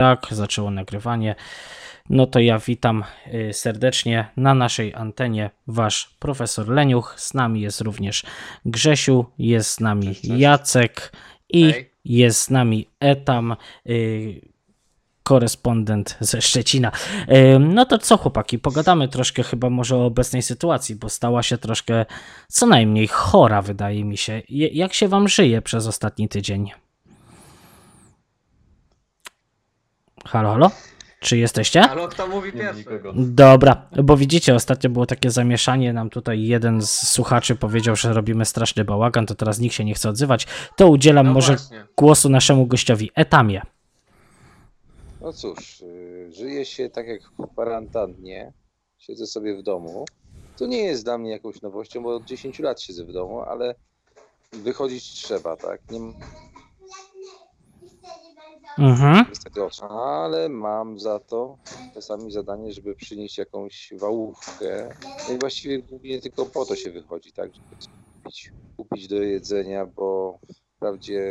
Tak, 0.00 0.26
zaczęło 0.30 0.70
nagrywanie. 0.70 1.34
No 2.10 2.26
to 2.26 2.40
ja 2.40 2.58
witam 2.58 3.04
y, 3.34 3.52
serdecznie 3.52 4.28
na 4.36 4.54
naszej 4.54 4.94
antenie 4.94 5.50
wasz 5.66 6.16
profesor 6.18 6.68
Leniuch. 6.68 7.14
Z 7.16 7.34
nami 7.34 7.60
jest 7.60 7.80
również 7.80 8.22
Grzesiu, 8.64 9.26
jest 9.38 9.70
z 9.70 9.80
nami. 9.80 10.14
Jacek 10.24 11.12
i 11.48 11.72
Hej. 11.72 11.90
jest 12.04 12.42
z 12.42 12.50
nami 12.50 12.86
Etam, 13.00 13.56
y, 13.88 14.40
korespondent 15.22 16.16
ze 16.20 16.42
Szczecina. 16.42 16.92
Y, 17.54 17.58
No 17.58 17.84
to 17.86 17.98
co 17.98 18.16
chłopaki, 18.16 18.58
pogadamy 18.58 19.08
troszkę 19.08 19.42
chyba 19.42 19.70
może 19.70 19.96
o 19.96 20.06
obecnej 20.06 20.42
sytuacji, 20.42 20.96
bo 20.96 21.08
stała 21.08 21.42
się 21.42 21.58
troszkę 21.58 22.06
co 22.48 22.66
najmniej 22.66 23.08
chora 23.08 23.62
wydaje 23.62 24.04
mi 24.04 24.16
się. 24.16 24.42
Je- 24.48 24.68
Jak 24.68 24.94
się 24.94 25.08
wam 25.08 25.28
żyje 25.28 25.62
przez 25.62 25.86
ostatni 25.86 26.28
tydzień? 26.28 26.70
Halo, 30.24 30.52
halo? 30.52 30.70
Czy 31.20 31.38
jesteście? 31.38 31.80
Halo, 31.82 32.08
kto 32.08 32.26
mówi 32.26 32.52
Nie 32.54 32.62
ma 32.62 32.72
pierwszy? 32.72 32.78
nikogo. 32.78 33.12
Dobra, 33.16 33.88
bo 34.04 34.16
widzicie, 34.16 34.54
ostatnio 34.54 34.90
było 34.90 35.06
takie 35.06 35.30
zamieszanie, 35.30 35.92
nam 35.92 36.10
tutaj 36.10 36.42
jeden 36.42 36.82
z 36.82 36.90
słuchaczy 37.08 37.56
powiedział, 37.56 37.96
że 37.96 38.12
robimy 38.12 38.44
straszny 38.44 38.84
bałagan, 38.84 39.26
to 39.26 39.34
teraz 39.34 39.58
nikt 39.58 39.74
się 39.74 39.84
nie 39.84 39.94
chce 39.94 40.08
odzywać, 40.08 40.46
to 40.76 40.88
udzielam 40.88 41.26
No 41.26 41.32
może 41.32 41.56
właśnie. 41.56 41.86
głosu 41.96 42.28
naszemu 42.28 42.66
gościowi, 42.66 43.10
Etamie. 43.14 43.62
No 45.20 45.32
cóż, 45.32 45.80
y, 45.80 46.30
żyje 46.32 46.64
się 46.64 46.90
tak 46.90 47.06
jak 47.06 47.20
w 47.22 47.52
kwarantannie, 47.52 48.52
siedzę 48.98 49.26
sobie 49.26 49.56
w 49.56 49.62
domu. 49.62 50.04
To 50.58 50.66
nie 50.66 50.78
jest 50.84 51.04
dla 51.04 51.18
mnie 51.18 51.30
jakąś 51.30 51.62
nowością, 51.62 52.02
bo 52.02 52.14
od 52.16 52.24
10 52.24 52.58
lat 52.58 52.82
siedzę 52.82 53.04
w 53.04 53.12
domu, 53.12 53.40
ale 53.40 53.74
wychodzić 54.52 55.04
trzeba, 55.04 55.56
tak? 55.56 55.80
Nie 55.90 56.00
ma 56.00 56.12
Mhm. 58.80 59.24
Ale 59.88 60.48
mam 60.48 60.98
za 60.98 61.18
to 61.18 61.58
czasami 61.94 62.30
zadanie, 62.30 62.72
żeby 62.72 62.94
przynieść 62.94 63.38
jakąś 63.38 63.92
wałówkę. 63.98 64.88
No 65.28 65.34
i 65.34 65.38
właściwie 65.38 65.82
głównie 65.82 66.20
tylko 66.20 66.46
po 66.46 66.64
to 66.64 66.76
się 66.76 66.90
wychodzi, 66.90 67.32
tak? 67.32 67.54
Żeby 67.54 67.76
kupić, 68.22 68.52
kupić 68.76 69.08
do 69.08 69.22
jedzenia, 69.22 69.86
bo 69.86 70.38
wprawdzie 70.76 71.22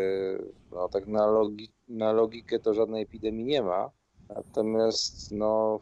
no, 0.72 0.90
tak 0.90 1.08
na, 1.08 1.28
logi, 1.28 1.74
na 1.88 2.12
logikę 2.12 2.60
to 2.60 2.74
żadnej 2.74 3.04
epidemii 3.04 3.46
nie 3.46 3.62
ma. 3.62 3.92
Natomiast 4.30 5.32
no, 5.32 5.80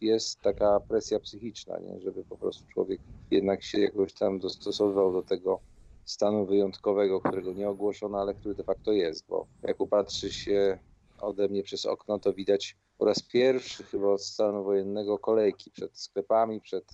jest 0.00 0.40
taka 0.40 0.80
presja 0.80 1.20
psychiczna, 1.20 1.78
nie? 1.78 2.00
żeby 2.00 2.24
po 2.24 2.38
prostu 2.38 2.66
człowiek 2.72 3.00
jednak 3.30 3.62
się 3.62 3.80
jakoś 3.80 4.14
tam 4.14 4.38
dostosowywał 4.38 5.12
do 5.12 5.22
tego 5.22 5.60
stanu 6.04 6.46
wyjątkowego, 6.46 7.20
którego 7.20 7.52
nie 7.52 7.68
ogłoszono, 7.68 8.18
ale 8.18 8.34
który 8.34 8.54
de 8.54 8.64
facto 8.64 8.92
jest, 8.92 9.26
bo 9.28 9.46
jak 9.62 9.80
upatrzy 9.80 10.32
się 10.32 10.78
ode 11.20 11.48
mnie 11.48 11.62
przez 11.62 11.86
okno, 11.86 12.18
to 12.18 12.32
widać 12.32 12.76
po 12.98 13.04
raz 13.04 13.22
pierwszy 13.22 13.84
chyba 13.84 14.08
od 14.08 14.22
stanu 14.22 14.64
wojennego 14.64 15.18
kolejki 15.18 15.70
przed 15.70 15.98
sklepami, 15.98 16.60
przed 16.60 16.84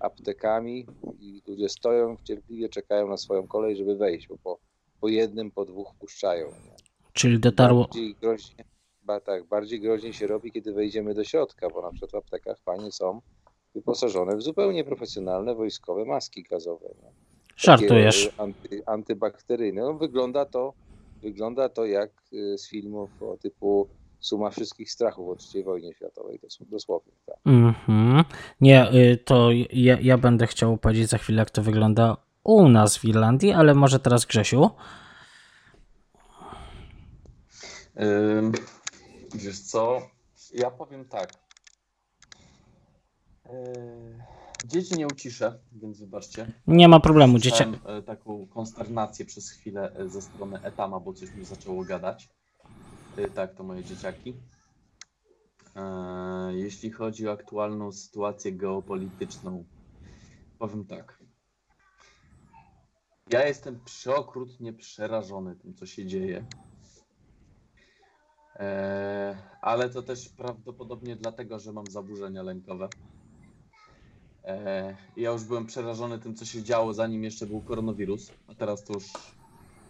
aptekami 0.00 0.86
i 1.18 1.42
ludzie 1.46 1.68
stoją, 1.68 2.16
cierpliwie 2.24 2.68
czekają 2.68 3.08
na 3.08 3.16
swoją 3.16 3.46
kolej, 3.46 3.76
żeby 3.76 3.96
wejść, 3.96 4.28
bo 4.28 4.38
po, 4.38 4.58
po 5.00 5.08
jednym, 5.08 5.50
po 5.50 5.64
dwóch 5.64 5.94
puszczają. 5.98 6.46
Nie? 6.46 6.76
Czyli 7.12 7.38
dotarło, 7.38 7.82
Bardziej 7.82 8.14
groźnie, 8.14 8.64
ba, 9.02 9.20
tak, 9.20 9.46
bardziej 9.46 9.80
groźnie 9.80 10.12
się 10.12 10.26
robi, 10.26 10.52
kiedy 10.52 10.72
wejdziemy 10.72 11.14
do 11.14 11.24
środka, 11.24 11.70
bo 11.70 11.82
na 11.82 11.90
przykład 11.90 12.10
w 12.10 12.14
aptekach 12.14 12.56
panie 12.64 12.92
są 12.92 13.20
wyposażone 13.74 14.36
w 14.36 14.42
zupełnie 14.42 14.84
profesjonalne 14.84 15.54
wojskowe 15.54 16.04
maski 16.04 16.42
gazowe. 16.42 16.88
Nie? 17.02 17.12
żartujesz. 17.56 18.24
Takie, 18.24 18.42
Anty, 18.42 18.82
antybakteryjne. 18.86 19.82
No, 19.82 19.94
wygląda, 19.94 20.44
to, 20.44 20.72
wygląda 21.22 21.68
to 21.68 21.86
jak 21.86 22.10
y, 22.32 22.58
z 22.58 22.68
filmów 22.68 23.22
o 23.22 23.36
typu 23.36 23.88
Suma 24.20 24.50
wszystkich 24.50 24.90
strachów 24.90 25.28
o 25.28 25.36
III 25.54 25.64
wojnie 25.64 25.94
światowej, 25.94 26.38
dos- 26.42 26.58
dosłownie. 26.70 27.12
Tak. 27.26 27.36
Mhm. 27.44 28.24
Nie, 28.60 28.92
y, 28.94 29.16
to 29.24 29.48
ja, 29.72 29.98
ja 30.00 30.18
będę 30.18 30.46
chciał 30.46 30.76
powiedzieć 30.78 31.08
za 31.08 31.18
chwilę, 31.18 31.38
jak 31.38 31.50
to 31.50 31.62
wygląda 31.62 32.16
u 32.44 32.68
nas 32.68 32.96
w 32.98 33.04
Irlandii, 33.04 33.52
ale 33.52 33.74
może 33.74 34.00
teraz 34.00 34.24
Grzesiu. 34.26 34.70
Wiesz 39.34 39.60
co? 39.60 40.02
Ja 40.54 40.70
powiem 40.70 41.04
tak. 41.04 41.32
Yy, 43.46 43.52
dzieci 44.64 44.94
nie 44.94 45.06
uciszę, 45.06 45.58
więc 45.72 46.00
wybaczcie. 46.00 46.52
Nie 46.66 46.88
ma 46.88 47.00
problemu, 47.00 47.38
dziecię. 47.38 47.56
Słyszałem, 47.56 47.98
e, 47.98 48.02
taką 48.02 48.46
konsternację 48.46 49.24
przez 49.24 49.50
chwilę 49.50 49.92
e, 49.96 50.08
ze 50.08 50.22
strony 50.22 50.62
Etama, 50.62 51.00
bo 51.00 51.12
coś 51.12 51.34
mi 51.34 51.44
zaczęło 51.44 51.84
gadać. 51.84 52.28
E, 53.16 53.28
Tak, 53.30 53.54
to 53.54 53.64
moje 53.64 53.84
dzieciaki. 53.84 54.34
E, 55.76 56.52
Jeśli 56.54 56.90
chodzi 56.90 57.28
o 57.28 57.32
aktualną 57.32 57.92
sytuację 57.92 58.52
geopolityczną, 58.52 59.64
powiem 60.58 60.84
tak. 60.86 61.20
Ja 63.32 63.46
jestem 63.48 63.80
przeokrutnie 63.84 64.72
przerażony 64.72 65.56
tym, 65.56 65.74
co 65.74 65.86
się 65.86 66.06
dzieje. 66.06 66.44
E, 68.56 69.36
ale 69.60 69.90
to 69.90 70.02
też 70.02 70.28
prawdopodobnie 70.28 71.16
dlatego, 71.16 71.58
że 71.58 71.72
mam 71.72 71.86
zaburzenia 71.90 72.42
lękowe. 72.42 72.88
E, 74.44 74.96
ja 75.16 75.30
już 75.30 75.44
byłem 75.44 75.66
przerażony 75.66 76.18
tym, 76.18 76.34
co 76.34 76.44
się 76.44 76.62
działo, 76.62 76.94
zanim 76.94 77.24
jeszcze 77.24 77.46
był 77.46 77.60
koronawirus, 77.60 78.32
a 78.48 78.54
teraz 78.54 78.84
to 78.84 78.92
już 78.92 79.04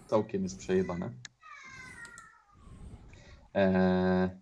całkiem 0.06 0.42
jest 0.42 0.58
przejebane. 0.58 1.10
E, 3.54 4.40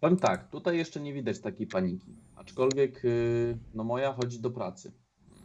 powiem 0.00 0.16
tak, 0.16 0.50
tutaj 0.50 0.76
jeszcze 0.76 1.00
nie 1.00 1.12
widać 1.14 1.40
takiej 1.40 1.66
paniki, 1.66 2.16
aczkolwiek 2.36 3.04
y, 3.04 3.58
no 3.74 3.84
moja 3.84 4.12
chodzi 4.12 4.40
do 4.40 4.50
pracy. 4.50 4.92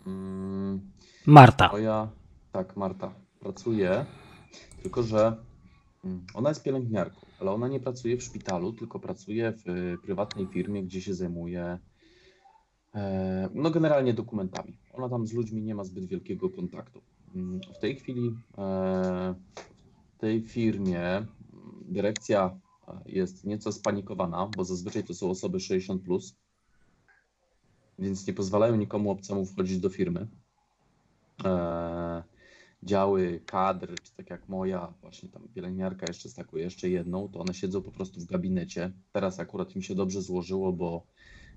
Mm, 0.07 0.91
Marta. 1.25 1.69
moja, 1.71 2.09
tak, 2.51 2.77
Marta, 2.77 3.13
pracuje, 3.39 4.05
tylko 4.83 5.03
że 5.03 5.37
mm, 6.03 6.25
ona 6.33 6.49
jest 6.49 6.63
pielęgniarką, 6.63 7.25
ale 7.39 7.51
ona 7.51 7.67
nie 7.67 7.79
pracuje 7.79 8.17
w 8.17 8.23
szpitalu, 8.23 8.73
tylko 8.73 8.99
pracuje 8.99 9.51
w 9.51 9.69
y, 9.69 9.97
prywatnej 10.03 10.47
firmie, 10.47 10.83
gdzie 10.83 11.01
się 11.01 11.13
zajmuje 11.13 11.79
no 13.53 13.71
generalnie 13.71 14.13
dokumentami. 14.13 14.77
Ona 14.93 15.09
tam 15.09 15.27
z 15.27 15.33
ludźmi 15.33 15.61
nie 15.61 15.75
ma 15.75 15.83
zbyt 15.83 16.05
wielkiego 16.05 16.49
kontaktu. 16.49 17.01
Mm, 17.35 17.59
W 17.75 17.79
tej 17.79 17.95
chwili 17.95 18.35
e, 18.57 19.35
w 20.15 20.19
tej 20.19 20.41
firmie 20.41 21.01
mm, 21.01 21.27
dyrekcja 21.81 22.59
e, 22.87 23.01
jest 23.05 23.45
nieco 23.45 23.71
spanikowana, 23.71 24.49
bo 24.57 24.63
zazwyczaj 24.63 25.03
to 25.03 25.13
są 25.13 25.29
osoby 25.29 25.57
60+, 25.57 25.99
plus, 25.99 26.35
więc 27.99 28.27
nie 28.27 28.33
pozwalają 28.33 28.75
nikomu 28.75 29.11
obcemu 29.11 29.45
wchodzić 29.45 29.79
do 29.79 29.89
firmy 29.89 30.27
e, 31.45 32.23
działy 32.83 33.41
kadr, 33.45 34.01
czy 34.03 34.15
tak 34.15 34.29
jak 34.29 34.49
moja, 34.49 34.93
właśnie 35.01 35.29
tam 35.29 35.47
pielęgniarka 35.47 36.05
jeszcze 36.07 36.29
z 36.29 36.33
taką 36.33 36.57
jeszcze 36.57 36.89
jedną, 36.89 37.29
to 37.29 37.39
one 37.39 37.53
siedzą 37.53 37.81
po 37.81 37.91
prostu 37.91 38.19
w 38.19 38.25
gabinecie. 38.25 38.91
Teraz 39.11 39.39
akurat 39.39 39.75
im 39.75 39.81
się 39.81 39.95
dobrze 39.95 40.21
złożyło, 40.21 40.73
bo 40.73 41.07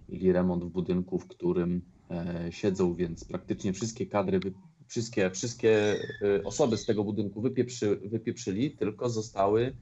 mieli 0.09 0.33
remont 0.33 0.65
w 0.65 0.69
budynku, 0.69 1.19
w 1.19 1.29
którym 1.29 1.83
e, 2.11 2.53
siedzą, 2.53 2.95
więc 2.95 3.25
praktycznie 3.25 3.73
wszystkie 3.73 4.07
kadry, 4.07 4.41
wszystkie, 4.87 5.31
wszystkie 5.31 5.97
e, 6.23 6.45
osoby 6.45 6.77
z 6.77 6.87
tego 6.87 7.05
budynku 7.05 7.41
wypieprzy, 7.41 7.97
wypieprzyli, 7.97 8.71
tylko 8.71 9.09
zostały 9.09 9.77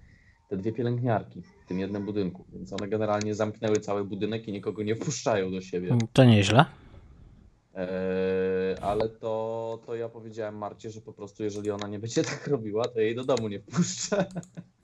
te 0.49 0.57
dwie 0.57 0.73
pielęgniarki 0.73 1.43
w 1.43 1.69
tym 1.69 1.79
jednym 1.79 2.05
budynku, 2.05 2.45
więc 2.53 2.73
one 2.73 2.89
generalnie 2.89 3.35
zamknęły 3.35 3.77
cały 3.77 4.05
budynek 4.05 4.49
i 4.49 4.53
nikogo 4.53 4.83
nie 4.83 4.97
wpuszczają 4.97 5.51
do 5.51 5.61
siebie. 5.61 5.99
To 6.13 6.25
nieźle. 6.25 6.65
Eee, 7.75 8.77
ale 8.81 9.09
to, 9.09 9.83
to 9.87 9.95
ja 9.95 10.09
powiedziałem 10.09 10.57
Marcie, 10.59 10.91
że 10.91 11.01
po 11.01 11.13
prostu 11.13 11.45
jeżeli 11.45 11.71
ona 11.71 11.89
nie 11.89 11.99
będzie 11.99 12.25
tak 12.25 12.47
robiła, 12.47 12.85
to 12.85 13.01
jej 13.01 13.15
do 13.15 13.25
domu 13.25 13.49
nie 13.49 13.61
wpuszczę. 13.61 14.27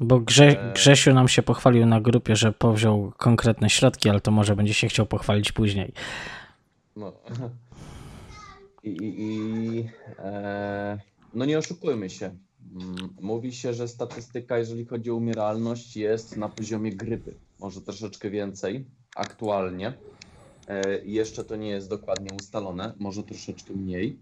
Bo 0.00 0.20
Grze, 0.20 0.44
Eee. 0.44 0.72
Grzesiu 0.74 1.14
nam 1.14 1.28
się 1.28 1.42
pochwalił 1.42 1.86
na 1.86 2.00
grupie, 2.00 2.36
że 2.36 2.52
powziął 2.52 3.12
konkretne 3.16 3.70
środki, 3.70 4.08
ale 4.08 4.20
to 4.20 4.30
może 4.30 4.56
będzie 4.56 4.74
się 4.74 4.88
chciał 4.88 5.06
pochwalić 5.06 5.52
później. 5.52 5.92
No. 6.96 7.12
I, 8.82 8.88
i, 8.90 9.26
i 9.26 9.88
e, 10.18 10.98
no 11.34 11.44
nie 11.44 11.58
oszukujmy 11.58 12.10
się. 12.10 12.36
Mm, 12.72 13.14
Mówi 13.20 13.52
się, 13.52 13.74
że 13.74 13.88
statystyka, 13.88 14.58
jeżeli 14.58 14.84
chodzi 14.86 15.10
o 15.10 15.14
umieralność, 15.14 15.96
jest 15.96 16.36
na 16.36 16.48
poziomie 16.48 16.92
grypy. 16.92 17.34
Może 17.58 17.80
troszeczkę 17.80 18.30
więcej 18.30 18.84
aktualnie. 19.16 19.92
E, 20.68 21.04
jeszcze 21.04 21.44
to 21.44 21.56
nie 21.56 21.68
jest 21.68 21.88
dokładnie 21.88 22.30
ustalone, 22.40 22.94
może 22.98 23.22
troszeczkę 23.22 23.74
mniej. 23.74 24.18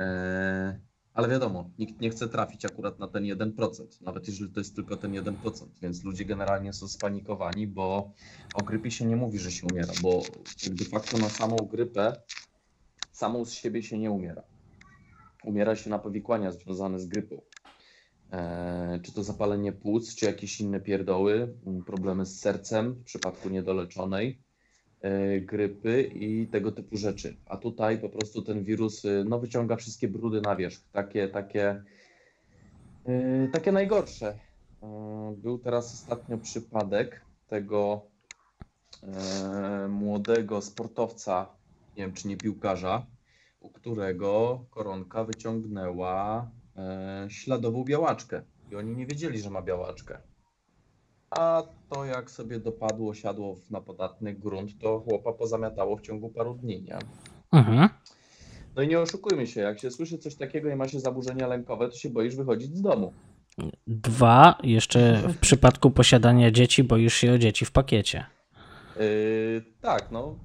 E, 0.00 0.80
ale 1.14 1.28
wiadomo, 1.28 1.70
nikt 1.78 2.00
nie 2.00 2.10
chce 2.10 2.28
trafić 2.28 2.64
akurat 2.64 2.98
na 2.98 3.08
ten 3.08 3.24
1%, 3.24 4.02
nawet 4.02 4.28
jeżeli 4.28 4.52
to 4.52 4.60
jest 4.60 4.76
tylko 4.76 4.96
ten 4.96 5.12
1%, 5.12 5.66
więc 5.82 6.04
ludzie 6.04 6.24
generalnie 6.24 6.72
są 6.72 6.88
spanikowani, 6.88 7.66
bo 7.66 8.12
o 8.54 8.62
grypie 8.62 8.90
się 8.90 9.04
nie 9.04 9.16
mówi, 9.16 9.38
że 9.38 9.50
się 9.52 9.66
umiera, 9.72 9.92
bo 10.02 10.22
de 10.70 10.84
facto 10.84 11.18
na 11.18 11.28
samą 11.28 11.56
grypę 11.56 12.12
samą 13.12 13.44
z 13.44 13.52
siebie 13.52 13.82
się 13.82 13.98
nie 13.98 14.10
umiera. 14.10 14.42
Umiera 15.44 15.76
się 15.76 15.90
na 15.90 15.98
powikłania 15.98 16.52
związane 16.52 17.00
z 17.00 17.06
grypą. 17.06 17.42
E, 18.32 19.00
czy 19.02 19.12
to 19.12 19.22
zapalenie 19.22 19.72
płuc, 19.72 20.14
czy 20.14 20.26
jakieś 20.26 20.60
inne 20.60 20.80
pierdoły, 20.80 21.54
m, 21.66 21.84
problemy 21.84 22.26
z 22.26 22.40
sercem 22.40 22.94
w 22.94 23.04
przypadku 23.04 23.48
niedoleczonej 23.48 24.42
grypy 25.40 26.02
i 26.02 26.46
tego 26.46 26.72
typu 26.72 26.96
rzeczy. 26.96 27.36
A 27.46 27.56
tutaj 27.56 27.98
po 27.98 28.08
prostu 28.08 28.42
ten 28.42 28.64
wirus 28.64 29.04
y, 29.04 29.24
no, 29.28 29.38
wyciąga 29.38 29.76
wszystkie 29.76 30.08
brudy 30.08 30.40
na 30.40 30.56
wierzch, 30.56 30.82
takie, 30.92 31.28
takie, 31.28 31.82
y, 33.08 33.48
takie 33.52 33.72
najgorsze. 33.72 34.38
E, 34.82 35.34
Był 35.36 35.58
teraz 35.58 35.94
ostatnio 35.94 36.38
przypadek 36.38 37.20
tego 37.48 38.02
e, 39.02 39.88
młodego 39.88 40.62
sportowca, 40.62 41.46
nie 41.96 42.02
wiem 42.02 42.12
czy 42.12 42.28
nie 42.28 42.36
piłkarza, 42.36 43.06
u 43.60 43.70
którego 43.70 44.64
koronka 44.70 45.24
wyciągnęła 45.24 46.50
e, 46.76 47.26
śladową 47.30 47.84
białaczkę. 47.84 48.42
I 48.72 48.76
oni 48.76 48.96
nie 48.96 49.06
wiedzieli, 49.06 49.38
że 49.40 49.50
ma 49.50 49.62
białaczkę. 49.62 50.29
A 51.30 51.62
to 51.88 52.04
jak 52.04 52.30
sobie 52.30 52.60
dopadło, 52.60 53.14
siadło 53.14 53.56
na 53.70 53.80
podatny 53.80 54.34
grunt, 54.34 54.78
to 54.78 55.00
chłopa 55.00 55.32
pozamiatało 55.32 55.96
w 55.96 56.00
ciągu 56.00 56.28
paru 56.28 56.54
dni, 56.54 56.82
nie? 56.82 56.98
Mhm. 57.52 57.88
No 58.76 58.82
i 58.82 58.88
nie 58.88 59.00
oszukujmy 59.00 59.46
się, 59.46 59.60
jak 59.60 59.80
się 59.80 59.90
słyszy 59.90 60.18
coś 60.18 60.34
takiego 60.34 60.70
i 60.70 60.76
ma 60.76 60.88
się 60.88 61.00
zaburzenia 61.00 61.46
lękowe, 61.46 61.88
to 61.88 61.96
się 61.96 62.10
boisz 62.10 62.36
wychodzić 62.36 62.76
z 62.76 62.82
domu. 62.82 63.12
Dwa, 63.86 64.58
jeszcze 64.62 65.22
w 65.28 65.38
przypadku 65.38 65.90
posiadania 65.90 66.50
dzieci 66.50 66.84
boisz 66.84 67.14
się 67.14 67.32
o 67.32 67.38
dzieci 67.38 67.64
w 67.64 67.72
pakiecie. 67.72 68.24
Yy, 68.96 69.62
tak, 69.80 70.10
no 70.10 70.38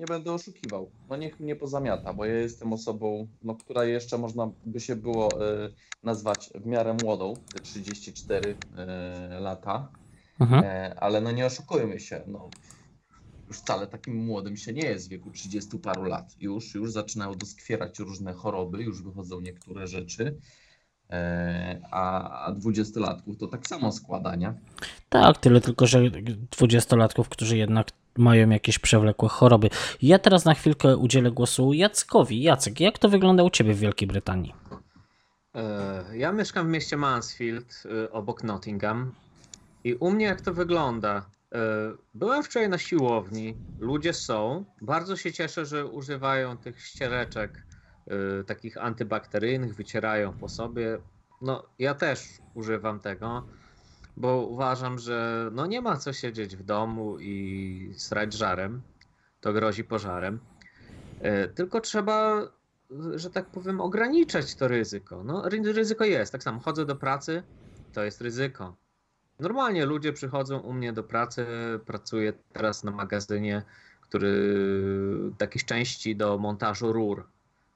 nie 0.00 0.06
będę 0.06 0.32
oszukiwał. 0.32 0.90
No 1.10 1.16
niech 1.16 1.40
mnie 1.40 1.56
pozamiata, 1.56 2.14
bo 2.14 2.24
ja 2.24 2.34
jestem 2.34 2.72
osobą, 2.72 3.28
no, 3.42 3.54
która 3.54 3.84
jeszcze 3.84 4.18
można 4.18 4.50
by 4.66 4.80
się 4.80 4.96
było 4.96 5.28
yy, 5.38 5.74
nazwać 6.02 6.50
w 6.54 6.66
miarę 6.66 6.96
młodą, 7.02 7.34
te 7.54 7.60
34 7.60 8.48
yy, 8.48 9.40
lata, 9.40 9.88
Mhm. 10.40 10.64
E, 10.64 10.94
ale 11.00 11.20
no 11.20 11.30
nie 11.30 11.46
oszukujmy 11.46 12.00
się, 12.00 12.20
no 12.26 12.50
już 13.48 13.58
wcale 13.58 13.86
takim 13.86 14.24
młodym 14.24 14.56
się 14.56 14.72
nie 14.72 14.82
jest 14.82 15.06
w 15.06 15.10
wieku 15.10 15.30
30 15.30 15.78
paru 15.78 16.04
lat. 16.04 16.36
Już, 16.40 16.74
już 16.74 16.92
zaczynają 16.92 17.34
doskwierać 17.34 17.98
różne 17.98 18.32
choroby, 18.32 18.82
już 18.82 19.02
wychodzą 19.02 19.40
niektóre 19.40 19.86
rzeczy, 19.86 20.36
e, 21.10 21.80
a, 21.90 22.44
a 22.44 22.52
dwudziestolatków 22.52 23.38
to 23.38 23.46
tak 23.46 23.66
samo 23.66 23.92
składania. 23.92 24.54
Tak, 25.08 25.38
tyle 25.38 25.60
tylko, 25.60 25.86
że 25.86 26.02
dwudziestolatków, 26.50 27.28
którzy 27.28 27.56
jednak 27.56 27.90
mają 28.18 28.50
jakieś 28.50 28.78
przewlekłe 28.78 29.28
choroby. 29.28 29.68
Ja 30.02 30.18
teraz 30.18 30.44
na 30.44 30.54
chwilkę 30.54 30.96
udzielę 30.96 31.30
głosu 31.30 31.72
Jackowi. 31.72 32.42
Jacek, 32.42 32.80
jak 32.80 32.98
to 32.98 33.08
wygląda 33.08 33.42
u 33.42 33.50
Ciebie 33.50 33.74
w 33.74 33.78
Wielkiej 33.78 34.08
Brytanii? 34.08 34.54
E, 35.54 36.04
Ja 36.16 36.32
mieszkam 36.32 36.66
w 36.66 36.70
mieście 36.70 36.96
Mansfield 36.96 37.82
e, 38.04 38.12
obok 38.12 38.44
Nottingham 38.44 39.12
i 39.84 39.94
u 39.94 40.10
mnie 40.10 40.24
jak 40.24 40.40
to 40.40 40.54
wygląda? 40.54 41.26
E, 41.52 41.58
Byłem 42.14 42.42
wczoraj 42.42 42.68
na 42.68 42.78
siłowni, 42.78 43.56
ludzie 43.78 44.12
są. 44.12 44.64
Bardzo 44.82 45.16
się 45.16 45.32
cieszę, 45.32 45.66
że 45.66 45.86
używają 45.86 46.56
tych 46.56 46.80
ściereczek 46.86 47.66
takich 48.46 48.76
antybakteryjnych, 48.76 49.74
wycierają 49.74 50.32
po 50.32 50.48
sobie. 50.48 50.98
No, 51.42 51.62
ja 51.78 51.94
też 51.94 52.20
używam 52.54 53.00
tego, 53.00 53.46
bo 54.20 54.46
uważam, 54.46 54.98
że 54.98 55.48
no 55.52 55.66
nie 55.66 55.80
ma 55.80 55.96
co 55.96 56.12
siedzieć 56.12 56.56
w 56.56 56.62
domu 56.62 57.18
i 57.20 57.92
srać 57.96 58.32
żarem. 58.32 58.82
To 59.40 59.52
grozi 59.52 59.84
pożarem. 59.84 60.38
E, 61.20 61.48
Tylko 61.48 61.80
trzeba 61.80 62.46
że 63.14 63.30
tak 63.30 63.46
powiem, 63.46 63.80
ograniczać 63.80 64.54
to 64.54 64.68
ryzyko. 64.68 65.24
No, 65.24 65.48
ry- 65.48 65.72
ryzyko 65.72 66.04
jest. 66.04 66.32
Tak 66.32 66.42
samo 66.42 66.60
chodzę 66.60 66.86
do 66.86 66.96
pracy, 66.96 67.42
to 67.92 68.04
jest 68.04 68.20
ryzyko. 68.20 68.76
Normalnie 69.40 69.86
ludzie 69.86 70.12
przychodzą 70.12 70.58
u 70.58 70.72
mnie 70.72 70.92
do 70.92 71.02
pracy, 71.04 71.46
pracuję 71.86 72.32
teraz 72.52 72.84
na 72.84 72.90
magazynie, 72.90 73.62
który 74.00 74.52
jakieś 75.40 75.64
części 75.64 76.16
do 76.16 76.38
montażu 76.38 76.92
rur 76.92 77.26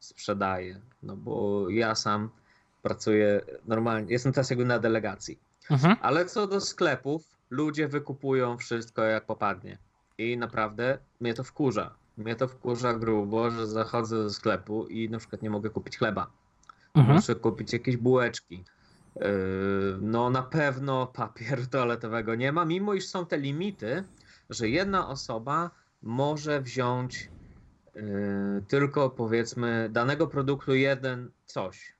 sprzedaje. 0.00 0.80
No 1.02 1.16
bo 1.16 1.66
ja 1.70 1.94
sam 1.94 2.30
pracuję 2.82 3.40
normalnie, 3.66 4.12
jestem 4.12 4.32
teraz 4.32 4.50
jakby 4.50 4.64
na 4.64 4.78
delegacji. 4.78 5.38
Mhm. 5.70 5.96
Ale 6.00 6.26
co 6.26 6.46
do 6.46 6.60
sklepów, 6.60 7.22
ludzie 7.50 7.88
wykupują 7.88 8.58
wszystko 8.58 9.02
jak 9.02 9.24
popadnie. 9.26 9.78
I 10.18 10.36
naprawdę 10.38 10.98
mnie 11.20 11.34
to 11.34 11.44
wkurza. 11.44 11.94
Mnie 12.16 12.36
to 12.36 12.48
wkurza 12.48 12.94
grubo, 12.94 13.50
że 13.50 13.66
zachodzę 13.66 14.16
do 14.16 14.30
sklepu 14.30 14.86
i 14.86 15.08
na 15.10 15.18
przykład 15.18 15.42
nie 15.42 15.50
mogę 15.50 15.70
kupić 15.70 15.98
chleba. 15.98 16.30
Mhm. 16.94 17.16
Muszę 17.16 17.34
kupić 17.34 17.72
jakieś 17.72 17.96
bułeczki. 17.96 18.64
Yy, 19.16 19.22
No 20.00 20.30
na 20.30 20.42
pewno 20.42 21.06
papieru 21.06 21.62
toaletowego 21.70 22.34
nie 22.34 22.52
ma, 22.52 22.64
mimo 22.64 22.94
iż 22.94 23.06
są 23.06 23.26
te 23.26 23.38
limity, 23.38 24.04
że 24.50 24.68
jedna 24.68 25.08
osoba 25.08 25.70
może 26.02 26.60
wziąć 26.60 27.30
yy, 27.94 28.02
tylko 28.68 29.10
powiedzmy 29.10 29.88
danego 29.92 30.26
produktu 30.26 30.74
jeden 30.74 31.30
coś. 31.46 31.94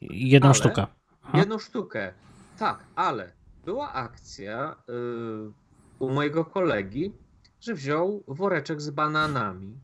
Jedną 0.00 0.48
Ale- 0.48 0.54
sztukę. 0.54 0.86
Aha. 1.22 1.38
Jedną 1.38 1.58
sztukę. 1.58 2.12
Tak, 2.58 2.84
ale 2.94 3.32
była 3.64 3.92
akcja 3.92 4.76
yy, 4.88 5.52
u 5.98 6.10
mojego 6.10 6.44
kolegi, 6.44 7.12
że 7.60 7.74
wziął 7.74 8.24
woreczek 8.28 8.80
z 8.80 8.90
bananami 8.90 9.78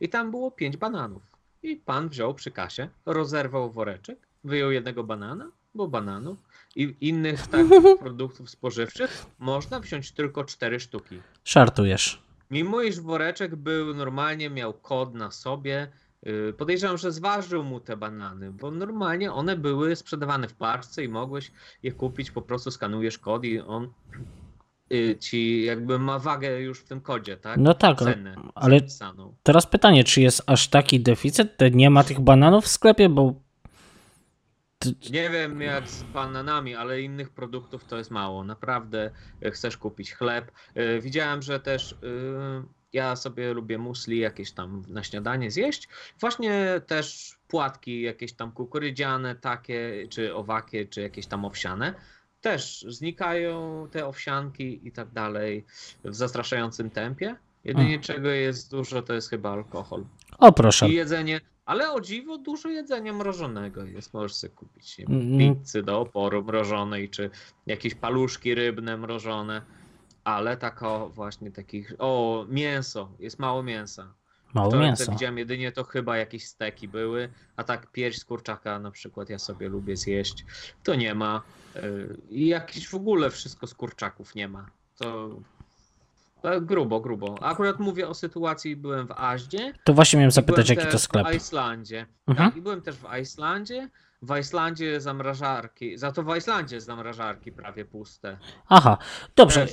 i 0.00 0.08
tam 0.08 0.30
było 0.30 0.50
pięć 0.50 0.76
bananów. 0.76 1.22
I 1.62 1.76
pan 1.76 2.08
wziął 2.08 2.34
przy 2.34 2.50
kasie, 2.50 2.88
rozerwał 3.06 3.70
woreczek, 3.70 4.18
wyjął 4.44 4.70
jednego 4.70 5.04
banana, 5.04 5.50
bo 5.74 5.88
bananów 5.88 6.38
i 6.76 6.96
innych 7.00 7.46
tak 7.46 7.66
produktów 8.00 8.50
spożywczych 8.50 9.26
można 9.38 9.80
wziąć 9.80 10.12
tylko 10.12 10.44
cztery 10.44 10.80
sztuki. 10.80 11.20
Żartujesz. 11.44 12.22
Mimo 12.50 12.82
iż 12.82 13.00
woreczek 13.00 13.56
był 13.56 13.94
normalnie, 13.94 14.50
miał 14.50 14.72
kod 14.72 15.14
na 15.14 15.30
sobie, 15.30 15.92
podejrzewam, 16.58 16.98
że 16.98 17.12
zważył 17.12 17.64
mu 17.64 17.80
te 17.80 17.96
banany, 17.96 18.52
bo 18.52 18.70
normalnie 18.70 19.32
one 19.32 19.56
były 19.56 19.96
sprzedawane 19.96 20.48
w 20.48 20.54
paczce 20.54 21.04
i 21.04 21.08
mogłeś 21.08 21.52
je 21.82 21.92
kupić, 21.92 22.30
po 22.30 22.42
prostu 22.42 22.70
skanujesz 22.70 23.18
kod 23.18 23.44
i 23.44 23.60
on 23.60 23.92
yy, 24.90 25.16
ci 25.16 25.64
jakby 25.64 25.98
ma 25.98 26.18
wagę 26.18 26.60
już 26.60 26.80
w 26.80 26.84
tym 26.84 27.00
kodzie, 27.00 27.36
tak? 27.36 27.58
No 27.60 27.74
tak, 27.74 28.02
ale- 28.02 28.14
Cenę 28.14 28.36
ale- 28.54 28.78
zapisaną. 28.78 29.34
Teraz 29.42 29.66
pytanie, 29.66 30.04
czy 30.04 30.20
jest 30.20 30.42
aż 30.46 30.68
taki 30.68 31.00
deficyt? 31.00 31.56
Nie 31.72 31.90
ma 31.90 32.04
tych 32.04 32.20
bananów 32.20 32.64
w 32.64 32.68
sklepie, 32.68 33.08
bo 33.08 33.34
Nie 35.10 35.30
wiem 35.30 35.60
jak 35.60 35.88
z 35.88 36.02
bananami, 36.02 36.74
ale 36.74 37.02
innych 37.02 37.30
produktów 37.30 37.84
to 37.84 37.98
jest 37.98 38.10
mało. 38.10 38.44
Naprawdę 38.44 39.10
e, 39.42 39.50
chcesz 39.50 39.76
kupić 39.76 40.14
chleb. 40.14 40.52
Widziałem, 41.00 41.42
że 41.42 41.60
też 41.60 41.92
e, 41.92 41.96
ja 42.94 43.16
sobie 43.16 43.52
lubię 43.54 43.78
musli 43.78 44.18
jakieś 44.18 44.52
tam 44.52 44.82
na 44.88 45.02
śniadanie 45.04 45.50
zjeść. 45.50 45.88
Właśnie 46.20 46.80
też 46.86 47.36
płatki 47.48 48.02
jakieś 48.02 48.32
tam 48.32 48.52
kukurydziane 48.52 49.34
takie, 49.34 50.06
czy 50.10 50.34
owakie, 50.34 50.86
czy 50.86 51.00
jakieś 51.00 51.26
tam 51.26 51.44
owsiane. 51.44 51.94
Też 52.40 52.86
znikają 52.88 53.86
te 53.90 54.06
owsianki 54.06 54.88
i 54.88 54.92
tak 54.92 55.08
dalej 55.10 55.64
w 56.04 56.14
zastraszającym 56.14 56.90
tempie. 56.90 57.36
Jedynie 57.64 57.88
Mm. 57.88 58.00
czego 58.00 58.28
jest 58.28 58.70
dużo, 58.70 59.02
to 59.02 59.14
jest 59.14 59.30
chyba 59.30 59.52
alkohol. 59.52 60.04
o 60.38 60.52
proszę. 60.52 60.88
I 60.88 60.94
jedzenie, 60.94 61.40
ale 61.66 61.92
o 61.92 62.00
dziwo 62.00 62.38
dużo 62.38 62.68
jedzenia 62.68 63.12
mrożonego 63.12 63.84
jest. 63.84 64.14
Możesz 64.14 64.34
sobie 64.34 64.54
kupić 64.54 64.98
nie 64.98 65.04
Mm. 65.06 65.56
pizzy 65.56 65.82
do 65.82 66.00
oporu 66.00 66.44
mrożonej, 66.44 67.08
czy 67.10 67.30
jakieś 67.66 67.94
paluszki 67.94 68.54
rybne 68.54 68.96
mrożone. 68.96 69.62
Ale 70.24 70.56
tako 70.56 71.08
właśnie 71.08 71.50
takich. 71.50 71.92
O, 71.98 72.44
mięso. 72.48 73.12
Jest 73.18 73.38
mało 73.38 73.62
mięsa. 73.62 74.14
Mało 74.54 74.68
Wczoraj 74.68 74.86
mięsa. 74.86 75.12
widziałem 75.12 75.38
jedynie 75.38 75.72
to 75.72 75.84
chyba 75.84 76.16
jakieś 76.16 76.46
steki 76.46 76.88
były, 76.88 77.28
a 77.56 77.64
tak 77.64 77.92
pierś 77.92 78.18
z 78.18 78.24
kurczaka 78.24 78.78
na 78.78 78.90
przykład 78.90 79.28
ja 79.30 79.38
sobie 79.38 79.68
lubię 79.68 79.96
zjeść. 79.96 80.44
To 80.82 80.94
nie 80.94 81.14
ma. 81.14 81.42
Yy, 81.74 82.16
I 82.30 82.46
jakiś 82.46 82.88
w 82.88 82.94
ogóle 82.94 83.30
wszystko 83.30 83.66
z 83.66 83.74
kurczaków 83.74 84.34
nie 84.34 84.48
ma. 84.48 84.66
To, 84.98 85.30
to 86.42 86.60
grubo, 86.60 87.00
grubo. 87.00 87.38
Akurat 87.42 87.78
mówię 87.78 88.08
o 88.08 88.14
sytuacji, 88.14 88.76
byłem 88.76 89.06
w 89.06 89.12
Aździe. 89.16 89.72
To 89.84 89.94
właśnie 89.94 90.16
miałem 90.16 90.30
zapytać, 90.30 90.70
jaki 90.70 90.86
to 90.86 90.98
sklep. 90.98 91.28
W 91.28 91.34
Islandzie. 91.34 92.06
Mhm. 92.26 92.48
Tak, 92.48 92.58
i 92.58 92.62
byłem 92.62 92.82
też 92.82 92.96
w 92.96 93.18
Islandzie. 93.22 93.88
W 94.24 94.38
Islandzie 94.40 95.00
zamrażarki, 95.00 95.98
za 95.98 96.12
to 96.12 96.22
w 96.22 96.36
Islandzie 96.36 96.80
zamrażarki 96.80 97.52
prawie 97.52 97.84
puste. 97.84 98.38
Aha, 98.68 98.98
dobrze. 99.36 99.66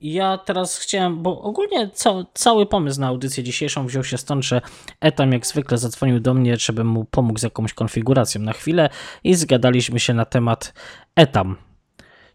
Ja 0.00 0.38
teraz 0.38 0.78
chciałem, 0.78 1.22
bo 1.22 1.42
ogólnie 1.42 1.90
ca- 1.90 2.24
cały 2.34 2.66
pomysł 2.66 3.00
na 3.00 3.06
audycję 3.06 3.44
dzisiejszą 3.44 3.86
wziął 3.86 4.04
się 4.04 4.18
stąd, 4.18 4.44
że 4.44 4.60
Etam 5.00 5.32
jak 5.32 5.46
zwykle 5.46 5.78
zadzwonił 5.78 6.20
do 6.20 6.34
mnie, 6.34 6.56
żebym 6.56 6.86
mu 6.86 7.04
pomógł 7.04 7.38
z 7.38 7.42
jakąś 7.42 7.74
konfiguracją 7.74 8.40
na 8.40 8.52
chwilę 8.52 8.88
i 9.24 9.34
zgadaliśmy 9.34 10.00
się 10.00 10.14
na 10.14 10.24
temat 10.24 10.74
Etam. 11.16 11.56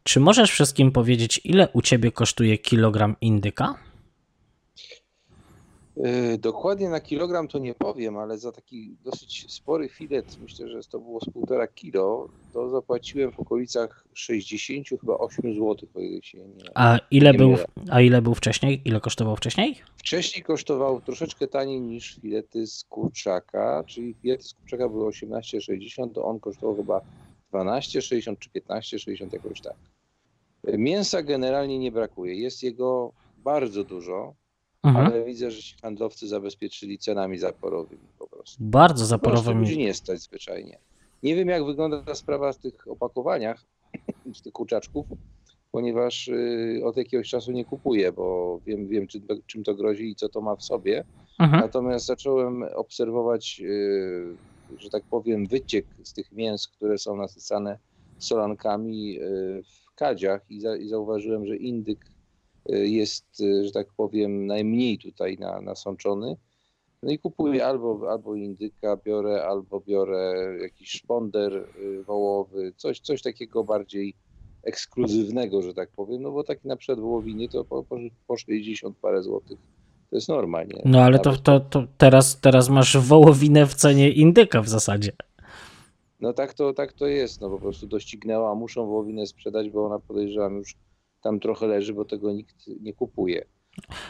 Czy 0.03 0.19
możesz 0.19 0.51
wszystkim 0.51 0.91
powiedzieć, 0.91 1.41
ile 1.43 1.69
u 1.73 1.81
ciebie 1.81 2.11
kosztuje 2.11 2.57
kilogram 2.57 3.15
indyka? 3.21 3.75
Yy, 6.03 6.37
Dokładnie 6.37 6.89
na 6.89 6.99
kilogram 6.99 7.47
to 7.47 7.59
nie 7.59 7.73
powiem, 7.73 8.17
ale 8.17 8.37
za 8.37 8.51
taki 8.51 8.97
dosyć 9.03 9.53
spory 9.53 9.89
filet, 9.89 10.37
myślę, 10.41 10.69
że 10.69 10.79
to 10.91 10.99
było 10.99 11.19
z 11.19 11.29
półtora 11.29 11.67
kilo, 11.67 12.29
to 12.53 12.69
zapłaciłem 12.69 13.31
w 13.31 13.39
okolicach 13.39 14.05
60 14.13 14.87
chyba 14.89 15.17
8 15.17 15.53
zł, 15.53 15.75
o 15.95 15.99
ile 15.99 16.23
się 16.23 16.37
nie... 16.37 16.63
A 16.75 16.99
ile, 17.11 17.31
Nie 17.31 17.37
był, 17.37 17.55
a 17.89 18.01
ile 18.01 18.21
był 18.21 18.35
wcześniej? 18.35 18.81
Ile 18.85 18.99
kosztował 18.99 19.35
wcześniej? 19.35 19.75
Wcześniej 19.97 20.43
kosztował 20.43 21.01
troszeczkę 21.01 21.47
taniej 21.47 21.81
niż 21.81 22.15
filety 22.21 22.67
z 22.67 22.83
kurczaka, 22.83 23.83
czyli 23.87 24.13
filety 24.13 24.43
z 24.43 24.53
kurczaka 24.53 24.89
były 24.89 25.11
18,60, 25.11 26.11
to 26.13 26.25
on 26.25 26.39
kosztował 26.39 26.75
chyba 26.75 27.01
12,60 27.53 28.37
czy 28.39 28.49
15,60 28.49 29.33
jakoś 29.33 29.61
tak. 29.61 29.75
Mięsa 30.63 31.23
generalnie 31.23 31.79
nie 31.79 31.91
brakuje, 31.91 32.35
jest 32.35 32.63
jego 32.63 33.11
bardzo 33.43 33.83
dużo, 33.83 34.35
Mhm. 34.88 35.06
ale 35.06 35.25
widzę, 35.25 35.51
że 35.51 35.62
się 35.62 35.75
handlowcy 35.82 36.27
zabezpieczyli 36.27 36.98
cenami 36.98 37.38
zaporowymi 37.38 38.08
po 38.20 38.27
prostu. 38.27 38.58
Bardzo 38.63 39.06
zaporowymi. 39.06 39.60
ludzi 39.60 39.77
nie 39.77 39.94
stać 39.94 40.20
zwyczajnie. 40.20 40.79
Nie 41.24 41.36
wiem, 41.36 41.48
jak 41.48 41.65
wygląda 41.65 42.01
ta 42.01 42.15
sprawa 42.15 42.53
w 42.53 42.58
tych 42.58 42.88
opakowaniach, 42.88 43.63
z 44.34 44.41
tych 44.41 44.53
kurczaczków, 44.53 45.06
ponieważ 45.72 46.27
y, 46.27 46.82
od 46.86 46.98
jakiegoś 46.98 47.29
czasu 47.29 47.51
nie 47.51 47.65
kupuję, 47.65 48.12
bo 48.12 48.60
wiem, 48.65 48.88
wiem 48.88 49.08
czym, 49.08 49.22
to, 49.22 49.36
czym 49.46 49.63
to 49.63 49.75
grozi 49.75 50.10
i 50.10 50.15
co 50.15 50.29
to 50.29 50.41
ma 50.41 50.56
w 50.56 50.63
sobie. 50.63 51.03
Mhm. 51.39 51.62
Natomiast 51.62 52.06
zacząłem 52.06 52.63
obserwować, 52.63 53.62
y, 53.63 54.36
że 54.77 54.89
tak 54.89 55.03
powiem, 55.03 55.48
wyciek 55.48 55.86
z 56.03 56.13
tych 56.13 56.32
mięs, 56.32 56.67
które 56.67 56.98
są 56.98 57.15
nasycane 57.15 57.79
solankami 58.17 59.20
y, 59.20 59.63
w 59.63 59.96
kadziach 59.96 60.46
i, 60.50 60.62
za, 60.62 60.75
i 60.75 60.88
zauważyłem, 60.88 61.46
że 61.46 61.58
indyk 61.58 62.06
jest, 62.69 63.41
y, 63.41 63.65
że 63.65 63.71
tak 63.71 63.88
powiem, 63.97 64.45
najmniej 64.45 64.97
tutaj 64.97 65.38
na, 65.38 65.62
nasączony. 65.62 66.36
No 67.03 67.12
i 67.12 67.19
kupuję 67.19 67.65
albo, 67.65 68.12
albo 68.12 68.36
indyka 68.36 68.97
biorę, 68.97 69.45
albo 69.45 69.79
biorę 69.79 70.36
jakiś 70.62 70.91
szponder 70.91 71.53
y, 71.55 72.03
wołowy, 72.03 72.74
coś, 72.77 73.00
coś 73.00 73.21
takiego 73.21 73.63
bardziej 73.63 74.13
ekskluzywnego, 74.63 75.62
że 75.62 75.74
tak 75.74 75.89
powiem, 75.89 76.21
no 76.21 76.31
bo 76.31 76.43
taki 76.43 76.67
na 76.67 76.75
przykład 76.75 77.00
wołowiny 77.00 77.50
to 77.50 77.65
po, 77.65 77.83
po, 77.83 77.97
po 78.27 78.38
60 78.38 78.97
parę 78.97 79.24
złotych. 79.24 79.57
To 80.09 80.15
jest 80.15 80.29
normalnie. 80.29 80.81
No 80.86 81.01
ale 81.01 81.19
to, 81.19 81.38
to, 81.38 81.59
to 81.59 81.88
teraz, 81.97 82.39
teraz 82.39 82.69
masz 82.69 82.97
wołowinę 82.97 83.65
w 83.65 83.74
cenie 83.74 84.12
indyka 84.12 84.62
w 84.62 84.69
zasadzie. 84.69 85.12
No 86.19 86.33
tak 86.33 86.53
to, 86.53 86.74
tak 86.74 86.93
to 86.93 87.07
jest, 87.07 87.41
no 87.41 87.50
po 87.50 87.59
prostu 87.59 87.88
doścignęła, 87.88 88.55
muszą 88.55 88.88
wołowinę 88.88 89.27
sprzedać, 89.27 89.69
bo 89.69 89.86
ona 89.86 90.00
podejrzewam 90.00 90.57
już 90.57 90.75
tam 91.21 91.39
trochę 91.39 91.67
leży, 91.67 91.93
bo 91.93 92.05
tego 92.05 92.33
nikt 92.33 92.67
nie 92.81 92.93
kupuje. 92.93 93.45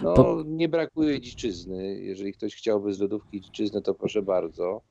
No 0.02 0.44
nie 0.46 0.70
brakuje 0.70 1.22
dziczyzny, 1.22 2.00
jeżeli 2.00 2.34
ktoś 2.34 2.56
chciałby 2.56 2.94
z 2.94 3.00
lodówki 3.00 3.42
dziczyznę, 3.42 3.82
to 3.82 3.94
proszę 3.94 4.22
bardzo. 4.22 4.82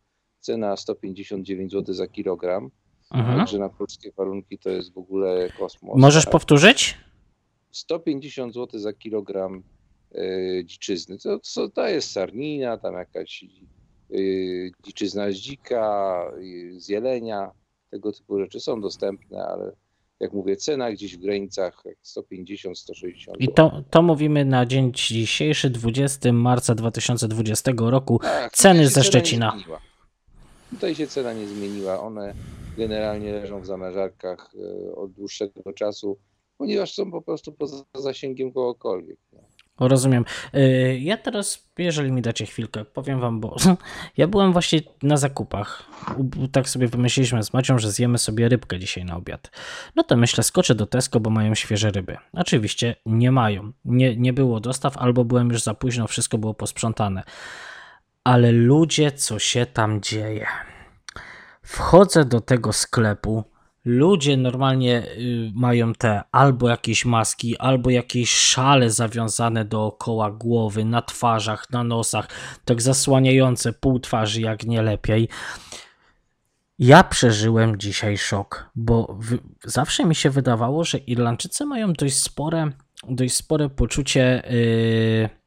Cena 0.40 0.76
159 0.76 1.73
zł 1.73 1.94
za 1.94 2.06
kilogram, 2.06 2.70
Mhm. 3.11 3.38
także 3.38 3.58
na 3.58 3.68
polskie 3.68 4.12
warunki 4.12 4.58
to 4.58 4.70
jest 4.70 4.92
w 4.92 4.99
ogóle 4.99 5.50
kosmos. 5.58 5.96
Możesz 5.99 6.25
tak? 6.25 6.32
powtórzyć? 6.32 6.99
150 7.70 8.54
zł 8.54 8.80
za 8.80 8.92
kilogram 8.92 9.62
y, 10.14 10.62
dziczyzny. 10.66 11.18
To, 11.18 11.38
to, 11.54 11.68
to 11.68 11.88
jest 11.88 12.11
sarnina, 12.11 12.78
tam 12.78 12.94
jakaś 12.94 13.44
y, 14.11 14.73
dziczyzna 14.85 15.30
z 15.30 15.35
dzika, 15.35 16.23
y, 16.38 16.80
z 16.80 16.88
jelenia, 16.88 17.50
tego 17.90 18.12
typu 18.12 18.38
rzeczy 18.38 18.61
są 18.61 18.80
dostępne, 18.80 19.46
ale 19.46 19.73
jak 20.20 20.32
mówię, 20.32 20.56
cena 20.56 20.92
gdzieś 20.92 21.16
w 21.16 21.20
granicach 21.20 21.82
jak 21.85 21.96
150-160 22.02 23.32
I 23.38 23.49
to, 23.49 23.82
to 23.90 24.02
mówimy 24.02 24.44
na 24.44 24.66
dzień 24.66 24.92
dzisiejszy, 24.92 25.70
20 25.70 26.32
marca 26.32 26.75
2020 26.75 27.73
roku. 27.76 28.18
Tak, 28.18 28.52
Ceny 28.52 28.88
ze 28.88 29.04
Szczecina. 29.04 29.56
Tutaj 30.70 30.94
się 30.94 31.06
cena 31.06 31.32
nie 31.32 31.49
zmieniła. 31.49 32.00
One 32.00 32.35
generalnie 32.76 33.32
leżą 33.32 33.61
w 33.61 33.66
zamrażarkach 33.66 34.54
y, 34.54 34.94
od 34.94 35.12
dłuższego 35.12 35.73
czasu, 35.73 36.18
ponieważ 36.58 36.94
są 36.94 37.11
po 37.11 37.23
prostu 37.23 37.52
poza 37.52 37.85
zasięgiem 37.94 38.52
kogokolwiek. 38.52 39.18
Rozumiem. 39.80 40.25
Y, 40.54 40.99
Ja 41.00 41.16
teraz, 41.16 41.68
jeżeli 41.78 42.12
mi 42.12 42.23
dacie 42.23 42.47
chwilkę, 42.47 42.85
powiem 42.85 43.21
wam, 43.21 43.40
bo 43.40 43.56
ja 44.16 44.26
byłem 44.26 44.52
właśnie 44.52 44.80
na 45.02 45.16
zakupach. 45.16 45.83
Tak 46.52 46.68
sobie 46.68 46.88
wymyśliliśmy 46.88 47.42
z 47.42 47.52
Macią, 47.52 47.78
że 47.78 47.90
zjemy 47.90 48.18
sobie 48.18 48.49
rybkę 48.49 48.78
dzisiaj 48.78 49.04
na 49.04 49.16
obiad. 49.16 49.50
No 49.97 50.02
to 50.02 50.16
myślę, 50.16 50.45
skoczę 50.45 50.75
do 50.75 50.87
Tesco, 50.87 51.21
bo 51.21 51.30
mają 51.30 51.54
świeże 51.54 51.90
ryby. 51.90 52.16
Oczywiście 52.33 52.97
nie 53.06 53.33
mają. 53.33 53.73
Nie, 53.85 54.16
nie 54.16 54.33
było 54.33 54.61
dostaw, 54.61 54.97
albo 54.99 55.25
byłem 55.25 55.50
już 55.50 55.62
za 55.62 55.75
późno, 55.75 56.06
wszystko 56.06 56.38
było 56.38 56.54
posprzątane. 56.54 57.23
Ale 58.25 58.52
ludzie, 58.52 59.12
co 59.12 59.38
się 59.38 59.66
tam 59.66 60.00
dzieje? 60.00 60.47
Wchodzę 61.62 62.25
do 62.25 62.40
tego 62.40 62.73
sklepu. 62.73 63.45
Ludzie 63.87 64.37
normalnie 64.37 65.02
y, 65.19 65.52
mają 65.55 65.93
te 65.93 66.23
albo 66.33 66.69
jakieś 66.69 67.05
maski, 67.05 67.57
albo 67.59 67.90
jakieś 67.90 68.31
szale 68.31 68.90
zawiązane 68.90 69.64
dookoła 69.64 70.31
głowy, 70.31 70.85
na 70.85 71.02
twarzach, 71.02 71.71
na 71.71 71.85
nosach, 71.85 72.28
tak 72.64 72.83
zasłaniające 72.83 73.73
pół 73.73 74.00
twarzy, 74.00 74.40
jak 74.40 74.64
nie 74.64 74.83
lepiej. 74.83 75.28
Ja 76.78 77.05
przeżyłem 77.05 77.78
dzisiaj 77.78 78.19
szok, 78.19 78.71
bo 78.75 79.19
zawsze 79.64 80.05
mi 80.05 80.14
się 80.14 80.31
wydawało, 80.31 80.85
że 80.85 80.99
Irlandczycy 80.99 81.66
mają 81.66 81.93
dość 81.93 82.16
spore, 82.16 82.71
dość 83.09 83.35
spore 83.35 83.69
poczucie 83.69 84.43
yy, 84.50 85.45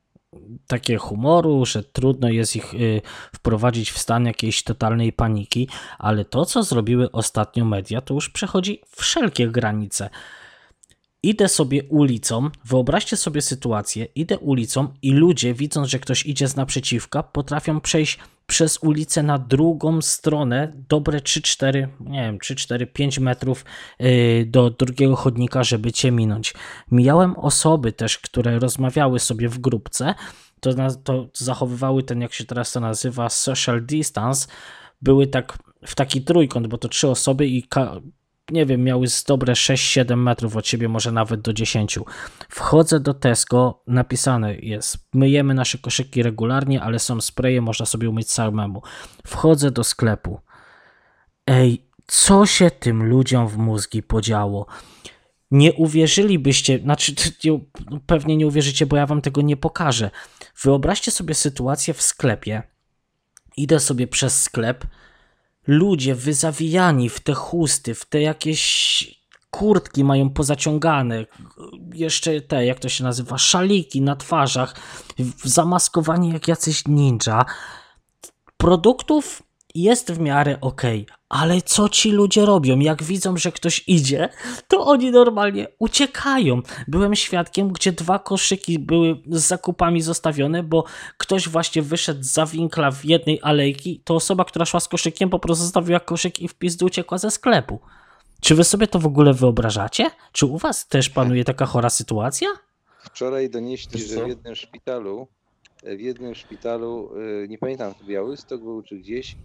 takie 0.68 0.98
humoru, 0.98 1.66
że 1.66 1.84
trudno 1.84 2.30
jest 2.30 2.56
ich 2.56 2.74
yy, 2.74 3.02
wprowadzić 3.36 3.92
w 3.92 3.98
stan 3.98 4.26
jakiejś 4.26 4.64
totalnej 4.64 5.14
paniki, 5.14 5.68
ale 5.98 6.26
to, 6.26 6.46
co 6.46 6.64
zrobiły 6.64 7.12
ostatnio 7.12 7.66
media, 7.66 8.02
to 8.02 8.14
już 8.14 8.30
przechodzi 8.30 8.82
wszelkie 8.96 9.48
granice. 9.48 10.10
Idę 11.24 11.48
sobie 11.48 11.84
ulicą, 11.84 12.50
wyobraźcie 12.66 13.18
sobie 13.18 13.42
sytuację, 13.42 14.06
idę 14.16 14.40
ulicą 14.40 14.88
i 15.02 15.12
ludzie, 15.12 15.54
widząc, 15.54 15.88
że 15.88 16.00
ktoś 16.00 16.26
idzie 16.26 16.48
z 16.48 16.56
naprzeciwka, 16.56 17.24
potrafią 17.24 17.82
przejść 17.82 18.20
przez 18.48 18.78
ulicę 18.78 19.24
na 19.24 19.38
drugą 19.38 20.02
stronę, 20.02 20.74
dobre 20.90 21.20
3-4, 21.20 21.88
nie 22.00 22.22
wiem, 22.22 22.38
3-4, 22.38 22.86
5 22.86 23.20
metrów 23.20 23.66
yy, 24.00 24.46
do 24.46 24.70
drugiego 24.70 25.16
chodnika, 25.16 25.64
żeby 25.64 25.92
cię 25.92 26.12
minąć. 26.12 26.54
Mijałem 26.92 27.38
osoby 27.38 27.92
też, 27.92 28.18
które 28.18 28.60
rozmawiały 28.60 29.20
sobie 29.20 29.50
w 29.50 29.60
grupce, 29.60 30.16
to, 30.60 30.74
to 31.04 31.30
zachowywały 31.34 32.04
ten, 32.04 32.22
jak 32.22 32.34
się 32.34 32.46
teraz 32.46 32.72
to 32.72 32.80
nazywa, 32.80 33.30
social 33.30 33.86
distance, 33.86 34.48
były 35.02 35.28
tak 35.28 35.58
w 35.86 35.96
taki 35.96 36.22
trójkąt, 36.22 36.68
bo 36.68 36.78
to 36.78 36.90
trzy 36.90 37.08
osoby 37.08 37.48
i 37.48 37.64
nie 38.52 38.66
wiem, 38.66 38.84
miały 38.84 39.08
z 39.08 39.24
dobre 39.24 39.54
6-7 39.54 40.18
metrów 40.18 40.56
od 40.56 40.68
siebie, 40.68 40.90
może 40.90 41.12
nawet 41.12 41.42
do 41.42 41.54
10. 41.54 42.00
Wchodzę 42.50 43.00
do 43.00 43.14
Tesco, 43.14 43.84
napisane 43.88 44.56
jest, 44.56 44.98
myjemy 45.14 45.54
nasze 45.54 45.78
koszyki 45.78 46.24
regularnie, 46.24 46.82
ale 46.82 47.00
są 47.00 47.22
spreje, 47.22 47.62
można 47.62 47.86
sobie 47.86 48.10
umyć 48.10 48.32
samemu. 48.32 48.82
Wchodzę 49.28 49.72
do 49.72 49.84
sklepu. 49.84 50.40
Ej, 51.48 51.90
co 52.08 52.46
się 52.46 52.72
tym 52.72 53.04
ludziom 53.04 53.48
w 53.48 53.58
mózgi 53.58 54.04
podziało? 54.04 54.66
Nie 55.52 55.74
uwierzylibyście, 55.74 56.80
znaczy 56.80 57.14
nie, 57.44 57.60
pewnie 58.06 58.38
nie 58.38 58.48
uwierzycie, 58.48 58.86
bo 58.86 58.98
ja 58.98 59.06
wam 59.06 59.22
tego 59.22 59.42
nie 59.42 59.58
pokażę. 59.58 60.12
Wyobraźcie 60.64 61.12
sobie 61.12 61.36
sytuację 61.36 61.94
w 61.94 62.02
sklepie. 62.02 62.64
Idę 63.58 63.80
sobie 63.80 64.08
przez 64.08 64.42
sklep, 64.42 64.86
ludzie 65.70 66.16
wyzawijani 66.16 67.10
w 67.10 67.20
te 67.20 67.34
chusty, 67.34 67.96
w 67.96 68.06
te 68.06 68.22
jakieś 68.22 69.20
kurtki 69.52 70.04
mają 70.04 70.30
pozaciągane, 70.30 71.26
jeszcze 71.94 72.42
te, 72.42 72.66
jak 72.66 72.80
to 72.80 72.90
się 72.90 73.04
nazywa, 73.04 73.38
szaliki 73.38 74.02
na 74.02 74.16
twarzach, 74.16 74.76
zamaskowani 75.44 76.34
jak 76.34 76.48
jacyś 76.48 76.88
ninja. 76.88 77.46
Produktów 78.58 79.44
jest 79.76 80.12
w 80.12 80.20
miarę 80.20 80.58
ok, 80.62 80.82
ale 81.30 81.62
co 81.62 81.90
ci 81.90 82.12
ludzie 82.12 82.46
robią? 82.46 82.80
Jak 82.80 83.04
widzą, 83.04 83.38
że 83.38 83.52
ktoś 83.52 83.84
idzie, 83.88 84.30
to 84.68 84.86
oni 84.86 85.12
normalnie 85.12 85.68
uciekają. 85.80 86.62
Byłem 86.88 87.16
świadkiem, 87.16 87.74
gdzie 87.74 87.92
dwa 87.92 88.20
koszyki 88.20 88.80
były 88.80 89.22
z 89.28 89.48
zakupami 89.48 90.02
zostawione, 90.02 90.64
bo 90.64 90.84
ktoś 91.18 91.50
właśnie 91.50 91.82
wyszedł 91.82 92.24
za 92.24 92.46
winkla 92.46 92.92
w 92.92 93.06
jednej 93.06 93.40
alejki, 93.42 94.02
to 94.04 94.16
osoba, 94.16 94.46
która 94.46 94.66
szła 94.66 94.80
z 94.80 94.88
koszykiem, 94.88 95.30
po 95.30 95.40
prostu 95.40 95.64
zostawiła 95.64 96.00
koszyk 96.00 96.40
i 96.40 96.48
w 96.48 96.54
pizdu 96.54 96.86
uciekła 96.86 97.18
ze 97.18 97.32
sklepu. 97.32 97.80
Czy 98.42 98.56
wy 98.56 98.64
sobie 98.64 98.88
to 98.88 99.00
w 99.00 99.06
ogóle 99.06 99.34
wyobrażacie? 99.34 100.12
Czy 100.32 100.46
u 100.46 100.58
was 100.58 100.88
też 100.88 101.10
panuje 101.10 101.44
taka 101.44 101.66
chora 101.66 101.90
sytuacja? 101.90 102.48
Wczoraj 103.00 103.50
donieśli, 103.50 104.08
że 104.08 104.26
w 104.26 104.28
jednym 104.28 104.56
szpitalu, 104.56 105.28
w 105.84 106.00
jednym 106.00 106.36
szpitalu, 106.36 107.12
y, 107.44 107.48
nie 107.48 107.58
pamiętam, 107.58 107.94
czy 108.00 108.06
Białystok 108.06 108.62
był, 108.62 108.84
czy 108.84 108.96
gdzieś, 108.96 109.36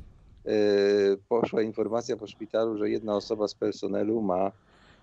poszła 1.29 1.63
informacja 1.63 2.17
po 2.17 2.27
szpitalu, 2.27 2.79
że 2.79 2.91
jedna 2.91 3.17
osoba 3.17 3.49
z 3.49 3.55
personelu 3.55 4.23
ma, 4.23 4.53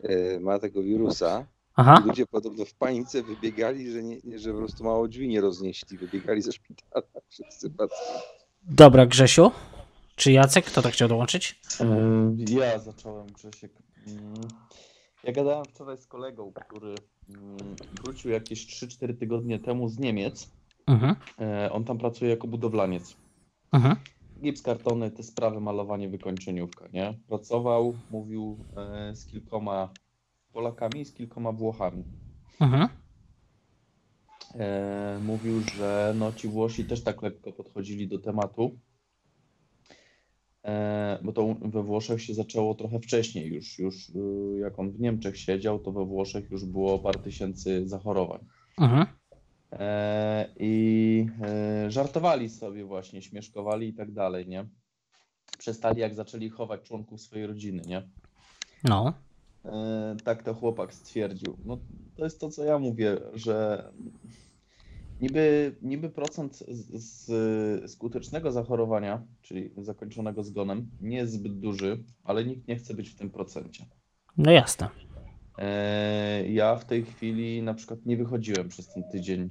y, 0.10 0.40
ma 0.42 0.60
tego 0.60 0.82
wirusa. 0.84 1.46
Aha. 1.76 2.04
Ludzie 2.06 2.26
podobno 2.26 2.66
w 2.66 2.74
panice 2.74 3.24
wybiegali, 3.24 3.92
że, 3.92 4.04
nie, 4.04 4.40
że 4.40 4.52
po 4.52 4.58
prostu 4.58 4.84
mało 4.84 5.08
drzwi 5.08 5.28
nie 5.28 5.42
roznieśli. 5.42 5.98
Wybiegali 5.98 6.42
ze 6.42 6.52
szpitala 6.52 7.06
wszyscy 7.30 7.70
pacjenci. 7.70 8.26
Dobra, 8.64 9.06
Grzesiu. 9.06 9.52
Czy 10.16 10.32
Jacek? 10.32 10.66
Kto 10.66 10.82
tak 10.82 10.94
chciał 10.94 11.08
dołączyć? 11.08 11.60
Yy, 12.50 12.60
Ja 12.60 12.80
zacząłem, 12.80 13.28
Grzesiek. 13.28 13.72
Mm, 14.08 14.34
Ja 15.24 15.32
gadałem 15.32 15.66
wczoraj 15.66 15.98
z 15.98 16.08
kolegą, 16.08 16.52
który 16.54 16.96
mm, 17.30 17.58
wrócił 18.04 18.32
jakieś 18.32 18.66
3-4 18.84 19.18
tygodnie 19.18 19.60
temu 19.60 19.90
z 19.90 20.00
Niemiec. 20.00 20.50
Mhm. 20.88 21.16
E, 21.40 21.72
On 21.72 21.84
tam 21.84 21.98
pracuje 21.98 22.32
jako 22.32 22.48
budowlaniec. 22.48 23.16
Mhm. 23.72 23.96
Gips, 24.42 24.62
kartony, 24.62 25.12
te 25.12 25.24
sprawy, 25.24 25.62
malowanie, 25.62 26.10
wykończeniówka, 26.10 26.88
nie? 26.94 27.14
Pracował, 27.28 27.94
mówił 28.12 28.58
e, 28.78 29.16
z 29.16 29.26
kilkoma 29.26 29.90
Polakami 30.54 31.02
i 31.02 31.06
z 31.06 31.14
kilkoma 31.14 31.52
Włochami. 31.52 32.04
Mhm. 32.60 32.88
E, 34.56 35.20
mówił, 35.24 35.62
że 35.76 36.14
no 36.18 36.32
ci 36.34 36.48
Włosi 36.48 36.86
też 36.86 37.04
tak 37.04 37.22
lekko 37.22 37.52
podchodzili 37.52 38.08
do 38.08 38.20
tematu, 38.20 38.80
e, 40.64 41.20
bo 41.24 41.34
to 41.34 41.56
we 41.62 41.84
Włoszech 41.84 42.22
się 42.22 42.34
zaczęło 42.34 42.76
trochę 42.76 43.00
wcześniej 43.00 43.54
już, 43.54 43.80
już 43.80 44.10
y, 44.10 44.14
jak 44.60 44.80
on 44.80 44.92
w 44.92 45.00
Niemczech 45.00 45.38
siedział, 45.38 45.80
to 45.80 45.92
we 45.92 46.06
Włoszech 46.06 46.52
już 46.52 46.66
było 46.66 47.00
parę 47.00 47.20
tysięcy 47.20 47.88
zachorowań. 47.88 48.46
Mhm. 48.80 49.21
E, 49.72 50.50
I 50.60 51.26
e, 51.42 51.92
żartowali 51.92 52.50
sobie 52.50 52.86
właśnie, 52.86 53.22
śmieszkowali 53.22 53.88
i 53.88 53.94
tak 53.94 54.12
dalej, 54.12 54.48
nie? 54.48 54.66
Przestali 55.58 56.02
jak 56.02 56.16
zaczęli 56.16 56.50
chować 56.50 56.82
członków 56.82 57.22
swojej 57.22 57.48
rodziny, 57.48 57.82
nie? 57.88 58.10
No. 58.84 59.14
E, 59.66 60.16
tak 60.24 60.44
to 60.44 60.54
chłopak 60.54 60.94
stwierdził. 60.94 61.58
No, 61.66 61.78
to 62.16 62.24
jest 62.24 62.40
to, 62.40 62.50
co 62.50 62.64
ja 62.64 62.80
mówię, 62.80 63.18
że 63.34 63.86
niby, 65.22 65.76
niby 65.82 66.10
procent 66.10 66.58
z, 66.58 67.04
z 67.04 67.92
skutecznego 67.92 68.52
zachorowania, 68.52 69.24
czyli 69.42 69.72
zakończonego 69.78 70.44
zgonem, 70.44 70.90
nie 71.02 71.18
jest 71.18 71.34
zbyt 71.34 71.60
duży, 71.60 72.04
ale 72.24 72.46
nikt 72.46 72.68
nie 72.68 72.76
chce 72.76 72.94
być 72.94 73.10
w 73.10 73.16
tym 73.16 73.30
procencie. 73.30 73.86
No 74.38 74.52
jasne. 74.52 74.90
Ja 76.50 76.76
w 76.76 76.86
tej 76.86 77.04
chwili 77.06 77.64
na 77.64 77.74
przykład 77.74 78.06
nie 78.06 78.18
wychodziłem 78.18 78.70
przez 78.70 78.94
ten 78.94 79.04
tydzień, 79.12 79.50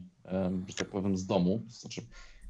że 0.69 0.75
tak 0.75 0.89
powiem, 0.89 1.17
z 1.17 1.27
domu. 1.27 1.63
Znaczy, 1.69 2.01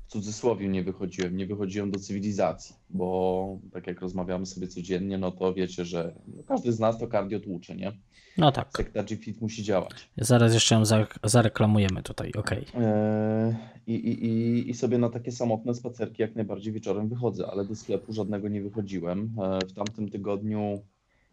w 0.07 0.13
cudzysłowie 0.13 0.69
nie 0.69 0.83
wychodziłem, 0.83 1.37
nie 1.37 1.47
wychodziłem 1.47 1.91
do 1.91 1.99
cywilizacji, 1.99 2.75
bo 2.91 3.59
tak 3.73 3.87
jak 3.87 4.01
rozmawiamy 4.01 4.47
sobie 4.47 4.69
codziennie, 4.69 5.19
no 5.19 5.31
to 5.33 5.55
wiecie, 5.55 5.85
że 5.85 6.15
no 6.37 6.43
każdy 6.43 6.73
z 6.73 6.81
nas 6.81 6.99
to 6.99 7.07
kardio 7.07 7.41
tłucze, 7.41 7.77
nie? 7.77 7.93
No 8.39 8.53
tak. 8.53 8.69
Sekta 8.77 9.03
G-Fit 9.03 9.41
musi 9.41 9.63
działać. 9.63 10.11
Zaraz 10.17 10.55
jeszcze 10.55 10.75
ją 10.75 10.85
za- 10.85 11.07
zareklamujemy 11.25 12.03
tutaj, 12.03 12.33
okej. 12.33 12.67
E, 12.75 13.57
I, 13.87 13.95
i, 13.95 14.71
i, 14.71 14.75
sobie 14.75 14.99
na 14.99 15.09
takie 15.09 15.33
samotne 15.33 15.75
spacerki 15.75 16.23
jak 16.23 16.35
najbardziej 16.37 16.73
wieczorem 16.73 17.09
wychodzę, 17.09 17.47
ale 17.47 17.65
do 17.65 17.75
sklepu 17.75 18.13
żadnego 18.13 18.49
nie 18.49 18.63
wychodziłem. 18.63 19.31
E, 19.43 19.67
W 19.67 19.73
tamtym 19.73 20.09
tygodniu, 20.09 20.83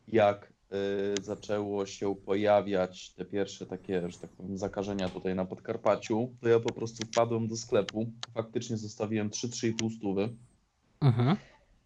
jak 0.07 0.53
zaczęło 1.21 1.85
się 1.85 2.15
pojawiać 2.15 3.09
te 3.13 3.25
pierwsze 3.25 3.65
takie, 3.65 4.09
że 4.09 4.19
tak 4.19 4.29
powiem, 4.29 4.57
zakażenia 4.57 5.09
tutaj 5.09 5.35
na 5.35 5.45
Podkarpaciu, 5.45 6.35
to 6.41 6.49
ja 6.49 6.59
po 6.59 6.73
prostu 6.73 7.05
wpadłem 7.05 7.47
do 7.47 7.55
sklepu. 7.55 8.11
Faktycznie 8.33 8.77
zostawiłem 8.77 9.29
3-3,5 9.29 9.97
stówy. 9.97 10.29
Mhm. 11.01 11.37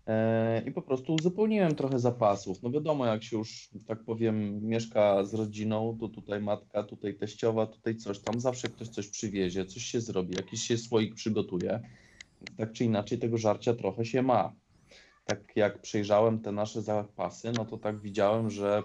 E, 0.08 0.62
I 0.66 0.72
po 0.72 0.82
prostu 0.82 1.14
uzupełniłem 1.14 1.76
trochę 1.76 2.00
zapasów. 2.00 2.64
No 2.64 2.72
wiadomo, 2.72 3.06
jak 3.06 3.24
się 3.24 3.38
już, 3.38 3.70
tak 3.88 4.04
powiem, 4.04 4.68
mieszka 4.68 5.24
z 5.26 5.34
rodziną, 5.34 5.98
to 6.00 6.10
tutaj 6.10 6.42
matka, 6.42 6.84
tutaj 6.84 7.16
teściowa, 7.16 7.66
tutaj 7.66 7.96
coś 7.96 8.20
tam, 8.20 8.40
zawsze 8.40 8.68
ktoś 8.68 8.88
coś 8.88 9.08
przywiezie, 9.08 9.66
coś 9.66 9.84
się 9.84 10.02
zrobi, 10.02 10.36
jakiś 10.36 10.62
się 10.62 10.78
słoik 10.78 11.16
przygotuje. 11.16 11.80
Tak 12.58 12.72
czy 12.72 12.86
inaczej 12.86 13.20
tego 13.20 13.38
żarcia 13.38 13.74
trochę 13.74 14.06
się 14.06 14.22
ma. 14.22 14.54
Tak 15.32 15.56
jak 15.56 15.82
przejrzałem 15.82 16.40
te 16.40 16.52
nasze 16.52 16.82
zapasy, 16.82 17.52
no 17.58 17.66
to 17.66 17.78
tak 17.78 18.00
widziałem, 18.00 18.50
że 18.50 18.84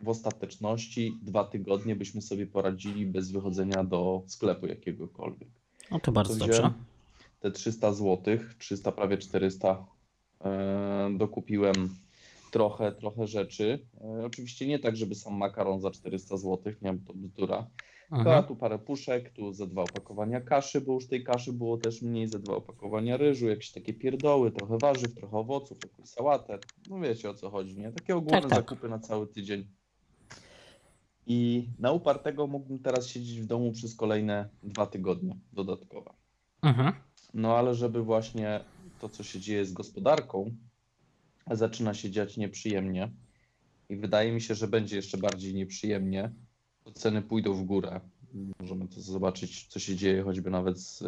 w 0.00 0.08
ostateczności 0.08 1.18
dwa 1.22 1.44
tygodnie 1.44 1.96
byśmy 1.96 2.22
sobie 2.22 2.46
poradzili 2.46 3.06
bez 3.06 3.30
wychodzenia 3.30 3.84
do 3.84 4.22
sklepu 4.26 4.66
jakiegokolwiek 4.66 5.48
No 5.90 6.00
to 6.00 6.12
bardzo 6.12 6.32
to 6.32 6.38
dobrze. 6.38 6.72
Te 7.40 7.50
300 7.50 7.92
zł, 7.92 8.38
300, 8.58 8.92
prawie 8.92 9.18
400 9.18 9.86
e, 10.44 11.10
dokupiłem 11.18 11.96
trochę, 12.54 12.92
trochę 12.92 13.26
rzeczy. 13.26 13.86
E, 14.00 14.26
oczywiście 14.26 14.66
nie 14.66 14.78
tak, 14.78 14.96
żeby 14.96 15.14
sam 15.14 15.34
makaron 15.34 15.80
za 15.80 15.90
400 15.90 16.36
zł, 16.36 16.58
nie 16.66 16.74
wiem, 16.82 17.04
to 17.04 17.12
bzdura. 17.14 17.66
A 18.10 18.16
Mhm. 18.18 18.44
tu 18.44 18.56
parę 18.56 18.78
puszek, 18.78 19.32
tu 19.32 19.52
ze 19.52 19.66
dwa 19.66 19.82
opakowania 19.82 20.40
kaszy, 20.40 20.80
bo 20.80 20.92
już 20.92 21.08
tej 21.08 21.24
kaszy 21.24 21.52
było 21.52 21.78
też 21.78 22.02
mniej, 22.02 22.26
ze 22.28 22.38
dwa 22.38 22.56
opakowania 22.56 23.16
ryżu, 23.16 23.48
jakieś 23.48 23.72
takie 23.72 23.94
pierdoły, 23.94 24.50
trochę 24.52 24.78
warzyw, 24.78 25.14
trochę 25.14 25.36
owoców, 25.38 25.78
jakąś 25.84 26.08
sałatę. 26.08 26.58
No 26.90 27.00
wiecie 27.00 27.30
o 27.30 27.34
co 27.34 27.50
chodzi, 27.50 27.78
nie? 27.78 27.92
Takie 27.92 28.16
ogólne 28.16 28.40
Tak, 28.40 28.50
tak. 28.50 28.58
zakupy 28.58 28.88
na 28.88 28.98
cały 28.98 29.26
tydzień. 29.26 29.66
I 31.26 31.68
na 31.78 31.92
upartego 31.92 32.46
mógłbym 32.46 32.78
teraz 32.78 33.06
siedzieć 33.06 33.40
w 33.40 33.46
domu 33.46 33.72
przez 33.72 33.96
kolejne 33.96 34.48
dwa 34.62 34.86
tygodnie 34.86 35.36
dodatkowe. 35.52 36.10
Mhm. 36.62 36.92
No 37.34 37.56
ale 37.56 37.74
żeby 37.74 38.02
właśnie 38.02 38.60
to, 39.00 39.08
co 39.08 39.22
się 39.22 39.40
dzieje 39.40 39.64
z 39.66 39.72
gospodarką, 39.72 40.50
zaczyna 41.50 41.94
się 41.94 42.10
dziać 42.10 42.36
nieprzyjemnie 42.36 43.10
i 43.88 43.96
wydaje 43.96 44.32
mi 44.32 44.40
się, 44.40 44.54
że 44.54 44.68
będzie 44.68 44.96
jeszcze 44.96 45.18
bardziej 45.18 45.54
nieprzyjemnie, 45.54 46.30
to 46.84 46.92
ceny 46.92 47.22
pójdą 47.22 47.54
w 47.54 47.64
górę. 47.64 48.00
Możemy 48.60 48.88
to 48.88 49.00
zobaczyć, 49.00 49.66
co 49.66 49.78
się 49.78 49.96
dzieje 49.96 50.22
choćby 50.22 50.50
nawet 50.50 50.80
z, 50.80 51.04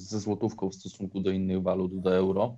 ze 0.00 0.20
złotówką 0.20 0.70
w 0.70 0.74
stosunku 0.74 1.20
do 1.20 1.30
innych 1.30 1.62
walut, 1.62 2.00
do 2.00 2.16
euro. 2.16 2.56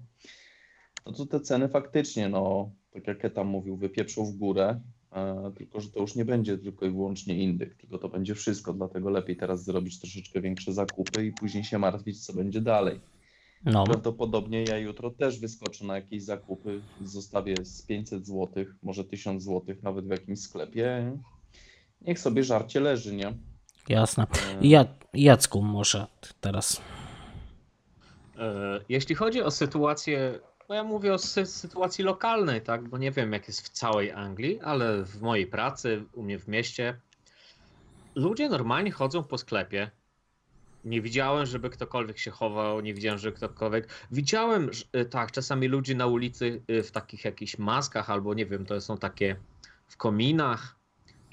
No 1.06 1.12
to 1.12 1.26
te 1.26 1.40
ceny 1.40 1.68
faktycznie, 1.68 2.28
no 2.28 2.70
tak 2.90 3.06
jak 3.06 3.22
ja 3.22 3.30
tam 3.30 3.46
mówił, 3.46 3.76
wypieprzą 3.76 4.24
w 4.24 4.32
górę, 4.32 4.80
e, 5.12 5.52
tylko 5.56 5.80
że 5.80 5.90
to 5.90 6.00
już 6.00 6.14
nie 6.14 6.24
będzie 6.24 6.58
tylko 6.58 6.86
i 6.86 6.90
wyłącznie 6.90 7.42
indyk, 7.42 7.74
tylko 7.74 7.98
to 7.98 8.08
będzie 8.08 8.34
wszystko, 8.34 8.72
dlatego 8.72 9.10
lepiej 9.10 9.36
teraz 9.36 9.64
zrobić 9.64 10.00
troszeczkę 10.00 10.40
większe 10.40 10.72
zakupy 10.72 11.26
i 11.26 11.32
później 11.32 11.64
się 11.64 11.78
martwić, 11.78 12.26
co 12.26 12.32
będzie 12.32 12.60
dalej. 12.60 13.00
No. 13.64 13.84
Prawdopodobnie 13.84 14.64
ja 14.64 14.78
jutro 14.78 15.10
też 15.10 15.38
wyskoczę 15.40 15.84
na 15.84 15.94
jakieś 15.96 16.22
zakupy, 16.22 16.80
zostawię 17.04 17.54
z 17.64 17.82
500 17.82 18.26
zł, 18.26 18.48
może 18.82 19.04
1000 19.04 19.42
zł 19.44 19.76
nawet 19.82 20.06
w 20.06 20.10
jakimś 20.10 20.40
sklepie. 20.40 21.16
Niech 22.02 22.18
sobie 22.18 22.44
żarcie 22.44 22.80
leży, 22.80 23.14
nie? 23.14 23.32
Jasne. 23.88 24.24
E, 24.24 24.58
Ja, 24.66 24.84
Jacku 25.14 25.62
może 25.62 26.06
teraz. 26.40 26.80
E, 28.38 28.80
Jeśli 28.88 29.14
chodzi 29.14 29.42
o 29.42 29.50
sytuację, 29.50 30.38
bo 30.68 30.74
ja 30.74 30.84
mówię 30.84 31.12
o 31.14 31.16
sy- 31.18 31.46
sytuacji 31.46 32.04
lokalnej, 32.04 32.62
tak, 32.62 32.88
bo 32.88 32.98
nie 32.98 33.10
wiem 33.10 33.32
jak 33.32 33.48
jest 33.48 33.60
w 33.60 33.68
całej 33.68 34.12
Anglii, 34.12 34.60
ale 34.60 35.04
w 35.04 35.20
mojej 35.22 35.46
pracy, 35.46 36.04
u 36.12 36.22
mnie 36.22 36.38
w 36.38 36.48
mieście, 36.48 37.00
ludzie 38.14 38.48
normalnie 38.48 38.90
chodzą 38.92 39.22
po 39.22 39.38
sklepie. 39.38 39.90
Nie 40.84 41.02
widziałem, 41.02 41.46
żeby 41.46 41.70
ktokolwiek 41.70 42.18
się 42.18 42.30
chował, 42.30 42.80
nie 42.80 42.94
widziałem, 42.94 43.18
że 43.18 43.32
ktokolwiek. 43.32 43.88
Widziałem, 44.10 44.72
że- 44.72 44.84
e, 44.92 45.04
tak, 45.04 45.32
czasami 45.32 45.68
ludzi 45.68 45.96
na 45.96 46.06
ulicy 46.06 46.62
e, 46.68 46.82
w 46.82 46.90
takich 46.90 47.24
jakichś 47.24 47.58
maskach, 47.58 48.10
albo 48.10 48.34
nie 48.34 48.46
wiem, 48.46 48.66
to 48.66 48.80
są 48.80 48.96
takie 48.98 49.36
w 49.86 49.96
kominach, 49.96 50.76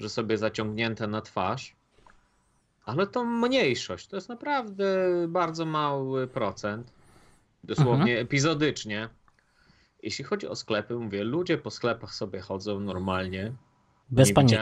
że 0.00 0.08
sobie 0.08 0.38
zaciągnięte 0.38 1.06
na 1.06 1.20
twarz. 1.20 1.76
Ale 2.84 3.06
to 3.06 3.24
mniejszość, 3.24 4.06
to 4.06 4.16
jest 4.16 4.28
naprawdę 4.28 4.84
bardzo 5.28 5.64
mały 5.66 6.26
procent. 6.26 6.92
Dosłownie 7.64 8.18
epizodycznie. 8.20 9.08
Jeśli 10.02 10.24
chodzi 10.24 10.48
o 10.48 10.56
sklepy, 10.56 10.94
mówię, 10.94 11.24
ludzie 11.24 11.58
po 11.58 11.70
sklepach 11.70 12.14
sobie 12.14 12.40
chodzą 12.40 12.80
normalnie. 12.80 13.52
Bez 14.10 14.28
Nie 14.28 14.34
paniki. 14.34 14.56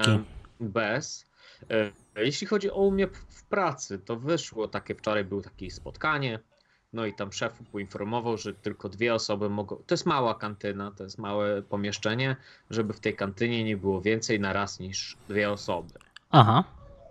Bez. 0.61 1.26
E, 1.71 1.93
Jeśli 2.25 2.47
chodzi 2.47 2.71
o 2.71 2.91
mnie 2.91 3.07
w 3.29 3.45
pracy, 3.45 3.99
to 3.99 4.17
wyszło 4.17 4.69
takie, 4.69 4.95
wczoraj 4.95 5.25
było 5.25 5.43
takie 5.43 5.71
spotkanie, 5.71 6.39
no 6.93 7.07
i 7.07 7.15
tam 7.15 7.33
szef 7.33 7.59
poinformował, 7.73 8.39
że 8.39 8.55
tylko 8.55 8.89
dwie 8.89 9.15
osoby 9.15 9.51
mogą, 9.51 9.77
to 9.77 9.95
jest 9.95 10.07
mała 10.07 10.35
kantyna, 10.35 10.91
to 10.91 11.05
jest 11.05 11.19
małe 11.19 11.63
pomieszczenie, 11.63 12.37
żeby 12.71 12.93
w 12.93 13.01
tej 13.01 13.17
kantynie 13.17 13.65
nie 13.65 13.77
było 13.77 14.01
więcej 14.01 14.41
na 14.41 14.53
raz 14.53 14.81
niż 14.81 15.17
dwie 15.29 15.51
osoby. 15.51 15.95
Aha. 16.31 16.65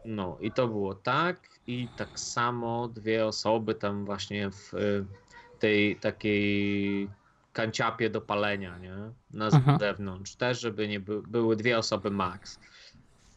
No 0.06 0.38
i 0.42 0.52
to 0.52 0.68
było 0.68 0.96
tak 0.96 1.50
i 1.68 1.88
tak 1.98 2.20
samo 2.20 2.88
dwie 2.88 3.26
osoby 3.26 3.76
tam 3.76 4.06
właśnie 4.06 4.52
w 4.52 4.74
y, 4.74 5.06
tej 5.60 5.96
takiej 5.96 7.10
kanciapie 7.54 8.10
do 8.10 8.22
palenia, 8.22 8.78
nie? 8.78 8.96
Na 9.34 9.46
Mhm. 9.46 9.80
zewnątrz 9.80 10.36
też, 10.36 10.62
żeby 10.62 10.88
nie 10.88 11.00
by, 11.00 11.22
były 11.22 11.56
dwie 11.56 11.78
osoby 11.78 12.12
max. 12.12 12.60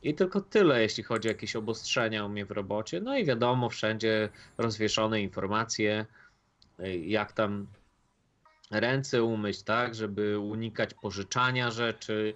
I 0.02 0.14
tylko 0.14 0.40
tyle, 0.40 0.82
jeśli 0.82 1.02
chodzi 1.02 1.28
o 1.28 1.30
jakieś 1.30 1.56
obostrzenia 1.56 2.24
u 2.24 2.28
mnie 2.28 2.46
w 2.46 2.50
robocie. 2.50 3.00
No 3.00 3.18
i 3.18 3.24
wiadomo, 3.24 3.68
wszędzie 3.68 4.28
rozwieszone 4.58 5.20
informacje, 5.20 6.06
y, 6.80 6.98
jak 6.98 7.32
tam 7.32 7.66
ręce 8.70 9.22
umyć, 9.22 9.62
tak, 9.62 9.94
żeby 9.94 10.38
unikać 10.38 10.94
pożyczania 10.94 11.70
rzeczy 11.70 12.34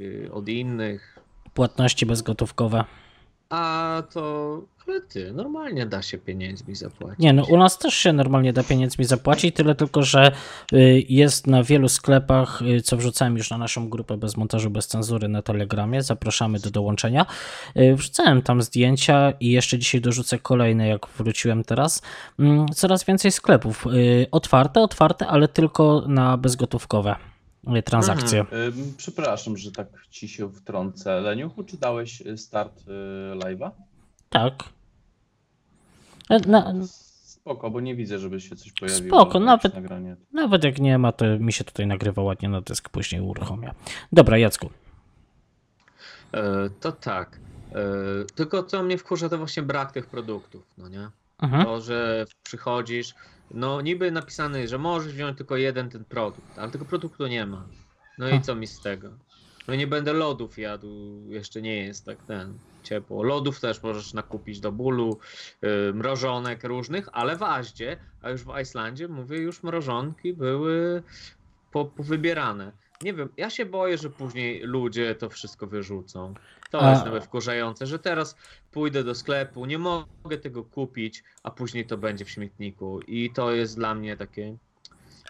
y, 0.00 0.28
od 0.32 0.48
innych. 0.48 1.18
Płatności 1.54 2.06
bezgotówkowe. 2.06 2.84
A 3.50 4.02
to, 4.12 4.62
ale 4.86 5.32
normalnie 5.32 5.86
da 5.86 6.02
się 6.02 6.18
pieniędzmi 6.18 6.74
zapłacić. 6.74 7.18
Nie, 7.18 7.32
no 7.32 7.44
u 7.44 7.56
nas 7.56 7.78
też 7.78 7.94
się 7.94 8.12
normalnie 8.12 8.52
da 8.52 8.62
pieniędzmi 8.62 9.04
zapłacić, 9.04 9.54
tyle 9.54 9.74
tylko, 9.74 10.02
że 10.02 10.32
y, 10.72 11.04
jest 11.08 11.46
na 11.46 11.62
wielu 11.62 11.88
sklepach, 11.88 12.62
y, 12.62 12.80
co 12.80 12.96
wrzucałem 12.96 13.36
już 13.36 13.50
na 13.50 13.58
naszą 13.58 13.88
grupę 13.88 14.16
bez 14.16 14.36
montażu, 14.36 14.70
bez 14.70 14.86
cenzury 14.86 15.28
na 15.28 15.42
Telegramie, 15.42 16.02
zapraszamy 16.02 16.58
do 16.58 16.70
dołączenia. 16.70 17.26
Y, 17.76 17.96
Wrzucałem 17.96 18.42
tam 18.42 18.62
zdjęcia 18.62 19.32
i 19.40 19.50
jeszcze 19.50 19.78
dzisiaj 19.78 20.00
dorzucę 20.00 20.38
kolejne, 20.38 20.88
jak 20.88 21.06
wróciłem 21.18 21.64
teraz. 21.64 22.02
Mm, 22.38 22.66
Coraz 22.68 23.04
więcej 23.04 23.32
sklepów. 23.32 23.84
Otwarte, 24.30 24.80
otwarte, 24.80 25.26
ale 25.26 25.48
tylko 25.48 26.04
na 26.06 26.36
bezgotówkowe 26.36 27.16
transakcje. 27.84 28.40
Ym, 28.40 28.94
Przepraszam, 28.96 29.56
że 29.56 29.72
tak 29.72 29.88
ci 30.10 30.28
się 30.28 30.52
wtrącę. 30.52 31.20
Leniuchu, 31.20 31.64
czy 31.64 31.76
dałeś 31.76 32.20
y, 32.20 32.38
start 32.38 32.80
y, 32.80 32.92
live'a? 33.38 33.70
Tak. 34.30 34.54
E, 36.30 36.38
Na, 36.48 36.74
Spoko, 36.86 37.70
bo 37.70 37.80
nie 37.80 37.94
widzę, 37.96 38.18
żeby 38.18 38.40
się 38.40 38.56
coś 38.56 38.72
pojawiło. 38.72 39.20
Spoko, 39.20 39.40
nawet- 39.40 39.74
Nagranie. 39.74 40.16
nawet 40.32 40.64
jak 40.64 40.78
nie 40.80 40.98
ma, 40.98 41.12
to 41.12 41.24
mi 41.38 41.52
się 41.52 41.64
tutaj 41.64 41.86
nagrywa 41.86 42.22
ładnie 42.22 42.48
na 42.48 42.60
dysk, 42.60 42.88
później 42.88 43.20
uruchomię. 43.20 43.74
Dobra, 44.12 44.38
Jacku. 44.38 44.70
E, 46.32 46.42
to 46.80 46.92
tak. 46.92 47.38
E, 47.72 47.76
tylko 48.34 48.62
co 48.62 48.82
mnie 48.82 48.98
wkurza, 48.98 49.28
to 49.28 49.38
właśnie 49.38 49.62
brak 49.62 49.92
tych 49.92 50.06
produktów, 50.06 50.62
no 50.78 50.88
nie? 50.88 51.08
Mhm. 51.42 51.64
To, 51.64 51.80
że 51.80 52.24
przychodzisz, 52.42 53.14
no 53.50 53.80
niby 53.80 54.10
napisane, 54.10 54.68
że 54.68 54.78
możesz 54.78 55.12
wziąć 55.12 55.36
tylko 55.36 55.56
jeden 55.56 55.90
ten 55.90 56.04
produkt, 56.04 56.58
ale 56.58 56.70
tego 56.70 56.84
produktu 56.84 57.26
nie 57.26 57.46
ma. 57.46 57.66
No 58.18 58.28
i 58.28 58.40
co 58.40 58.54
mi 58.54 58.66
z 58.66 58.80
tego? 58.80 59.08
No 59.68 59.74
nie 59.74 59.86
będę 59.86 60.12
lodów 60.12 60.58
jadł, 60.58 60.88
jeszcze 61.28 61.62
nie 61.62 61.84
jest 61.84 62.04
tak 62.04 62.22
ten 62.22 62.58
ciepło. 62.82 63.22
Lodów 63.22 63.60
też 63.60 63.82
możesz 63.82 64.14
nakupić 64.14 64.60
do 64.60 64.72
bólu, 64.72 65.18
yy, 65.62 65.92
mrożonek 65.94 66.64
różnych, 66.64 67.08
ale 67.12 67.36
w 67.36 67.42
Aździe, 67.42 67.96
a 68.22 68.30
już 68.30 68.44
w 68.44 68.60
Islandzie, 68.62 69.08
mówię, 69.08 69.38
już 69.38 69.62
mrożonki 69.62 70.32
były 70.32 71.02
po, 71.70 71.84
powybierane. 71.84 72.72
Nie 73.02 73.14
wiem, 73.14 73.28
ja 73.36 73.50
się 73.50 73.66
boję, 73.66 73.98
że 73.98 74.10
później 74.10 74.60
ludzie 74.62 75.14
to 75.14 75.30
wszystko 75.30 75.66
wyrzucą. 75.66 76.34
To 76.70 76.80
A- 76.80 76.90
jest 76.90 77.04
nawet 77.04 77.24
wkurzające, 77.24 77.86
że 77.86 77.98
teraz 77.98 78.36
pójdę 78.70 79.04
do 79.04 79.14
sklepu, 79.14 79.66
nie 79.66 79.78
mogę 79.78 80.38
tego 80.42 80.64
kupić, 80.64 81.24
a 81.42 81.50
później 81.50 81.86
to 81.86 81.98
będzie 81.98 82.24
w 82.24 82.30
śmietniku. 82.30 83.00
I 83.00 83.32
to 83.32 83.52
jest 83.52 83.76
dla 83.76 83.94
mnie 83.94 84.16
takie, 84.16 84.56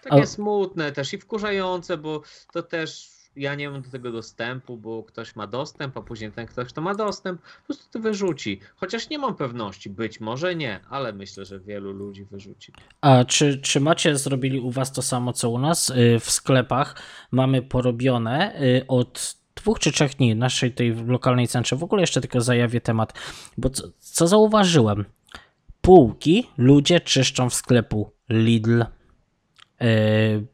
takie 0.03 0.21
A- 0.21 0.25
smutne 0.25 0.91
też 0.91 1.13
i 1.13 1.17
wkurzające, 1.17 1.97
bo 1.97 2.21
to 2.53 2.63
też 2.63 3.16
ja 3.37 3.55
nie 3.55 3.69
mam 3.69 3.81
do 3.81 3.89
tego 3.89 4.11
dostępu, 4.11 4.77
bo 4.77 5.03
ktoś 5.03 5.35
ma 5.35 5.47
dostęp, 5.47 5.97
a 5.97 6.01
później 6.01 6.31
ten 6.31 6.47
ktoś, 6.47 6.67
kto 6.67 6.81
ma 6.81 6.95
dostęp, 6.95 7.41
po 7.41 7.65
prostu 7.65 7.91
to 7.91 7.99
wyrzuci. 7.99 8.59
Chociaż 8.75 9.09
nie 9.09 9.19
mam 9.19 9.35
pewności, 9.35 9.89
być 9.89 10.19
może 10.19 10.55
nie, 10.55 10.79
ale 10.89 11.13
myślę, 11.13 11.45
że 11.45 11.59
wielu 11.59 11.91
ludzi 11.91 12.25
wyrzuci. 12.25 12.73
A 13.01 13.25
czy, 13.25 13.57
czy 13.61 13.79
macie 13.79 14.17
zrobili 14.17 14.59
u 14.59 14.71
was 14.71 14.91
to 14.91 15.01
samo 15.01 15.33
co 15.33 15.49
u 15.49 15.59
nas? 15.59 15.89
Y, 15.89 16.19
W 16.19 16.31
sklepach 16.31 17.01
mamy 17.31 17.61
porobione 17.61 18.61
y, 18.61 18.87
od 18.87 19.37
dwóch 19.55 19.79
czy 19.79 19.91
trzech 19.91 20.15
dni 20.15 20.35
naszej 20.35 20.71
tej 20.71 20.95
lokalnej 20.95 21.47
centrze. 21.47 21.75
W 21.75 21.83
ogóle 21.83 22.01
jeszcze 22.01 22.21
tylko 22.21 22.41
zajawię 22.41 22.81
temat, 22.81 23.13
bo 23.57 23.69
co, 23.69 23.83
co 23.99 24.27
zauważyłem? 24.27 25.05
Półki 25.81 26.49
ludzie 26.57 26.99
czyszczą 26.99 27.49
w 27.49 27.53
sklepu 27.53 28.11
Lidl. 28.29 28.81
Y, 29.81 30.47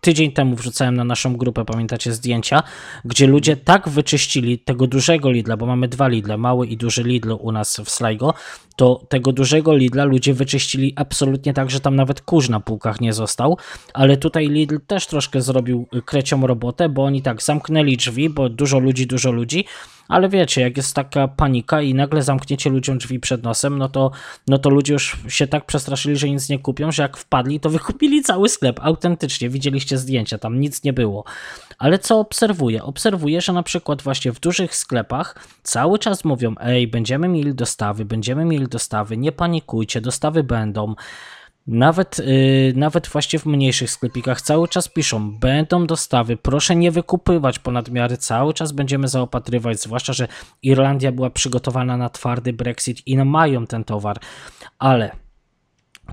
Tydzień 0.00 0.32
temu 0.32 0.56
wrzucałem 0.56 0.96
na 0.96 1.04
naszą 1.04 1.36
grupę, 1.36 1.64
pamiętacie, 1.64 2.12
zdjęcia, 2.12 2.62
gdzie 3.04 3.26
ludzie 3.26 3.56
tak 3.56 3.88
wyczyścili 3.88 4.58
tego 4.58 4.86
dużego 4.86 5.30
Lidla, 5.30 5.56
bo 5.56 5.66
mamy 5.66 5.88
dwa 5.88 6.08
Lidle, 6.08 6.38
mały 6.38 6.66
i 6.66 6.76
duży 6.76 7.02
Lidl 7.02 7.36
u 7.40 7.52
nas 7.52 7.80
w 7.84 7.90
Sligo, 7.90 8.34
to 8.76 9.04
tego 9.08 9.32
dużego 9.32 9.76
Lidla 9.76 10.04
ludzie 10.04 10.34
wyczyścili 10.34 10.92
absolutnie 10.96 11.54
tak, 11.54 11.70
że 11.70 11.80
tam 11.80 11.96
nawet 11.96 12.20
kurz 12.20 12.48
na 12.48 12.60
półkach 12.60 13.00
nie 13.00 13.12
został, 13.12 13.58
ale 13.94 14.16
tutaj 14.16 14.48
Lidl 14.48 14.78
też 14.86 15.06
troszkę 15.06 15.42
zrobił 15.42 15.86
y, 15.94 16.02
krecią 16.02 16.46
robotę, 16.46 16.88
bo 16.88 17.04
oni 17.04 17.22
tak 17.22 17.42
zamknęli 17.42 17.96
drzwi, 17.96 18.30
bo 18.30 18.48
dużo 18.48 18.78
ludzi, 18.78 19.06
dużo 19.06 19.30
ludzi, 19.30 19.64
ale 20.08 20.28
wiecie, 20.28 20.60
jak 20.60 20.76
jest 20.76 20.94
taka 20.94 21.28
panika 21.28 21.82
i 21.82 21.94
nagle 21.94 22.22
zamkniecie 22.22 22.70
ludziom 22.70 22.98
drzwi 22.98 23.20
przed 23.20 23.42
nosem, 23.42 23.78
no 23.78 23.88
to, 23.88 24.10
no 24.46 24.58
to 24.58 24.70
ludzie 24.70 24.92
już 24.92 25.16
się 25.28 25.46
tak 25.46 25.66
przestraszyli, 25.66 26.16
że 26.16 26.30
nic 26.30 26.48
nie 26.48 26.58
kupią, 26.58 26.92
że 26.92 27.02
jak 27.02 27.16
wpadli, 27.16 27.60
to 27.60 27.70
wykupili 27.70 28.22
cały 28.22 28.48
sklep, 28.48 28.80
autentycznie, 28.82 29.48
widzieliście 29.48 29.98
zdjęcia, 29.98 30.38
tam 30.38 30.60
nic 30.60 30.84
nie 30.84 30.92
było. 30.92 31.24
Ale 31.78 31.98
co 31.98 32.18
obserwuję? 32.18 32.82
Obserwuję, 32.82 33.40
że 33.40 33.52
na 33.52 33.62
przykład 33.62 34.02
właśnie 34.02 34.32
w 34.32 34.40
dużych 34.40 34.76
sklepach 34.76 35.44
cały 35.62 35.98
czas 35.98 36.24
mówią, 36.24 36.54
ej, 36.60 36.88
będziemy 36.88 37.28
mieli 37.28 37.54
dostawy, 37.54 38.04
będziemy 38.04 38.44
mieli 38.44 38.68
dostawy, 38.68 39.16
nie 39.16 39.32
panikujcie, 39.32 40.00
dostawy 40.00 40.42
będą. 40.42 40.94
Nawet, 41.68 42.18
yy, 42.18 42.72
nawet 42.76 43.08
właśnie 43.08 43.38
w 43.38 43.46
mniejszych 43.46 43.90
sklepikach 43.90 44.40
cały 44.40 44.68
czas 44.68 44.88
piszą, 44.88 45.38
będą 45.38 45.86
dostawy, 45.86 46.36
proszę 46.36 46.76
nie 46.76 46.90
wykupywać 46.90 47.58
ponad 47.58 47.90
miary, 47.90 48.16
cały 48.16 48.54
czas 48.54 48.72
będziemy 48.72 49.08
zaopatrywać, 49.08 49.80
zwłaszcza, 49.80 50.12
że 50.12 50.28
Irlandia 50.62 51.12
była 51.12 51.30
przygotowana 51.30 51.96
na 51.96 52.08
twardy 52.08 52.52
Brexit 52.52 53.06
i 53.06 53.18
mają 53.18 53.66
ten 53.66 53.84
towar, 53.84 54.18
ale 54.78 55.10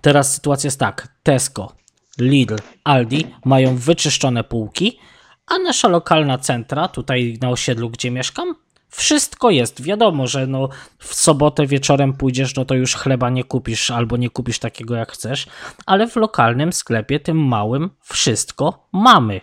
teraz 0.01 0.33
sytuacja 0.33 0.67
jest 0.67 0.79
tak, 0.79 1.07
Tesco, 1.23 1.75
Lidl, 2.19 2.55
Aldi 2.83 3.27
mają 3.45 3.75
wyczyszczone 3.75 4.43
półki, 4.43 4.99
a 5.47 5.57
nasza 5.57 5.87
lokalna 5.87 6.37
centra, 6.37 6.87
tutaj 6.87 7.37
na 7.41 7.49
osiedlu, 7.49 7.89
gdzie 7.89 8.11
mieszkam, 8.11 8.55
wszystko 8.95 9.49
jest. 9.49 9.81
Wiadomo, 9.81 10.27
że 10.27 10.47
no 10.47 10.69
w 10.99 11.15
sobotę 11.15 11.67
wieczorem 11.67 12.13
pójdziesz, 12.13 12.55
no 12.55 12.65
to 12.65 12.75
już 12.75 12.95
chleba 12.95 13.29
nie 13.29 13.43
kupisz 13.43 13.91
albo 13.91 14.17
nie 14.17 14.29
kupisz 14.29 14.59
takiego 14.59 14.95
jak 14.95 15.11
chcesz, 15.11 15.47
ale 15.85 16.07
w 16.07 16.15
lokalnym 16.15 16.73
sklepie, 16.73 17.19
tym 17.19 17.37
małym, 17.47 17.89
wszystko 18.01 18.87
mamy. 18.91 19.41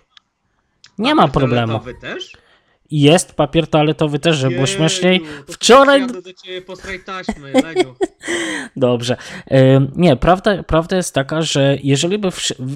Nie 0.99 1.15
ma 1.15 1.23
Papier 1.23 1.33
problemu. 1.33 1.81
też? 2.01 2.33
Jest 2.93 3.35
papier 3.35 3.67
toaletowy 3.67 4.19
też, 4.19 4.37
żeby 4.37 4.55
było 4.55 4.67
Jeju, 4.67 4.77
śmieszniej. 4.77 5.21
to 5.47 5.53
Wczoraj 5.53 6.07
do 6.07 6.33
ciebie 6.33 6.63
po 6.63 6.77
taśmy. 7.07 7.53
Dobrze. 8.77 9.17
Ym, 9.53 9.93
Nie, 9.97 10.17
prawda, 10.17 10.63
prawda 10.63 10.97
jest 10.97 11.15
taka, 11.15 11.43
że 11.43 11.79
jeżeli 11.83 12.19
by. 12.19 12.29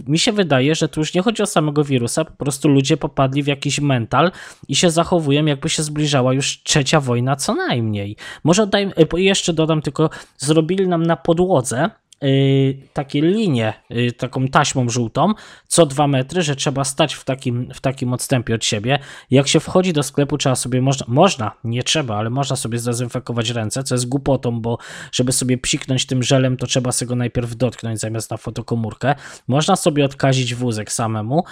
Mi 0.07 0.19
się 0.19 0.33
wydaje, 0.33 0.75
że 0.75 0.89
tu 0.89 1.01
już 1.01 1.15
nie 1.15 1.23
chodzi 1.23 1.43
o 1.43 1.47
samego 1.47 1.85
wirusa, 1.85 2.25
po 2.25 2.33
prostu 2.33 2.69
ludzie 2.69 2.97
popadli 2.97 3.43
w 3.43 3.47
jakiś 3.47 3.81
mental 3.81 4.33
i 4.69 4.77
się 4.77 4.91
zachowują, 4.91 5.45
jakby 5.45 5.69
się 5.69 5.83
zbliżała 5.83 6.33
już 6.33 6.63
trzecia 6.63 7.01
wojna, 7.01 7.37
co 7.37 7.55
najmniej. 7.55 8.17
Może 8.45 8.67
daj, 8.67 8.85
y, 9.15 9.21
jeszcze 9.21 9.53
dodam 9.53 9.83
tylko, 9.83 10.11
zrobili 10.39 10.89
nam 10.89 11.07
na 11.07 11.17
podłodze. 11.17 11.91
Y, 12.25 12.79
takie 12.93 13.21
linie, 13.21 13.75
y, 13.91 14.13
taką 14.13 14.49
taśmą 14.49 14.89
żółtą, 14.89 15.35
co 15.69 15.87
dwa 15.87 16.07
metry, 16.07 16.43
że 16.43 16.57
trzeba 16.57 16.85
stać 16.85 17.15
w 17.15 17.25
takim, 17.25 17.69
w 17.75 17.81
takim 17.81 18.13
odstępie 18.13 18.55
od 18.55 18.65
siebie. 18.65 18.99
Jak 19.31 19.49
się 19.49 19.61
wchodzi 19.61 19.93
do 19.93 20.03
sklepu, 20.03 20.39
trzeba 20.39 20.57
sobie, 20.57 20.83
można, 20.83 21.07
można, 21.09 21.53
nie 21.65 21.83
trzeba, 21.83 22.17
ale 22.17 22.31
można 22.31 22.57
sobie 22.57 22.79
zdezynfekować 22.79 23.51
ręce, 23.51 23.83
co 23.83 23.95
jest 23.95 24.09
głupotą, 24.09 24.61
bo 24.61 24.79
żeby 25.13 25.33
sobie 25.33 25.59
psiknąć 25.59 26.07
tym 26.07 26.23
żelem, 26.23 26.57
to 26.57 26.67
trzeba 26.67 26.93
sobie 26.93 27.09
go 27.09 27.17
najpierw 27.17 27.57
dotknąć 27.57 28.01
zamiast 28.01 28.31
na 28.31 28.37
fotokomórkę. 28.37 29.15
Można 29.49 29.77
sobie 29.77 30.05
odkazić 30.05 30.55
wózek 30.55 30.93
samemu. 30.93 31.45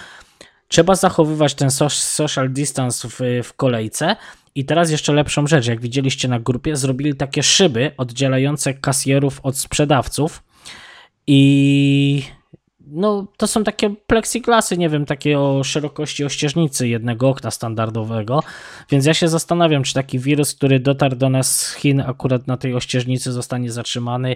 Trzeba 0.67 0.95
zachowywać 0.95 1.53
ten 1.53 1.71
so- 1.71 1.89
social 1.89 2.51
distance 2.51 3.07
w, 3.09 3.19
w 3.43 3.53
kolejce. 3.53 4.15
I 4.55 4.65
teraz 4.65 4.91
jeszcze 4.91 5.13
lepszą 5.13 5.47
rzecz, 5.47 5.67
jak 5.67 5.81
widzieliście 5.81 6.27
na 6.27 6.39
grupie, 6.39 6.75
zrobili 6.75 7.15
takie 7.15 7.43
szyby 7.43 7.91
oddzielające 7.97 8.73
kasjerów 8.73 9.39
od 9.43 9.57
sprzedawców. 9.57 10.43
I 11.27 12.23
no, 12.87 13.27
to 13.37 13.47
są 13.47 13.63
takie 13.63 13.89
plexiglasy, 13.89 14.77
nie 14.77 14.89
wiem, 14.89 15.05
takie 15.05 15.39
o 15.39 15.63
szerokości 15.63 16.25
ościeżnicy 16.25 16.87
jednego 16.87 17.29
okna 17.29 17.51
standardowego. 17.51 18.43
Więc 18.89 19.05
ja 19.05 19.13
się 19.13 19.27
zastanawiam, 19.27 19.83
czy 19.83 19.93
taki 19.93 20.19
wirus, 20.19 20.53
który 20.53 20.79
dotarł 20.79 21.15
do 21.15 21.29
nas 21.29 21.59
z 21.59 21.73
Chin, 21.75 22.01
akurat 22.01 22.47
na 22.47 22.57
tej 22.57 22.73
ościeżnicy 22.73 23.31
zostanie 23.31 23.71
zatrzymany. 23.71 24.35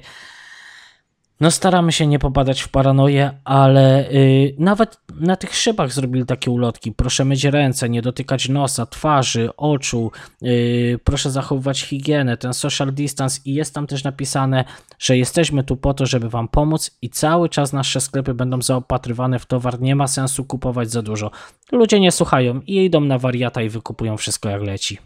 No, 1.39 1.51
staramy 1.51 1.91
się 1.91 2.07
nie 2.07 2.19
popadać 2.19 2.61
w 2.61 2.69
paranoję, 2.69 3.31
ale 3.43 4.11
y, 4.11 4.55
nawet 4.57 5.01
na 5.15 5.35
tych 5.35 5.55
szybach 5.55 5.93
zrobili 5.93 6.25
takie 6.25 6.51
ulotki. 6.51 6.91
Proszę 6.91 7.25
myć 7.25 7.43
ręce, 7.43 7.89
nie 7.89 8.01
dotykać 8.01 8.49
nosa, 8.49 8.85
twarzy, 8.85 9.49
oczu, 9.57 10.11
y, 10.43 10.99
proszę 11.03 11.31
zachowywać 11.31 11.81
higienę, 11.81 12.37
ten 12.37 12.53
social 12.53 12.93
distance 12.93 13.41
i 13.45 13.53
jest 13.53 13.73
tam 13.73 13.87
też 13.87 14.03
napisane, 14.03 14.65
że 14.99 15.17
jesteśmy 15.17 15.63
tu 15.63 15.77
po 15.77 15.93
to, 15.93 16.05
żeby 16.05 16.29
Wam 16.29 16.47
pomóc 16.47 16.97
i 17.01 17.09
cały 17.09 17.49
czas 17.49 17.73
nasze 17.73 18.01
sklepy 18.01 18.33
będą 18.33 18.61
zaopatrywane 18.61 19.39
w 19.39 19.45
towar. 19.45 19.81
Nie 19.81 19.95
ma 19.95 20.07
sensu 20.07 20.45
kupować 20.45 20.91
za 20.91 21.01
dużo. 21.01 21.31
Ludzie 21.71 21.99
nie 21.99 22.11
słuchają 22.11 22.61
i 22.67 22.85
idą 22.85 23.01
na 23.01 23.17
wariata 23.17 23.61
i 23.61 23.69
wykupują 23.69 24.17
wszystko 24.17 24.49
jak 24.49 24.61
leci. 24.61 24.97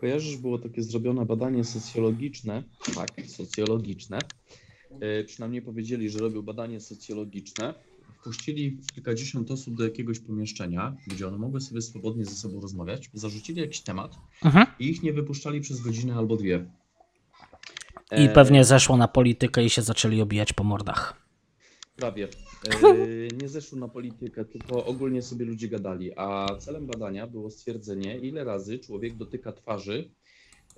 Kojarzysz, 0.00 0.36
było 0.36 0.58
takie 0.58 0.82
zrobione 0.82 1.26
badanie 1.26 1.64
socjologiczne, 1.64 2.62
tak, 2.94 3.08
socjologiczne. 3.26 4.18
Yy, 5.00 5.24
przynajmniej 5.24 5.62
powiedzieli, 5.62 6.10
że 6.10 6.18
robią 6.18 6.42
badanie 6.42 6.80
socjologiczne. 6.80 7.74
Wpuścili 8.20 8.78
kilkadziesiąt 8.94 9.50
osób 9.50 9.74
do 9.76 9.84
jakiegoś 9.84 10.18
pomieszczenia, 10.20 10.96
gdzie 11.06 11.28
one 11.28 11.38
mogły 11.38 11.60
sobie 11.60 11.82
swobodnie 11.82 12.24
ze 12.24 12.30
sobą 12.34 12.60
rozmawiać, 12.60 13.10
zarzucili 13.14 13.60
jakiś 13.60 13.80
temat 13.80 14.18
Mhm. 14.44 14.66
i 14.78 14.88
ich 14.88 15.02
nie 15.02 15.12
wypuszczali 15.12 15.60
przez 15.60 15.80
godzinę 15.80 16.14
albo 16.14 16.36
dwie. 16.36 16.70
I 18.12 18.24
E, 18.24 18.28
pewnie 18.28 18.64
zeszło 18.64 18.96
na 18.96 19.08
politykę 19.08 19.64
i 19.64 19.70
się 19.70 19.82
zaczęli 19.82 20.20
obijać 20.20 20.52
po 20.52 20.64
mordach. 20.64 21.28
Prawie. 21.96 22.28
E, 22.64 23.36
nie 23.42 23.48
zeszło 23.48 23.78
na 23.78 23.88
politykę, 23.88 24.44
tylko 24.44 24.84
ogólnie 24.84 25.22
sobie 25.22 25.44
ludzie 25.44 25.68
gadali. 25.68 26.12
A 26.16 26.46
celem 26.58 26.86
badania 26.86 27.26
było 27.26 27.50
stwierdzenie, 27.50 28.18
ile 28.18 28.44
razy 28.44 28.78
człowiek 28.78 29.16
dotyka 29.16 29.52
twarzy 29.52 30.10
e, 30.10 30.27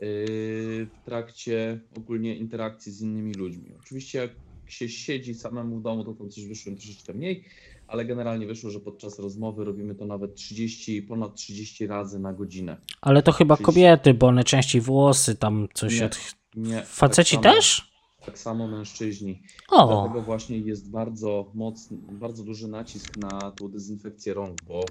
w 0.01 0.91
trakcie 1.05 1.81
ogólnie 1.97 2.37
interakcji 2.37 2.93
z 2.93 3.03
innymi 3.03 3.35
ludźmi. 3.35 3.75
Oczywiście 3.81 4.19
jak 4.19 4.31
się 4.67 4.89
siedzi 4.89 5.35
samemu 5.35 5.77
w 5.77 5.83
domu, 5.83 6.05
to 6.05 6.15
tam 6.15 6.31
coś 6.31 6.47
wyszło 6.47 6.73
troszeczkę 6.73 7.15
mniej, 7.15 7.45
ale 7.87 8.05
generalnie 8.05 8.47
wyszło, 8.47 8.71
że 8.71 8.81
podczas 8.81 9.19
rozmowy 9.19 9.65
robimy 9.65 9.95
to 9.95 10.07
nawet 10.07 10.35
30, 10.35 11.03
ponad 11.03 11.35
30 11.35 11.87
razy 11.87 12.19
na 12.19 12.33
godzinę. 12.33 12.77
Ale 13.01 13.23
to 13.23 13.33
chyba 13.33 13.57
Czyli- 13.57 13.65
kobiety, 13.65 14.15
bo 14.15 14.27
one 14.27 14.45
częściej 14.45 14.81
włosy 14.81 15.35
tam 15.35 15.69
coś 15.75 16.01
Nie, 16.01 16.07
od... 16.07 16.19
Nie, 16.57 16.83
Faceci 16.83 17.37
tak 17.37 17.45
samo, 17.45 17.55
też? 17.55 17.91
Tak 18.27 18.39
samo 18.39 18.69
mężczyźni. 18.69 19.43
O, 19.69 19.87
Dlatego 19.87 20.23
właśnie 20.23 20.59
jest 20.59 20.91
bardzo 20.91 21.51
mocny, 21.55 21.99
bardzo 22.13 22.45
duży 22.45 22.69
nacisk 22.69 23.17
na 23.17 23.51
tą 23.51 23.69
dezynfekcję 23.69 24.35
rąk, 24.35 24.63
bo 24.63 24.85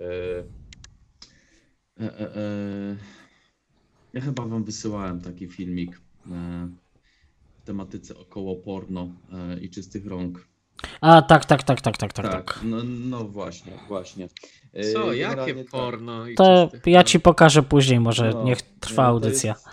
e, 0.00 0.44
e, 2.00 2.36
e, 2.36 2.96
ja 4.16 4.22
chyba 4.22 4.46
wam 4.46 4.64
wysyłałem 4.64 5.20
taki 5.20 5.48
filmik 5.48 6.00
e, 6.26 6.68
w 7.62 7.66
tematyce 7.66 8.18
około 8.18 8.56
porno 8.56 9.10
e, 9.32 9.60
i 9.60 9.70
czystych 9.70 10.06
rąk. 10.06 10.48
a 11.00 11.22
tak, 11.22 11.44
tak, 11.44 11.62
tak, 11.62 11.80
tak, 11.80 11.96
tak, 11.96 12.12
tak, 12.12 12.32
tak. 12.32 12.60
no, 12.64 12.76
no 12.84 13.24
właśnie, 13.24 13.72
właśnie. 13.88 14.28
E, 14.72 14.92
Co, 14.92 14.98
generalnie 14.98 15.20
jakie 15.20 15.54
tak. 15.54 15.70
porno? 15.70 16.28
i 16.28 16.34
To 16.34 16.70
ja 16.86 17.04
ci 17.04 17.20
pokażę 17.20 17.62
później, 17.62 18.00
może 18.00 18.30
No, 18.30 18.44
niech 18.44 18.62
trwa 18.62 19.02
nie, 19.02 19.06
to 19.06 19.08
audycja. 19.08 19.52
Jest, 19.52 19.66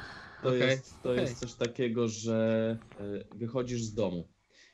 to 0.43 0.49
Okej, 0.49 0.69
jest, 0.69 1.01
to 1.03 1.13
jest 1.13 1.39
coś 1.39 1.53
takiego, 1.53 2.07
że 2.07 2.77
wychodzisz 3.35 3.81
z 3.83 3.93
domu. 3.93 4.27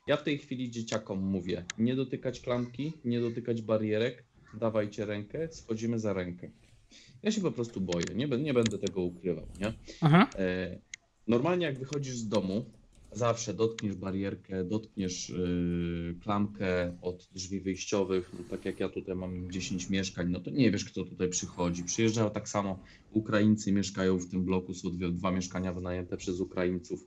Ja 0.08 0.18
w 0.18 0.24
tej 0.24 0.38
chwili 0.38 0.72
dzieciakom 0.72 1.20
mówię, 1.20 1.66
nie 1.78 1.96
dotykać 1.96 2.40
klamki, 2.40 2.94
nie 3.06 3.22
dotykać 3.22 3.62
barierek, 3.62 4.24
dawajcie 4.54 5.06
rękę, 5.06 5.48
schodzimy 5.52 6.00
za 6.00 6.14
rękę. 6.14 6.52
Ja 7.24 7.32
się 7.32 7.42
po 7.42 7.52
prostu 7.52 7.82
boję, 7.82 8.16
nie, 8.16 8.28
nie 8.28 8.54
będę 8.54 8.78
tego 8.78 9.02
ukrywał, 9.02 9.46
nie? 9.60 9.74
Mhm. 10.02 10.28
E, 10.36 10.82
Normalnie 11.28 11.66
jak 11.66 11.80
wychodzisz 11.80 12.16
z 12.16 12.28
domu, 12.28 12.66
zawsze 13.12 13.54
dotkniesz 13.54 13.96
barierkę, 13.96 14.64
dotkniesz 14.64 15.30
y, 15.30 16.16
klamkę 16.24 16.98
od 17.02 17.28
drzwi 17.32 17.62
wyjściowych, 17.62 18.32
no, 18.34 18.40
tak 18.50 18.66
jak 18.66 18.80
ja 18.80 18.90
tutaj 18.90 19.16
mam 19.16 19.52
10 19.52 19.90
mieszkań, 19.90 20.30
no 20.30 20.40
to 20.40 20.50
nie 20.52 20.72
wiesz 20.72 20.86
kto 20.86 21.04
tutaj 21.04 21.30
przychodzi. 21.30 21.84
Przyjeżdżają 21.84 22.30
tak 22.30 22.50
samo 22.50 22.80
Ukraińcy, 23.12 23.72
mieszkają 23.72 24.18
w 24.18 24.30
tym 24.30 24.46
bloku, 24.46 24.74
są 24.74 24.90
dwie, 24.90 25.12
dwa 25.12 25.32
mieszkania 25.32 25.74
wynajęte 25.74 26.18
przez 26.18 26.40
Ukraińców. 26.40 27.00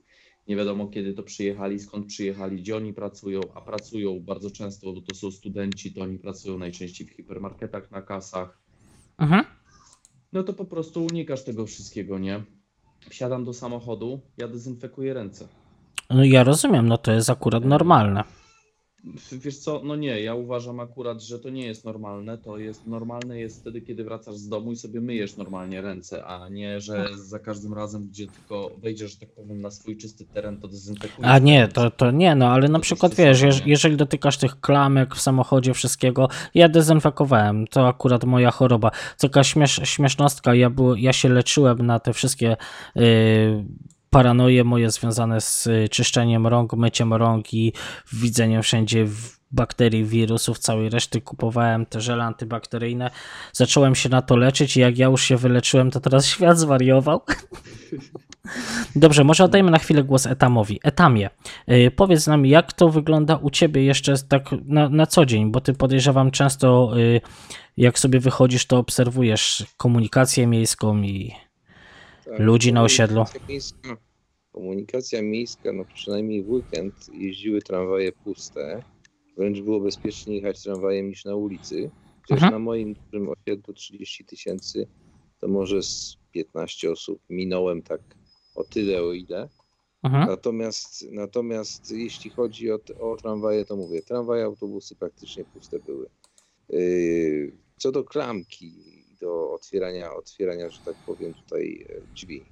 Nie 0.47 0.55
wiadomo 0.55 0.87
kiedy 0.87 1.13
to 1.13 1.23
przyjechali, 1.23 1.79
skąd 1.79 2.07
przyjechali, 2.07 2.57
gdzie 2.57 2.77
oni 2.77 2.93
pracują, 2.93 3.53
a 3.53 3.61
pracują 3.61 4.19
bardzo 4.19 4.51
często, 4.51 4.93
bo 4.93 5.01
to 5.01 5.13
są 5.13 5.31
studenci, 5.31 5.93
to 5.93 6.01
oni 6.01 6.19
pracują 6.19 6.57
najczęściej 6.57 7.07
w 7.07 7.11
hipermarketach 7.11 7.91
na 7.91 8.01
kasach, 8.01 8.63
Mhm. 9.17 9.43
No 10.33 10.43
to 10.43 10.53
po 10.53 10.65
prostu 10.65 11.05
unikasz 11.05 11.43
tego 11.43 11.65
wszystkiego, 11.65 12.19
nie? 12.19 12.43
Wsiadam 13.09 13.43
do 13.45 13.53
samochodu, 13.53 14.19
ja 14.37 14.47
dezynfekuję 14.47 15.13
ręce. 15.13 15.47
No 16.09 16.23
ja 16.23 16.43
rozumiem, 16.43 16.87
no 16.87 16.97
to 16.97 17.11
jest 17.11 17.29
akurat 17.29 17.65
normalne. 17.65 18.23
Wiesz 19.31 19.57
co, 19.57 19.81
no 19.83 19.95
nie, 19.95 20.21
ja 20.21 20.35
uważam 20.35 20.79
akurat, 20.79 21.21
że 21.21 21.39
to 21.39 21.49
nie 21.49 21.65
jest 21.65 21.85
normalne. 21.85 22.37
To 22.37 22.57
jest 22.57 22.87
normalne 22.87 23.39
jest 23.39 23.61
wtedy, 23.61 23.81
kiedy 23.81 24.03
wracasz 24.03 24.35
z 24.35 24.49
domu 24.49 24.71
i 24.71 24.75
sobie 24.75 25.01
myjesz 25.01 25.37
normalnie 25.37 25.81
ręce, 25.81 26.25
a 26.25 26.49
nie, 26.49 26.81
że 26.81 27.07
za 27.15 27.39
każdym 27.39 27.73
razem, 27.73 28.07
gdzie 28.07 28.27
tylko 28.27 28.71
wejdziesz, 28.77 29.11
że 29.11 29.17
tak 29.17 29.29
powiem, 29.29 29.61
na 29.61 29.71
swój 29.71 29.97
czysty 29.97 30.25
teren, 30.25 30.57
to 30.57 30.67
dezynfekujesz. 30.67 31.31
A 31.31 31.39
nie, 31.39 31.67
to, 31.67 31.91
to 31.91 32.11
nie, 32.11 32.35
no 32.35 32.47
ale 32.47 32.67
na 32.67 32.79
przykład 32.79 33.15
wiesz, 33.15 33.43
jeżeli 33.65 33.97
dotykasz 33.97 34.37
tych 34.37 34.59
klamek 34.59 35.15
w 35.15 35.21
samochodzie, 35.21 35.73
wszystkiego, 35.73 36.29
ja 36.53 36.69
dezynfekowałem, 36.69 37.67
to 37.67 37.87
akurat 37.87 38.23
moja 38.23 38.51
choroba. 38.51 38.89
To 38.89 39.29
taka 39.29 39.43
śmiesz, 39.43 39.81
śmiesznostka, 39.83 40.55
ja, 40.55 40.69
był, 40.69 40.95
ja 40.95 41.13
się 41.13 41.29
leczyłem 41.29 41.85
na 41.85 41.99
te 41.99 42.13
wszystkie 42.13 42.57
yy, 42.95 43.65
paranoje 44.13 44.63
moje 44.63 44.91
związane 44.91 45.41
z 45.41 45.67
y, 45.67 45.89
czyszczeniem 45.89 46.47
rąk, 46.47 46.73
myciem 46.73 47.13
rąk 47.13 47.53
i 47.53 47.73
widzeniem 48.13 48.63
wszędzie 48.63 49.07
bakterii, 49.51 50.05
wirusów, 50.05 50.59
całej 50.59 50.89
reszty 50.89 51.21
kupowałem 51.21 51.85
te 51.85 52.01
żele 52.01 52.23
antybakteryjne. 52.23 53.11
Zacząłem 53.53 53.95
się 53.95 54.09
na 54.09 54.21
to 54.21 54.35
leczyć 54.35 54.77
i 54.77 54.79
jak 54.79 54.97
ja 54.97 55.07
już 55.07 55.23
się 55.23 55.37
wyleczyłem, 55.37 55.91
to 55.91 55.99
teraz 55.99 56.25
świat 56.25 56.59
zwariował. 56.59 57.21
Dobrze, 58.95 59.23
może 59.23 59.43
oddajmy 59.43 59.71
na 59.71 59.79
chwilę 59.79 60.03
głos 60.03 60.27
Etamowi. 60.27 60.79
Etamie, 60.83 61.29
yy, 61.67 61.91
powiedz 61.91 62.27
nam, 62.27 62.45
jak 62.45 62.73
to 62.73 62.89
wygląda 62.89 63.35
u 63.35 63.49
ciebie 63.49 63.83
jeszcze 63.83 64.13
tak 64.29 64.49
na, 64.65 64.89
na 64.89 65.05
co 65.05 65.25
dzień, 65.25 65.51
bo 65.51 65.61
ty 65.61 65.73
podejrzewam 65.73 66.31
często, 66.31 66.91
yy, 66.95 67.21
jak 67.77 67.99
sobie 67.99 68.19
wychodzisz, 68.19 68.65
to 68.65 68.77
obserwujesz 68.77 69.65
komunikację 69.77 70.47
miejską 70.47 71.01
i 71.01 71.33
Ludzi 72.27 72.73
na 72.73 72.83
osiedlu. 72.83 73.23
Komunikacja 73.25 73.47
miejska, 73.49 73.97
komunikacja 74.51 75.21
miejska, 75.21 75.73
no 75.73 75.85
przynajmniej 75.93 76.43
w 76.43 76.49
weekend 76.49 76.95
jeździły 77.13 77.61
tramwaje 77.61 78.11
puste. 78.11 78.83
Wręcz 79.37 79.61
było 79.61 79.79
bezpiecznie 79.79 80.35
jechać 80.35 80.63
tramwajem 80.63 81.09
niż 81.09 81.25
na 81.25 81.35
ulicy. 81.35 81.91
Chociaż 82.21 82.37
Mhm. 82.43 82.51
na 82.53 82.59
moim 82.59 82.93
dużym 82.93 83.29
osiedlu 83.29 83.73
30 83.73 84.25
tysięcy 84.25 84.87
to 85.39 85.47
może 85.47 85.83
z 85.83 86.17
15 86.31 86.91
osób 86.91 87.19
minąłem 87.29 87.81
tak 87.81 88.01
o 88.55 88.63
tyle, 88.63 89.03
o 89.03 89.13
ile. 89.13 89.49
mhm. 90.03 90.27
Natomiast, 90.27 91.05
natomiast 91.11 91.91
jeśli 91.91 92.29
chodzi 92.31 92.71
o, 92.71 92.79
o 92.99 93.15
tramwaje, 93.15 93.65
to 93.65 93.75
mówię, 93.75 94.01
tramwaje, 94.01 94.43
autobusy 94.45 94.95
praktycznie 94.95 95.45
puste 95.45 95.79
były. 95.79 96.09
Yy, 96.69 97.57
Co 97.77 97.91
do 97.91 98.03
klamki, 98.03 98.73
do 99.23 99.51
otwierania, 99.53 100.15
otwierania, 100.15 100.69
że 100.69 100.81
tak 100.85 100.97
powiem, 101.05 101.33
tutaj 101.35 101.85
e, 101.89 102.01
drzwi, 102.15 102.45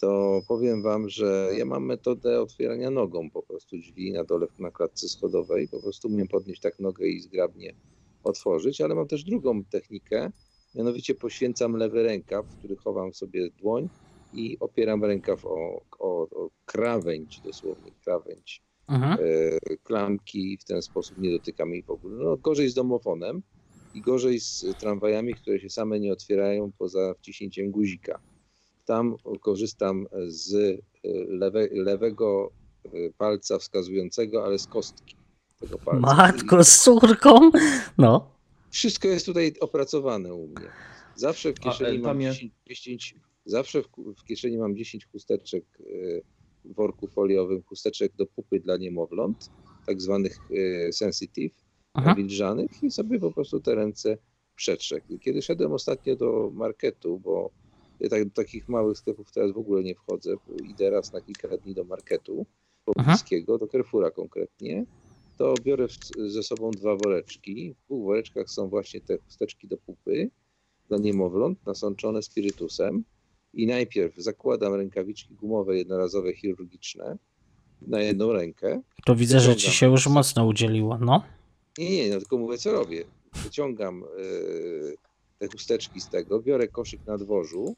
to 0.00 0.42
powiem 0.48 0.82
wam, 0.82 1.08
że 1.08 1.50
ja 1.58 1.64
mam 1.64 1.86
metodę 1.86 2.40
otwierania 2.42 2.90
nogą 2.90 3.30
po 3.30 3.42
prostu 3.42 3.78
drzwi 3.78 4.12
na 4.12 4.24
dole 4.24 4.46
na 4.58 4.70
klatce 4.70 5.08
schodowej. 5.08 5.68
Po 5.68 5.82
prostu 5.82 6.08
umiem 6.08 6.28
podnieść 6.28 6.60
tak 6.60 6.80
nogę 6.80 7.06
i 7.08 7.20
zgrabnie 7.20 7.74
otworzyć, 8.24 8.80
ale 8.80 8.94
mam 8.94 9.08
też 9.08 9.24
drugą 9.24 9.64
technikę, 9.64 10.30
mianowicie 10.74 11.14
poświęcam 11.14 11.76
lewy 11.76 12.02
rękaw, 12.02 12.46
w 12.50 12.56
który 12.58 12.76
chowam 12.76 13.14
sobie 13.14 13.50
dłoń 13.50 13.88
i 14.32 14.58
opieram 14.60 15.04
rękaw 15.04 15.44
o, 15.46 15.82
o, 15.98 16.28
o 16.30 16.50
krawędź, 16.66 17.40
dosłownie 17.42 17.92
krawędź 18.04 18.62
Mhm. 18.88 19.18
e, 19.20 19.76
klamki 19.82 20.52
i 20.52 20.58
w 20.58 20.64
ten 20.64 20.82
sposób 20.82 21.18
nie 21.18 21.30
dotykam 21.30 21.72
jej 21.72 21.82
w 21.82 21.90
ogóle. 21.90 22.24
No, 22.24 22.36
gorzej 22.36 22.68
z 22.68 22.74
domofonem 22.74 23.42
i 23.96 24.00
gorzej 24.00 24.40
z 24.40 24.64
tramwajami, 24.80 25.34
które 25.34 25.60
się 25.60 25.70
same 25.70 26.00
nie 26.00 26.12
otwierają 26.12 26.72
poza 26.78 27.14
wciśnięciem 27.14 27.70
guzika. 27.70 28.20
Tam 28.84 29.16
korzystam 29.40 30.06
z 30.28 30.54
e, 30.54 30.78
lewe, 31.28 31.68
lewego 31.72 32.50
e, 32.84 32.88
palca 33.18 33.58
wskazującego, 33.58 34.44
ale 34.44 34.58
z 34.58 34.66
kostki 34.66 35.16
tego 35.60 35.78
palca. 35.78 36.00
Matko 36.16 36.64
z 36.64 36.82
córką? 36.82 37.50
No. 37.98 38.30
Wszystko 38.70 39.08
jest 39.08 39.26
tutaj 39.26 39.54
opracowane 39.60 40.34
u 40.34 40.46
mnie. 40.46 40.68
Zawsze 41.14 41.52
w 41.52 41.56
A, 41.58 41.62
kieszeni 41.62 41.96
e, 41.96 42.00
mam 42.00 42.10
tam 42.10 42.20
je- 42.20 42.32
10, 42.32 42.52
10 42.66 43.14
zawsze 43.44 43.82
w, 43.82 43.86
w 44.18 44.24
kieszeni 44.24 44.58
mam 44.58 44.76
10 44.76 45.06
chusteczek 45.06 45.64
w 46.64 46.74
worku 46.74 47.06
foliowym, 47.06 47.62
chusteczek 47.62 48.12
do 48.16 48.26
pupy 48.26 48.60
dla 48.60 48.76
niemowląt, 48.76 49.50
tak 49.86 50.02
zwanych 50.02 50.38
sensitive, 50.92 51.54
Aha. 51.96 52.06
nawilżanych 52.06 52.82
i 52.82 52.90
sobie 52.90 53.18
po 53.18 53.32
prostu 53.32 53.60
te 53.60 53.74
ręce 53.74 54.18
przetrzek. 54.56 55.04
Kiedy 55.20 55.42
szedłem 55.42 55.72
ostatnio 55.72 56.16
do 56.16 56.50
marketu, 56.54 57.20
bo 57.24 57.50
ja 58.00 58.08
tak, 58.08 58.24
do 58.24 58.30
takich 58.30 58.68
małych 58.68 58.98
sklepów 58.98 59.32
teraz 59.32 59.52
w 59.52 59.58
ogóle 59.58 59.82
nie 59.82 59.94
wchodzę, 59.94 60.34
idę 60.68 60.90
raz 60.90 61.12
na 61.12 61.20
kilka 61.20 61.48
dni 61.56 61.74
do 61.74 61.84
marketu 61.84 62.46
pobliskiego, 62.84 63.58
do 63.58 63.66
Carrefoura 63.66 64.10
konkretnie, 64.10 64.84
to 65.38 65.54
biorę 65.64 65.86
ze 66.26 66.42
sobą 66.42 66.70
dwa 66.70 66.96
woreczki. 66.96 67.74
W 67.74 67.86
dwóch 67.86 68.04
woreczkach 68.04 68.50
są 68.50 68.68
właśnie 68.68 69.00
te 69.00 69.18
chusteczki 69.18 69.68
do 69.68 69.76
pupy 69.76 70.30
dla 70.88 70.98
niemowląt 70.98 71.66
nasączone 71.66 72.22
spirytusem 72.22 73.04
i 73.54 73.66
najpierw 73.66 74.16
zakładam 74.16 74.74
rękawiczki 74.74 75.34
gumowe 75.34 75.76
jednorazowe 75.76 76.34
chirurgiczne 76.34 77.18
na 77.82 78.00
jedną 78.00 78.32
rękę. 78.32 78.80
To 79.04 79.16
widzę, 79.16 79.40
że 79.40 79.56
ci 79.56 79.70
się 79.70 79.90
już 79.90 80.06
mocno 80.06 80.46
udzieliło, 80.46 80.98
no. 80.98 81.22
Nie, 81.78 81.90
nie, 81.90 82.10
no 82.10 82.18
tylko 82.18 82.38
mówię 82.38 82.58
co 82.58 82.72
robię. 82.72 83.04
Wyciągam 83.44 84.04
e, 84.04 84.06
te 85.38 85.48
chusteczki 85.48 86.00
z 86.00 86.08
tego, 86.08 86.40
biorę 86.40 86.68
koszyk 86.68 87.06
na 87.06 87.18
dworzu, 87.18 87.76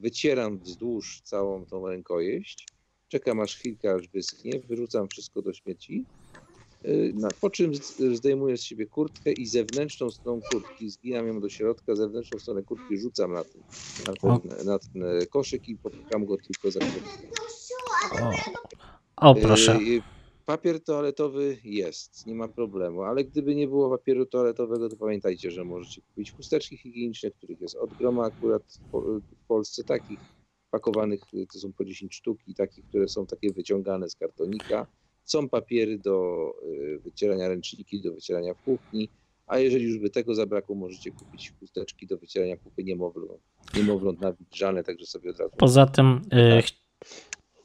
wycieram 0.00 0.58
wzdłuż 0.58 1.20
całą 1.20 1.66
tą 1.66 1.88
rękojeść, 1.88 2.68
czekam 3.08 3.40
aż 3.40 3.56
chwilkę 3.56 3.94
aż 3.94 4.08
wyschnie, 4.08 4.60
wyrzucam 4.68 5.08
wszystko 5.08 5.42
do 5.42 5.52
śmieci, 5.52 6.04
e, 6.82 6.92
na, 7.12 7.28
po 7.40 7.50
czym 7.50 7.72
zdejmuję 8.12 8.56
z 8.56 8.62
siebie 8.62 8.86
kurtkę 8.86 9.32
i 9.32 9.46
zewnętrzną 9.46 10.10
stroną 10.10 10.40
kurtki, 10.52 10.90
zginam 10.90 11.26
ją 11.26 11.40
do 11.40 11.48
środka, 11.48 11.94
zewnętrzną 11.94 12.38
stronę 12.38 12.62
kurtki 12.62 12.98
rzucam 12.98 13.32
na 13.32 13.44
ten, 13.44 13.62
na 14.06 14.38
ten, 14.38 14.66
na 14.66 14.78
ten 14.78 15.02
e, 15.02 15.26
koszyk 15.26 15.68
i 15.68 15.76
popycham 15.76 16.26
go 16.26 16.36
tylko 16.36 16.70
za 16.70 16.80
kurtkę. 16.80 17.28
O, 19.16 19.30
o 19.30 19.34
proszę. 19.34 19.78
Papier 20.48 20.80
toaletowy 20.84 21.58
jest, 21.64 22.26
nie 22.26 22.34
ma 22.34 22.48
problemu, 22.48 23.02
ale 23.02 23.24
gdyby 23.24 23.54
nie 23.54 23.68
było 23.68 23.90
papieru 23.90 24.26
toaletowego, 24.26 24.88
to 24.88 24.96
pamiętajcie, 24.96 25.50
że 25.50 25.64
możecie 25.64 26.00
kupić 26.02 26.32
chusteczki 26.32 26.76
higieniczne, 26.76 27.30
których 27.30 27.60
jest 27.60 27.76
od 27.76 27.94
groma 27.94 28.24
akurat 28.26 28.62
w 28.62 28.90
Po- 28.90 29.00
w 29.02 29.46
Polsce 29.48 29.84
takich 29.84 30.18
pakowanych, 30.70 31.20
to 31.52 31.58
są 31.58 31.72
po 31.72 31.84
10 31.84 32.14
sztuk 32.14 32.38
i 32.46 32.54
takich, 32.54 32.84
które 32.88 33.08
są 33.08 33.26
takie 33.26 33.52
wyciągane 33.52 34.08
z 34.08 34.16
kartonika. 34.16 34.86
Są 35.24 35.48
papiery 35.48 35.98
do 35.98 36.36
y, 36.62 36.98
wycierania 37.04 37.48
ręczniki, 37.48 38.00
do 38.02 38.12
wycierania 38.14 38.54
w 38.54 38.62
kuchni, 38.62 39.08
a 39.46 39.58
jeżeli 39.58 39.84
już 39.84 39.98
by 39.98 40.10
tego 40.10 40.34
zabrakło, 40.34 40.74
możecie 40.74 41.10
kupić 41.10 41.52
chusteczki 41.60 42.06
do 42.06 42.18
wycierania 42.18 42.56
pupy 42.56 42.84
niemowląt, 42.84 43.40
niemowląt 43.76 44.20
nawilżane, 44.20 44.84
także 44.84 45.06
sobie 45.06 45.30
od 45.30 45.38
razu 45.38 45.56
Poza 45.58 45.86
tym 45.86 46.20
y, 46.58 46.62
ch- 46.62 46.72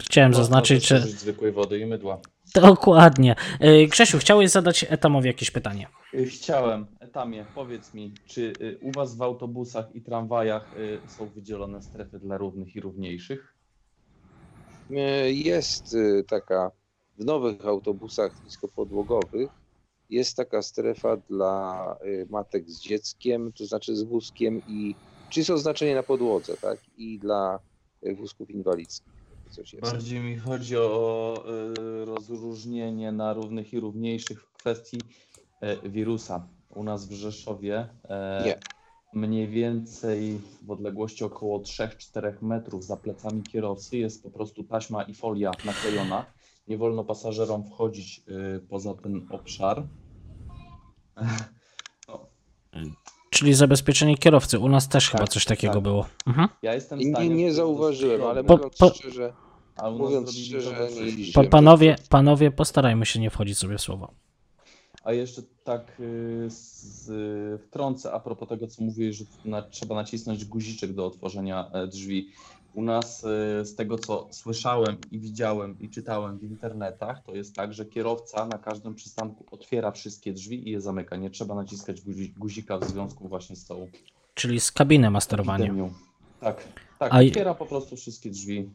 chciałem 0.01 0.33
zaznaczyć, 0.33 0.87
że 0.87 0.99
zwykłej 0.99 1.51
wody 1.51 1.79
i 1.79 1.85
mydła. 1.85 2.21
Dokładnie. 2.53 3.35
Y, 3.63 3.87
Grzesiu, 3.87 4.17
chciałeś 4.17 4.49
zadać 4.51 4.85
Etamowi 4.89 5.27
jakieś 5.27 5.51
pytanie. 5.51 5.87
Y, 6.13 6.25
Chciałem, 6.25 6.87
Etamie, 6.99 7.45
powiedz 7.55 7.93
mi, 7.93 8.13
czy 8.25 8.53
y, 8.61 8.77
u 8.81 8.91
Was 8.91 9.15
w 9.15 9.21
autobusach 9.21 9.95
i 9.95 10.01
tramwajach 10.01 10.71
są 11.07 11.29
wydzielone 11.29 11.81
strefy 11.81 12.19
dla 12.19 12.37
równych 12.37 12.75
i 12.75 12.81
równiejszych? 12.81 13.53
E, 14.91 15.31
Jest 15.31 15.95
taka 16.27 16.71
w 17.17 17.25
nowych 17.25 17.65
autobusach 17.65 18.43
niskopodłogowych 18.45 19.49
jest 20.09 20.37
taka 20.37 20.61
strefa 20.61 21.17
dla 21.17 21.85
matek 22.29 22.69
z 22.69 22.81
dzieckiem, 22.81 23.51
to 23.53 23.65
znaczy 23.65 23.95
z 23.95 24.03
wózkiem 24.03 24.61
i 24.67 24.95
czy 25.29 25.39
jest 25.39 25.49
oznaczenie 25.49 25.95
na 25.95 26.03
podłodze, 26.03 26.57
tak? 26.57 26.79
I 26.97 27.19
dla 27.19 27.59
wózków 28.17 28.49
inwalidzkich. 28.51 29.22
Coś 29.53 29.73
jest. 29.73 29.91
Bardziej 29.91 30.19
mi 30.19 30.37
chodzi 30.37 30.77
o 30.77 31.43
y, 32.01 32.05
rozróżnienie 32.05 33.11
na 33.11 33.33
równych 33.33 33.73
i 33.73 33.79
równiejszych 33.79 34.43
w 34.43 34.53
kwestii 34.53 34.97
e, 35.61 35.89
wirusa. 35.89 36.47
U 36.69 36.83
nas 36.83 37.05
w 37.07 37.11
Rzeszowie 37.11 37.87
e, 38.09 38.43
Nie. 38.45 38.59
mniej 39.13 39.47
więcej 39.47 40.41
w 40.61 40.71
odległości 40.71 41.23
około 41.23 41.59
3-4 41.59 42.33
metrów 42.41 42.83
za 42.85 42.97
plecami 42.97 43.43
kierowcy 43.43 43.97
jest 43.97 44.23
po 44.23 44.29
prostu 44.31 44.63
taśma 44.63 45.03
i 45.03 45.13
folia 45.13 45.51
naklejona. 45.65 46.25
Nie 46.67 46.77
wolno 46.77 47.03
pasażerom 47.03 47.63
wchodzić 47.69 48.21
poza 48.69 48.93
ten 48.93 49.27
obszar. 49.31 49.83
No, 52.07 52.27
Czyli 53.29 53.53
zabezpieczenie 53.53 54.17
kierowcy. 54.17 54.59
U 54.59 54.69
nas 54.69 54.89
też 54.89 55.09
chyba 55.09 55.23
Tak, 55.23 55.29
coś 55.33 55.45
takiego 55.45 55.73
tak. 55.73 55.83
było. 55.83 56.05
Mhm. 56.27 56.47
ja 56.61 56.73
jestem 56.73 56.99
w 56.99 57.01
Nie, 57.01 57.11
stanie 57.11 57.29
nie 57.29 57.49
to 57.49 57.53
zauważyłem, 57.55 58.23
ale 58.23 58.43
Po- 58.43 58.55
mówiąc 58.57 58.77
po- 58.77 58.89
szczerze, 58.89 59.33
A 59.75 59.89
u 59.89 59.91
nas 59.91 59.99
mówiąc 60.01 60.29
zrobili 60.29 60.45
szczerze, 60.45 60.71
to 60.71 61.03
nie. 61.03 61.33
Pa, 61.33 61.43
panowie, 61.43 61.95
panowie, 62.09 62.51
postarajmy 62.51 63.05
się 63.05 63.19
nie 63.19 63.29
wchodzić 63.29 63.57
sobie 63.57 63.77
w 63.77 63.81
słowo. 63.81 64.13
A 65.03 65.13
jeszcze 65.13 65.41
tak 65.63 65.99
y, 65.99 66.45
z, 66.49 67.61
wtrącę 67.61 68.11
a 68.11 68.19
propos 68.19 68.49
tego, 68.49 68.67
co 68.67 68.83
mówiłeś, 68.83 69.15
że 69.15 69.25
na, 69.45 69.61
trzeba 69.61 69.95
nacisnąć 69.95 70.45
guziczek 70.45 70.93
do 70.93 71.05
otworzenia 71.05 71.69
e, 71.73 71.87
drzwi. 71.87 72.29
U 72.73 72.81
nas 72.83 73.23
y, 73.23 73.65
z 73.65 73.75
tego, 73.75 73.97
co 73.97 74.27
słyszałem 74.31 74.97
i 75.11 75.19
widziałem 75.19 75.79
i 75.79 75.89
czytałem 75.89 76.37
w 76.37 76.43
internetach, 76.43 77.23
to 77.23 77.35
jest 77.35 77.55
tak, 77.55 77.73
że 77.73 77.85
kierowca 77.85 78.45
na 78.45 78.57
każdym 78.57 78.95
przystanku 78.95 79.45
otwiera 79.51 79.91
wszystkie 79.91 80.33
drzwi 80.33 80.69
i 80.69 80.71
je 80.71 80.81
zamyka. 80.81 81.15
Nie 81.15 81.29
trzeba 81.29 81.55
naciskać 81.55 82.01
guzi, 82.01 82.33
guzika 82.37 82.77
w 82.77 82.83
związku 82.83 83.27
właśnie 83.27 83.55
z 83.55 83.65
tą 83.65 83.87
Czyli 84.33 84.59
z 84.59 84.71
kabiny 84.71 85.09
ma 85.09 85.21
sterowanie. 85.21 85.65
epidemią. 85.65 85.93
Tak, 86.39 86.67
tak, 87.03 87.13
A 87.13 87.21
i- 87.21 87.27
otwiera 87.27 87.53
po 87.55 87.65
prostu 87.65 87.95
wszystkie 87.95 88.29
drzwi, 88.29 88.69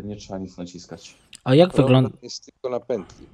y, 0.00 0.02
nie 0.04 0.16
trzeba 0.16 0.38
nic 0.38 0.56
naciskać. 0.58 1.14
A 1.44 1.54
jak 1.54 1.74
wygląda... 1.76 2.10
Jest 2.22 2.44
tylko 2.52 2.68
na 2.70 2.80
pętli. 2.80 3.26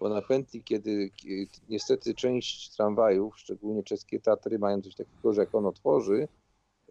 Bo 0.00 0.08
na 0.08 0.22
pętli, 0.22 0.62
kiedy 0.62 1.10
kie- 1.16 1.46
niestety 1.68 2.14
część 2.14 2.70
tramwajów, 2.76 3.38
szczególnie 3.38 3.82
czeskie 3.82 4.20
Tatry, 4.20 4.58
mają 4.58 4.82
coś 4.82 4.94
takiego, 4.94 5.32
że 5.32 5.40
jak 5.40 5.54
on 5.54 5.66
otworzy, 5.66 6.28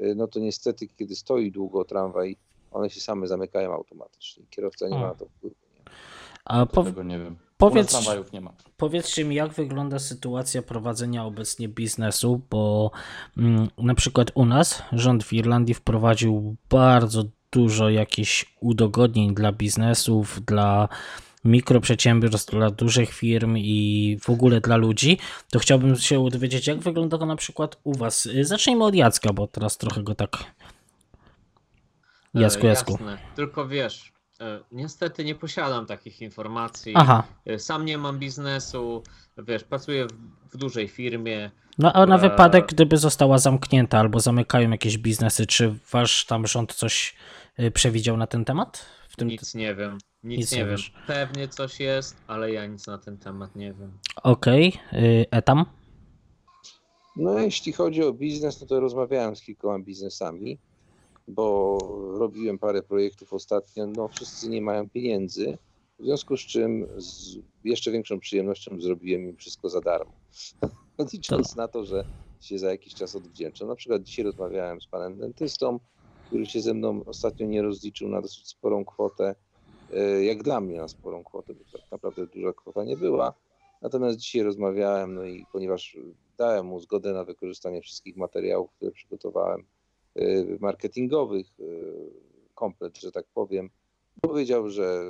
y, 0.01 0.15
no 0.15 0.27
to 0.27 0.39
niestety, 0.39 0.87
kiedy 0.87 1.15
stoi 1.15 1.51
długo 1.51 1.85
tramwaj, 1.85 2.35
one 2.71 2.89
się 2.89 3.01
same 3.01 3.27
zamykają 3.27 3.73
automatycznie. 3.73 4.43
Kierowca 4.49 4.87
nie 4.89 4.95
ma 4.97 5.07
na 5.07 5.15
to 5.15 5.25
wpływu. 5.25 5.55
Nie? 5.75 5.91
A 6.45 6.65
To 6.65 6.73
po, 6.73 6.83
tego 6.83 7.03
nie 7.03 7.19
wiem. 7.19 7.35
Powiedz... 7.59 7.91
tramwajów 7.91 8.33
nie 8.33 8.41
ma. 8.41 8.53
powiedzcie 8.77 9.25
mi, 9.25 9.35
jak 9.35 9.53
wygląda 9.53 9.99
sytuacja 9.99 10.61
prowadzenia 10.61 11.25
obecnie 11.25 11.67
biznesu, 11.67 12.41
bo 12.49 12.91
mm, 13.37 13.67
na 13.77 13.95
przykład 13.95 14.31
u 14.35 14.45
nas 14.45 14.83
rząd 14.91 15.23
w 15.23 15.33
Irlandii 15.33 15.73
wprowadził 15.73 16.55
bardzo 16.69 17.23
dużo 17.51 17.89
jakichś 17.89 18.45
udogodnień 18.61 19.35
dla 19.35 19.51
biznesów, 19.51 20.41
dla 20.45 20.89
mikroprzedsiębiorstw, 21.45 22.51
dla 22.51 22.69
dużych 22.69 23.13
firm 23.13 23.57
i 23.57 24.17
w 24.21 24.29
ogóle 24.29 24.61
dla 24.61 24.77
ludzi, 24.77 25.17
to 25.51 25.59
chciałbym 25.59 25.95
się 25.95 26.29
dowiedzieć, 26.29 26.67
jak 26.67 26.79
wygląda 26.79 27.17
to 27.17 27.25
na 27.25 27.35
przykład 27.35 27.77
u 27.83 27.93
Was. 27.93 28.29
Zacznijmy 28.41 28.83
od 28.83 28.95
Jacka, 28.95 29.33
bo 29.33 29.47
teraz 29.47 29.77
trochę 29.77 30.03
go 30.03 30.15
tak... 30.15 30.37
E, 32.35 32.41
Jacku, 32.41 32.67
Jacku. 32.67 32.91
Jasne. 32.91 33.17
Tylko 33.35 33.67
wiesz, 33.67 34.11
niestety 34.71 35.25
nie 35.25 35.35
posiadam 35.35 35.85
takich 35.85 36.21
informacji. 36.21 36.93
Aha, 36.95 37.23
E, 37.45 37.59
Sam 37.59 37.85
nie 37.85 37.97
mam 37.97 38.19
biznesu, 38.19 39.03
wiesz, 39.37 39.63
pracuję 39.63 40.05
w, 40.07 40.11
w 40.53 40.57
dużej 40.57 40.87
firmie. 40.87 41.51
no 41.77 41.93
a 41.93 42.05
na 42.05 42.17
Która- 42.17 42.29
wypadek, 42.29 42.65
gdyby 42.67 42.97
została 42.97 43.37
zamknięta 43.37 43.99
albo 43.99 44.19
zamykają 44.19 44.69
jakieś 44.71 44.97
biznesy, 44.97 45.45
czy 45.47 45.75
Wasz 45.91 46.25
tam 46.25 46.47
rząd 46.47 46.73
coś 46.73 47.15
przewidział 47.73 48.17
na 48.17 48.27
ten 48.27 48.45
temat? 48.45 48.85
W 49.09 49.15
tym... 49.15 49.27
Nic 49.27 49.55
nie 49.55 49.75
wiem. 49.75 49.97
Nic, 50.23 50.39
Nic 50.39 50.51
nie 50.51 50.57
nie 50.57 50.65
wiem. 50.65 50.77
Pewnie 51.07 51.47
coś 51.47 51.79
jest, 51.79 52.17
ale 52.27 52.51
ja 52.51 52.65
nic 52.65 52.87
na 52.87 52.97
ten 52.97 53.17
temat 53.17 53.55
nie 53.55 53.73
wiem. 53.73 53.91
Okej, 54.23 54.73
y, 54.93 55.25
Etam? 55.31 55.65
No 57.15 57.39
jeśli 57.39 57.73
chodzi 57.73 58.03
o 58.03 58.13
biznes, 58.13 58.61
no 58.61 58.67
to 58.67 58.79
rozmawiałem 58.79 59.35
z 59.35 59.41
kilkoma 59.41 59.79
biznesami, 59.79 60.59
bo 61.29 61.77
robiłem 62.17 62.59
parę 62.59 62.83
projektów 62.83 63.33
ostatnio, 63.33 63.87
no 63.87 64.07
wszyscy 64.07 64.49
nie 64.49 64.61
mają 64.61 64.89
pieniędzy, 64.89 65.57
w 65.99 66.03
związku 66.03 66.37
z 66.37 66.41
czym 66.41 66.87
z 66.97 67.37
jeszcze 67.63 67.91
większą 67.91 68.19
przyjemnością 68.19 68.81
zrobiłem 68.81 69.29
im 69.29 69.37
wszystko 69.37 69.69
za 69.69 69.81
darmo. 69.81 70.11
Licząc 71.13 71.55
na 71.55 71.67
to, 71.67 71.85
że 71.85 72.05
się 72.41 72.59
za 72.59 72.71
jakiś 72.71 72.93
czas 72.93 73.15
odwdzięczą. 73.15 73.67
Na 73.67 73.75
przykład 73.75 74.03
dzisiaj 74.03 74.25
rozmawiałem 74.25 74.81
z 74.81 74.87
panem 74.87 75.17
dentystą, 75.17 75.79
który 76.27 76.45
się 76.45 76.61
ze 76.61 76.73
mną 76.73 77.01
ostatnio 77.05 77.47
nie 77.47 77.61
rozliczył 77.61 78.09
na 78.09 78.21
dosyć 78.21 78.47
sporą 78.47 78.85
kwotę, 78.85 79.35
e, 79.93 80.23
jak 80.23 80.43
dla 80.43 80.61
mnie 80.61 80.77
na 80.77 80.87
sporą 80.87 81.23
kwotę, 81.23 81.53
bo 81.53 81.79
tak 81.79 81.91
naprawdę 81.91 82.27
duża 82.27 82.53
kwota 82.53 82.83
nie 82.83 82.97
była. 82.97 83.33
Natomiast 83.81 84.19
dzisiaj 84.19 84.43
rozmawiałem, 84.43 85.15
no 85.15 85.23
i 85.23 85.45
ponieważ 85.51 85.97
dałem 86.37 86.65
mu 86.65 86.79
zgodę 86.79 87.13
na 87.13 87.23
wykorzystanie 87.23 87.81
wszystkich 87.81 88.17
materiałów, 88.17 88.71
które 88.71 88.91
przygotowałem, 88.91 89.65
marketingowych, 90.59 91.47
y, 91.59 92.09
komplet, 92.55 92.97
że 92.97 93.11
tak 93.11 93.25
powiem, 93.33 93.69
powiedział, 94.21 94.69
że 94.69 95.03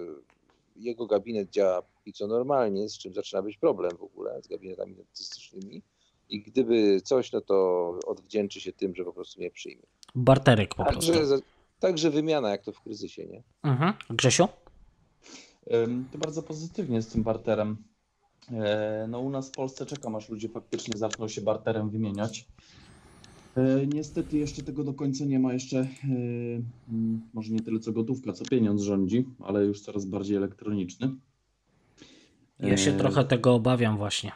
jego 0.75 1.05
gabinet 1.05 1.49
działa 1.49 1.81
póki 1.81 2.13
co 2.13 2.27
normalnie, 2.27 2.89
z 2.89 2.97
czym 2.97 3.13
zaczyna 3.13 3.41
być 3.41 3.57
problem 3.57 3.97
w 3.97 4.03
ogóle 4.03 4.41
z 4.43 4.47
gabinetami 4.47 4.95
dentystycznymi. 4.95 5.81
I 6.29 6.41
gdyby 6.41 7.01
coś, 7.01 7.31
no 7.31 7.41
to 7.41 7.89
odwdzięczy 8.05 8.61
się 8.61 8.73
tym, 8.73 8.95
że 8.95 9.05
po 9.05 9.13
prostu 9.13 9.39
mnie 9.39 9.51
przyjmie. 9.51 9.83
Barterek 10.15 10.75
po 10.75 10.85
prostu. 10.85 11.13
Także, 11.13 11.37
także 11.79 12.09
wymiana, 12.09 12.49
jak 12.49 12.63
to 12.63 12.71
w 12.71 12.81
kryzysie, 12.81 13.25
nie? 13.25 13.43
Mhm. 13.63 13.93
Grzesiu? 14.09 14.47
Ym, 15.73 16.05
To 16.11 16.17
bardzo 16.17 16.43
pozytywnie 16.43 17.01
z 17.01 17.07
tym 17.07 17.23
barterem. 17.23 17.77
E, 18.51 19.05
No 19.09 19.19
u 19.19 19.29
nas 19.29 19.49
w 19.49 19.51
Polsce 19.51 19.85
czekam, 19.85 20.15
aż 20.15 20.29
ludzie 20.29 20.49
faktycznie 20.49 20.97
zaczną 20.97 21.27
się 21.27 21.41
barterem 21.41 21.89
wymieniać. 21.89 22.45
E, 23.57 23.87
Niestety 23.87 24.37
jeszcze 24.37 24.63
tego 24.63 24.83
do 24.83 24.93
końca 24.93 25.25
nie 25.25 25.39
ma. 25.39 25.53
Jeszcze 25.53 25.79
e, 25.79 25.87
mm, 26.89 27.21
może 27.33 27.53
nie 27.53 27.59
tyle 27.59 27.79
co 27.79 27.91
gotówka, 27.91 28.33
co 28.33 28.45
pieniądz 28.45 28.81
rządzi, 28.81 29.25
ale 29.39 29.65
już 29.65 29.81
coraz 29.81 30.05
bardziej 30.05 30.37
elektroniczny. 30.37 31.15
Ja 32.59 32.77
się 32.77 32.91
E, 32.91 32.97
trochę 32.97 33.23
tego 33.25 33.53
obawiam 33.55 33.97
właśnie. 33.97 34.31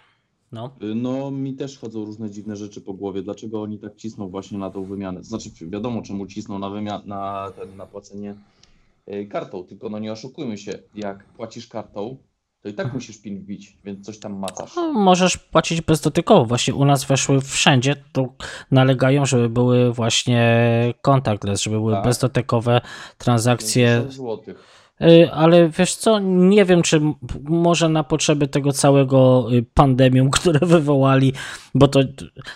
No. 0.51 0.75
No, 0.95 1.31
mi 1.31 1.53
też 1.53 1.77
chodzą 1.79 2.05
różne 2.05 2.31
dziwne 2.31 2.55
rzeczy 2.55 2.81
po 2.81 2.93
głowie. 2.93 3.21
Dlaczego 3.23 3.61
oni 3.61 3.79
tak 3.79 3.95
cisną 3.95 4.29
właśnie 4.29 4.57
na 4.57 4.69
tą 4.69 4.83
wymianę? 4.83 5.23
Znaczy, 5.23 5.49
wiadomo, 5.61 6.01
czemu 6.01 6.27
cisną 6.27 6.59
na, 6.59 6.67
wymian- 6.69 7.05
na, 7.05 7.51
ten, 7.55 7.77
na 7.77 7.85
płacenie 7.85 8.35
kartą, 9.29 9.63
tylko 9.63 9.89
no 9.89 9.99
nie 9.99 10.11
oszukujmy 10.11 10.57
się, 10.57 10.79
jak 10.95 11.23
płacisz 11.25 11.67
kartą, 11.67 12.17
to 12.63 12.69
i 12.69 12.73
tak 12.73 12.93
musisz 12.93 13.17
PIN 13.17 13.39
wbić, 13.39 13.77
więc 13.83 14.05
coś 14.05 14.19
tam 14.19 14.33
macasz. 14.39 14.75
No, 14.75 14.93
Możesz 14.93 15.37
płacić 15.37 15.81
bezdotykowo. 15.81 16.45
Właśnie 16.45 16.75
u 16.75 16.85
nas 16.85 17.05
weszły 17.05 17.41
wszędzie, 17.41 17.95
to 18.11 18.33
nalegają, 18.71 19.25
żeby 19.25 19.49
były 19.49 19.93
właśnie 19.93 20.63
contactless, 21.01 21.61
żeby 21.61 21.75
były 21.75 21.93
Tak. 21.93 22.03
bezdotykowe 22.03 22.81
transakcje. 23.17 23.87
50 23.87 24.13
złotych. 24.13 24.82
Y, 25.01 25.31
Ale 25.31 25.69
wiesz 25.69 25.95
co, 25.95 26.19
nie 26.19 26.65
wiem, 26.65 26.81
czy 26.81 27.01
może 27.43 27.89
na 27.89 28.03
potrzeby 28.03 28.47
tego 28.47 28.71
całego 28.71 29.47
y, 29.53 29.65
pandemium, 29.73 30.31
które 30.39 30.59
wywołali, 30.67 31.33
bo 31.75 31.87
to, 31.87 31.99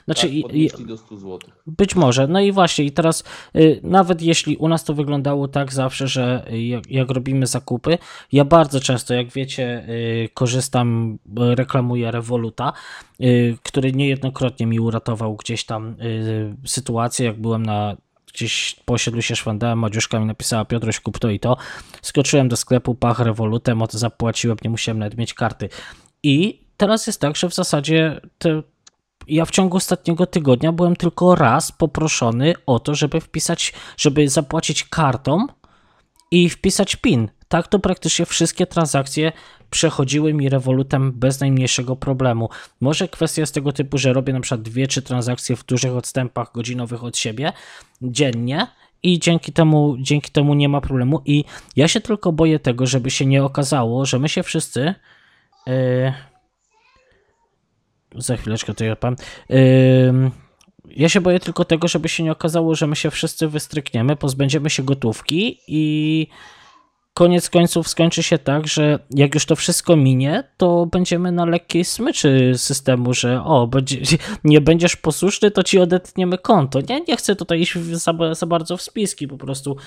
znaczy, 0.05 0.29
tak, 0.77 0.85
do 0.85 0.97
100 0.97 1.17
zł. 1.17 1.39
być 1.67 1.95
może. 1.95 2.27
No 2.27 2.39
i 2.39 2.51
właśnie, 2.51 2.85
i 2.85 2.91
teraz 2.91 3.23
y, 3.55 3.79
nawet 3.83 4.21
jeśli 4.21 4.57
u 4.57 4.67
nas 4.67 4.83
to 4.83 4.93
wyglądało 4.93 5.47
tak 5.47 5.73
zawsze, 5.73 6.07
że 6.07 6.45
jak, 6.51 6.91
jak 6.91 7.11
robimy 7.11 7.47
zakupy, 7.47 7.97
ja 8.31 8.45
bardzo 8.45 8.79
często, 8.79 9.13
jak 9.13 9.31
wiecie, 9.31 9.87
korzystam, 10.33 11.19
reklamuję 11.37 12.11
Revoluta, 12.11 12.73
który 13.63 13.93
niejednokrotnie 13.93 14.67
mi 14.67 14.79
uratował 14.79 15.35
gdzieś 15.35 15.65
tam 15.65 15.95
sytuację, 16.65 17.25
jak 17.25 17.41
byłem 17.41 17.65
na 17.65 17.97
gdzieś 18.37 18.75
po 18.85 18.93
osiedlu 18.93 19.21
się 19.21 19.35
szwendałem, 19.35 19.79
Madziuszka 19.79 20.19
mi 20.19 20.25
napisała 20.25 20.65
Piotruś 20.65 20.99
kup 20.99 21.19
to 21.19 21.29
i 21.29 21.39
to, 21.39 21.57
skoczyłem 22.01 22.47
do 22.49 22.57
sklepu, 22.57 22.95
pach 22.95 23.19
Revolutem, 23.19 23.81
o 23.81 23.87
to 23.87 23.97
zapłaciłem, 23.97 24.57
nie 24.63 24.69
musiałem 24.69 24.99
nawet 24.99 25.17
mieć 25.17 25.33
karty. 25.33 25.69
I 26.23 26.61
teraz 26.77 27.07
jest 27.07 27.21
tak, 27.21 27.35
że 27.35 27.49
w 27.49 27.53
zasadzie 27.53 28.21
te, 28.37 28.61
ja 29.27 29.45
w 29.45 29.51
ciągu 29.51 29.77
ostatniego 29.77 30.25
tygodnia 30.25 30.71
byłem 30.71 30.95
tylko 30.95 31.35
raz 31.35 31.71
poproszony 31.71 32.53
o 32.65 32.79
to, 32.79 32.95
żeby 32.95 33.21
wpisać, 33.21 33.73
żeby 33.97 34.29
zapłacić 34.29 34.83
kartą 34.83 35.47
i 36.31 36.49
wpisać 36.49 36.95
PIN. 36.95 37.29
Tak 37.47 37.67
to 37.67 37.79
praktycznie 37.79 38.25
wszystkie 38.25 38.67
transakcje 38.67 39.31
przechodziły 39.69 40.33
mi 40.33 40.49
rewolutem 40.49 41.11
bez 41.11 41.39
najmniejszego 41.39 41.95
problemu. 41.95 42.49
Może 42.81 43.07
kwestia 43.07 43.41
jest 43.41 43.53
tego 43.53 43.71
typu, 43.71 43.97
że 43.97 44.13
robię 44.13 44.33
na 44.33 44.39
przykład 44.39 44.61
dwie, 44.61 44.87
trzy 44.87 45.01
transakcje 45.01 45.55
w 45.55 45.65
dużych 45.65 45.95
odstępach 45.95 46.51
godzinowych 46.53 47.03
od 47.03 47.17
siebie 47.17 47.53
dziennie 48.01 48.67
i 49.03 49.19
dzięki 49.19 49.53
temu, 49.53 49.95
dzięki 49.99 50.31
temu 50.31 50.53
nie 50.53 50.69
ma 50.69 50.81
problemu. 50.81 51.21
I 51.25 51.43
ja 51.75 51.87
się 51.87 52.01
tylko 52.01 52.31
boję 52.31 52.59
tego, 52.59 52.87
żeby 52.87 53.11
się 53.11 53.25
nie 53.25 53.43
okazało, 53.43 54.05
że 54.05 54.19
my 54.19 54.29
się 54.29 54.43
wszyscy. 54.43 54.95
Yy, 55.67 56.13
za 58.15 58.37
chwileczkę 58.37 58.73
to 58.73 58.83
ja 58.83 58.95
powiem. 58.95 59.15
Ym, 60.09 60.31
ja 60.89 61.09
się 61.09 61.21
boję 61.21 61.39
tylko 61.39 61.65
tego, 61.65 61.87
żeby 61.87 62.09
się 62.09 62.23
nie 62.23 62.31
okazało, 62.31 62.75
że 62.75 62.87
my 62.87 62.95
się 62.95 63.11
wszyscy 63.11 63.47
wystrykniemy, 63.47 64.15
pozbędziemy 64.15 64.69
się 64.69 64.83
gotówki 64.83 65.59
i 65.67 66.27
koniec 67.17 67.49
końców 67.49 67.87
skończy 67.87 68.23
się 68.23 68.37
tak, 68.37 68.67
że 68.67 68.99
jak 69.09 69.33
już 69.33 69.45
to 69.45 69.55
wszystko 69.55 69.95
minie, 69.95 70.43
to 70.57 70.85
będziemy 70.85 71.31
na 71.31 71.45
lekkiej 71.45 71.85
smyczy 71.85 72.53
systemu, 72.57 73.13
że 73.13 73.43
o, 73.43 73.67
będzie, 73.67 74.17
nie 74.43 74.61
będziesz 74.61 74.95
posłuszny, 74.95 75.51
to 75.51 75.63
ci 75.63 75.79
odetniemy 75.79 76.37
konto. 76.37 76.79
Nie, 76.89 77.01
nie 77.01 77.17
chcę 77.17 77.35
tutaj 77.35 77.61
iść 77.61 77.77
za, 77.79 78.13
za 78.31 78.45
bardzo 78.45 78.77
w 78.77 78.81
spiski, 78.81 79.27
po 79.27 79.37
prostu 79.37 79.77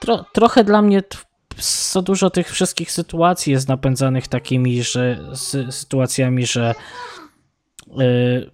tro, 0.00 0.24
trochę 0.32 0.64
dla 0.64 0.82
mnie 0.82 1.02
za 1.92 2.02
dużo 2.02 2.30
tych 2.30 2.50
wszystkich 2.50 2.92
sytuacji 2.92 3.52
jest 3.52 3.68
napędzanych 3.68 4.28
takimi, 4.28 4.82
że 4.82 5.18
sy, 5.34 5.66
sytuacjami, 5.70 6.46
że 6.46 6.74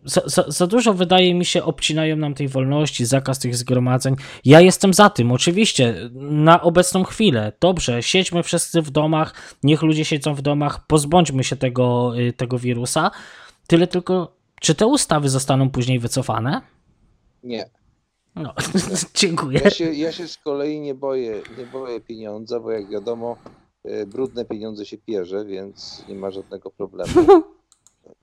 za, 0.04 0.22
za, 0.26 0.44
za 0.48 0.66
dużo 0.66 0.94
wydaje 0.94 1.34
mi 1.34 1.44
się 1.44 1.64
obcinają 1.64 2.16
nam 2.16 2.34
tej 2.34 2.48
wolności, 2.48 3.06
zakaz 3.06 3.38
tych 3.38 3.56
zgromadzeń. 3.56 4.16
Ja 4.44 4.60
jestem 4.60 4.94
za 4.94 5.10
tym, 5.10 5.32
oczywiście, 5.32 6.10
na 6.30 6.62
obecną 6.62 7.04
chwilę. 7.04 7.52
Dobrze, 7.60 8.02
siedźmy 8.02 8.42
wszyscy 8.42 8.82
w 8.82 8.90
domach, 8.90 9.56
niech 9.62 9.82
ludzie 9.82 10.04
siedzą 10.04 10.34
w 10.34 10.42
domach, 10.42 10.86
pozbądźmy 10.86 11.44
się 11.44 11.56
tego, 11.56 12.14
yy, 12.14 12.32
tego 12.32 12.58
wirusa. 12.58 13.10
Tyle 13.66 13.86
tylko, 13.86 14.36
czy 14.60 14.74
te 14.74 14.86
ustawy 14.86 15.28
zostaną 15.28 15.70
później 15.70 15.98
wycofane? 15.98 16.60
Nie. 17.42 17.70
No, 18.34 18.54
dziękuję. 19.14 19.60
Ja 19.64 19.70
się, 19.70 19.92
ja 19.92 20.12
się 20.12 20.28
z 20.28 20.38
kolei 20.38 20.80
nie 20.80 20.94
boję, 20.94 21.42
nie 21.58 21.66
boję 21.66 22.00
pieniądza, 22.00 22.60
bo 22.60 22.70
jak 22.70 22.90
wiadomo, 22.90 23.36
e, 23.84 24.06
brudne 24.06 24.44
pieniądze 24.44 24.86
się 24.86 24.98
pierze, 24.98 25.44
więc 25.44 26.04
nie 26.08 26.14
ma 26.14 26.30
żadnego 26.30 26.70
problemu. 26.70 27.12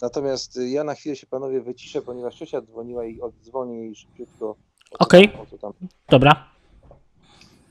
Natomiast 0.01 0.57
e, 0.57 0.69
ja 0.69 0.83
na 0.83 0.95
chwilę 0.95 1.15
się 1.15 1.27
panowie 1.27 1.61
wyciszę, 1.61 2.01
ponieważ 2.01 2.35
ciocia 2.35 2.61
dzwoniła 2.61 3.05
i 3.05 3.21
odzwonię 3.21 3.77
jej 3.79 3.95
szybciutko. 3.95 4.55
Okej. 4.99 5.31
tam- 5.31 5.39
o 5.41 5.45
co 5.45 5.57
tam 5.57 5.73
Dobra. 6.09 6.49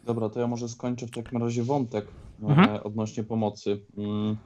Dobra, 0.04 0.28
to 0.28 0.40
ja 0.40 0.46
może 0.46 0.68
skończę 0.68 1.06
w 1.06 1.10
takim 1.10 1.42
razie 1.42 1.62
wątek 1.62 2.06
Mhm. 2.40 2.68
e, 2.76 2.82
odnośnie 2.82 3.24
pomocy. 3.24 3.86
Mm, 3.96 4.36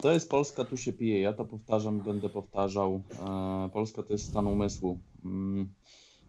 To 0.00 0.12
jest 0.12 0.30
Polska, 0.30 0.64
tu 0.64 0.76
się 0.76 0.92
pije. 0.92 1.20
Ja 1.20 1.32
to 1.32 1.44
powtarzam, 1.44 2.00
będę 2.00 2.28
powtarzał. 2.28 3.02
E, 3.20 3.70
Polska 3.72 4.02
to 4.02 4.12
jest 4.12 4.26
stan 4.28 4.46
umysłu. 4.46 5.00
Mm, 5.24 5.74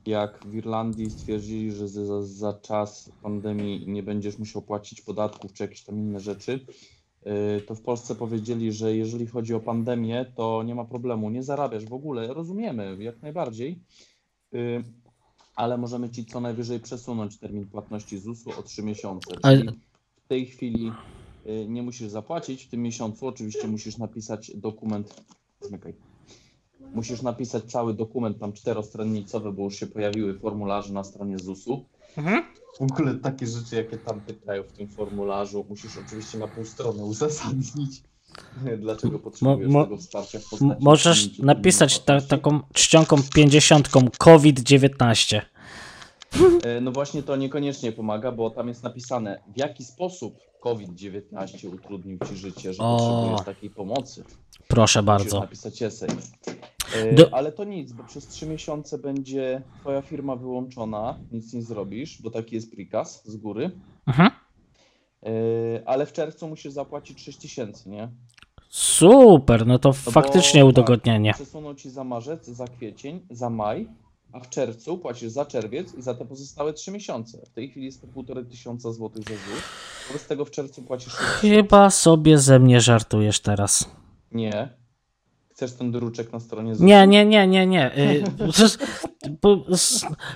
Jak 0.06 0.39
w 0.46 0.54
Irlandii 0.56 1.12
stwierdzili, 1.12 1.72
że 1.72 1.88
za, 1.88 2.22
za 2.22 2.54
czas 2.54 3.12
pandemii 3.22 3.88
nie 3.88 4.04
będziesz 4.04 4.39
musiał 4.39 4.62
płacić 4.62 5.02
podatków 5.02 5.54
czy 5.54 5.64
jakieś 5.64 5.84
tam 5.84 6.00
inne 6.00 6.20
rzeczy, 6.20 6.66
to 7.67 7.76
w 7.76 7.82
Polsce 7.82 8.15
powiedzieli, 8.15 8.71
że 8.71 8.95
jeżeli 8.95 9.28
chodzi 9.28 9.53
o 9.53 9.59
pandemię, 9.59 10.26
to 10.36 10.63
nie 10.63 10.76
ma 10.76 10.86
problemu, 10.86 11.30
nie 11.30 11.43
zarabiasz 11.43 11.86
w 11.86 11.93
ogóle. 11.93 12.34
Rozumiemy, 12.34 12.97
jak 12.99 13.21
najbardziej. 13.21 13.80
Y, 14.53 14.84
ale 15.55 15.78
możemy 15.78 16.09
ci 16.09 16.26
co 16.26 16.39
najwyżej 16.39 16.80
przesunąć 16.80 17.38
termin 17.38 17.65
płatności 17.65 18.17
ZUS-u 18.17 18.49
o 18.59 18.63
3 18.63 18.84
miesiące. 18.84 19.36
Czyli 19.43 19.69
w 20.26 20.28
tej 20.28 20.45
chwili 20.45 20.91
y, 21.47 21.65
nie 21.69 21.84
musisz 21.84 22.09
zapłacić 22.09 22.63
w 22.63 22.69
tym 22.69 22.82
miesiącu. 22.82 23.28
Oczywiście 23.28 23.67
musisz 23.67 23.97
napisać 23.97 24.51
dokument. 24.55 25.23
Zmykaj. 25.61 25.93
Musisz 26.93 27.21
napisać 27.21 27.63
cały 27.63 27.93
dokument, 27.93 28.39
tam 28.39 28.53
czterostronnicowy, 28.53 29.51
bo 29.51 29.63
już 29.63 29.76
się 29.76 29.88
pojawiły 29.88 30.39
formularze 30.39 30.93
na 30.93 31.03
stronie 31.03 31.39
ZUS-u. 31.39 31.86
Mhm. 32.18 32.43
W 32.80 32.82
ogóle 32.82 33.16
takie 33.16 33.47
rzeczy, 33.47 33.76
jakie 33.76 33.97
tam 33.97 34.22
pytają 34.22 34.63
w 34.63 34.72
tym 34.72 34.88
formularzu, 34.88 35.66
musisz 35.70 35.91
oczywiście 36.07 36.38
na 36.38 36.47
pół 36.47 36.66
strony 36.66 37.03
uzasadnić, 37.03 38.03
dlaczego 38.78 39.20
potrzebujesz 39.20 39.72
mo- 39.72 39.84
tego 39.84 39.97
wsparcia 39.97 40.39
w 40.39 40.49
postaci 40.49 40.76
Możesz 40.84 41.39
napisać 41.39 41.99
ta, 41.99 42.22
taką 42.22 42.59
czcionką 42.74 43.16
50 43.36 43.89
COVID-19. 44.18 45.41
E, 46.63 46.82
No 46.82 46.91
właśnie 46.91 47.24
to 47.24 47.36
niekoniecznie 47.36 47.91
pomaga, 47.91 48.32
bo 48.32 48.49
tam 48.49 48.68
jest 48.68 48.84
napisane, 48.84 49.39
w 49.55 49.57
jaki 49.57 49.86
sposób 49.86 50.38
COVID-19 50.59 51.74
utrudnił 51.74 52.18
Ci 52.30 52.38
życie, 52.38 52.74
że 52.74 52.84
O. 52.84 52.97
potrzebujesz 52.97 53.45
takiej 53.45 53.70
pomocy. 53.70 54.24
Proszę 54.68 54.99
Musisz 55.01 55.05
bardzo. 55.07 55.39
napisać 55.39 55.82
esej. 55.82 56.09
E, 56.96 57.14
Do- 57.14 57.34
Ale 57.34 57.52
to 57.52 57.64
nic, 57.64 57.91
bo 57.93 58.04
przez 58.04 58.28
trzy 58.28 58.48
miesiące 58.48 58.98
będzie 58.98 59.62
Twoja 59.80 60.02
firma 60.02 60.36
wyłączona, 60.36 61.20
nic 61.32 61.54
nie 61.54 61.62
zrobisz, 61.62 62.22
bo 62.22 62.30
taki 62.32 62.56
jest 62.56 62.72
prikaz 62.72 63.22
z 63.26 63.38
góry. 63.38 63.72
Mhm. 64.08 64.30
E, 65.24 65.30
Ale 65.86 66.06
w 66.06 66.14
czerwcu 66.14 66.48
musisz 66.48 66.74
zapłacić 66.74 67.22
6 67.22 67.38
tysięcy, 67.38 67.89
nie? 67.89 68.10
Super, 68.70 69.68
no 69.68 69.80
to 69.80 69.89
No 69.89 70.12
faktycznie 70.12 70.62
bo, 70.62 70.68
udogodnienie. 70.68 71.30
Tak, 71.32 71.41
przesuną 71.41 71.76
Ci 71.76 71.89
za 71.89 72.04
marzec, 72.04 72.46
za 72.48 72.68
kwiecień, 72.68 73.22
za 73.30 73.50
maj, 73.50 73.88
a 74.34 74.39
w 74.39 74.50
czerwcu 74.50 74.98
płacisz 74.98 75.30
za 75.32 75.46
czerwiec 75.46 75.93
i 75.93 76.02
za 76.02 76.14
te 76.14 76.26
pozostałe 76.26 76.74
trzy 76.74 76.91
miesiące. 76.91 77.38
W 77.46 77.50
tej 77.50 77.70
chwili 77.70 77.86
jest 77.86 78.02
to 78.02 78.08
półtorej 78.08 78.46
tysiąca 78.46 78.91
złotych 78.93 79.24
za 79.24 79.30
ZUS. 79.36 79.64
Wobec 80.08 80.28
tego 80.28 80.46
w 80.46 80.52
czerwcu 80.52 80.82
płacisz 80.82 81.14
6 81.14 81.24
Chyba 81.24 81.89
sobie 81.89 82.38
ze 82.38 82.60
mnie 82.60 82.82
żartujesz 82.82 83.39
teraz. 83.39 83.89
Nie. 84.32 84.70
Chcesz 85.56 85.74
ten 85.74 85.91
druczek 85.91 86.34
na 86.34 86.39
stronie 86.39 86.76
ZUS? 86.76 86.84
Nie, 86.84 87.08
nie, 87.08 87.26
nie, 87.26 87.47
nie, 87.47 87.68
nie. 87.68 87.97
Y, 87.97 88.24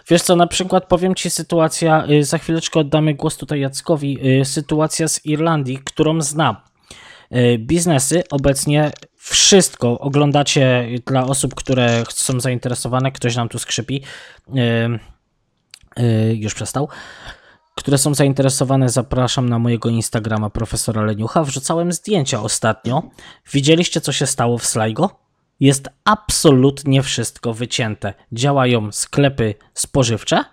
Wiesz 0.09 0.21
co, 0.21 0.35
na 0.35 0.47
przykład 0.47 0.87
powiem 0.87 1.15
ci 1.15 1.29
sytuacja, 1.29 2.07
y, 2.09 2.23
za 2.23 2.37
chwileczkę 2.37 2.79
oddamy 2.79 3.13
głos 3.13 3.37
tutaj 3.37 3.59
Jackowi, 3.59 4.39
y, 4.41 4.45
sytuacja 4.45 5.07
z 5.07 5.25
Irlandii, 5.25 5.79
którą 5.83 6.21
znam. 6.21 6.55
Biznesy 7.59 8.23
obecnie 8.31 8.91
wszystko 9.15 9.99
oglądacie 9.99 10.89
dla 11.05 11.25
osób, 11.25 11.55
które 11.55 12.03
są 12.09 12.39
zainteresowane, 12.39 13.11
ktoś 13.11 13.35
nam 13.35 13.49
tu 13.49 13.59
skrzypi, 13.59 14.01
już 16.33 16.53
przestał, 16.53 16.89
które 17.79 17.97
są 17.97 18.13
zainteresowane, 18.13 18.89
zapraszam 18.89 19.49
na 19.49 19.59
mojego 19.59 19.89
Instagrama 19.89 20.49
profesora 20.49 21.01
Leniucha. 21.01 21.43
Wrzucałem 21.43 21.91
zdjęcia 21.91 22.41
ostatnio. 22.41 23.03
Widzieliście, 23.53 24.01
co 24.01 24.11
się 24.11 24.27
stało 24.27 24.57
w 24.57 24.65
Sligo? 24.65 25.09
Jest 25.59 25.89
absolutnie 26.05 27.03
wszystko 27.03 27.53
wycięte. 27.53 28.13
Działają 28.31 28.91
sklepy 28.91 29.55
spożywcze 29.73 30.43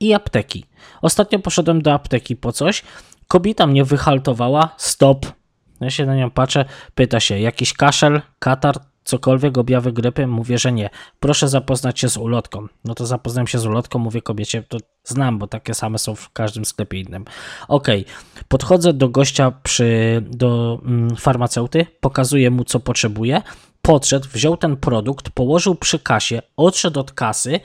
i 0.00 0.14
apteki. 0.14 0.64
Ostatnio 1.02 1.38
poszedłem 1.38 1.82
do 1.82 1.92
apteki 1.92 2.36
po 2.36 2.52
coś. 2.52 2.82
Kobieta 3.28 3.66
mnie 3.66 3.84
wyhaltowała. 3.84 4.74
Stop. 4.76 5.26
Ja 5.80 5.90
się 5.90 6.06
na 6.06 6.16
nią 6.16 6.30
patrzę. 6.30 6.64
Pyta 6.94 7.20
się, 7.20 7.38
jakiś 7.38 7.72
kaszel, 7.72 8.22
katar, 8.38 8.76
cokolwiek, 9.04 9.58
objawy 9.58 9.92
grypy? 9.92 10.26
Mówię, 10.26 10.58
że 10.58 10.72
nie. 10.72 10.90
Proszę 11.20 11.48
zapoznać 11.48 12.00
się 12.00 12.08
z 12.08 12.16
ulotką. 12.16 12.66
No 12.84 12.94
to 12.94 13.06
zapoznałem 13.06 13.46
się 13.46 13.58
z 13.58 13.66
ulotką, 13.66 13.98
mówię 13.98 14.22
kobiecie, 14.22 14.62
to 14.62 14.78
znam, 15.04 15.38
bo 15.38 15.46
takie 15.46 15.74
same 15.74 15.98
są 15.98 16.14
w 16.14 16.30
każdym 16.30 16.64
sklepie 16.64 17.00
innym. 17.00 17.24
Okej, 17.68 18.04
podchodzę 18.48 18.92
do 18.92 19.08
gościa 19.08 19.52
przy, 19.62 20.22
do 20.30 20.80
mm, 20.84 21.16
farmaceuty, 21.16 21.86
pokazuję 22.00 22.50
mu, 22.50 22.64
co 22.64 22.80
potrzebuje. 22.80 23.42
Podszedł, 23.82 24.28
wziął 24.32 24.56
ten 24.56 24.76
produkt, 24.76 25.30
położył 25.30 25.74
przy 25.74 25.98
kasie, 25.98 26.42
odszedł 26.56 27.00
od 27.00 27.12
kasy. 27.12 27.60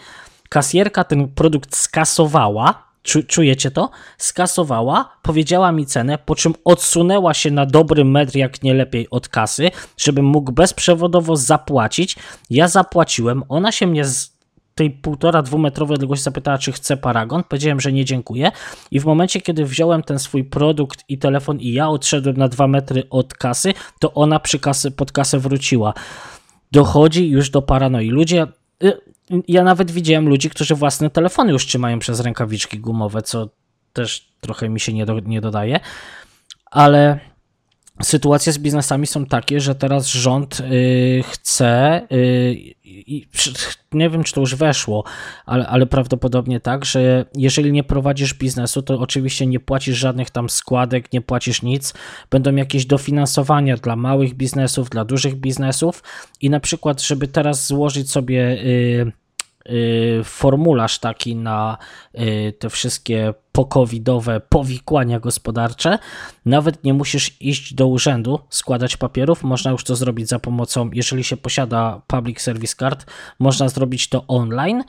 Kasjerka 0.49 1.03
ten 1.03 1.27
produkt 1.27 1.75
skasowała, 1.75 2.86
Czu, 3.07 3.23
czujecie 3.23 3.71
to? 3.71 3.89
Skasowała, 4.17 5.17
powiedziała 5.21 5.71
mi 5.71 5.85
cenę, 5.85 6.17
po 6.17 6.35
czym 6.35 6.53
odsunęła 6.65 7.33
się 7.33 7.51
na 7.51 7.65
dobry 7.65 8.05
metr, 8.05 8.35
jak 8.35 8.63
nie 8.63 8.73
lepiej, 8.73 9.07
od 9.09 9.29
kasy, 9.29 9.71
żebym 9.97 10.25
mógł 10.25 10.51
bezprzewodowo 10.51 11.35
zapłacić. 11.35 12.15
Ja 12.49 12.67
zapłaciłem, 12.67 13.43
ona 13.49 13.71
się 13.71 13.87
mnie 13.87 14.05
z 14.05 14.37
tej 14.75 14.91
półtora, 14.91 15.41
dwumetrowej 15.41 15.95
odległości 15.95 16.23
zapytała, 16.23 16.57
czy 16.57 16.71
chcę 16.71 16.97
paragon. 16.97 17.43
Powiedziałem, 17.43 17.79
że 17.79 17.93
nie 17.93 18.05
dziękuję. 18.05 18.51
I 18.91 18.99
w 18.99 19.05
momencie, 19.05 19.41
kiedy 19.41 19.65
wziąłem 19.65 20.03
ten 20.03 20.19
swój 20.19 20.43
produkt 20.43 21.03
i 21.09 21.17
telefon 21.17 21.59
i 21.59 21.71
ja 21.71 21.89
odszedłem 21.89 22.37
na 22.37 22.47
dwa 22.47 22.67
metry 22.67 23.03
od 23.09 23.33
kasy, 23.33 23.73
to 23.99 24.13
ona 24.13 24.39
przy 24.39 24.59
kasy, 24.59 24.91
pod 24.91 25.11
kasę 25.11 25.39
wróciła. 25.39 25.93
Dochodzi 26.71 27.29
już 27.29 27.49
do 27.49 27.61
paranoi. 27.61 28.09
Ludzie. 28.09 28.47
Ja 29.47 29.63
nawet 29.63 29.91
widziałem 29.91 30.29
ludzi, 30.29 30.49
którzy 30.49 30.75
własne 30.75 31.09
telefony 31.09 31.51
już 31.51 31.65
trzymają 31.65 31.99
przez 31.99 32.19
rękawiczki 32.19 32.79
gumowe, 32.79 33.21
co 33.21 33.49
też 33.93 34.27
trochę 34.41 34.69
mi 34.69 34.79
się 34.79 34.93
nie, 34.93 35.05
do, 35.05 35.19
nie 35.19 35.41
dodaje. 35.41 35.79
Ale 36.71 37.19
sytuacje 38.03 38.53
z 38.53 38.57
biznesami 38.57 39.07
są 39.07 39.25
takie, 39.25 39.59
że 39.59 39.75
teraz 39.75 40.07
rząd 40.07 40.59
y, 40.59 41.23
chce, 41.31 42.01
y, 42.11 42.75
nie 43.93 44.09
wiem 44.09 44.23
czy 44.23 44.33
to 44.33 44.41
już 44.41 44.55
weszło, 44.55 45.03
ale, 45.45 45.67
ale 45.67 45.85
prawdopodobnie 45.85 46.59
tak, 46.59 46.85
że 46.85 47.25
jeżeli 47.35 47.71
nie 47.71 47.83
prowadzisz 47.83 48.33
biznesu, 48.33 48.81
to 48.81 48.99
oczywiście 48.99 49.47
nie 49.47 49.59
płacisz 49.59 49.97
żadnych 49.97 50.29
tam 50.29 50.49
składek, 50.49 51.13
nie 51.13 51.21
płacisz 51.21 51.61
nic. 51.61 51.93
Będą 52.29 52.55
jakieś 52.55 52.85
dofinansowania 52.85 53.77
dla 53.77 53.95
małych 53.95 54.33
biznesów, 54.33 54.89
dla 54.89 55.05
dużych 55.05 55.35
biznesów 55.35 56.03
i 56.41 56.49
na 56.49 56.59
przykład, 56.59 57.01
żeby 57.01 57.27
teraz 57.27 57.67
złożyć 57.67 58.11
sobie 58.11 58.51
y, 58.51 58.67
y, 58.67 59.26
formularz 60.23 60.99
taki 60.99 61.35
na 61.35 61.77
y, 62.15 62.53
te 62.59 62.69
wszystkie 62.69 63.33
pokowidowe 63.51 64.39
powikłania 64.49 65.19
gospodarcze. 65.19 65.99
Nawet 66.45 66.83
nie 66.83 66.93
musisz 66.93 67.41
iść 67.41 67.73
do 67.73 67.87
urzędu, 67.87 68.39
składać 68.49 68.97
papierów. 68.97 69.43
Można 69.43 69.71
już 69.71 69.83
to 69.83 69.95
zrobić 69.95 70.27
za 70.27 70.39
pomocą, 70.39 70.89
jeżeli 70.93 71.23
się 71.23 71.37
posiada 71.37 72.01
Public 72.07 72.41
Service 72.41 72.75
Card, 72.75 73.05
można 73.39 73.69
zrobić 73.69 74.09
to 74.09 74.27
online. 74.27 74.83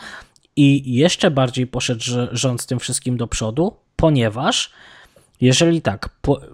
I 0.56 0.94
jeszcze 0.94 1.30
bardziej 1.30 1.66
poszedł 1.66 2.04
rząd 2.32 2.60
z 2.60 2.66
tym 2.66 2.78
wszystkim 2.78 3.16
do 3.16 3.26
przodu, 3.26 3.76
ponieważ 3.96 4.70
jeżeli 5.40 5.82
tak, 5.82 6.08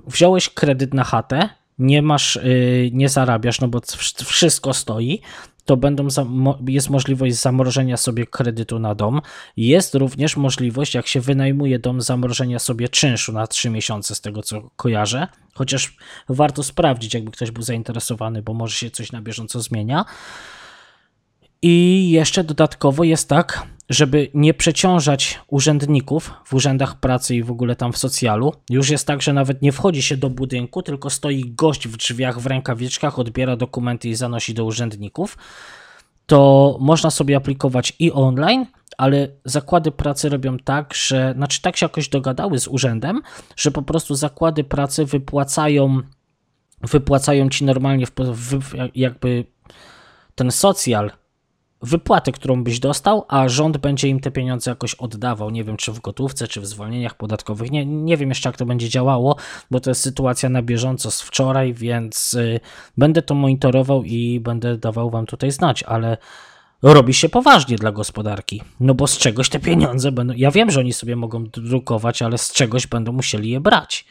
wziąłeś 0.07 0.49
kredyt 0.49 0.95
na 0.95 1.05
chatę, 1.05 1.49
nie 1.79 2.03
masz, 2.03 2.37
yy, 2.37 2.91
nie 2.93 3.09
zarabiasz, 3.09 3.61
no 3.61 3.69
bo 3.69 3.81
wszystko 4.25 4.75
stoi, 4.75 5.21
to 5.65 5.77
będą 5.77 6.07
jest 6.69 6.91
możliwość 6.91 7.35
zamrożenia 7.35 7.97
sobie 7.97 8.27
kredytu 8.27 8.79
na 8.79 8.95
dom. 8.95 9.21
Jest 9.57 9.95
również 9.95 10.37
możliwość, 10.37 10.95
jak 10.95 11.07
się 11.07 11.21
wynajmuje 11.21 11.79
dom, 11.79 12.01
zamrożenia 12.01 12.59
sobie 12.59 12.89
czynszu 12.89 13.33
na 13.33 13.47
3 13.47 13.71
miesiące, 13.71 14.15
z 14.15 14.21
tego 14.21 14.43
co 14.43 14.71
kojarzę. 14.77 15.29
Chociaż 15.55 15.97
warto 16.29 16.63
sprawdzić, 16.63 17.15
jakby 17.15 17.31
ktoś 17.31 17.51
był 17.51 17.63
zainteresowany, 17.63 18.43
bo 18.43 18.55
może 18.55 18.77
się 18.77 18.91
coś 18.91 19.13
na 19.13 19.23
bieżąco 19.23 19.61
zmienia. 19.61 20.05
I 21.63 22.11
jeszcze 22.11 22.45
dodatkowo 22.45 23.05
jest 23.05 23.29
tak, 23.29 23.67
żeby 23.89 24.31
nie 24.35 24.55
przeciążać 24.55 25.41
urzędników 25.49 26.31
w 26.45 26.55
urzędach 26.55 27.01
pracy 27.01 27.37
i 27.37 27.43
w 27.43 27.51
ogóle 27.51 27.77
tam 27.77 27.93
w 27.93 27.99
socjalu. 27.99 28.53
Już 28.71 28.91
jest 28.91 29.07
tak, 29.07 29.23
że 29.23 29.33
nawet 29.33 29.63
nie 29.63 29.73
wchodzi 29.73 30.03
się 30.03 30.17
do 30.17 30.31
budynku, 30.31 30.83
tylko 30.83 31.11
stoi 31.11 31.55
gość 31.57 31.89
w 31.89 31.97
drzwiach 31.97 32.41
w 32.41 32.47
rękawiczkach, 32.47 33.19
odbiera 33.19 33.57
dokumenty 33.57 34.09
i 34.09 34.15
zanosi 34.15 34.55
do 34.55 34.65
urzędników. 34.65 35.39
To 36.27 36.77
można 36.81 37.11
sobie 37.11 37.37
aplikować 37.37 37.93
i 37.99 38.13
online, 38.13 38.67
ale 38.99 39.29
zakłady 39.45 39.91
pracy 39.91 40.29
robią 40.29 40.59
tak, 40.59 40.95
że, 40.95 41.33
znaczy 41.37 41.63
tak 41.63 41.77
się 41.77 41.85
jakoś 41.85 42.09
dogadały 42.09 42.59
z 42.59 42.69
urzędem, 42.69 43.23
że 43.57 43.71
po 43.71 43.83
prostu 43.83 44.15
zakłady 44.15 44.65
pracy 44.65 45.05
wypłacają, 45.05 46.01
wypłacają 46.81 47.49
ci 47.49 47.65
normalnie 47.65 48.07
w, 48.07 48.13
w, 48.35 48.75
jakby 48.95 49.45
ten 50.35 50.51
socjal 50.51 51.11
wypłatę, 51.85 52.33
którą 52.33 52.65
byś 52.65 52.81
dostał, 52.81 53.25
a 53.29 53.49
rząd 53.49 53.77
będzie 53.77 54.09
im 54.09 54.21
te 54.21 54.31
pieniądze 54.31 54.71
jakoś 54.71 54.95
oddawał. 54.95 55.51
Nie 55.51 55.65
wiem, 55.65 55.77
czy 55.77 55.93
w 55.93 56.01
gotówce, 56.01 56.49
czy 56.49 56.61
w 56.61 56.67
zwolnieniach 56.67 57.15
podatkowych. 57.15 57.71
Nie, 57.71 57.87
nie 57.87 58.17
wiem 58.17 58.29
jeszcze, 58.29 58.49
jak 58.49 58.57
to 58.57 58.67
będzie 58.67 58.89
działało, 58.89 59.37
bo 59.71 59.81
to 59.81 59.91
jest 59.91 60.01
sytuacja 60.01 60.49
na 60.49 60.63
bieżąco 60.63 61.11
z 61.11 61.23
wczoraj, 61.23 61.75
więc 61.75 62.35
y, 62.35 62.61
będę 62.97 63.23
to 63.23 63.35
monitorował 63.35 64.03
i 64.05 64.41
będę 64.41 64.79
dawał 64.79 65.11
wam 65.11 65.27
tutaj 65.27 65.51
znać, 65.51 65.83
ale 65.83 66.17
robi 66.83 67.15
się 67.15 67.29
poważnie 67.29 67.77
dla 67.77 67.93
gospodarki. 67.93 68.63
No 68.81 68.95
bo 68.95 69.07
z 69.07 69.19
czegoś 69.19 69.49
te 69.49 69.61
pieniądze 69.61 70.13
będą. 70.13 70.35
Ja 70.37 70.51
wiem, 70.51 70.71
że 70.71 70.81
oni 70.81 70.93
sobie 70.93 71.17
mogą 71.17 71.45
drukować, 71.45 72.23
ale 72.23 72.39
z 72.39 72.53
czegoś 72.53 72.87
będą 72.87 73.13
musieli 73.13 73.51
je 73.51 73.61
brać. 73.61 74.05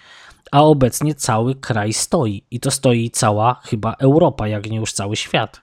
A 0.51 0.63
obecnie 0.63 1.15
cały 1.15 1.55
kraj 1.55 1.93
stoi. 1.93 2.43
I 2.51 2.59
to 2.59 2.71
stoi 2.71 3.09
cała 3.11 3.61
chyba 3.63 3.93
Europa, 3.93 4.47
jak 4.47 4.69
nie 4.69 4.77
już 4.77 4.93
cały 4.93 5.15
świat. 5.15 5.61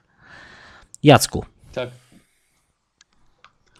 Jacku. 1.03 1.45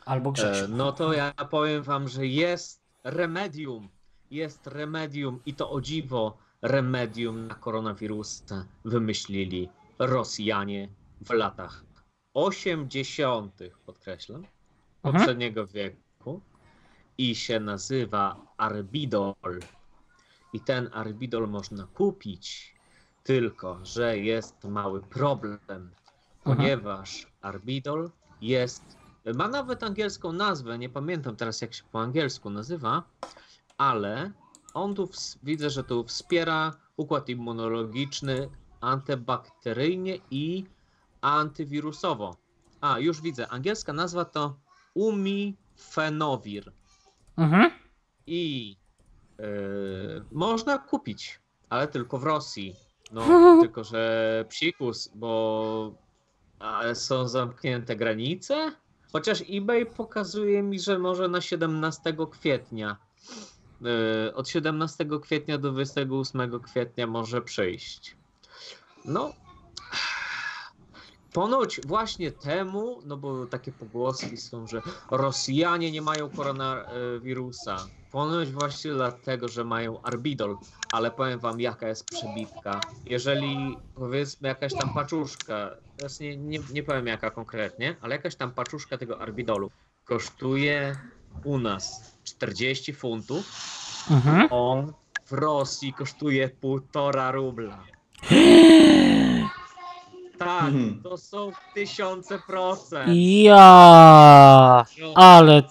Albo 0.06 0.34
E, 0.38 0.68
no 0.68 0.92
to 0.92 1.14
ja 1.14 1.34
powiem 1.34 1.84
wam, 1.84 2.08
że 2.08 2.28
jest 2.28 2.82
remedium. 3.04 3.90
Jest 4.32 4.68
remedium 4.68 5.40
i 5.46 5.54
to 5.54 5.72
o 5.72 5.82
dziwo 5.82 6.38
remedium 6.62 7.48
na 7.48 7.56
koronawirusa 7.56 8.66
wymyślili 8.86 9.70
Rosjanie 10.00 10.90
w 11.22 11.30
latach 11.30 11.84
80. 12.34 13.60
podkreślam, 13.86 14.46
Mhm. 15.04 15.14
poprzedniego 15.14 15.68
wieku 15.68 16.42
i 17.18 17.36
się 17.36 17.60
nazywa 17.60 18.42
Arbidol. 18.58 19.36
I 20.54 20.60
ten 20.60 20.90
Arbidol 20.94 21.48
można 21.48 21.88
kupić, 21.88 22.76
tylko 23.24 23.80
że 23.86 24.18
jest 24.18 24.64
mały 24.64 25.02
problem, 25.02 25.92
ponieważ 26.44 27.28
Arbidol 27.42 28.12
jest 28.42 28.98
ma 29.26 29.48
nawet 29.48 29.84
angielską 29.84 30.34
nazwę, 30.34 30.78
nie 30.78 30.90
pamiętam 30.90 31.36
teraz 31.36 31.62
jak 31.62 31.74
się 31.74 31.84
po 31.92 32.02
angielsku 32.02 32.50
nazywa, 32.50 33.04
ale 33.78 34.32
on 34.74 34.96
tu 34.96 35.10
widzę, 35.44 35.70
że 35.70 35.84
tu 35.84 36.04
wspiera 36.04 36.72
układ 36.98 37.30
immunologiczny 37.30 38.50
antybakteryjnie 38.82 40.18
i 40.32 40.66
antywirusowo. 41.22 42.36
A, 42.82 43.00
już 43.00 43.22
widzę, 43.22 43.48
angielska 43.48 43.94
nazwa 43.94 44.26
to 44.26 44.56
Umifenowir 44.94 46.72
Mhm. 47.38 47.72
i 48.28 48.76
yy, 49.40 50.26
można 50.32 50.78
kupić, 50.78 51.40
ale 51.70 51.88
tylko 51.88 52.18
w 52.18 52.24
Rosji. 52.24 52.76
No, 53.12 53.26
tylko 53.62 53.84
że 53.84 54.46
psikus, 54.50 55.12
bo 55.16 55.94
są 56.94 57.28
zamknięte 57.28 57.96
granice. 57.96 58.72
Chociaż 59.12 59.44
eBay 59.50 59.86
pokazuje 59.86 60.64
mi, 60.64 60.80
że 60.80 61.00
może 61.00 61.28
na 61.28 61.42
17 61.42 62.16
kwietnia. 62.32 62.98
Yy, 63.82 64.36
od 64.36 64.50
17 64.50 65.06
kwietnia 65.22 65.58
do 65.58 65.72
28 65.72 66.60
kwietnia 66.60 67.08
może 67.08 67.42
przyjść. 67.42 68.16
No. 69.06 69.34
Ponoć 71.34 71.82
właśnie 71.86 72.32
temu, 72.32 73.02
no 73.06 73.18
bo 73.18 73.46
takie 73.46 73.72
pogłoski 73.72 74.38
są, 74.38 74.68
że 74.68 74.82
Rosjanie 75.12 75.92
nie 75.92 76.02
mają 76.02 76.30
koronawirusa. 76.30 77.78
Ponoć 78.12 78.52
właśnie 78.52 78.92
dlatego, 78.92 79.48
że 79.48 79.64
mają 79.64 80.02
Arbidol, 80.02 80.58
ale 80.92 81.12
powiem 81.12 81.40
wam 81.40 81.60
jaka 81.60 81.88
jest 81.88 82.06
przebitka. 82.06 82.82
Jeżeli 83.06 83.78
powiedzmy 83.96 84.48
jakaś 84.48 84.74
tam 84.74 84.94
paczuszka, 84.94 85.72
teraz 85.98 86.20
nie, 86.20 86.38
nie, 86.38 86.60
nie 86.74 86.84
powiem 86.84 87.08
jaka 87.08 87.32
konkretnie, 87.32 87.96
ale 88.02 88.16
jakaś 88.16 88.36
tam 88.36 88.52
paczuszka 88.52 88.98
tego 88.98 89.20
Arbidolu 89.20 89.72
kosztuje 90.04 90.96
u 91.44 91.58
nas 91.60 92.16
40 92.24 92.94
funtów, 92.94 93.46
Mhm. 94.12 94.48
on 94.52 94.94
w 95.26 95.32
Rosji 95.32 95.94
kosztuje 95.94 96.50
półtora 96.50 97.32
rubla. 97.32 97.84
Tak, 100.42 100.74
Mhm. 100.74 101.02
to 101.04 101.18
są 101.18 101.54
tysiące 101.74 102.40
procent. 102.40 103.18
Ja, 103.18 104.86
No, 105.00 105.14
ale 105.16 105.64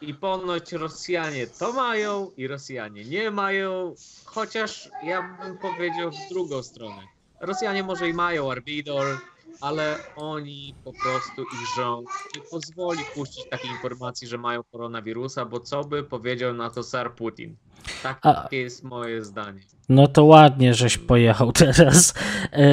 I 0.00 0.14
ponoć 0.14 0.72
Rosjanie 0.72 1.46
to 1.46 1.72
mają 1.72 2.30
i 2.36 2.46
Rosjanie 2.46 3.04
nie 3.04 3.30
mają, 3.30 3.94
chociaż 4.24 4.90
ja 5.02 5.22
bym 5.22 5.58
powiedział 5.58 6.10
w 6.10 6.28
drugą 6.28 6.62
stronę. 6.62 7.02
Rosjanie 7.40 7.82
może 7.82 8.08
i 8.08 8.14
mają 8.14 8.50
Arbidol, 8.52 9.18
ale 9.60 10.04
oni 10.14 10.76
po 10.84 10.92
prostu 10.92 11.42
ich 11.44 11.66
rząd 11.66 12.10
nie 12.34 12.42
pozwoli 12.42 13.04
puścić 13.04 13.46
takiej 13.48 13.70
informacji, 13.70 14.28
że 14.28 14.38
mają 14.38 14.62
koronawirusa, 14.72 15.44
bo 15.44 15.60
co 15.60 15.84
by 15.84 16.04
powiedział 16.04 16.54
na 16.54 16.70
to 16.70 16.82
Sar 16.82 17.14
Putin? 17.14 17.56
Takie 18.02 18.28
A- 18.28 18.48
jest 18.52 18.82
moje 18.84 19.24
zdanie. 19.24 19.60
no 19.88 20.06
to 20.06 20.24
ładnie, 20.24 20.74
żeś 20.74 20.98
pojechał 20.98 21.52
teraz. 21.52 22.14
E, 22.52 22.66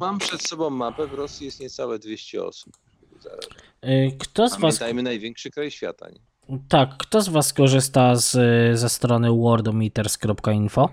Mam 0.00 0.18
przed 0.18 0.42
sobą 0.42 0.70
mapę, 0.70 1.06
w 1.06 1.14
Rosji 1.14 1.44
jest 1.46 1.60
niecałe 1.60 1.98
200 1.98 2.44
osób. 2.44 2.72
E, 3.82 4.10
kto 4.10 4.48
z 4.48 4.50
was 4.52 4.60
Pamiętajmy, 4.60 5.02
największy 5.02 5.50
kraj 5.50 5.70
świata. 5.70 6.08
Nie? 6.10 6.58
Tak, 6.68 6.96
kto 6.98 7.20
z 7.22 7.28
Was 7.28 7.52
korzysta 7.52 8.16
z, 8.16 8.30
ze 8.78 8.88
strony 8.88 9.28
wordometers.info? 9.30 10.88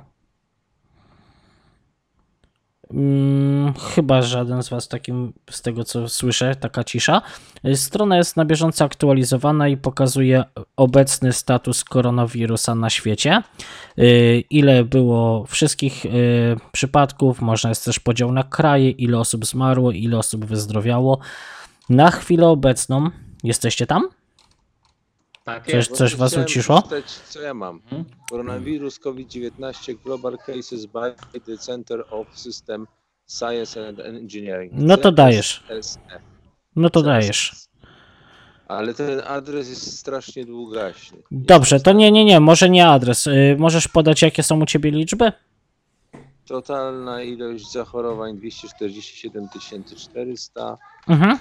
Mm, 2.94 3.74
chyba 3.74 4.22
żaden 4.22 4.64
z 4.64 4.70
Was 4.70 4.88
takim, 4.88 5.34
z 5.50 5.62
tego 5.62 5.84
co 5.84 6.10
słyszę, 6.10 6.56
taka 6.56 6.84
cisza. 6.84 7.22
Y, 7.66 7.78
Strona 7.78 8.18
jest 8.18 8.38
na 8.38 8.46
bieżąco 8.46 8.86
aktualizowana 8.86 9.68
i 9.68 9.78
pokazuje 9.78 10.44
obecny 10.76 11.34
status 11.34 11.84
koronawirusa 11.84 12.76
na 12.76 12.90
świecie. 12.90 13.44
Y, 14.00 14.44
Ile 14.50 14.84
było 14.84 15.46
wszystkich 15.46 16.06
y, 16.06 16.10
przypadków, 16.72 17.42
można 17.42 17.70
jest 17.70 17.86
też 17.86 18.00
podział 18.00 18.32
na 18.32 18.44
kraje, 18.44 18.90
ile 18.90 19.20
osób 19.20 19.46
zmarło, 19.46 19.92
ile 19.92 20.18
osób 20.18 20.46
wyzdrowiało. 20.46 21.20
Na 21.90 22.12
chwilę 22.12 22.48
obecną 22.48 23.10
jesteście 23.44 23.88
tam? 23.88 24.10
Tak 25.56 25.66
Coś- 25.66 25.74
jest. 25.74 25.91
coś 25.91 26.16
was 26.16 26.32
Chciałem 26.32 26.45
uciszyło? 26.45 26.82
przeczytać, 26.82 27.12
co 27.12 27.41
ja 27.41 27.54
mam. 27.54 27.76
Mhm. 27.84 28.06
Koronawirus 28.30 29.00
COVID-19 29.00 29.95
Global 30.04 30.38
Cases 30.38 30.86
by 30.86 31.39
the 31.45 31.58
Center 31.58 32.04
of 32.12 32.28
System 32.34 32.88
Science 33.28 33.88
and 33.88 34.00
Engineering. 34.00 34.72
No 34.76 34.97
to 34.97 35.12
dajesz. 35.12 35.64
No 36.76 36.89
to 36.89 37.02
dajesz. 37.02 37.56
Ale 38.68 38.93
ten 38.93 39.22
adres 39.28 39.70
jest 39.70 39.97
strasznie 40.00 40.45
długaśny. 40.45 41.18
Dobrze, 41.32 41.80
to 41.80 41.91
nie, 41.93 42.12
nie, 42.12 42.26
nie, 42.26 42.39
może 42.39 42.70
nie 42.70 42.88
adres. 42.88 43.28
Y, 43.28 43.56
Możesz 43.60 43.88
podać, 43.88 44.22
jakie 44.22 44.43
są 44.43 44.62
u 44.62 44.66
ciebie 44.66 44.91
liczby? 44.91 45.32
Totalna 46.47 47.22
ilość 47.24 47.72
zachorowań 47.72 48.38
247 48.38 49.47
400. 49.97 50.78
Mhm, 51.08 51.38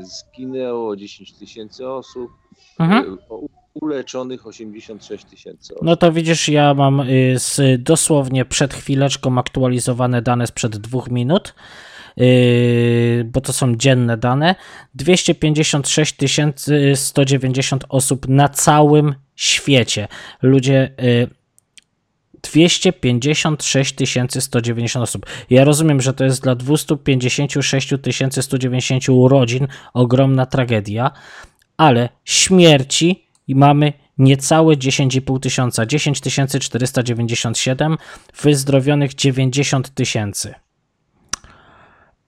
Zginęło 0.00 0.96
10 0.96 1.32
tysięcy 1.32 1.88
osób. 1.88 2.30
mhm. 2.78 3.14
y, 3.14 3.16
Uleczonych 3.74 4.46
86 4.46 5.24
tysięcy 5.24 5.74
osób. 5.74 5.86
No 5.86 5.96
to 5.96 6.12
widzisz, 6.12 6.48
ja 6.48 6.74
mam 6.74 7.00
y, 7.00 7.34
z, 7.38 7.82
dosłownie 7.82 8.44
przed 8.44 8.74
chwileczką 8.74 9.38
aktualizowane 9.38 10.22
dane 10.22 10.46
sprzed 10.46 10.76
dwóch 10.76 11.10
minut, 11.10 11.54
y, 12.20 13.30
bo 13.32 13.40
to 13.40 13.52
są 13.52 13.76
dzienne 13.76 14.16
dane. 14.16 14.54
256 14.94 16.16
190 16.94 17.84
osób 17.88 18.28
na 18.28 18.48
całym 18.48 19.14
świecie. 19.36 20.08
Ludzie. 20.42 20.90
y, 21.02 21.43
256 22.44 23.94
190 24.40 25.02
osób. 25.02 25.26
Ja 25.50 25.64
rozumiem, 25.64 26.00
że 26.00 26.12
to 26.12 26.24
jest 26.24 26.42
dla 26.42 26.54
256 26.54 27.88
190 28.40 29.08
urodzin 29.08 29.66
ogromna 29.94 30.46
tragedia, 30.46 31.10
ale 31.76 32.08
śmierci 32.24 33.28
mamy 33.48 33.92
niecałe 34.18 34.74
10,5 34.76 35.40
tysiąca, 35.40 35.86
10 35.86 36.20
497, 36.60 37.96
wyzdrowionych 38.42 39.14
90 39.14 39.94
tysięcy. 39.94 40.54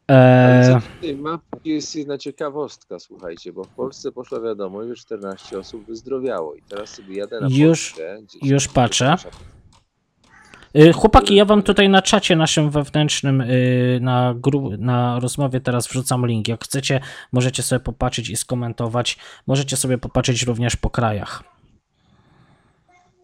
Eee, 0.09 0.81
tej 1.01 1.17
mapie 1.17 1.45
jest 1.65 1.97
jedna 1.97 2.19
ciekawostka, 2.19 2.99
słuchajcie, 2.99 3.53
bo 3.53 3.65
w 3.65 3.69
Polsce 3.69 4.13
poszła 4.13 4.41
wiadomość, 4.41 4.89
że 4.89 4.95
14 4.97 5.59
osób 5.59 5.87
wyzdrowiało 5.87 6.55
i 6.55 6.63
teraz 6.69 6.91
sobie 6.91 7.17
jadę 7.17 7.41
na 7.41 7.49
Już- 7.51 7.93
Polskę. 7.93 8.19
już 8.43 8.69
patrzę. 8.69 9.15
y, 9.15 9.56
chłopaki, 10.95 11.35
ja 11.35 11.45
wam 11.45 11.63
tutaj 11.63 11.89
na 11.89 12.03
czacie 12.03 12.37
naszym 12.37 12.71
wewnętrznym, 12.71 13.41
y, 13.41 13.99
na, 14.03 14.35
gru, 14.35 14.71
na 14.79 15.21
rozmowie 15.21 15.61
teraz 15.61 15.87
wrzucam 15.89 16.27
link. 16.27 16.49
Jak 16.49 16.65
chcecie, 16.65 17.01
możecie 17.33 17.63
sobie 17.63 17.81
popatrzeć 17.81 18.31
i 18.31 18.37
skomentować. 18.37 19.19
Możecie 19.47 19.77
sobie 19.77 19.99
popatrzeć 19.99 20.43
również 20.43 20.77
po 20.77 20.91
krajach. 20.91 21.43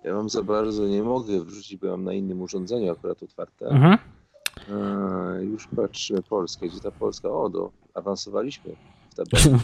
Ja 0.04 0.14
wam 0.14 0.28
za 0.28 0.42
bardzo 0.42 0.86
nie 0.88 1.02
mogę 1.02 1.44
wrzucić, 1.44 1.76
bo 1.76 1.86
mam 1.86 2.04
na 2.04 2.12
innym 2.12 2.42
urządzeniu 2.42 2.92
akurat 2.92 3.22
otwarte. 3.22 3.66
Mhm. 3.66 3.98
A, 4.72 5.40
już 5.40 5.68
patrzymy 5.76 6.22
Polskę. 6.22 6.68
Gdzie 6.68 6.80
ta 6.80 6.90
Polska? 6.90 7.28
O, 7.28 7.48
do, 7.48 7.70
awansowaliśmy 7.94 8.76
w 9.10 9.14
tabeli. 9.14 9.58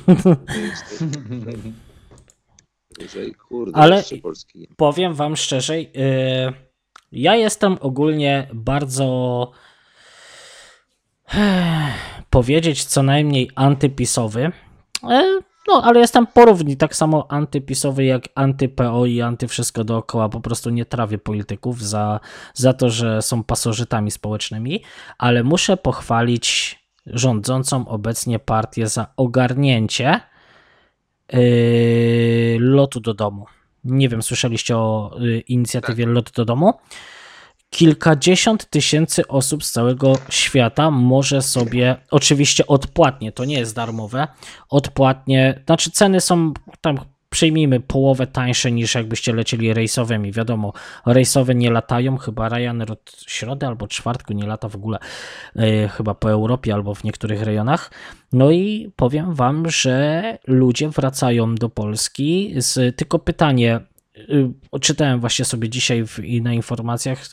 Wyżej, 2.98 3.34
kurde, 3.48 3.76
Ale- 3.76 3.96
jeszcze 3.96 4.16
Polski 4.16 4.58
nie 4.58 4.66
ma. 4.68 4.74
Powiem 4.76 5.14
wam 5.14 5.36
szczerze, 5.36 5.80
yy, 5.80 5.88
ja 7.12 7.36
jestem 7.36 7.76
ogólnie 7.80 8.48
bardzo 8.54 9.50
eh, 11.34 11.94
powiedzieć 12.30 12.84
co 12.84 13.02
najmniej 13.02 13.50
antypisowy. 13.54 14.52
E, 15.10 15.38
No, 15.68 15.82
ale 15.84 16.00
jestem 16.00 16.26
porówni 16.26 16.76
tak 16.76 16.96
samo 16.96 17.26
antypisowy 17.30 18.04
jak 18.04 18.22
anty-PO 18.34 19.06
i 19.06 19.20
anty-wszystko 19.20 19.84
dookoła. 19.84 20.28
Po 20.28 20.40
prostu 20.40 20.70
nie 20.70 20.84
trawię 20.84 21.18
polityków 21.18 21.82
za, 21.82 22.20
za 22.54 22.72
to, 22.72 22.90
że 22.90 23.22
są 23.22 23.44
pasożytami 23.44 24.10
społecznymi, 24.10 24.82
ale 25.18 25.44
muszę 25.44 25.76
pochwalić 25.76 26.78
rządzącą 27.06 27.88
obecnie 27.88 28.38
partię 28.38 28.86
za 28.86 29.06
ogarnięcie 29.16 30.20
yy, 31.32 32.56
lotu 32.60 33.00
do 33.00 33.14
domu. 33.14 33.46
Nie 33.88 34.08
wiem, 34.08 34.22
słyszeliście 34.22 34.76
o 34.76 35.16
y, 35.22 35.40
inicjatywie 35.40 36.06
Lot 36.06 36.30
do 36.30 36.44
domu? 36.44 36.72
Kilkadziesiąt 37.70 38.70
tysięcy 38.70 39.28
osób 39.28 39.64
z 39.64 39.72
całego 39.72 40.12
świata 40.28 40.90
może 40.90 41.42
sobie, 41.42 41.96
oczywiście 42.10 42.66
odpłatnie, 42.66 43.32
to 43.32 43.44
nie 43.44 43.58
jest 43.58 43.74
darmowe, 43.74 44.28
odpłatnie, 44.68 45.62
znaczy 45.66 45.90
ceny 45.90 46.20
są 46.20 46.52
tam, 46.80 46.98
przyjmijmy, 47.30 47.80
połowę 47.80 48.26
tańsze 48.26 48.72
niż 48.72 48.94
jakbyście 48.94 49.32
lecieli 49.32 49.74
rejsowymi. 49.74 50.32
Wiadomo, 50.32 50.72
rejsowe 51.06 51.54
nie 51.54 51.70
latają, 51.70 52.16
chyba 52.16 52.48
Ryanair 52.48 52.92
od 52.92 53.24
środy 53.26 53.66
albo 53.66 53.88
czwartku 53.88 54.32
nie 54.32 54.46
lata 54.46 54.68
w 54.68 54.74
ogóle, 54.74 54.98
y, 55.56 55.88
chyba 55.88 56.14
po 56.14 56.30
Europie 56.30 56.74
albo 56.74 56.94
w 56.94 57.04
niektórych 57.04 57.42
rejonach. 57.42 57.90
No 58.32 58.50
i 58.50 58.92
powiem 58.96 59.34
wam, 59.34 59.70
że 59.70 60.38
ludzie 60.46 60.88
wracają 60.88 61.54
do 61.54 61.68
Polski 61.68 62.54
z 62.56 62.96
tylko 62.96 63.18
pytanie. 63.18 63.80
Y, 64.74 64.78
Czytałem 64.80 65.20
właśnie 65.20 65.44
sobie 65.44 65.68
dzisiaj 65.68 66.06
w, 66.06 66.18
i 66.18 66.42
na 66.42 66.52
informacjach, 66.52 67.26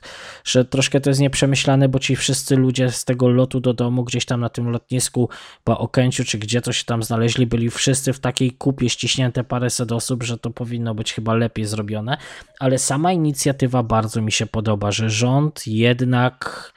że 0.43 0.65
troszkę 0.65 1.01
to 1.01 1.09
jest 1.09 1.19
nieprzemyślane, 1.19 1.89
bo 1.89 1.99
ci 1.99 2.15
wszyscy 2.15 2.55
ludzie 2.55 2.91
z 2.91 3.05
tego 3.05 3.29
lotu 3.29 3.59
do 3.59 3.73
domu, 3.73 4.03
gdzieś 4.03 4.25
tam 4.25 4.39
na 4.39 4.49
tym 4.49 4.69
lotnisku, 4.69 5.29
po 5.63 5.79
Okęciu, 5.79 6.23
czy 6.25 6.37
gdzie 6.37 6.61
to 6.61 6.71
się 6.71 6.85
tam 6.85 7.03
znaleźli, 7.03 7.45
byli 7.45 7.69
wszyscy 7.69 8.13
w 8.13 8.19
takiej 8.19 8.51
kupie 8.51 8.89
ściśnięte 8.89 9.43
paręset 9.43 9.91
osób, 9.91 10.23
że 10.23 10.37
to 10.37 10.49
powinno 10.49 10.95
być 10.95 11.13
chyba 11.13 11.33
lepiej 11.33 11.65
zrobione. 11.65 12.17
Ale 12.59 12.77
sama 12.77 13.11
inicjatywa 13.11 13.83
bardzo 13.83 14.21
mi 14.21 14.31
się 14.31 14.45
podoba, 14.45 14.91
że 14.91 15.09
rząd 15.09 15.67
jednak 15.67 16.73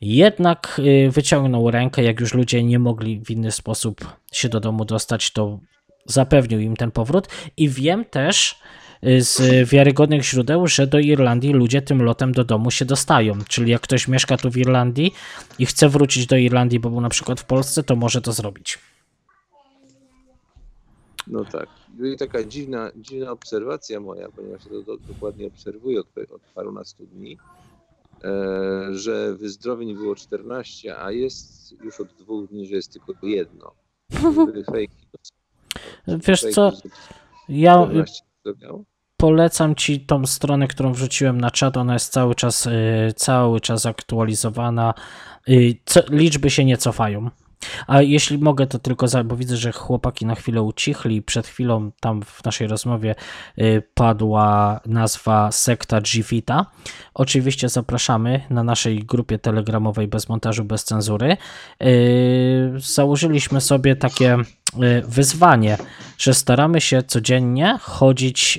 jednak 0.00 0.80
y, 1.06 1.10
wyciągnął 1.10 1.70
rękę, 1.70 2.02
jak 2.02 2.20
już 2.20 2.34
ludzie 2.34 2.64
nie 2.64 2.78
mogli 2.78 3.20
w 3.24 3.30
inny 3.30 3.52
sposób 3.52 4.16
się 4.32 4.48
do 4.48 4.60
domu 4.60 4.84
dostać, 4.84 5.30
to 5.30 5.60
zapewnił 6.06 6.60
im 6.60 6.76
ten 6.76 6.90
powrót. 6.90 7.28
I 7.56 7.68
wiem 7.68 8.04
też 8.04 8.52
y, 8.52 8.56
z 9.02 9.68
wiarygodnych 9.68 10.24
źródeł, 10.24 10.66
że 10.66 10.86
do 10.86 10.98
Irlandii 10.98 11.52
ludzie 11.52 11.82
tym 11.82 12.02
lotem 12.02 12.32
do 12.32 12.44
domu 12.44 12.70
się 12.70 12.84
dostają. 12.84 13.38
Czyli 13.48 13.70
jak 13.70 13.82
ktoś 13.82 14.08
mieszka 14.08 14.36
tu 14.36 14.50
w 14.50 14.56
Irlandii 14.56 15.14
i 15.58 15.66
chce 15.66 15.88
wrócić 15.88 16.26
do 16.26 16.36
Irlandii, 16.36 16.80
bo 16.80 16.90
był 16.90 17.00
na 17.00 17.08
przykład 17.08 17.40
w 17.40 17.44
Polsce, 17.44 17.82
to 17.82 17.96
może 17.96 18.20
to 18.20 18.32
zrobić. 18.32 18.78
No 21.26 21.44
tak. 21.44 21.68
I 22.14 22.16
taka 22.16 22.44
dziwna, 22.44 22.90
dziwna 22.96 23.30
obserwacja 23.30 24.00
moja, 24.00 24.28
ponieważ 24.28 24.64
to 24.64 24.82
do, 24.82 24.96
dokładnie 24.96 25.46
obserwuję 25.46 26.00
od, 26.00 26.06
od 26.34 26.42
parunastu 26.54 27.06
dni, 27.06 27.38
e, 28.24 28.88
że 28.90 29.34
wyzdrowień 29.34 29.94
było 29.94 30.14
14, 30.14 30.98
a 30.98 31.12
jest 31.12 31.72
już 31.84 32.00
od 32.00 32.08
dwóch 32.08 32.48
dni, 32.48 32.66
że 32.66 32.74
jest 32.74 32.92
tylko 32.92 33.26
jedno. 33.26 33.72
Fake. 34.66 34.98
Wiesz 36.26 36.40
co, 36.40 36.72
ja 37.48 37.88
14 38.54 38.56
wyzdrowiało. 38.56 38.84
polecam 39.16 39.74
ci 39.74 40.00
tą 40.00 40.26
stronę, 40.26 40.68
którą 40.68 40.92
wrzuciłem 40.92 41.40
na 41.40 41.50
czat. 41.50 41.76
Ona 41.76 41.92
jest 41.92 42.12
cały 42.12 42.34
czas, 42.34 42.66
y, 42.66 43.12
cały 43.16 43.60
czas 43.60 43.86
aktualizowana. 43.86 44.94
Y, 45.48 45.74
liczby 46.10 46.50
się 46.50 46.64
nie 46.64 46.76
cofają. 46.76 47.30
A 47.86 48.02
jeśli 48.02 48.38
mogę, 48.38 48.66
to 48.66 48.78
tylko, 48.78 49.08
za, 49.08 49.24
bo 49.24 49.36
widzę, 49.36 49.56
że 49.56 49.72
chłopaki 49.72 50.26
na 50.26 50.34
chwilę 50.34 50.62
ucichli. 50.62 51.22
Przed 51.22 51.46
chwilą 51.46 51.90
tam 52.00 52.22
w 52.22 52.44
naszej 52.44 52.66
rozmowie 52.66 53.14
y, 53.58 53.82
padła 53.94 54.80
nazwa 54.86 55.52
sekta 55.52 56.00
Gfita. 56.00 56.66
Oczywiście 57.14 57.68
zapraszamy 57.68 58.40
na 58.50 58.64
naszej 58.64 58.98
grupie 58.98 59.38
telegramowej 59.38 60.08
bez 60.08 60.28
montażu, 60.28 60.64
bez 60.64 60.84
cenzury. 60.84 61.36
Y, 61.82 62.72
Założyliśmy 62.76 63.60
sobie 63.60 63.96
takie 63.96 64.36
y, 64.36 65.02
wyzwanie, 65.08 65.78
że 66.18 66.34
staramy 66.34 66.80
się 66.80 67.02
codziennie 67.02 67.78
chodzić 67.80 68.58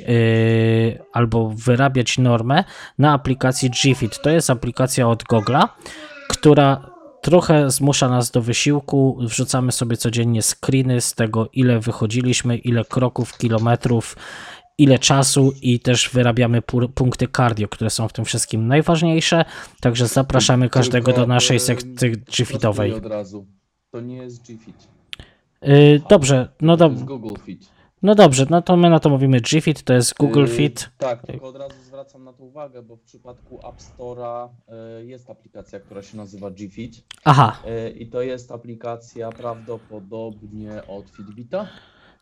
albo 1.13 1.49
wyrabiać 1.49 2.17
normę 2.17 2.63
na 2.97 3.13
aplikacji 3.13 3.69
Gfit. 3.69 4.21
To 4.21 4.29
jest 4.29 4.49
aplikacja 4.49 5.07
od 5.09 5.23
Google'a, 5.23 5.67
która 6.29 6.88
trochę 7.22 7.72
zmusza 7.72 8.09
nas 8.09 8.32
do 8.32 8.41
wysiłku. 8.41 9.17
Wrzucamy 9.22 9.72
sobie 9.72 9.97
codziennie 9.97 10.41
screeny 10.41 11.01
z 11.01 11.13
tego, 11.13 11.49
ile 11.53 11.80
wychodziliśmy, 11.80 12.57
ile 12.57 12.86
kroków, 12.86 13.38
kilometrów, 13.38 14.15
ile 14.78 14.99
czasu 14.99 15.53
i 15.61 15.80
też 15.80 16.09
wyrabiamy 16.09 16.61
pu- 16.61 16.88
punkty 16.89 17.28
cardio, 17.38 17.67
które 17.67 17.89
są 17.89 18.07
w 18.07 18.13
tym 18.13 18.26
wszystkim 18.26 18.67
najważniejsze. 18.67 19.45
Także 19.82 20.07
zapraszamy 20.07 20.70
każdego 20.70 21.05
Tylko, 21.05 21.22
do 21.22 21.28
naszej 21.28 21.57
e, 21.57 21.59
sekcji 21.59 22.11
G-Fitowej. 22.11 22.89
Prostuję 22.91 23.11
od 23.11 23.17
razu. 23.20 23.47
To 23.91 24.01
nie 24.01 24.15
jest 24.15 24.47
G-Fit. 24.47 24.88
Y, 25.67 26.01
Dobrze, 26.09 26.49
no, 26.61 26.78
To 26.78 26.86
dob- 26.86 26.91
jest 26.93 27.03
Google 27.05 27.36
Fit. 27.45 27.70
No 28.03 28.15
dobrze, 28.15 28.45
no 28.49 28.61
to 28.61 28.77
my 28.77 28.89
na 28.89 28.99
to 28.99 29.09
mówimy 29.09 29.41
G-Fit, 29.41 29.83
to 29.83 29.93
jest 29.93 30.13
Google 30.17 30.41
Yy, 30.41 30.47
Fit. 30.47 30.89
Tak, 30.97 31.25
tylko 31.25 31.47
od 31.47 31.55
razu 31.55 31.75
zwracam 31.85 32.23
na 32.23 32.33
to 32.33 32.43
uwagę, 32.43 32.81
bo 32.81 32.95
w 32.95 33.01
przypadku 33.01 33.59
App 33.69 33.75
Store'a 33.77 34.49
y, 34.99 35.05
jest 35.05 35.29
aplikacja, 35.29 35.79
która 35.79 36.01
się 36.01 36.17
nazywa 36.17 36.51
G-Fit. 36.51 37.03
Aha, 37.23 37.57
Y, 37.67 37.89
I 37.89 38.07
to 38.07 38.21
jest 38.21 38.51
aplikacja 38.51 39.29
prawdopodobnie 39.31 40.71
od 40.87 41.09
Fitbita, 41.09 41.67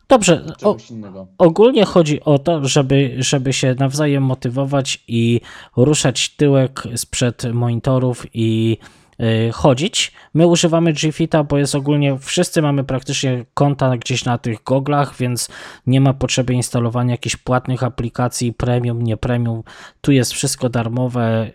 dobrze. 0.08 0.44
O, 0.46 0.54
czegoś 0.54 0.90
innego. 0.90 1.26
ogólnie 1.38 1.84
chodzi 1.84 2.20
o 2.24 2.38
to, 2.38 2.68
żeby, 2.68 3.14
żeby 3.18 3.52
się 3.52 3.74
nawzajem 3.78 4.22
motywować 4.22 5.04
i 5.08 5.40
ruszać 5.76 6.36
tyłek 6.36 6.82
sprzed 6.96 7.44
monitorów 7.52 8.26
i 8.34 8.78
chodzić. 9.52 10.12
My 10.34 10.46
używamy 10.46 10.92
G-Fita, 10.92 11.44
bo 11.44 11.58
jest 11.58 11.74
ogólnie, 11.74 12.18
wszyscy 12.18 12.62
mamy 12.62 12.84
praktycznie 12.84 13.44
konta 13.54 13.96
gdzieś 13.96 14.24
na 14.24 14.38
tych 14.38 14.62
goglach, 14.62 15.16
więc 15.16 15.48
nie 15.86 16.00
ma 16.00 16.14
potrzeby 16.14 16.54
instalowania 16.54 17.10
jakichś 17.10 17.36
płatnych 17.36 17.82
aplikacji, 17.82 18.52
premium, 18.52 19.02
nie 19.02 19.16
premium. 19.16 19.62
Tu 20.00 20.12
jest 20.12 20.32
wszystko 20.32 20.68
darmowe. 20.68 21.50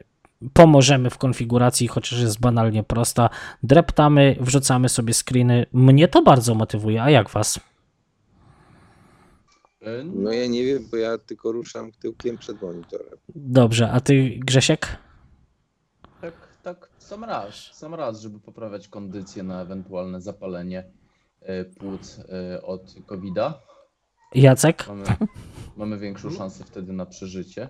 Pomożemy 0.53 1.09
w 1.09 1.17
konfiguracji, 1.17 1.87
chociaż 1.87 2.19
jest 2.19 2.39
banalnie 2.39 2.83
prosta. 2.83 3.29
Dreptamy, 3.63 4.35
wrzucamy 4.39 4.89
sobie 4.89 5.13
screeny. 5.13 5.65
Mnie 5.73 6.07
to 6.07 6.21
bardzo 6.21 6.55
motywuje, 6.55 7.03
a 7.03 7.09
jak 7.09 7.29
was? 7.29 7.59
Y, 9.81 10.03
No 10.05 10.31
ja 10.31 10.47
nie 10.47 10.65
wiem, 10.65 10.87
bo 10.91 10.97
ja 10.97 11.17
tylko 11.17 11.51
ruszam 11.51 11.91
tyłkiem 11.91 12.37
przed 12.37 12.61
monitorem. 12.61 13.07
Dobrze, 13.35 13.91
a 13.91 13.99
ty 13.99 14.29
Grzesiek? 14.39 14.97
Sam 17.03 17.23
raz, 17.23 17.69
sam 17.73 17.95
raz, 17.95 18.21
żeby 18.21 18.39
poprawiać 18.39 18.87
kondycję 18.87 19.43
na 19.43 19.61
ewentualne 19.61 20.21
zapalenie 20.21 20.83
y, 21.41 21.65
płuc 21.79 22.19
y, 22.19 22.61
od 22.61 22.95
COVID-a. 23.05 23.59
Jacek? 24.35 24.87
Mamy, 24.87 25.05
mamy 25.77 25.97
większą 25.99 26.29
szansę 26.29 26.63
wtedy 26.63 26.93
na 26.93 27.05
przeżycie. 27.05 27.67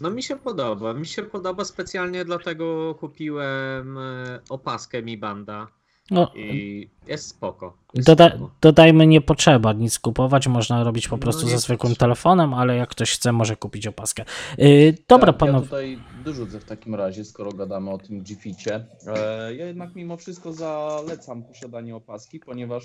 No 0.00 0.10
mi 0.10 0.22
się 0.22 0.36
podoba. 0.36 0.94
Mi 0.94 1.06
się 1.06 1.22
podoba 1.22 1.64
specjalnie 1.64 2.24
dlatego 2.24 2.94
kupiłem 2.94 3.98
e, 3.98 4.40
opaskę 4.48 5.02
Mi 5.02 5.18
Banda 5.18 5.68
No, 6.10 6.32
i 6.34 6.90
jest 7.06 7.28
spoko. 7.28 7.76
Jest 7.94 8.06
doda 8.06 8.28
spoko. 8.28 8.50
dodajmy, 8.60 9.06
nie 9.06 9.20
potrzeba 9.20 9.72
nic 9.72 9.98
kupować, 9.98 10.48
można 10.48 10.84
robić 10.84 11.08
po 11.08 11.16
No 11.16 11.20
prostu 11.22 11.44
nie 11.44 11.50
ze 11.50 11.58
zwykłym 11.58 11.96
telefonem, 11.96 12.54
ale 12.54 12.76
jak 12.76 12.88
ktoś 12.88 13.12
chce, 13.12 13.32
może 13.32 13.56
kupić 13.56 13.86
opaskę. 13.86 14.24
Yy, 14.58 14.94
dobra, 15.08 15.32
tak, 15.32 15.42
Ja 15.42 15.46
panowie. 15.46 15.64
tutaj 15.66 15.98
dorzucę 16.24 16.60
w 16.60 16.64
takim 16.64 16.94
razie, 16.94 17.24
skoro 17.24 17.52
gadamy 17.52 17.90
o 17.90 17.98
tym 17.98 18.22
G-Ficie. 18.22 18.86
E, 19.06 19.54
ja 19.54 19.66
jednak 19.66 19.94
mimo 19.94 20.16
wszystko 20.16 20.52
zalecam 20.52 21.42
posiadanie 21.42 21.96
opaski, 21.96 22.40
ponieważ 22.40 22.84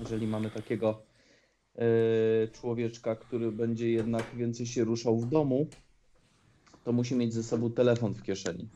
jeżeli 0.00 0.26
mamy 0.26 0.50
takiego 0.50 1.02
e, 1.76 2.48
człowieczka, 2.48 3.16
który 3.16 3.52
będzie 3.52 3.90
jednak 3.90 4.24
więcej 4.36 4.66
się 4.66 4.84
ruszał 4.84 5.18
w 5.18 5.28
domu, 5.28 5.66
to 6.84 6.92
musi 6.92 7.14
mieć 7.16 7.34
ze 7.34 7.42
sobą 7.42 7.70
telefon 7.70 8.14
w 8.14 8.22
kieszeni. 8.22 8.68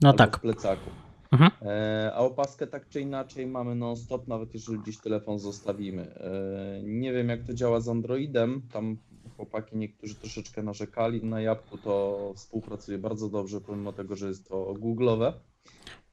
No 0.00 0.12
tak. 0.12 0.36
W 0.36 0.40
plecaku. 0.40 0.90
Mhm. 1.34 1.50
E, 1.62 2.12
a 2.14 2.18
opaskę 2.18 2.66
tak 2.66 2.88
czy 2.88 3.00
inaczej 3.00 3.46
mamy 3.46 3.74
non-stop, 3.74 4.28
nawet 4.28 4.54
jeżeli 4.54 4.78
gdzieś 4.78 4.98
telefon 4.98 5.38
zostawimy. 5.38 6.14
E, 6.14 6.82
nie 6.82 7.12
wiem 7.12 7.28
jak 7.28 7.42
to 7.42 7.54
działa 7.54 7.80
z 7.80 7.88
Androidem, 7.88 8.62
tam 8.72 8.96
chłopaki 9.36 9.76
niektórzy 9.76 10.14
troszeczkę 10.14 10.62
narzekali, 10.62 11.24
na 11.24 11.40
Jabłku 11.40 11.78
to 11.78 12.32
współpracuje 12.36 12.98
bardzo 12.98 13.28
dobrze, 13.28 13.60
pomimo 13.60 13.92
tego, 13.92 14.16
że 14.16 14.28
jest 14.28 14.48
to 14.48 14.74
Google'owe. 14.74 15.32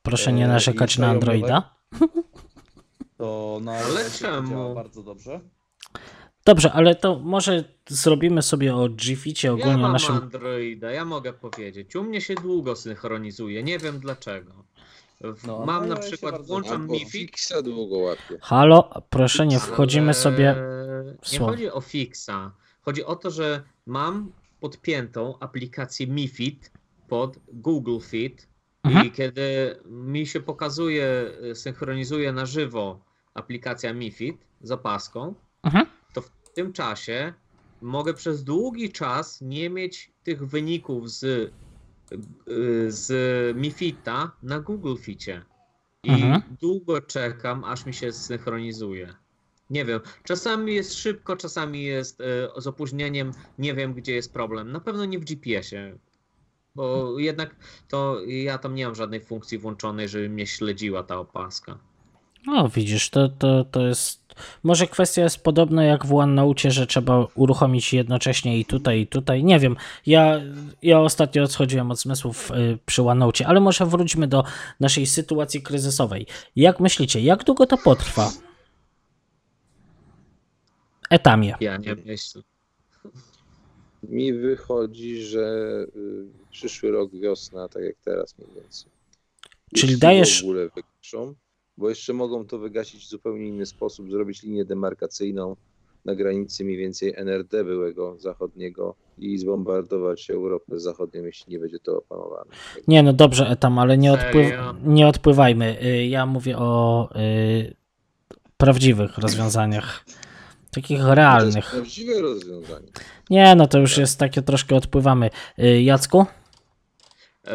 Proszę 0.01 0.33
nie 0.33 0.45
e, 0.45 0.47
narzekać 0.47 0.97
i 0.97 1.01
na. 1.01 1.09
Androida. 1.09 1.75
To 3.17 3.59
na 3.63 3.71
Ale 3.71 4.05
działa 4.49 4.75
bardzo 4.75 5.03
dobrze. 5.03 5.39
Dobrze, 6.45 6.71
ale 6.71 6.95
to 6.95 7.19
może 7.19 7.63
zrobimy 7.89 8.41
sobie 8.41 8.75
o 8.75 8.89
G-Ficie 8.89 9.47
Ja 9.47 9.53
ogólnie 9.53 9.77
mam 9.77 9.91
naszym. 9.91 10.15
Androida, 10.15 10.91
ja 10.91 11.05
mogę 11.05 11.33
powiedzieć. 11.33 11.95
U 11.95 12.03
mnie 12.03 12.21
się 12.21 12.35
długo 12.35 12.75
synchronizuje, 12.75 13.63
nie 13.63 13.79
wiem 13.79 13.99
dlaczego. 13.99 14.63
W- 15.23 15.47
No, 15.47 15.65
mam 15.65 15.87
no 15.87 15.95
na 15.95 16.01
przykład, 16.01 16.45
włączam 16.47 16.81
Albo 16.81 16.93
MiFi. 16.93 17.05
fixa 17.11 17.61
długo 17.63 17.97
łapie. 17.97 18.37
Halo, 18.41 18.89
proszę 19.09 19.47
nie 19.47 19.59
wchodzimy 19.59 20.05
ale 20.05 20.13
sobie. 20.13 20.55
Nie 21.31 21.37
słowo. 21.37 21.51
chodzi 21.51 21.71
o 21.71 21.81
fixa. 21.81 22.51
Chodzi 22.81 23.03
o 23.05 23.15
to, 23.15 23.31
że 23.31 23.63
mam 23.85 24.31
podpiętą 24.59 25.39
aplikację 25.39 26.07
MiFit 26.07 26.71
pod 27.07 27.37
Google 27.53 27.99
Fit 28.01 28.47
Mhm. 28.83 29.07
i 29.07 29.11
kiedy 29.11 29.75
mi 29.85 30.27
się 30.27 30.39
pokazuje, 30.39 31.31
y, 31.51 31.55
synchronizuje 31.55 32.31
na 32.33 32.45
żywo 32.45 32.99
aplikacja 33.33 33.93
MiFit 33.93 34.37
z 34.61 34.71
opaską, 34.71 35.35
Mhm. 35.63 35.85
to 36.13 36.21
w 36.21 36.29
tym 36.53 36.73
czasie 36.73 37.33
mogę 37.81 38.13
przez 38.13 38.43
długi 38.43 38.91
czas 38.91 39.41
nie 39.41 39.69
mieć 39.69 40.11
tych 40.23 40.47
wyników 40.47 41.09
z, 41.11 41.51
z 42.87 43.07
MiFita 43.57 44.31
na 44.43 44.59
Google 44.59 44.95
Ficie. 44.95 45.41
I 46.03 46.11
Mhm. 46.11 46.41
długo 46.61 47.01
czekam, 47.01 47.63
aż 47.63 47.85
mi 47.85 47.93
się 47.93 48.11
synchronizuje. 48.11 49.13
Nie 49.69 49.85
wiem, 49.85 49.99
czasami 50.23 50.75
jest 50.75 50.93
szybko, 50.93 51.35
czasami 51.35 51.83
jest 51.83 52.21
e, 52.21 52.61
z 52.61 52.67
opóźnieniem, 52.67 53.31
nie 53.57 53.73
wiem 53.73 53.93
gdzie 53.93 54.13
jest 54.13 54.33
problem. 54.33 54.71
Na 54.71 54.79
pewno 54.79 55.05
nie 55.05 55.19
w 55.19 55.25
GPS-ie, 55.25 55.97
bo 56.75 57.19
jednak 57.19 57.55
to 57.87 58.21
ja 58.27 58.57
tam 58.57 58.75
nie 58.75 58.85
mam 58.85 58.95
żadnej 58.95 59.21
funkcji 59.21 59.57
włączonej, 59.57 60.09
żeby 60.09 60.29
mnie 60.29 60.47
śledziła 60.47 61.03
ta 61.03 61.17
opaska. 61.19 61.79
No 62.45 62.69
widzisz, 62.69 63.09
to, 63.09 63.29
to, 63.29 63.65
to 63.65 63.87
jest. 63.87 64.21
Może 64.63 64.87
kwestia 64.87 65.21
jest 65.23 65.43
podobna 65.43 65.83
jak 65.83 66.05
w 66.05 66.13
OneNote, 66.13 66.71
że 66.71 66.87
trzeba 66.87 67.27
uruchomić 67.35 67.93
jednocześnie 67.93 68.59
i 68.59 68.65
tutaj, 68.65 68.99
i 69.01 69.07
tutaj. 69.07 69.43
Nie 69.43 69.59
wiem. 69.59 69.75
Ja, 70.05 70.41
ja 70.81 70.99
ostatnio 70.99 71.43
odchodziłem 71.43 71.91
od 71.91 71.99
zmysłów 71.99 72.51
y, 72.51 72.77
przy 72.85 73.01
OneNote, 73.03 73.47
ale 73.47 73.59
może 73.59 73.85
wróćmy 73.85 74.27
do 74.27 74.43
naszej 74.79 75.05
sytuacji 75.05 75.61
kryzysowej. 75.61 76.25
Jak 76.55 76.79
myślicie, 76.79 77.21
jak 77.21 77.43
długo 77.43 77.65
to 77.65 77.77
potrwa? 77.77 78.31
Etamie. 81.09 81.55
Ja 81.59 81.77
nie 81.77 81.95
myślę. 82.05 82.41
Mi 84.03 84.33
wychodzi, 84.33 85.23
że 85.23 85.39
y, 85.95 86.25
przyszły 86.51 86.91
rok 86.91 87.11
wiosna, 87.11 87.67
tak 87.69 87.83
jak 87.83 87.95
teraz 88.05 88.37
mniej 88.37 88.49
więcej. 88.55 88.91
Czyli 89.75 89.93
Jeśli 89.93 90.07
dajesz- 90.07 90.39
w 90.41 90.43
ogóle 90.43 90.69
bo 91.81 91.89
jeszcze 91.89 92.13
mogą 92.13 92.45
to 92.45 92.57
wygasić 92.59 93.05
w 93.05 93.09
zupełnie 93.09 93.47
inny 93.47 93.65
sposób, 93.65 94.11
zrobić 94.11 94.43
linię 94.43 94.65
demarkacyjną 94.65 95.55
na 96.05 96.15
granicy 96.15 96.63
mniej 96.65 96.77
więcej 96.77 97.13
NRD 97.17 97.63
byłego 97.63 98.15
zachodniego 98.19 98.95
i 99.17 99.37
zbombardować 99.37 100.29
Europę 100.29 100.79
zachodnią, 100.79 101.23
jeśli 101.23 101.53
nie 101.53 101.59
będzie 101.59 101.79
to 101.79 101.97
opanowane. 101.97 102.51
Nie, 102.87 103.03
no 103.03 103.13
dobrze, 103.13 103.47
Etam, 103.49 103.79
ale 103.79 103.97
nie, 103.97 104.13
odpływ, 104.13 104.51
nie 104.83 105.07
odpływajmy. 105.07 105.77
Y, 105.83 106.05
Ja 106.07 106.25
mówię 106.25 106.57
o 106.57 107.09
y, 107.15 107.75
prawdziwych 108.57 109.17
rozwiązaniach. 109.17 110.05
Takich 110.71 110.97
To 110.99 111.05
jest 111.05 111.15
realnych. 111.15 111.71
prawdziwe 111.71 112.21
rozwiązanie. 112.21 112.87
Nie, 113.29 113.55
no 113.55 113.67
to 113.67 113.79
już 113.79 113.97
jest 113.97 114.19
takie 114.19 114.41
troszkę 114.41 114.75
odpływamy. 114.75 115.29
Y, 115.59 115.81
Jacku? 115.81 116.25
E, 117.47 117.53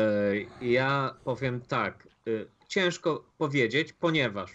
Ja 0.62 1.14
powiem 1.24 1.60
tak, 1.68 2.08
y, 2.28 2.46
ciężko 2.68 3.24
powiedzieć, 3.38 3.92
ponieważ, 3.92 4.50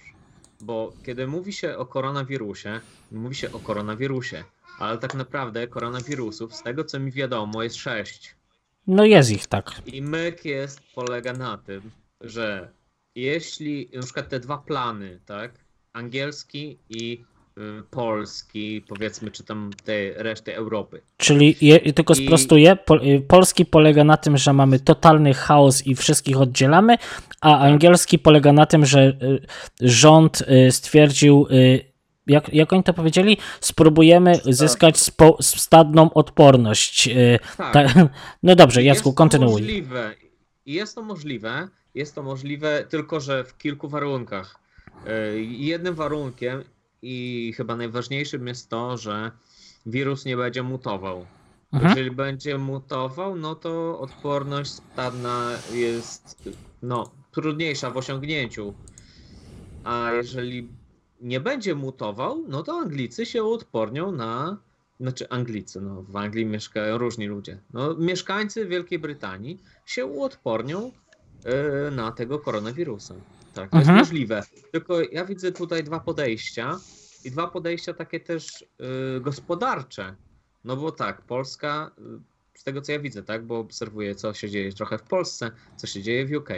bo 0.62 0.94
kiedy 1.06 1.28
mówi 1.28 1.54
się 1.54 1.78
o 1.78 1.86
koronawirusie, 1.86 2.80
mówi 3.12 3.36
się 3.36 3.52
o 3.52 3.60
koronawirusie, 3.60 4.44
ale 4.80 4.98
tak 4.98 5.16
naprawdę 5.16 5.68
koronawirusów, 5.68 6.56
z 6.56 6.64
tego 6.64 6.84
co 6.84 7.00
mi 7.00 7.12
wiadomo, 7.12 7.64
jest 7.64 7.76
sześć. 7.76 8.36
No 8.88 9.06
jest 9.06 9.32
ich 9.32 9.48
tak. 9.48 9.82
I 9.86 10.02
myk 10.02 10.46
jest, 10.46 10.80
polega 10.96 11.34
na 11.34 11.58
tym, 11.58 11.92
że 12.22 12.72
jeśli 13.16 13.90
na 13.94 14.02
przykład 14.02 14.30
te 14.30 14.40
dwa 14.40 14.58
plany, 14.58 15.20
tak, 15.26 15.54
angielski 15.94 16.80
i 16.90 17.24
polski, 17.90 18.84
powiedzmy, 18.88 19.32
czy 19.32 19.44
tam 19.44 19.72
tej 19.84 20.14
reszty 20.14 20.56
Europy, 20.56 21.02
Czyli 21.18 21.56
je, 21.62 21.94
tylko 21.94 22.16
sprostuję, 22.16 22.78
y, 23.04 23.22
polski 23.28 23.66
polega 23.66 24.04
na 24.04 24.18
tym, 24.18 24.38
że 24.38 24.54
mamy 24.54 24.80
totalny 24.80 25.34
chaos 25.34 25.88
i 25.88 25.96
wszystkich 25.96 26.42
oddzielamy, 26.42 26.98
a 27.42 27.60
angielski 27.60 28.20
polega 28.20 28.54
na 28.54 28.66
tym, 28.66 28.86
że 28.86 29.08
y, 29.08 29.46
rząd 29.82 30.42
y, 30.42 30.72
stwierdził, 30.72 31.48
y, 31.52 31.86
jak, 32.28 32.54
jak 32.54 32.74
oni 32.74 32.84
to 32.84 32.94
powiedzieli, 32.94 33.38
spróbujemy 33.62 34.36
zyskać 34.46 35.00
spo, 35.00 35.38
stadną 35.42 36.14
odporność. 36.14 37.08
y, 37.08 37.40
tak, 37.58 37.74
Ta, 37.74 38.10
no 38.44 38.56
dobrze, 38.56 38.84
Jacku, 38.84 39.14
kontynuuj. 39.14 39.62
Możliwe, 39.62 40.16
jest 40.66 40.96
to 40.96 41.02
możliwe, 41.02 41.68
jest 41.96 42.16
to 42.16 42.24
możliwe, 42.24 42.86
tylko 42.90 43.20
że 43.20 43.44
w 43.44 43.58
kilku 43.58 43.90
warunkach. 43.90 44.62
Jednym 45.50 45.96
warunkiem 45.96 46.64
i 47.02 47.54
chyba 47.58 47.76
najważniejszym 47.76 48.48
jest 48.48 48.70
to, 48.70 48.98
że 48.98 49.32
wirus 49.86 50.26
nie 50.26 50.38
będzie 50.38 50.64
mutował. 50.64 51.26
Mhm. 51.74 51.90
Jeżeli 51.90 52.12
będzie 52.12 52.58
mutował, 52.58 53.36
no 53.36 53.56
to 53.56 54.00
odporność 54.00 54.72
stadna 54.72 55.52
jest 55.74 56.50
no, 56.82 57.12
trudniejsza 57.32 57.92
w 57.92 57.98
osiągnięciu. 57.98 58.74
A 59.84 60.12
jeżeli 60.12 60.68
nie 61.22 61.40
będzie 61.40 61.76
mutował, 61.76 62.44
no 62.48 62.64
to 62.64 62.74
Anglicy 62.74 63.26
się 63.26 63.44
uodpornią 63.44 64.12
na. 64.12 64.58
Znaczy 65.00 65.30
Anglicy, 65.30 65.82
no 65.82 66.02
w 66.02 66.16
Anglii 66.16 66.46
mieszkają 66.46 66.98
różni 66.98 67.28
ludzie. 67.28 67.58
No, 67.74 67.96
mieszkańcy 67.96 68.66
Wielkiej 68.66 69.00
Brytanii 69.00 69.60
się 69.86 70.06
uodpornią 70.06 70.92
e, 71.44 71.92
na 71.92 72.12
tego 72.12 72.40
koronawirusa. 72.40 73.16
Tak, 73.54 73.70
to 73.72 73.78
Mhm. 73.78 73.98
jest 73.98 74.10
możliwe. 74.10 74.44
Tylko 74.72 75.02
ja 75.02 75.26
widzę 75.26 75.52
tutaj 75.52 75.84
dwa 75.84 76.00
podejścia 76.00 76.80
i 77.24 77.32
dwa 77.32 77.48
podejścia 77.48 77.94
takie 77.94 78.20
też 78.20 78.66
e, 79.18 79.20
gospodarcze. 79.20 80.16
No 80.64 80.78
bo 80.78 80.92
tak, 80.92 81.22
Polska, 81.22 81.92
y, 82.00 82.60
z 82.60 82.64
tego 82.64 82.82
co 82.82 82.92
ja 82.92 83.00
widzę, 83.00 83.24
tak, 83.24 83.46
bo 83.46 83.60
obserwuję, 83.60 84.16
co 84.16 84.34
się 84.34 84.50
dzieje 84.50 84.74
trochę 84.74 84.98
w 84.98 85.04
Polsce, 85.04 85.52
co 85.76 85.88
się 85.88 86.02
dzieje 86.02 86.26
w 86.26 86.32
UK. 86.32 86.50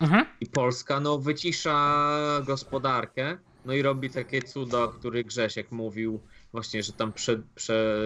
Mhm. 0.00 0.26
I 0.40 0.46
Polska, 0.46 1.00
no, 1.00 1.18
wycisza 1.18 2.42
gospodarkę, 2.46 3.38
no 3.64 3.74
i 3.74 3.82
robi 3.82 4.10
takie 4.10 4.42
cuda, 4.42 4.82
o 4.82 4.88
których 4.88 5.26
Grzesiek 5.26 5.72
mówił, 5.72 6.20
właśnie, 6.52 6.82
że 6.82 6.92
tam 6.92 7.12
prze, 7.12 7.42
prze, 7.54 8.00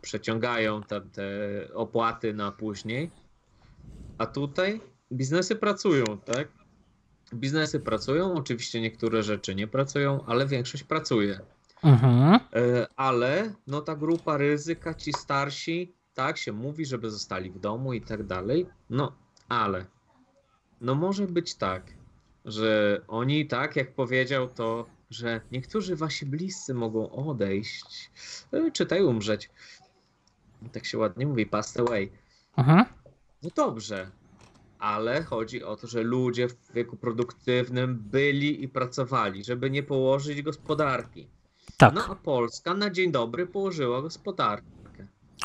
przeciągają 0.00 0.82
te 0.82 1.02
opłaty 1.74 2.34
na 2.34 2.52
później. 2.52 3.10
A 4.18 4.26
tutaj 4.26 4.80
biznesy 5.12 5.56
pracują, 5.56 6.04
tak? 6.18 6.57
Biznesy 7.34 7.80
pracują, 7.80 8.34
oczywiście 8.34 8.80
niektóre 8.80 9.22
rzeczy 9.22 9.54
nie 9.54 9.66
pracują, 9.66 10.24
ale 10.26 10.46
większość 10.46 10.84
pracuje. 10.84 11.40
Mhm. 11.84 12.34
E, 12.34 12.86
ale 12.96 13.54
no 13.66 13.80
ta 13.80 13.96
grupa 13.96 14.36
ryzyka, 14.36 14.94
ci 14.94 15.12
starsi, 15.12 15.92
tak 16.14 16.38
się 16.38 16.52
mówi, 16.52 16.86
żeby 16.86 17.10
zostali 17.10 17.50
w 17.50 17.58
domu 17.58 17.92
i 17.92 18.00
tak 18.00 18.26
dalej. 18.26 18.66
No, 18.90 19.12
ale 19.48 19.86
no 20.80 20.94
może 20.94 21.26
być 21.26 21.54
tak, 21.54 21.82
że 22.44 23.00
oni 23.08 23.46
tak 23.46 23.76
jak 23.76 23.94
powiedział 23.94 24.48
to, 24.48 24.86
że 25.10 25.40
niektórzy 25.52 25.96
wasi 25.96 26.26
bliscy 26.26 26.74
mogą 26.74 27.10
odejść, 27.10 28.10
e, 28.52 28.70
czytaj 28.70 29.02
umrzeć. 29.02 29.50
Tak 30.72 30.84
się 30.84 30.98
ładnie 30.98 31.26
mówi, 31.26 31.46
passed 31.46 31.80
away. 31.80 32.12
Mhm. 32.56 32.84
No 33.42 33.50
dobrze, 33.56 34.10
ale 34.78 35.22
chodzi 35.22 35.64
o 35.64 35.76
to, 35.76 35.86
że 35.86 36.02
ludzie 36.02 36.48
w 36.48 36.72
wieku 36.74 36.96
produktywnym 36.96 37.98
byli 38.10 38.62
i 38.64 38.68
pracowali, 38.68 39.44
żeby 39.44 39.70
nie 39.70 39.82
położyć 39.82 40.42
gospodarki. 40.42 41.28
Tak. 41.76 41.94
No 41.94 42.04
a 42.08 42.14
Polska 42.14 42.74
na 42.74 42.90
dzień 42.90 43.12
dobry 43.12 43.46
położyła 43.46 44.02
gospodarkę. 44.02 44.68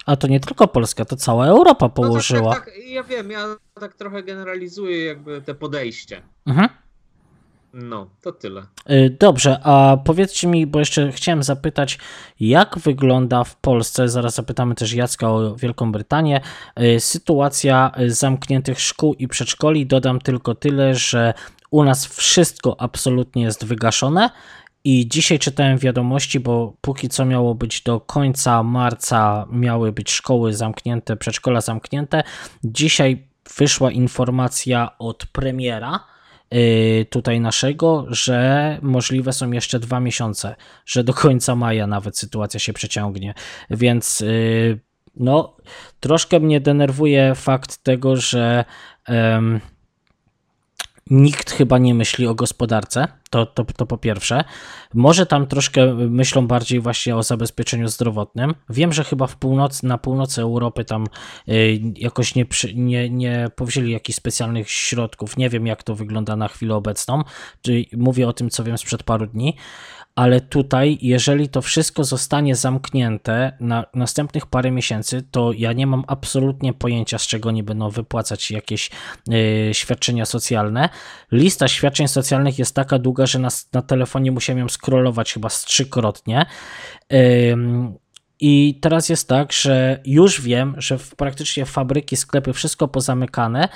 A 0.06 0.16
to 0.16 0.28
nie 0.28 0.40
tylko 0.40 0.68
Polska, 0.68 1.06
to 1.06 1.16
cała 1.16 1.48
Europa 1.48 1.86
No 1.86 1.90
położyła. 1.90 2.54
tak, 2.54 2.66
tak, 2.66 2.74
tak, 2.74 2.86
ja 2.86 3.04
wiem, 3.04 3.32
ja 3.32 3.56
tak 3.74 3.94
trochę 3.96 4.24
generalizuję 4.24 5.06
jakby 5.06 5.42
te 5.42 5.56
podejście. 5.56 6.22
Mhm. 6.46 6.70
No, 7.74 8.07
to 8.21 8.32
tyle. 8.32 8.63
Y, 8.89 9.17
Dobrze, 9.19 9.59
a 9.63 9.97
powiedzcie 10.05 10.47
mi, 10.47 10.67
bo 10.67 10.80
jeszcze 10.80 11.11
chciałem 11.11 11.43
zapytać, 11.43 11.99
jak 12.39 12.80
wygląda 12.80 13.43
w 13.43 13.55
Polsce, 13.55 14.09
zaraz 14.09 14.36
zapytamy 14.36 14.76
też 14.76 14.93
Jacka 14.93 15.32
o 15.32 15.55
Wielką 15.55 15.91
Brytanię, 15.91 16.41
y, 16.82 16.99
sytuacja 16.99 17.91
y, 17.99 18.11
zamkniętych 18.11 18.80
szkół 18.80 19.13
i 19.13 19.28
przedszkoli. 19.28 19.86
Dodam 19.86 20.19
tylko 20.21 20.55
tyle, 20.55 20.95
że 20.95 21.34
u 21.71 21.84
nas 21.84 22.05
wszystko 22.05 22.82
absolutnie 22.82 23.43
jest 23.43 23.65
wygaszone. 23.65 24.30
I 24.84 25.07
dzisiaj 25.07 25.39
czytałem 25.39 25.78
wiadomości, 25.78 26.39
bo 26.39 26.74
póki 26.82 27.09
co 27.09 27.26
miało 27.26 27.55
być 27.55 27.82
do 27.82 27.99
końca 27.99 28.63
marca, 28.63 29.47
miały 29.51 29.91
być 29.91 30.11
szkoły 30.11 30.53
zamknięte, 30.53 31.15
przedszkola 31.15 31.61
zamknięte. 31.61 32.24
Dzisiaj 32.63 33.28
wyszła 33.57 33.91
informacja 33.91 34.97
od 34.99 35.26
premiera, 35.26 36.12
tutaj 37.10 37.39
naszego, 37.39 38.06
że 38.10 38.78
możliwe 38.82 39.34
są 39.34 39.51
jeszcze 39.51 39.80
dwa 39.80 39.99
miesiące, 39.99 40.56
że 40.86 41.04
do 41.04 41.14
końca 41.14 41.56
maja 41.56 41.88
nawet 41.88 42.18
sytuacja 42.18 42.60
się 42.60 42.74
przeciągnie. 42.74 43.34
Więc 43.70 44.22
y, 44.22 44.80
no, 45.16 45.58
troszkę 45.99 46.39
mnie 46.39 46.62
denerwuje 46.62 47.36
fakt 47.36 47.84
tego, 47.84 48.16
że 48.16 48.66
em, 49.06 49.60
nikt 51.14 51.51
chyba 51.51 51.78
nie 51.78 51.93
myśli 51.93 52.28
o 52.28 52.36
gospodarce. 52.36 53.07
To, 53.30 53.45
to, 53.45 53.66
to 53.66 53.86
po 53.86 53.97
pierwsze. 53.97 54.43
Może 54.93 55.26
tam 55.26 55.47
troszkę 55.47 55.93
myślą 55.93 56.47
bardziej 56.47 56.80
właśnie 56.80 57.16
o 57.16 57.24
zabezpieczeniu 57.24 57.88
zdrowotnym. 57.88 58.53
Wiem, 58.70 58.93
że 58.93 59.03
chyba 59.03 59.28
w 59.28 59.36
północy, 59.36 59.88
na 59.88 59.97
północy 59.97 60.41
Europy 60.41 60.86
tam 60.86 61.07
y, 61.47 61.82
jakoś 61.95 62.36
nie, 62.36 62.45
nie, 62.76 63.09
nie 63.09 63.49
powzięli 63.55 63.91
jakichś 63.91 64.18
specjalnych 64.18 64.70
środków. 64.70 65.38
Nie 65.38 65.49
wiem, 65.49 65.68
jak 65.68 65.84
to 65.84 65.95
wygląda 65.95 66.36
na 66.36 66.47
chwilę 66.47 66.76
obecną. 66.76 67.24
Czyli 67.61 67.89
mówię 67.97 68.28
o 68.28 68.34
tym, 68.34 68.49
co 68.49 68.64
wiem 68.64 68.78
sprzed 68.78 69.03
paru 69.03 69.28
dni. 69.28 69.55
Ale 70.16 70.41
tutaj, 70.41 70.97
jeżeli 71.01 71.49
to 71.49 71.61
wszystko 71.61 72.03
zostanie 72.03 72.55
zamknięte 72.55 73.57
na 73.59 73.86
następnych 73.93 74.45
parę 74.45 74.72
miesięcy, 74.72 75.24
to 75.32 75.51
ja 75.51 75.74
nie 75.74 75.88
mam 75.88 76.03
absolutnie 76.07 76.74
pojęcia, 76.74 77.18
z 77.18 77.28
czego 77.28 77.51
nie 77.51 77.64
będą 77.64 77.89
wypłacać 77.89 78.51
jakieś 78.51 78.89
y, 79.70 79.74
świadczenia 79.74 80.26
socjalne. 80.26 80.89
Lista 81.32 81.68
świadczeń 81.68 82.07
socjalnych 82.07 82.59
jest 82.59 82.76
taka 82.76 82.99
długa, 82.99 83.26
że 83.26 83.39
na, 83.39 83.49
na 83.74 83.82
telefonie 83.82 84.32
musiałem 84.32 84.59
ją 84.59 84.70
scrollować 84.70 85.34
chyba 85.34 85.49
z 85.49 85.66
trzykrotnie. 85.66 86.45
Ym, 87.51 87.97
I 88.39 88.80
teraz 88.82 89.09
jest 89.09 89.28
tak, 89.28 89.53
że 89.53 90.01
już 90.05 90.41
wiem, 90.41 90.76
że 90.78 90.97
praktycznie 91.18 91.66
fabryki, 91.66 92.18
sklepy, 92.18 92.53
wszystko 92.53 92.88
pozamykane. 92.88 93.70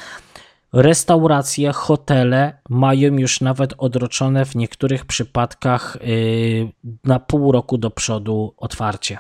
Restauracje, 0.74 1.72
hotele 1.74 2.59
mają 2.70 3.18
już 3.18 3.41
nawet 3.41 3.74
odroczone 3.78 4.45
w 4.45 4.55
niektórych 4.55 5.05
przypadkach 5.05 5.97
yy, 6.01 6.72
na 7.03 7.20
pół 7.20 7.51
roku 7.51 7.78
do 7.78 7.91
przodu 7.91 8.53
otwarcie. 8.57 9.18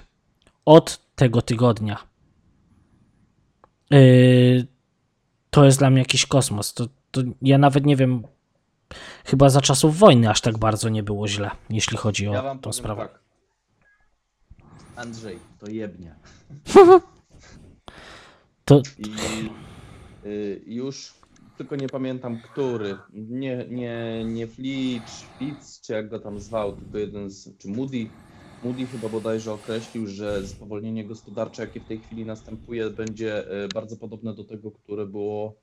Od 0.65 1.01
tego 1.15 1.41
tygodnia. 1.41 1.97
Yy, 3.89 4.67
to 5.49 5.65
jest 5.65 5.79
dla 5.79 5.89
mnie 5.89 5.99
jakiś 5.99 6.25
kosmos. 6.25 6.73
To, 6.73 6.87
to 7.11 7.21
ja 7.41 7.57
nawet 7.57 7.85
nie 7.85 7.95
wiem, 7.95 8.23
chyba 9.25 9.49
za 9.49 9.61
czasów 9.61 9.97
wojny 9.97 10.29
aż 10.29 10.41
tak 10.41 10.57
bardzo 10.57 10.89
nie 10.89 11.03
było 11.03 11.27
źle, 11.27 11.51
jeśli 11.69 11.97
chodzi 11.97 12.27
o 12.27 12.33
Ja 12.33 12.55
tą 12.55 12.73
sprawę. 12.73 13.01
tak. 13.01 13.19
Andrzej, 14.95 15.39
to 15.59 15.69
jebnie. 15.69 16.15
To 18.65 18.81
I 18.97 19.49
y, 20.25 20.61
już 20.65 21.13
tylko 21.57 21.75
nie 21.75 21.87
pamiętam 21.87 22.39
który. 22.43 22.97
Nie, 23.13 23.65
nie, 23.69 24.23
nie 24.25 24.47
Flitch, 24.47 25.11
Fitz, 25.39 25.81
czy 25.81 25.93
jak 25.93 26.09
go 26.09 26.19
tam 26.19 26.39
zwał, 26.39 26.75
tylko 26.75 26.97
jeden 26.97 27.29
z. 27.29 27.57
czy 27.57 27.67
Moody. 27.67 28.09
Moody 28.63 28.85
chyba 28.85 29.09
bodajże 29.09 29.53
określił, 29.53 30.07
że 30.07 30.47
spowolnienie 30.47 31.05
gospodarcze, 31.05 31.61
jakie 31.61 31.79
w 31.79 31.85
tej 31.85 31.99
chwili 31.99 32.25
następuje, 32.25 32.89
będzie 32.89 33.63
y, 33.65 33.67
bardzo 33.73 33.97
podobne 33.97 34.33
do 34.33 34.43
tego, 34.43 34.71
które 34.71 35.05
było 35.05 35.49
y, 35.49 35.53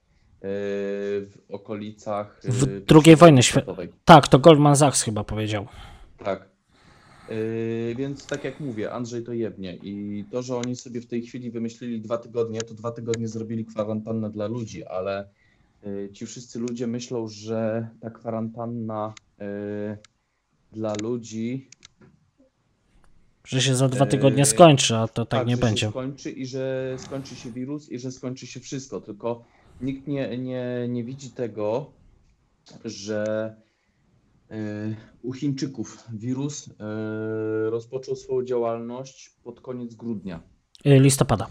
w 1.26 1.38
okolicach. 1.50 2.40
y, 2.44 2.52
W 2.52 2.84
II 3.06 3.16
wojny 3.16 3.42
światowej. 3.42 3.88
tak, 4.04 4.28
to 4.28 4.38
Goldman 4.38 4.76
Sachs 4.76 5.02
chyba 5.02 5.24
powiedział. 5.24 5.66
Tak. 6.18 6.54
Yy, 7.28 7.94
więc 7.94 8.26
tak 8.26 8.44
jak 8.44 8.60
mówię, 8.60 8.92
Andrzej 8.92 9.24
to 9.24 9.32
jebnie 9.32 9.76
i 9.82 10.24
to, 10.30 10.42
że 10.42 10.56
oni 10.56 10.76
sobie 10.76 11.00
w 11.00 11.06
tej 11.06 11.22
chwili 11.22 11.50
wymyślili 11.50 12.00
dwa 12.00 12.18
tygodnie, 12.18 12.62
to 12.62 12.74
dwa 12.74 12.90
tygodnie 12.90 13.28
zrobili 13.28 13.64
kwarantannę 13.64 14.30
dla 14.30 14.46
ludzi, 14.46 14.84
ale 14.84 15.28
ci 16.12 16.26
wszyscy 16.26 16.58
ludzie 16.58 16.86
myślą, 16.86 17.28
że 17.28 17.88
ta 18.00 18.10
kwarantanna 18.10 19.14
yy, 19.38 19.46
dla 20.72 20.94
ludzi 21.02 21.68
Że 23.46 23.60
się 23.62 23.74
za 23.76 23.88
dwa 23.88 24.04
Eee, 24.04 24.10
tygodnie 24.10 24.46
skończy, 24.46 24.96
a 24.96 25.08
to 25.08 25.26
tak, 25.26 25.46
nie 25.46 25.56
że 25.56 25.60
będzie. 25.62 25.80
się 25.86 25.90
skończy 25.90 26.30
i 26.30 26.46
że 26.46 26.94
skończy 26.98 27.36
się 27.36 27.50
wirus 27.50 27.88
i 27.92 27.98
że 27.98 28.12
skończy 28.12 28.46
się 28.46 28.60
wszystko, 28.60 29.00
tylko 29.00 29.44
nikt 29.80 30.06
nie, 30.06 30.38
nie, 30.38 30.86
nie 30.88 31.04
widzi 31.04 31.30
tego, 31.30 31.92
że 32.84 33.54
u 35.22 35.32
Chińczyków 35.32 36.04
wirus 36.12 36.68
rozpoczął 37.70 38.16
swoją 38.16 38.44
działalność 38.44 39.30
pod 39.44 39.60
koniec 39.60 39.94
grudnia, 39.94 40.40
Listopada. 40.84 41.46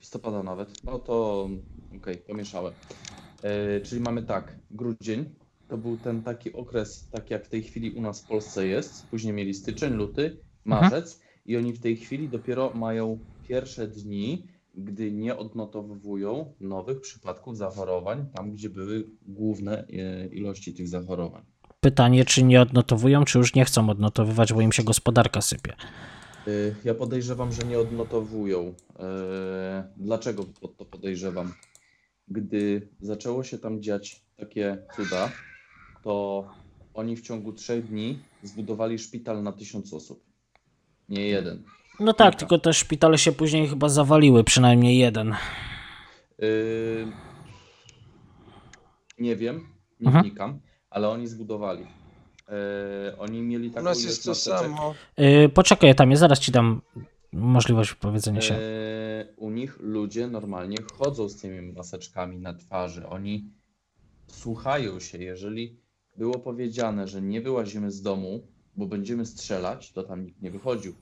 listopada 0.00 0.42
nawet. 0.42 0.84
No 0.84 0.98
to 0.98 1.48
okej, 1.96 2.16
pomieszałem. 2.16 2.72
Yy, 3.42 3.80
czyli 3.80 4.00
mamy 4.00 4.22
tak, 4.22 4.58
grudzień 4.70 5.24
to 5.68 5.78
był 5.78 5.96
ten 5.96 6.22
taki 6.22 6.52
okres, 6.52 7.08
tak 7.10 7.30
jak 7.30 7.46
w 7.46 7.48
tej 7.48 7.62
chwili 7.62 7.90
u 7.90 8.00
nas 8.00 8.22
w 8.22 8.26
Polsce 8.26 8.66
jest. 8.66 9.06
Później 9.06 9.34
mieli 9.34 9.54
styczeń, 9.54 9.94
luty, 9.94 10.36
marzec 10.64 11.20
i 11.46 11.56
oni 11.56 11.72
w 11.72 11.80
tej 11.80 11.96
chwili 11.96 12.28
dopiero 12.28 12.72
mają 12.74 13.18
pierwsze 13.48 13.88
dni 13.88 14.46
gdy 14.78 15.12
nie 15.12 15.36
odnotowują 15.36 16.52
nowych 16.60 17.00
przypadków 17.00 17.56
zachorowań 17.56 18.26
tam, 18.34 18.52
gdzie 18.52 18.70
były 18.70 19.04
główne 19.26 19.84
e, 19.88 20.26
ilości 20.26 20.74
tych 20.74 20.88
zachorowań. 20.88 21.42
Pytanie, 21.80 22.24
czy 22.24 22.42
nie 22.42 22.60
odnotowują, 22.60 23.24
czy 23.24 23.38
już 23.38 23.54
nie 23.54 23.64
chcą 23.64 23.90
odnotowywać, 23.90 24.52
bo 24.52 24.60
im 24.60 24.72
się 24.72 24.82
gospodarka 24.84 25.40
sypie. 25.40 25.72
Y, 26.48 26.74
Ja 26.84 26.94
podejrzewam, 26.94 27.52
że 27.52 27.62
nie 27.62 27.78
odnotowują. 27.78 28.74
E, 28.98 29.92
Dlaczego 29.96 30.44
to 30.78 30.84
podejrzewam? 30.84 31.52
Gdy 32.30 32.88
zaczęło 33.00 33.44
się 33.44 33.58
tam 33.58 33.82
dziać 33.82 34.22
takie 34.36 34.78
cuda, 34.96 35.30
to 36.02 36.44
oni 36.94 37.16
w 37.16 37.22
ciągu 37.22 37.52
trzech 37.52 37.86
dni 37.88 38.18
zbudowali 38.42 38.98
szpital 38.98 39.42
na 39.42 39.52
tysiąc 39.52 39.94
osób. 39.94 40.24
Nie 41.08 41.26
jeden. 41.26 41.62
No 42.00 42.12
tak, 42.12 42.26
Kilka. 42.30 42.38
tylko 42.38 42.58
te 42.58 42.72
szpitale 42.72 43.18
się 43.18 43.32
później 43.32 43.68
chyba 43.68 43.88
zawaliły, 43.88 44.44
przynajmniej 44.44 44.98
jeden. 44.98 45.34
Y, 46.42 47.06
Nie 49.18 49.36
wiem, 49.36 49.66
nie 50.00 50.06
Mhm. 50.06 50.24
wnikam, 50.24 50.60
ale 50.90 51.08
oni 51.08 51.26
zbudowali. 51.26 51.86
E, 52.48 53.18
Oni 53.18 53.42
mieli 53.42 53.68
U 53.68 53.70
taką 53.70 53.84
nas 53.84 53.98
ilość 54.02 54.06
jest 54.08 54.24
to 54.24 54.30
maseczek. 54.30 54.58
samo. 54.76 54.94
Yy, 55.16 55.48
poczekaj, 55.48 55.94
tam 55.94 56.10
jest, 56.10 56.20
zaraz 56.20 56.38
ci 56.40 56.52
dam 56.52 56.80
możliwość 57.32 57.90
wypowiedzenia 57.90 58.40
się. 58.40 58.54
E, 58.54 58.58
u 59.38 59.50
nich 59.50 59.78
ludzie 59.80 60.26
normalnie 60.26 60.76
chodzą 60.92 61.28
z 61.28 61.36
tymi 61.36 61.72
maseczkami 61.72 62.38
na 62.38 62.54
twarzy. 62.54 63.08
Oni 63.08 63.50
słuchają 64.26 65.00
się. 65.00 65.18
Jeżeli 65.18 65.80
było 66.16 66.38
powiedziane, 66.38 67.08
że 67.08 67.22
nie 67.22 67.40
wyłazimy 67.40 67.90
z 67.90 68.02
domu, 68.02 68.46
bo 68.76 68.86
będziemy 68.86 69.26
strzelać, 69.26 69.92
to 69.92 70.02
tam 70.02 70.24
nikt 70.24 70.42
nie 70.42 70.50
wychodził. 70.50 70.94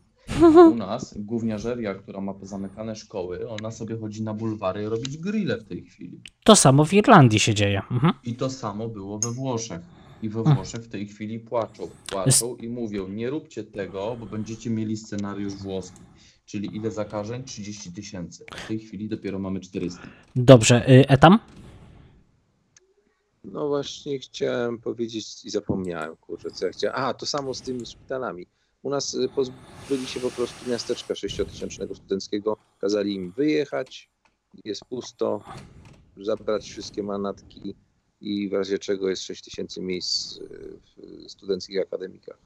U 0.73 0.75
nas 0.87 1.15
gówniarzeria, 1.19 1.95
która 1.95 2.21
ma 2.21 2.35
pozamykane 2.35 2.97
szkoły, 2.97 3.49
ona 3.49 3.71
sobie 3.71 3.97
chodzi 3.97 4.23
na 4.23 4.35
bulwary 4.35 4.89
robić 4.89 5.19
grille 5.19 5.59
w 5.59 5.65
tej 5.65 5.83
chwili. 5.85 6.21
To 6.45 6.57
samo 6.57 6.85
w 6.85 6.93
Irlandii 6.93 7.41
się 7.41 7.55
dzieje. 7.55 7.83
Mhm. 7.91 8.13
I 8.25 8.35
to 8.35 8.51
samo 8.51 8.89
było 8.89 9.19
we 9.19 9.33
Włoszech. 9.33 9.81
I 10.23 10.29
we 10.29 10.41
Mm. 10.41 10.55
Włoszech 10.55 10.81
w 10.83 10.89
tej 10.89 11.07
chwili 11.07 11.41
płaczą. 11.41 11.89
Płaczą 12.07 12.57
i 12.57 12.69
mówią, 12.69 13.09
nie 13.09 13.31
róbcie 13.31 13.65
tego, 13.65 14.17
bo 14.21 14.27
będziecie 14.27 14.71
mieli 14.71 14.97
scenariusz 14.97 15.55
włoski. 15.55 16.01
Czyli 16.47 16.77
ile 16.77 16.91
zakażeń? 16.91 17.45
30 17.45 17.93
tysięcy. 17.93 18.45
W 18.57 18.69
tej 18.69 18.79
chwili 18.79 19.09
dopiero 19.09 19.39
mamy 19.39 19.61
400. 19.61 20.03
Dobrze, 20.37 20.85
yy, 20.89 21.09
Etam? 21.09 21.39
No 23.45 23.69
właśnie 23.69 24.19
chciałem 24.19 24.79
powiedzieć 24.79 25.45
i 25.45 25.51
zapomniałem, 25.51 26.17
kurczę, 26.17 26.51
co 26.51 26.67
ja 26.67 26.73
chciałem. 26.73 26.97
A, 26.99 27.15
to 27.15 27.27
samo 27.27 27.55
z 27.55 27.63
tymi 27.63 27.87
szpitalami. 27.87 28.47
U 28.83 28.91
nas 28.91 29.15
y, 29.15 29.29
pozbyli 29.29 30.07
się 30.07 30.21
po 30.21 30.31
prostu 30.31 30.71
miasteczka 30.71 31.15
sześciotysięcznego 31.15 31.95
studenckiego, 31.95 32.57
kazali 32.81 33.15
im 33.15 33.31
wyjechać, 33.31 34.11
jest 34.65 34.85
pusto, 34.85 35.43
zabrać 36.17 36.71
wszystkie 36.71 37.03
manatki 37.03 37.75
i 38.21 38.49
w 38.49 38.53
razie 38.53 38.79
czego 38.79 39.09
jest 39.09 39.23
6 39.23 39.45
tysięcy 39.45 39.83
miejsc 39.83 40.39
y, 40.39 40.79
w 41.27 41.31
studenckich 41.31 41.81
akademikach. 41.81 42.39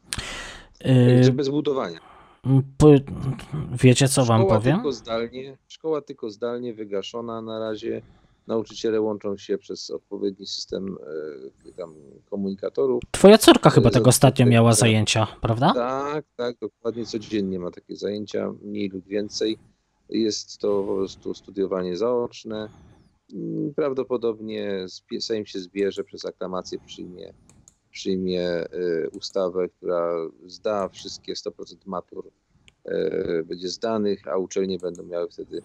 Yy, 0.84 1.32
bez 1.32 1.48
budowania. 1.48 2.19
Wiecie, 3.82 4.08
co 4.08 4.24
wam 4.24 4.40
Szkoła 4.42 4.58
powiem? 4.58 4.76
Tylko 4.76 4.92
zdalnie, 4.92 5.58
szkoła 5.68 6.00
tylko 6.00 6.30
zdalnie, 6.30 6.74
wygaszona 6.74 7.42
na 7.42 7.58
razie. 7.58 8.02
Nauczyciele 8.46 9.00
łączą 9.00 9.36
się 9.36 9.58
przez 9.58 9.90
odpowiedni 9.90 10.46
system 10.46 10.96
e, 11.68 11.72
tam 11.72 11.94
komunikatorów. 12.30 13.02
Twoja 13.10 13.38
córka 13.38 13.70
chyba 13.70 13.88
Yy, 13.88 13.92
tak 13.92 14.06
ostatnio 14.06 14.46
zapytaj- 14.46 14.50
miała 14.50 14.72
zajęcia, 14.72 15.26
prawda? 15.40 15.72
Tak, 15.74 16.24
tak, 16.36 16.56
dokładnie 16.60 17.06
codziennie 17.06 17.58
ma 17.58 17.70
takie 17.70 17.96
zajęcia, 17.96 18.52
mniej 18.62 18.88
lub 18.88 19.06
więcej. 19.06 19.58
Jest 20.08 20.58
to 20.58 20.82
po 20.88 20.94
prostu 20.94 21.34
studiowanie 21.34 21.96
zaoczne. 21.96 22.68
Mm, 23.32 23.74
Prawdopodobnie 23.74 24.86
Sejm 25.20 25.46
się 25.46 25.58
zbierze, 25.58 26.04
przez 26.04 26.24
aklamację 26.24 26.78
przyjmie, 26.86 27.32
przyjmie 27.90 28.48
e, 28.48 28.68
ustawę, 29.12 29.68
która 29.68 30.14
zda 30.46 30.88
wszystkie 30.88 31.34
100% 31.34 31.76
matur, 31.86 32.30
e, 32.84 33.42
będzie 33.42 33.68
zdanych, 33.68 34.28
a 34.28 34.36
uczelnie 34.36 34.78
będą 34.78 35.02
miały 35.02 35.28
wtedy 35.28 35.62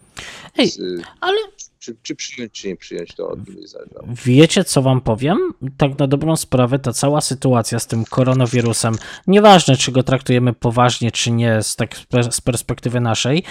Ej, 0.58 0.68
z, 0.68 0.82
ale 1.22 1.38
czy, 1.80 1.96
czy 2.04 2.16
przyjąć, 2.16 2.52
czy 2.52 2.68
nie 2.68 2.76
przyjąć, 2.76 3.16
to 3.16 3.30
od 3.30 3.50
nich 3.50 3.68
zależało. 3.68 4.08
Wiecie, 4.26 4.64
co 4.64 4.82
wam 4.82 5.02
powiem? 5.02 5.38
Tak 5.78 6.00
na 6.00 6.08
dobrą 6.08 6.36
sprawę, 6.36 6.80
ta 6.80 6.94
cała 6.94 7.22
sytuacja 7.22 7.80
z 7.80 7.88
tym 7.88 8.06
koronawirusem, 8.06 8.96
nieważne 9.28 9.78
czy 9.78 9.92
go 9.92 10.04
traktujemy 10.04 10.54
poważnie, 10.54 11.12
czy 11.12 11.32
nie, 11.32 11.64
z, 11.64 11.76
tak 11.76 11.96
z 12.32 12.42
perspektywy 12.42 13.02
naszej, 13.02 13.44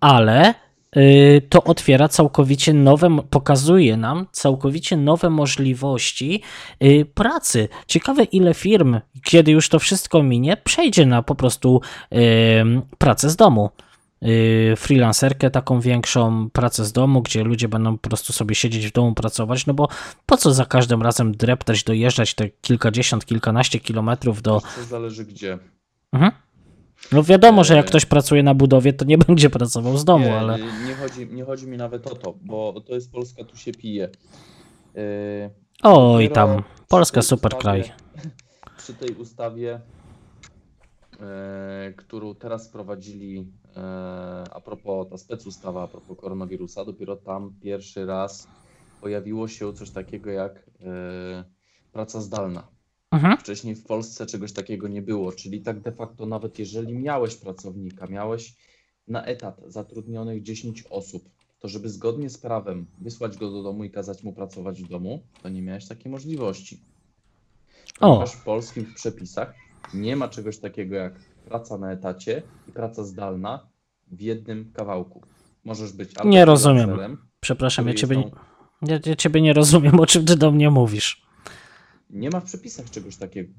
ale 0.00 0.50
y, 0.50 0.54
to 1.48 1.64
otwiera 1.64 2.08
całkowicie 2.08 2.72
nowe, 2.72 3.18
pokazuje 3.30 3.96
nam 3.96 4.26
całkowicie 4.32 4.96
nowe 4.96 5.30
możliwości 5.30 6.42
y, 6.82 7.06
pracy. 7.14 7.68
Ciekawe, 7.86 8.24
ile 8.24 8.54
firm, 8.54 9.00
kiedy 9.24 9.52
już 9.52 9.68
to 9.68 9.78
wszystko 9.78 10.22
minie, 10.22 10.56
przejdzie 10.64 11.06
na 11.06 11.22
po 11.22 11.34
prostu 11.34 11.80
y, 12.12 12.16
pracę 12.98 13.30
z 13.30 13.36
domu 13.36 13.70
y, 14.22 14.74
freelancerkę 14.76 15.50
taką 15.50 15.80
większą, 15.80 16.50
pracę 16.50 16.84
z 16.84 16.92
domu, 16.92 17.22
gdzie 17.22 17.44
ludzie 17.44 17.68
będą 17.68 17.98
po 17.98 18.08
prostu 18.08 18.32
sobie 18.32 18.54
siedzieć 18.54 18.86
w 18.86 18.92
domu, 18.92 19.14
pracować, 19.14 19.66
no 19.66 19.74
bo 19.74 19.88
po 20.26 20.36
co 20.36 20.54
za 20.54 20.64
każdym 20.64 21.02
razem 21.02 21.32
dreptać, 21.32 21.84
dojeżdżać 21.84 22.34
te 22.34 22.48
kilkadziesiąt, 22.48 23.26
kilkanaście 23.26 23.80
kilometrów 23.80 24.42
do... 24.42 24.60
To 24.60 24.84
zależy 24.84 25.24
gdzie. 25.24 25.58
Mhm. 26.12 26.45
No 27.12 27.22
wiadomo, 27.22 27.64
że 27.64 27.74
jak 27.76 27.84
Eee. 27.84 27.88
ktoś 27.88 28.06
pracuje 28.06 28.42
na 28.42 28.54
budowie, 28.54 28.92
to 28.92 29.04
nie 29.04 29.18
będzie 29.28 29.50
pracował 29.50 29.96
z 29.98 30.04
domu, 30.04 30.24
nie, 30.24 30.38
ale... 30.38 30.58
nie, 30.58 30.94
chodzi, 30.94 31.26
nie 31.26 31.44
chodzi 31.44 31.66
mi 31.66 31.76
nawet 31.76 32.06
o 32.06 32.14
to, 32.14 32.34
bo 32.42 32.80
to 32.86 32.94
jest 32.94 33.12
Polska, 33.12 33.44
tu 33.44 33.56
się 33.56 33.72
pije. 33.72 34.08
E, 34.96 35.50
Oj 35.82 36.28
dopiero 36.28 36.34
tam, 36.34 36.62
przy 36.74 36.84
Polska 36.88 37.20
tej 37.20 37.28
super 37.28 37.52
ustawie- 37.52 37.60
kraj. 37.82 37.92
Przy 38.78 38.94
tej 38.94 39.14
ustawie, 39.14 39.80
e, 41.20 41.92
którą 41.96 42.34
teraz 42.34 42.68
wprowadzili, 42.68 43.52
e, 43.76 43.80
a 44.54 44.60
propos, 44.60 45.08
ta 45.10 45.18
specustawa 45.18 45.82
a 45.82 45.88
propos 45.88 46.18
koronawirusa, 46.18 46.84
dopiero 46.84 47.16
tam 47.16 47.52
pierwszy 47.62 48.06
raz 48.06 48.48
pojawiło 49.00 49.48
się 49.48 49.72
coś 49.72 49.90
takiego 49.90 50.30
jak 50.30 50.70
e, 50.80 51.44
praca 51.92 52.20
zdalna. 52.20 52.62
Mhm. 53.10 53.38
Wcześniej 53.38 53.74
w 53.74 53.84
Polsce 53.84 54.26
czegoś 54.26 54.52
takiego 54.52 54.88
nie 54.88 55.02
było, 55.02 55.32
czyli 55.32 55.60
tak 55.60 55.80
de 55.80 55.92
facto 55.92 56.26
nawet 56.26 56.58
jeżeli 56.58 56.94
miałeś 56.94 57.36
pracownika, 57.36 58.06
miałeś 58.06 58.54
na 59.08 59.24
etat 59.24 59.60
zatrudnionych 59.66 60.42
10 60.42 60.84
osób, 60.90 61.28
to 61.58 61.68
żeby 61.68 61.88
zgodnie 61.88 62.30
z 62.30 62.38
prawem 62.38 62.86
wysłać 62.98 63.36
go 63.36 63.50
do 63.50 63.62
domu 63.62 63.84
i 63.84 63.90
kazać 63.90 64.22
mu 64.22 64.32
pracować 64.32 64.82
w 64.82 64.88
domu, 64.88 65.22
to 65.42 65.48
nie 65.48 65.62
miałeś 65.62 65.86
takiej 65.86 66.12
możliwości. 66.12 66.80
O. 68.00 68.08
Ponieważ 68.08 68.32
w 68.32 68.44
polskich 68.44 68.94
przepisach 68.94 69.54
nie 69.94 70.16
ma 70.16 70.28
czegoś 70.28 70.58
takiego 70.58 70.96
jak 70.96 71.14
praca 71.44 71.78
na 71.78 71.92
etacie 71.92 72.42
i 72.68 72.72
praca 72.72 73.04
zdalna 73.04 73.66
w 74.06 74.20
jednym 74.20 74.72
kawałku. 74.72 75.22
Możesz 75.64 75.92
być 75.92 76.16
albo 76.16 76.30
Nie 76.30 76.44
rozumiem. 76.44 77.18
Przepraszam, 77.40 77.88
ja 77.88 77.94
ciebie, 77.94 78.16
nie, 78.16 78.30
ja, 78.82 78.98
ja 79.06 79.16
ciebie 79.16 79.40
nie 79.40 79.52
rozumiem, 79.52 80.00
o 80.00 80.06
czym 80.06 80.24
ty 80.24 80.36
do 80.36 80.50
mnie 80.50 80.70
mówisz. 80.70 81.25
Nie 82.10 82.30
ma 82.30 82.40
w 82.40 82.44
przepisach 82.44 82.90
czegoś 82.90 83.16
takiego. 83.16 83.52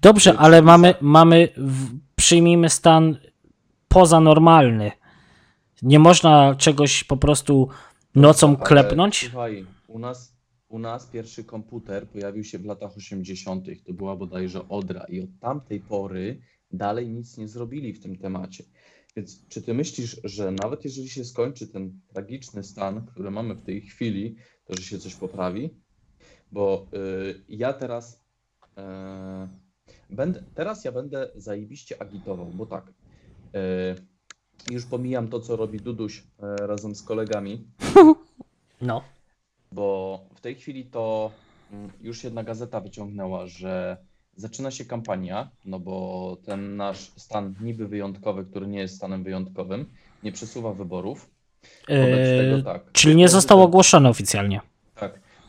Dobrze, 0.00 0.38
ale 0.38 0.62
mamy, 0.62 0.94
mamy 1.00 1.48
w, 1.56 1.98
przyjmijmy 2.16 2.70
stan 2.70 3.16
pozanormalny. 3.88 4.92
Nie 5.82 5.98
można 5.98 6.54
czegoś 6.54 7.04
po 7.04 7.16
prostu 7.16 7.68
nocą 8.14 8.56
Ale 8.56 8.66
klepnąć? 8.66 9.18
Słuchaj, 9.30 9.66
u 9.88 9.98
nas, 9.98 10.36
u 10.68 10.78
nas 10.78 11.06
pierwszy 11.06 11.44
komputer 11.44 12.08
pojawił 12.08 12.44
się 12.44 12.58
w 12.58 12.64
latach 12.64 12.96
80. 12.96 13.66
To 13.86 13.92
była 13.92 14.16
bodajże 14.16 14.68
Odra 14.68 15.04
i 15.04 15.20
od 15.20 15.30
tamtej 15.40 15.80
pory 15.80 16.40
dalej 16.70 17.08
nic 17.08 17.38
nie 17.38 17.48
zrobili 17.48 17.92
w 17.92 18.02
tym 18.02 18.16
temacie. 18.16 18.64
Więc 19.16 19.48
czy 19.48 19.62
ty 19.62 19.74
myślisz, 19.74 20.20
że 20.24 20.52
nawet 20.52 20.84
jeżeli 20.84 21.08
się 21.08 21.24
skończy 21.24 21.68
ten 21.68 22.00
tragiczny 22.08 22.64
stan, 22.64 23.06
który 23.06 23.30
mamy 23.30 23.54
w 23.54 23.62
tej 23.62 23.80
chwili, 23.80 24.36
to 24.64 24.74
że 24.76 24.82
się 24.82 24.98
coś 24.98 25.14
poprawi? 25.14 25.70
Bo 26.54 26.86
y, 26.94 27.40
ja 27.48 27.72
teraz 27.72 28.24
y, 28.78 28.80
będę, 30.10 30.42
teraz 30.54 30.84
ja 30.84 30.92
będę 30.92 31.28
zajebiście 31.36 32.02
agitował, 32.02 32.46
bo 32.46 32.66
tak. 32.66 32.84
Y, 34.68 34.72
już 34.72 34.86
pomijam 34.86 35.28
to, 35.28 35.40
co 35.40 35.56
robi 35.56 35.78
Duduś 35.80 36.18
y, 36.18 36.22
razem 36.66 36.94
z 36.94 37.02
kolegami, 37.02 37.64
No. 38.80 39.02
bo 39.72 40.20
w 40.34 40.40
tej 40.40 40.54
chwili 40.54 40.84
to 40.84 41.30
mm, 41.72 41.90
już 42.00 42.24
jedna 42.24 42.42
gazeta 42.44 42.80
wyciągnęła, 42.80 43.46
że 43.46 43.96
zaczyna 44.36 44.70
się 44.70 44.84
kampania, 44.84 45.50
no 45.64 45.80
bo 45.80 46.36
ten 46.44 46.76
nasz 46.76 47.12
stan 47.16 47.54
niby 47.60 47.88
wyjątkowy, 47.88 48.44
który 48.44 48.66
nie 48.66 48.78
jest 48.78 48.96
stanem 48.96 49.24
wyjątkowym, 49.24 49.86
nie 50.22 50.32
przesuwa 50.32 50.72
wyborów. 50.72 51.30
Wobec 51.88 52.00
Eee, 52.28 52.38
tego 52.50 52.62
tak. 52.62 52.92
czyli 52.92 53.16
nie 53.16 53.28
zostało 53.28 53.60
prezydent- 53.62 53.68
ogłoszone 53.68 54.08
oficjalnie. 54.08 54.60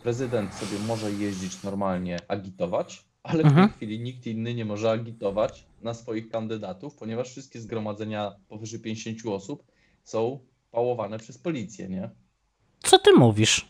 Prezydent 0.09 0.53
sobie 0.53 0.79
może 0.87 1.11
jeździć 1.11 1.63
normalnie, 1.63 2.19
agitować, 2.27 3.05
ale 3.23 3.43
w 3.43 3.45
Mhm. 3.45 3.67
tej 3.69 3.75
chwili 3.77 3.99
nikt 3.99 4.27
inny 4.27 4.53
nie 4.53 4.65
może 4.65 4.91
agitować 4.91 5.65
na 5.81 5.93
swoich 5.93 6.29
kandydatów, 6.29 6.95
ponieważ 6.95 7.29
wszystkie 7.31 7.59
zgromadzenia 7.61 8.35
powyżej 8.47 8.79
50 8.79 9.19
osób 9.35 9.63
są 10.03 10.39
pałowane 10.71 11.19
przez 11.19 11.37
policję, 11.37 11.89
nie? 11.89 12.09
Co 12.83 12.99
ty 12.99 13.13
mówisz? 13.13 13.67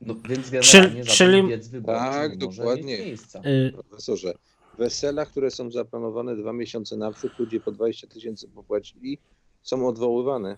No, 0.00 0.14
więc 0.28 0.50
Czy- 0.50 0.52
generalnie 0.78 1.04
czyli- 1.04 1.16
żaden 1.16 1.48
biec 1.48 1.68
wyborczy 1.68 2.00
Tak, 2.00 2.36
dokładnie. 2.38 2.98
miejsca. 2.98 3.40
Y, 3.46 3.72
Profesorze, 3.88 4.34
wesela, 4.78 5.26
które 5.26 5.50
są 5.50 5.70
zaplanowane 5.70 6.36
dwa 6.36 6.52
miesiące 6.52 6.96
naprzód, 6.96 7.32
ludzie 7.38 7.60
po 7.60 7.72
20 7.72 8.06
tysięcy 8.06 8.48
popłacili, 8.48 9.18
są 9.62 9.88
odwoływane. 9.88 10.56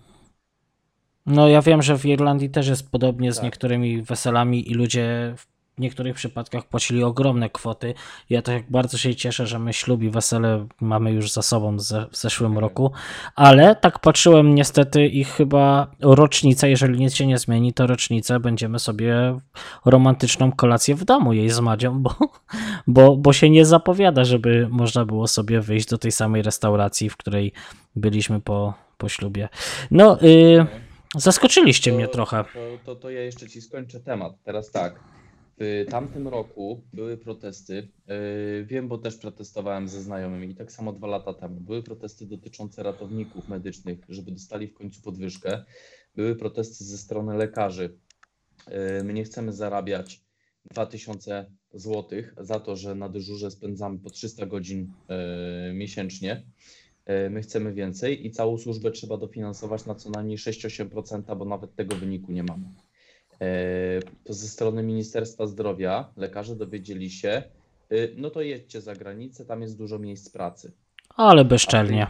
No 1.29 1.49
ja 1.49 1.63
wiem, 1.63 1.83
że 1.83 1.99
w 1.99 2.07
Irlandii 2.07 2.51
też 2.51 2.69
jest 2.69 2.91
podobnie 2.91 3.33
z 3.33 3.37
Tak. 3.37 3.45
niektórymi 3.45 4.03
weselami 4.03 4.71
i 4.71 4.75
ludzie 4.75 5.35
w 5.37 5.81
niektórych 5.81 6.17
przypadkach 6.17 6.67
płacili 6.67 7.03
ogromne 7.05 7.51
kwoty. 7.51 7.95
Ja 8.31 8.43
tak 8.43 8.71
bardzo 8.71 8.99
się 8.99 9.15
cieszę, 9.15 9.47
że 9.47 9.59
my 9.59 9.73
ślub 9.73 10.03
i 10.03 10.11
wesele 10.11 10.67
mamy 10.81 11.13
już 11.13 11.33
za 11.33 11.43
sobą 11.43 11.79
ze, 11.79 12.07
w 12.11 12.17
zeszłym 12.17 12.53
Tak. 12.53 12.61
roku, 12.61 12.93
ale 13.35 13.77
tak 13.77 13.99
patrzyłem 13.99 14.55
niestety 14.55 15.07
i 15.07 15.25
chyba 15.25 15.87
rocznicę, 16.01 16.71
jeżeli 16.71 16.99
nic 16.99 17.15
się 17.15 17.27
nie 17.27 17.39
zmieni, 17.39 17.73
to 17.73 17.87
rocznicę 17.87 18.41
będziemy 18.41 18.79
sobie 18.79 19.39
romantyczną 19.85 20.53
kolację 20.53 20.95
w 20.95 21.05
domu 21.05 21.33
jej 21.33 21.51
z 21.51 21.61
Madzią, 21.61 22.03
bo, 22.03 22.15
bo, 22.87 23.17
bo 23.17 23.33
się 23.33 23.51
nie 23.51 23.65
zapowiada, 23.65 24.25
żeby 24.25 24.69
można 24.71 25.05
było 25.05 25.27
sobie 25.27 25.61
wyjść 25.61 25.89
do 25.89 25.99
tej 25.99 26.13
samej 26.13 26.43
restauracji, 26.43 27.11
w 27.11 27.17
której 27.17 27.53
byliśmy 27.97 28.41
po, 28.41 28.75
po 28.99 29.09
ślubie. 29.09 29.49
No, 29.91 30.23
y, 30.23 30.88
Zaskoczyliście 31.17 31.93
mnie 31.93 32.07
To- 32.07 32.13
trochę. 32.13 32.45
To, 32.45 32.79
to, 32.85 32.97
to 32.97 33.11
ja 33.11 33.23
jeszcze 33.23 33.49
ci 33.49 33.61
skończę 33.61 34.01
temat. 34.01 34.33
Teraz 34.45 34.71
tak. 34.71 35.01
W 35.61 35.87
tamtym 35.91 36.29
roku 36.29 36.85
były 36.93 37.17
protesty. 37.17 37.89
Yy, 38.07 38.65
wiem, 38.65 38.89
bo 38.89 38.99
też 38.99 39.17
protestowałem 39.17 39.89
ze 39.89 40.03
znajomymi 40.03 40.51
i 40.51 40.55
tak 40.55 40.73
samo 40.73 40.93
dwa 40.93 41.07
lata 41.07 41.35
temu. 41.35 41.61
Były 41.61 41.83
protesty 41.83 42.27
dotyczące 42.27 42.83
ratowników 42.83 43.49
medycznych, 43.49 43.99
żeby 44.09 44.31
dostali 44.33 44.67
w 44.67 44.75
końcu 44.75 45.03
podwyżkę. 45.03 45.65
Były 46.15 46.37
protesty 46.37 46.85
ze 46.85 46.99
strony 46.99 47.37
lekarzy. 47.37 47.99
Yy, 48.69 49.05
my 49.05 49.13
nie 49.15 49.25
chcemy 49.25 49.53
zarabiać 49.53 50.21
2000 50.71 51.51
zł 51.73 52.23
za 52.37 52.61
to, 52.61 52.77
że 52.77 52.95
na 52.95 53.09
dyżurze 53.09 53.51
spędzamy 53.51 53.99
po 53.99 54.11
300 54.11 54.47
godzin 54.47 54.93
yy, 55.09 55.75
miesięcznie. 55.75 56.43
E, 57.09 57.31
My 57.31 57.43
chcemy 57.43 57.73
więcej 57.73 58.27
i 58.27 58.31
całą 58.31 58.59
służbę 58.59 58.91
trzeba 58.91 59.17
dofinansować 59.17 59.87
na 59.87 59.95
co 59.95 60.11
najmniej 60.11 60.39
6-8%, 60.39 61.37
bo 61.37 61.45
nawet 61.45 61.75
tego 61.75 61.97
wyniku 61.97 62.33
nie 62.33 62.43
mamy. 62.43 62.65
E, 63.41 64.01
To 64.25 64.33
ze 64.33 64.49
strony 64.49 64.83
Ministerstwa 64.83 65.47
Zdrowia 65.47 66.13
lekarze 66.17 66.57
dowiedzieli 66.57 67.11
się, 67.11 67.29
e, 67.29 67.43
no 68.17 68.31
to 68.31 68.43
jedźcie 68.43 68.81
za 68.81 68.95
granicę, 68.95 69.45
tam 69.45 69.63
jest 69.63 69.79
dużo 69.79 69.99
miejsc 69.99 70.31
pracy. 70.31 70.73
Ale 71.17 71.45
bezczelnie. 71.45 72.07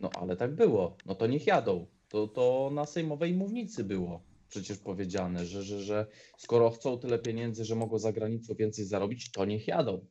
No 0.00 0.10
ale 0.20 0.36
tak 0.36 0.54
było, 0.54 0.96
no 1.06 1.14
to 1.14 1.26
niech 1.26 1.46
jadą. 1.46 1.86
To, 2.08 2.28
to 2.28 2.70
na 2.74 2.86
sejmowej 2.86 3.34
mównicy 3.34 3.84
było 3.84 4.22
przecież 4.48 4.78
powiedziane, 4.78 5.46
że, 5.46 5.62
że, 5.62 5.80
że 5.80 6.06
skoro 6.38 6.70
chcą 6.70 6.98
tyle 6.98 7.18
pieniędzy, 7.18 7.64
że 7.64 7.74
mogą 7.74 7.98
za 7.98 8.12
granicą 8.12 8.54
więcej 8.54 8.84
zarobić, 8.84 9.30
to 9.30 9.44
niech 9.44 9.68
jadą. 9.68 10.06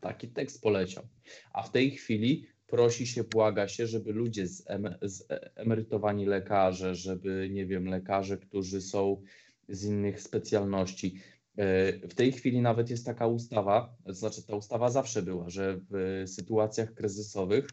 Taki 0.00 0.28
tekst 0.28 0.62
poleciał. 0.62 1.04
A 1.52 1.62
w 1.62 1.70
tej 1.70 1.90
chwili 1.90 2.46
prosi 2.72 3.06
się, 3.06 3.24
błaga 3.24 3.68
się, 3.68 3.86
żeby 3.86 4.12
ludzie 4.12 4.46
z, 4.48 4.70
em, 4.70 4.94
z 5.02 5.30
e- 5.30 5.56
emerytowani 5.56 6.26
lekarze, 6.26 6.94
żeby, 6.94 7.48
nie 7.50 7.66
wiem, 7.66 7.86
lekarze, 7.86 8.38
którzy 8.38 8.80
są 8.80 9.22
z 9.68 9.84
innych 9.84 10.20
specjalności. 10.20 11.20
e, 11.56 12.08
W 12.08 12.14
tej 12.14 12.32
chwili 12.32 12.60
nawet 12.60 12.90
jest 12.90 13.06
taka 13.06 13.26
ustawa, 13.26 13.96
to 14.04 14.14
znaczy 14.14 14.42
ta 14.46 14.56
ustawa 14.56 14.90
zawsze 14.90 15.22
była, 15.22 15.50
że 15.50 15.80
w 15.90 16.22
sytuacjach 16.26 16.94
kryzysowych 16.94 17.68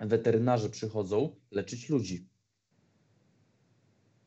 weterynarze 0.00 0.70
przychodzą 0.70 1.36
leczyć 1.50 1.88
ludzi. 1.88 2.26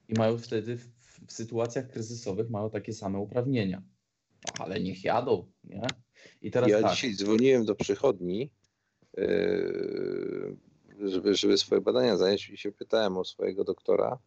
I 0.07 0.13
mają 0.13 0.37
wtedy 0.37 0.77
w, 0.77 0.87
w 1.27 1.33
sytuacjach 1.33 1.87
kryzysowych 1.87 2.49
mają 2.49 2.69
takie 2.69 2.93
same 2.93 3.19
uprawnienia. 3.19 3.83
No, 4.45 4.65
ale 4.65 4.79
niech 4.79 5.03
jadą, 5.03 5.51
nie? 5.63 5.87
I 6.41 6.51
teraz 6.51 6.69
ja 6.69 6.81
tak. 6.81 6.91
dzisiaj 6.91 7.15
dzwoniłem 7.15 7.65
do 7.65 7.75
przychodni, 7.75 8.51
żeby, 10.99 11.35
żeby 11.35 11.57
swoje 11.57 11.81
badania 11.81 12.17
zająć 12.17 12.49
i 12.49 12.57
się 12.57 12.71
pytałem 12.71 13.17
o 13.17 13.23
swojego 13.23 13.63
doktora 13.63 14.17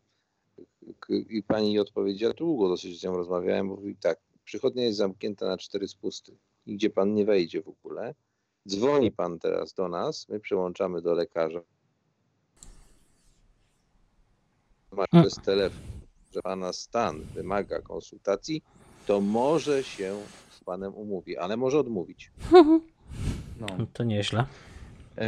i 1.09 1.43
pani 1.43 1.78
odpowiedziała, 1.78 2.34
długo 2.34 2.68
dosyć 2.68 3.01
z 3.01 3.05
nią 3.05 3.16
rozmawiałem, 3.16 3.66
mówi 3.66 3.97
tak, 3.97 4.18
przychodnia 4.45 4.84
jest 4.84 4.99
zamknięta 4.99 5.47
na 5.47 5.59
cztery 5.59 5.88
spusty, 5.88 6.36
nigdzie 6.66 6.91
pan 6.91 7.14
nie 7.14 7.24
wejdzie 7.24 7.62
w 7.62 7.68
ogóle, 7.68 8.14
dzwoni 8.68 9.12
pan 9.12 9.38
teraz 9.38 9.74
do 9.74 9.88
nas, 9.88 10.28
my 10.28 10.41
przełączamy 10.41 11.03
do 11.03 11.14
lekarza, 11.14 11.61
ma 14.93 15.05
Mm. 15.12 15.24
przez 15.24 15.45
telefon, 15.45 15.80
że 16.32 16.43
pana 16.43 16.72
stan 16.72 17.20
wymaga 17.34 17.80
konsultacji, 17.82 18.62
to 19.07 19.20
może 19.20 19.84
się 19.84 20.16
z 20.51 20.64
panem 20.64 20.95
umówi, 20.95 21.36
ale 21.36 21.57
może 21.57 21.78
odmówić. 21.78 22.30
No. 23.61 23.66
To 23.93 24.05
nieźle. 24.05 24.47
Yy, 25.17 25.25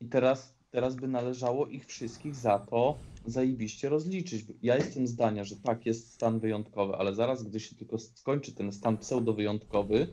I 0.00 0.08
teraz, 0.08 0.54
teraz 0.70 0.96
by 0.96 1.08
należało 1.08 1.66
ich 1.66 1.86
wszystkich 1.86 2.34
za 2.34 2.58
to 2.58 2.98
zajebiście 3.26 3.88
rozliczyć. 3.88 4.44
Ja 4.62 4.76
jestem 4.76 5.06
zdania, 5.06 5.44
że 5.44 5.56
tak, 5.56 5.86
jest 5.86 6.12
stan 6.12 6.40
wyjątkowy, 6.40 6.94
ale 6.94 7.14
zaraz, 7.14 7.42
gdy 7.42 7.60
się 7.60 7.76
tylko 7.76 7.98
skończy 7.98 8.54
ten 8.54 8.72
stan 8.72 8.96
pseudo-wyjątkowy, 8.98 10.06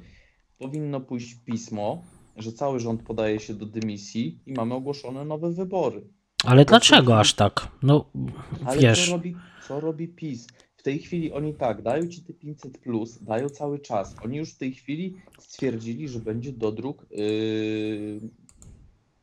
powinno 0.58 1.02
pójść 1.02 1.36
pismo, 1.46 2.04
że 2.38 2.52
cały 2.52 2.80
rząd 2.80 3.04
podaje 3.04 3.40
się 3.40 3.54
do 3.54 3.66
dymisji 3.66 4.40
i 4.46 4.54
mamy 4.54 4.74
ogłoszone 4.74 5.26
nowe 5.26 5.52
wybory. 5.52 6.08
Ale 6.44 6.66
dlaczego 6.66 7.20
aż 7.20 7.34
tak? 7.34 7.68
No, 7.84 8.12
Ale 8.66 8.82
wiesz, 8.82 9.06
co 9.06 9.12
robi, 9.12 9.36
co 9.68 9.80
robi 9.80 10.08
PiS? 10.08 10.48
W 10.78 10.84
tej 10.84 11.00
chwili 11.00 11.32
oni 11.32 11.54
tak, 11.54 11.82
dają 11.82 12.08
ci 12.08 12.22
te 12.22 12.34
500 12.34 12.78
plus, 12.78 13.24
dają 13.24 13.50
cały 13.50 13.80
czas. 13.80 14.16
Oni 14.24 14.38
już 14.38 14.54
w 14.54 14.58
tej 14.58 14.74
chwili 14.74 15.16
stwierdzili, 15.40 16.08
że 16.08 16.20
będzie 16.20 16.52
dodruk 16.52 17.06
yy, 17.12 18.20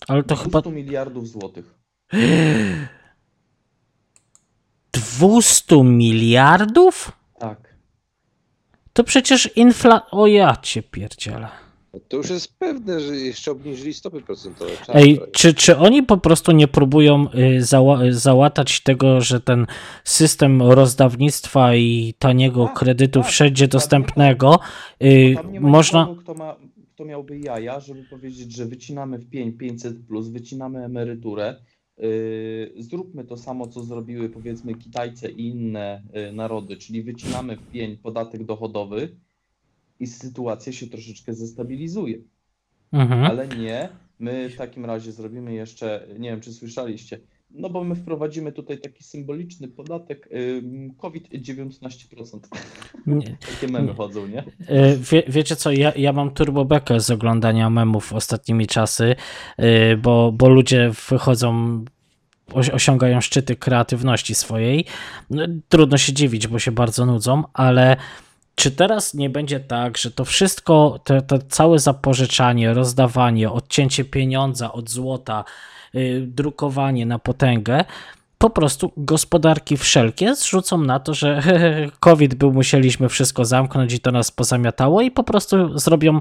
ale 0.08 0.22
to 0.22 0.34
200 0.34 0.44
chyba 0.44 0.70
miliardów 0.70 1.28
złotych. 1.28 1.74
200 4.92 5.84
miliardów? 5.84 7.12
Tak. 7.38 7.74
To 8.92 9.04
przecież 9.04 9.56
infla... 9.56 10.10
O 10.10 10.26
ja 10.26 10.56
cię 10.62 10.82
pierdzielę. 10.82 11.48
No 11.94 12.00
To 12.08 12.16
już 12.16 12.30
jest 12.30 12.58
pewne, 12.58 13.00
że 13.00 13.16
jeszcze 13.16 13.50
obniżyli 13.50 13.94
stopy 13.94 14.20
procentowe. 14.20 14.70
Ej, 14.88 15.20
czy, 15.32 15.54
czy 15.54 15.76
oni 15.76 16.02
po 16.02 16.16
prostu 16.16 16.52
nie 16.52 16.68
próbują 16.68 17.26
y, 17.34 17.64
zała 17.64 17.98
załatać 18.10 18.80
tego, 18.80 19.20
że 19.20 19.40
ten 19.40 19.66
system 20.04 20.62
rozdawnictwa 20.62 21.74
i 21.74 22.14
taniego 22.18 22.64
Tak, 22.64 22.74
kredytu 22.78 23.20
tak, 23.20 23.28
wszędzie 23.28 23.68
dostępnego 23.68 24.58
y, 25.02 25.34
można... 25.60 26.08
kto, 26.20 26.34
ma, 26.34 26.56
kto 27.02 27.08
miałby 27.08 27.38
jaja, 27.38 27.80
żeby 27.80 28.04
powiedzieć, 28.04 28.56
że 28.56 28.66
wycinamy 28.66 29.18
w 29.18 29.28
pień 29.28 29.52
500 29.52 30.06
plus, 30.06 30.28
wycinamy 30.28 30.84
emeryturę. 30.84 31.56
Yy, 31.98 32.72
zróbmy 32.78 33.24
to 33.24 33.36
samo, 33.36 33.66
co 33.66 33.84
zrobiły 33.84 34.28
powiedzmy 34.28 34.74
Kitajce 34.74 35.30
i 35.30 35.48
inne 35.48 36.02
yy, 36.14 36.32
narody, 36.32 36.76
czyli 36.76 37.02
wycinamy 37.02 37.56
w 37.56 37.70
pień 37.70 37.96
podatek 37.96 38.44
dochodowy 38.44 39.16
i 40.00 40.06
sytuacja 40.06 40.72
się 40.72 40.86
troszeczkę 40.86 41.34
zestabilizuje. 41.34 42.18
Mhm. 42.92 43.24
Ale 43.24 43.48
nie, 43.48 43.88
my 44.18 44.48
w 44.48 44.56
takim 44.56 44.84
razie 44.84 45.12
zrobimy 45.12 45.54
jeszcze, 45.54 46.06
nie 46.18 46.30
wiem 46.30 46.40
czy 46.40 46.52
słyszeliście, 46.52 47.20
no 47.54 47.70
bo 47.70 47.84
my 47.84 47.94
wprowadzimy 47.94 48.52
tutaj 48.52 48.78
taki 48.78 49.04
symboliczny 49.04 49.68
podatek 49.68 50.28
ym, 50.32 50.94
COVID-19%. 50.98 52.38
Nie, 53.06 53.36
Takie 53.54 53.72
memy 53.72 53.94
chodzą, 53.94 54.26
nie? 54.26 54.40
Y, 54.42 54.98
Wie, 55.10 55.22
wiecie 55.28 55.56
co, 55.56 55.70
ja, 55.72 55.92
ja 55.96 56.12
mam 56.12 56.30
turbobekę 56.30 57.00
z 57.00 57.10
oglądania 57.10 57.70
memów 57.70 58.12
ostatnimi 58.12 58.66
czasy, 58.66 59.16
y, 59.60 59.96
bo, 59.96 60.32
bo 60.32 60.48
ludzie 60.48 60.90
wychodzą, 61.10 61.84
osi- 62.50 62.72
osiągają 62.74 63.20
szczyty 63.20 63.56
kreatywności 63.56 64.34
swojej. 64.34 64.84
No, 65.30 65.42
Trudno 65.68 65.98
się 65.98 66.12
dziwić, 66.12 66.46
bo 66.46 66.58
się 66.58 66.72
bardzo 66.72 67.06
nudzą, 67.06 67.42
ale 67.52 67.96
czy 68.54 68.70
teraz 68.70 69.14
nie 69.14 69.30
będzie 69.30 69.60
tak, 69.60 69.98
że 69.98 70.10
to 70.10 70.24
wszystko, 70.24 71.00
to, 71.04 71.22
to 71.22 71.38
całe 71.38 71.78
zapożyczanie, 71.78 72.74
rozdawanie, 72.74 73.50
odcięcie 73.50 74.04
pieniądza 74.04 74.72
od 74.72 74.90
złota, 74.90 75.44
drukowanie 76.20 77.06
na 77.06 77.18
potęgę, 77.18 77.84
po 78.38 78.50
prostu 78.50 78.92
gospodarki 78.96 79.76
wszelkie 79.76 80.34
zrzucą 80.34 80.78
na 80.78 81.00
to, 81.00 81.14
że 81.14 81.42
COVID 82.00 82.34
był, 82.34 82.52
musieliśmy 82.52 83.08
wszystko 83.08 83.44
zamknąć 83.44 83.94
i 83.94 84.00
to 84.00 84.10
nas 84.10 84.30
pozamiatało 84.30 85.00
i 85.02 85.10
po 85.10 85.24
prostu 85.24 85.78
zrobią 85.78 86.20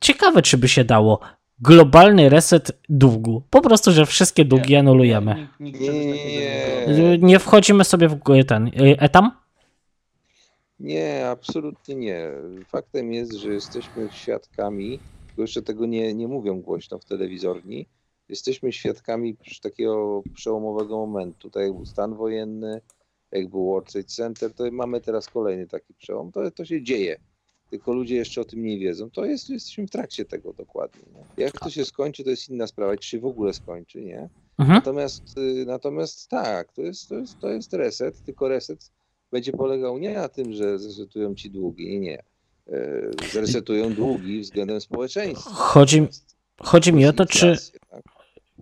ciekawe, 0.00 0.42
czy 0.42 0.58
by 0.58 0.68
się 0.68 0.84
dało 0.84 1.20
globalny 1.62 2.28
reset 2.28 2.72
długu. 2.88 3.42
Po 3.50 3.60
prostu, 3.60 3.92
że 3.92 4.06
wszystkie 4.06 4.44
długi 4.44 4.76
anulujemy. 4.76 5.48
Nie, 5.60 5.72
czegoś 5.72 5.86
nie, 5.86 6.04
nie. 6.04 6.86
nie 6.86 7.12
Y, 7.14 7.18
Nie 7.18 7.38
wchodzimy 7.38 7.84
sobie 7.84 8.08
w 8.08 8.18
ten 8.48 8.66
y, 8.66 8.98
etam? 8.98 9.30
Nie, 10.80 11.28
absolutnie 11.28 11.94
nie. 11.94 12.30
Faktem 12.66 13.12
jest, 13.12 13.32
że 13.32 13.52
jesteśmy 13.52 14.08
świadkami, 14.12 14.98
tylko 15.26 15.42
jeszcze 15.42 15.62
tego 15.62 15.86
nie, 15.86 16.14
nie 16.14 16.28
mówią 16.28 16.60
głośno 16.60 16.98
w 16.98 17.04
telewizorni, 17.04 17.86
jesteśmy 18.28 18.72
świadkami 18.72 19.36
takiego 19.62 20.22
przełomowego 20.34 20.96
momentu. 21.06 21.38
Tutaj 21.38 21.72
był 21.72 21.86
stan 21.86 22.14
wojenny, 22.14 22.80
jak 23.32 23.48
był 23.48 23.66
World 23.66 23.92
Trade 23.92 24.08
Center, 24.08 24.54
to 24.54 24.64
mamy 24.72 25.00
teraz 25.00 25.28
kolejny 25.28 25.66
taki 25.66 25.94
przełom. 25.94 26.32
To, 26.32 26.50
to 26.50 26.64
się 26.64 26.82
dzieje. 26.82 27.20
Tylko 27.70 27.92
ludzie 27.92 28.16
jeszcze 28.16 28.40
o 28.40 28.44
tym 28.44 28.62
nie 28.62 28.78
wiedzą. 28.78 29.10
To 29.10 29.24
jest, 29.24 29.50
jesteśmy 29.50 29.86
w 29.86 29.90
trakcie 29.90 30.24
tego 30.24 30.52
dokładnie. 30.52 31.02
Nie? 31.14 31.44
Jak 31.44 31.60
to 31.60 31.70
się 31.70 31.84
skończy, 31.84 32.24
to 32.24 32.30
jest 32.30 32.48
inna 32.48 32.66
sprawa, 32.66 32.96
czy 32.96 33.08
się 33.08 33.20
w 33.20 33.26
ogóle 33.26 33.52
skończy, 33.52 34.02
nie? 34.02 34.28
Mhm. 34.58 34.78
Natomiast, 34.78 35.38
y, 35.38 35.64
natomiast 35.66 36.28
tak, 36.28 36.72
to 36.72 36.82
jest, 36.82 37.08
to, 37.08 37.14
jest, 37.14 37.38
to 37.38 37.48
jest 37.48 37.72
reset, 37.72 38.24
tylko 38.24 38.48
reset 38.48 38.90
będzie 39.30 39.52
polegał 39.52 39.98
nie 39.98 40.14
na 40.14 40.28
tym, 40.28 40.52
że 40.52 40.78
zresetują 40.78 41.34
ci 41.34 41.50
długi, 41.50 42.00
nie. 42.00 42.22
Y, 42.68 43.10
Zresetują 43.32 43.94
długi 43.94 44.40
względem 44.40 44.80
społeczeństwa. 44.80 45.50
Chodzi, 45.50 46.06
chodzi 46.60 46.92
mi 46.92 47.06
o 47.06 47.12
to, 47.12 47.26
czy 47.26 47.56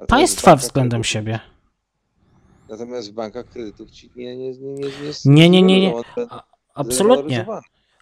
państwa 0.09 0.57
względem 0.57 1.05
siebie. 1.05 1.41
Natomiast 2.69 3.11
w 3.11 3.15
bankach 3.15 3.47
kredytów 3.49 3.91
ci 3.91 4.11
nie, 4.17 4.37
nie, 4.37 4.53
nie, 4.53 4.75
nie, 4.75 4.89
Nie, 5.25 5.51
nie, 5.51 5.63
nie, 5.63 5.81
nie. 5.81 5.95
Absolutnie. 6.75 7.47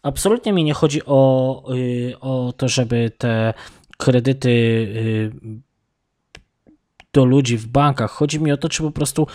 Absolutnie 0.02 0.52
mi 0.52 0.64
nie 0.64 0.74
chodzi 0.74 1.00
o, 1.06 1.62
y, 1.74 2.14
o 2.20 2.52
to, 2.56 2.68
żeby 2.68 3.12
te 3.18 3.54
kredyty 3.98 4.48
y, 4.48 5.32
do 7.12 7.24
ludzi 7.24 7.56
w 7.56 7.66
bankach. 7.66 8.10
Chodzi 8.10 8.40
mi 8.40 8.52
o 8.52 8.56
to, 8.56 8.68
czy 8.68 8.82
po 8.82 8.90
prostu 8.90 9.26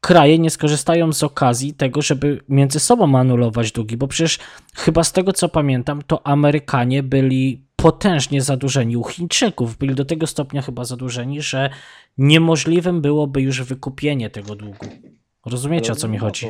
kraje 0.00 0.38
nie 0.38 0.50
skorzystają 0.50 1.12
z 1.12 1.22
okazji 1.22 1.74
tego, 1.74 2.02
żeby 2.02 2.40
między 2.48 2.80
sobą 2.80 3.18
anulować 3.18 3.72
długi, 3.72 3.96
bo 3.96 4.08
przecież 4.08 4.38
chyba 4.76 5.04
z 5.04 5.12
tego 5.12 5.32
co 5.32 5.48
pamiętam, 5.48 6.02
to 6.06 6.26
Amerykanie 6.26 7.02
byli 7.02 7.64
potężnie 7.82 8.42
zadłużeni 8.42 8.96
u 8.96 9.04
Chińczyków. 9.04 9.76
Byli 9.76 9.94
do 9.94 10.04
tego 10.04 10.26
stopnia 10.26 10.62
chyba 10.62 10.84
zadłużeni, 10.84 11.42
że 11.42 11.70
niemożliwym 12.18 13.00
byłoby 13.00 13.42
już 13.42 13.62
wykupienie 13.62 14.30
tego 14.30 14.54
długu. 14.54 14.86
Rozumiecie 15.46 15.92
o 15.92 15.96
co 15.96 16.08
mi 16.08 16.18
chodzi? 16.18 16.46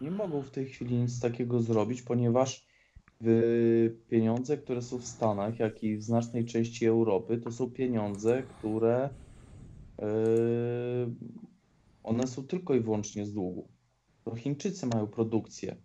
Nie 0.00 0.10
mogą 0.10 0.42
w 0.42 0.50
tej 0.50 0.66
chwili 0.66 0.96
nic 0.96 1.20
takiego 1.20 1.60
zrobić, 1.60 2.02
ponieważ 2.02 2.66
y, 3.22 3.96
pieniądze, 4.08 4.58
które 4.58 4.82
są 4.82 4.98
w 4.98 5.06
Stanach, 5.06 5.58
jak 5.58 5.82
i 5.82 5.96
w 5.96 6.02
znacznej 6.02 6.44
części 6.44 6.86
Europy, 6.86 7.38
to 7.38 7.52
są 7.52 7.70
pieniądze, 7.70 8.42
które 8.42 9.08
y, 9.08 10.04
one 12.02 12.26
są 12.26 12.42
tylko 12.46 12.74
i 12.74 12.80
wyłącznie 12.80 13.26
z 13.26 13.32
długu. 13.32 13.68
To 14.24 14.34
Chińczycy 14.34 14.86
mają 14.86 15.06
produkcję, 15.06 15.76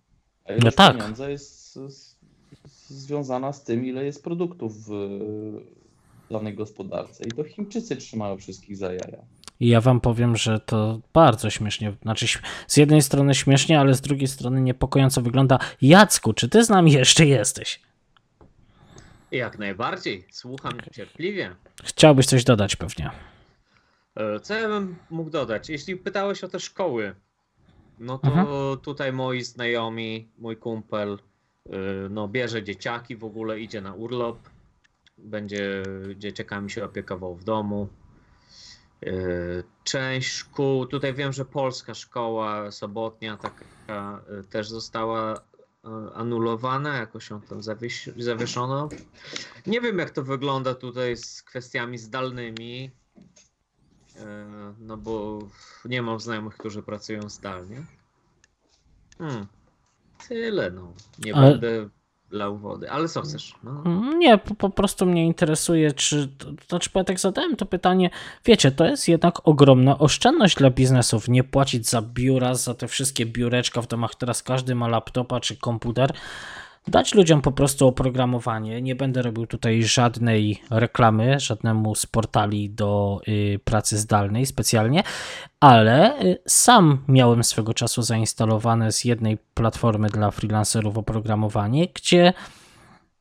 a 0.45 0.53
ilość 0.53 0.77
tak. 0.77 0.97
pieniądza 0.97 1.30
jest 1.30 1.73
z, 1.73 2.18
związana 2.90 3.53
z 3.53 3.64
tym, 3.64 3.86
ile 3.86 4.06
jest 4.06 4.24
produktów 4.24 4.74
w 4.88 4.91
danej 6.32 6.56
gospodarce. 6.56 7.24
I 7.24 7.32
to 7.32 7.44
Chińczycy 7.44 7.95
trzymają 7.95 8.38
wszystkich 8.38 8.78
za 8.78 8.86
jaja. 8.94 9.18
I 9.60 9.68
ja 9.68 9.82
wam 9.82 10.02
powiem, 10.02 10.36
że 10.38 10.60
to 10.60 10.99
bardzo 11.14 11.49
śmiesznie. 11.49 11.94
Znaczy, 12.02 12.40
z 12.68 12.78
jednej 12.78 13.02
strony 13.02 13.36
śmiesznie, 13.36 13.80
ale 13.80 13.94
z 13.94 14.02
drugiej 14.02 14.28
strony 14.28 14.61
niepokojąco 14.61 15.22
wygląda. 15.22 15.60
Jacku, 15.82 16.34
czy 16.34 16.49
ty 16.49 16.64
z 16.64 16.70
nami 16.70 16.91
jeszcze 16.91 17.26
jesteś? 17.26 17.82
Jak 19.32 19.60
najbardziej, 19.60 20.26
słucham 20.32 20.74
cierpliwie. 20.94 21.56
Chciałbyś 21.84 22.26
coś 22.26 22.44
dodać 22.44 22.76
pewnie. 22.76 23.11
E, 24.16 24.40
Co 24.40 24.53
ja 24.56 24.68
bym 24.68 24.95
mógł 25.10 25.30
dodać? 25.30 25.70
Jeśli 25.70 25.95
pytałeś 25.95 26.44
o 26.44 26.48
te 26.48 26.60
szkoły, 26.60 27.16
no 27.99 28.18
to 28.18 28.28
Mhm. 28.28 28.78
tutaj 28.78 29.14
moi 29.14 29.41
znajomi, 29.44 30.28
mój 30.38 30.57
kumpel, 30.57 31.18
no 32.09 32.27
bierze 32.27 32.63
dzieciaki 32.63 33.15
w 33.15 33.23
ogóle, 33.23 33.59
idzie 33.59 33.81
na 33.81 33.93
urlop, 33.93 34.49
będzie 35.17 35.83
dzieciakami 36.15 36.71
się 36.71 36.85
opiekował 36.85 37.35
w 37.35 37.43
domu. 37.43 37.87
Y, 39.03 39.63
Część 39.83 40.31
szkół, 40.31 40.85
tutaj 40.85 41.13
wiem, 41.13 41.33
że 41.33 41.45
polska 41.45 41.93
szkoła 41.93 42.71
sobotnia 42.71 43.37
taka 43.37 44.21
y, 44.39 44.43
też 44.43 44.69
została 44.69 45.35
y, 45.35 45.39
anulowana, 46.13 46.97
jakoś 46.97 47.29
ją 47.29 47.41
tam 47.41 47.59
zawies- 47.59 48.21
zawieszono. 48.21 48.89
Nie 49.67 49.81
wiem, 49.81 49.99
jak 49.99 50.09
to 50.09 50.23
wygląda 50.23 50.75
tutaj 50.75 51.17
z 51.17 51.43
kwestiami 51.43 51.97
zdalnymi. 51.97 52.91
No 54.79 54.97
bo 54.97 55.39
nie 55.85 56.01
mam 56.01 56.19
znajomych, 56.19 56.57
którzy 56.57 56.83
pracują 56.83 57.29
zdalnie. 57.29 57.85
Hmm. 59.17 59.47
Tyle, 60.27 60.71
no. 60.71 60.93
Nie 61.25 61.35
Ale- 61.35 61.51
będę 61.51 61.89
lał 62.31 62.57
wody. 62.57 62.91
Ale 62.91 63.07
co 63.07 63.21
chcesz? 63.21 63.53
No. 63.63 63.83
Nie, 64.17 64.37
po, 64.37 64.55
po 64.55 64.69
prostu 64.69 65.05
mnie 65.05 65.25
interesuje, 65.25 65.91
czy. 65.91 66.27
To 66.37 66.47
znaczy, 66.69 66.89
bo 66.93 66.99
ja 66.99 67.03
tak 67.03 67.19
zadałem 67.19 67.55
to 67.55 67.65
pytanie. 67.65 68.09
Wiecie, 68.45 68.71
to 68.71 68.85
jest 68.85 69.07
jednak 69.07 69.47
ogromna 69.47 69.97
oszczędność 69.99 70.55
dla 70.55 70.69
biznesów. 70.69 71.27
Nie 71.27 71.43
płacić 71.43 71.89
za 71.89 72.01
biura, 72.01 72.55
za 72.55 72.73
te 72.73 72.87
wszystkie 72.87 73.25
biureczka 73.25 73.81
w 73.81 73.87
domach. 73.87 74.15
Teraz 74.15 74.43
każdy 74.43 74.75
ma 74.75 74.87
laptopa 74.87 75.39
czy 75.39 75.55
komputer. 75.55 76.13
Dać 76.90 77.14
ludziom 77.16 77.41
po 77.41 77.52
prostu 77.52 77.88
oprogramowanie. 77.88 78.82
Nie 78.82 78.95
będę 78.95 79.22
robił 79.22 79.48
tutaj 79.48 79.84
żadnej 79.84 80.61
reklamy, 80.70 81.40
żadnemu 81.40 81.95
z 81.95 82.06
portali 82.06 82.70
do 82.70 83.22
y, 83.28 83.60
pracy 83.64 83.98
zdalnej 83.98 84.45
specjalnie, 84.45 85.03
ale 85.60 86.22
y, 86.22 86.38
sam 86.48 87.03
miałem 87.07 87.44
swego 87.44 87.74
czasu 87.74 88.02
zainstalowane 88.02 88.91
z 88.91 89.06
jednej 89.06 89.38
platformy 89.53 90.10
dla 90.10 90.32
freelancerów 90.32 90.98
oprogramowanie, 90.98 91.88
gdzie 91.94 92.34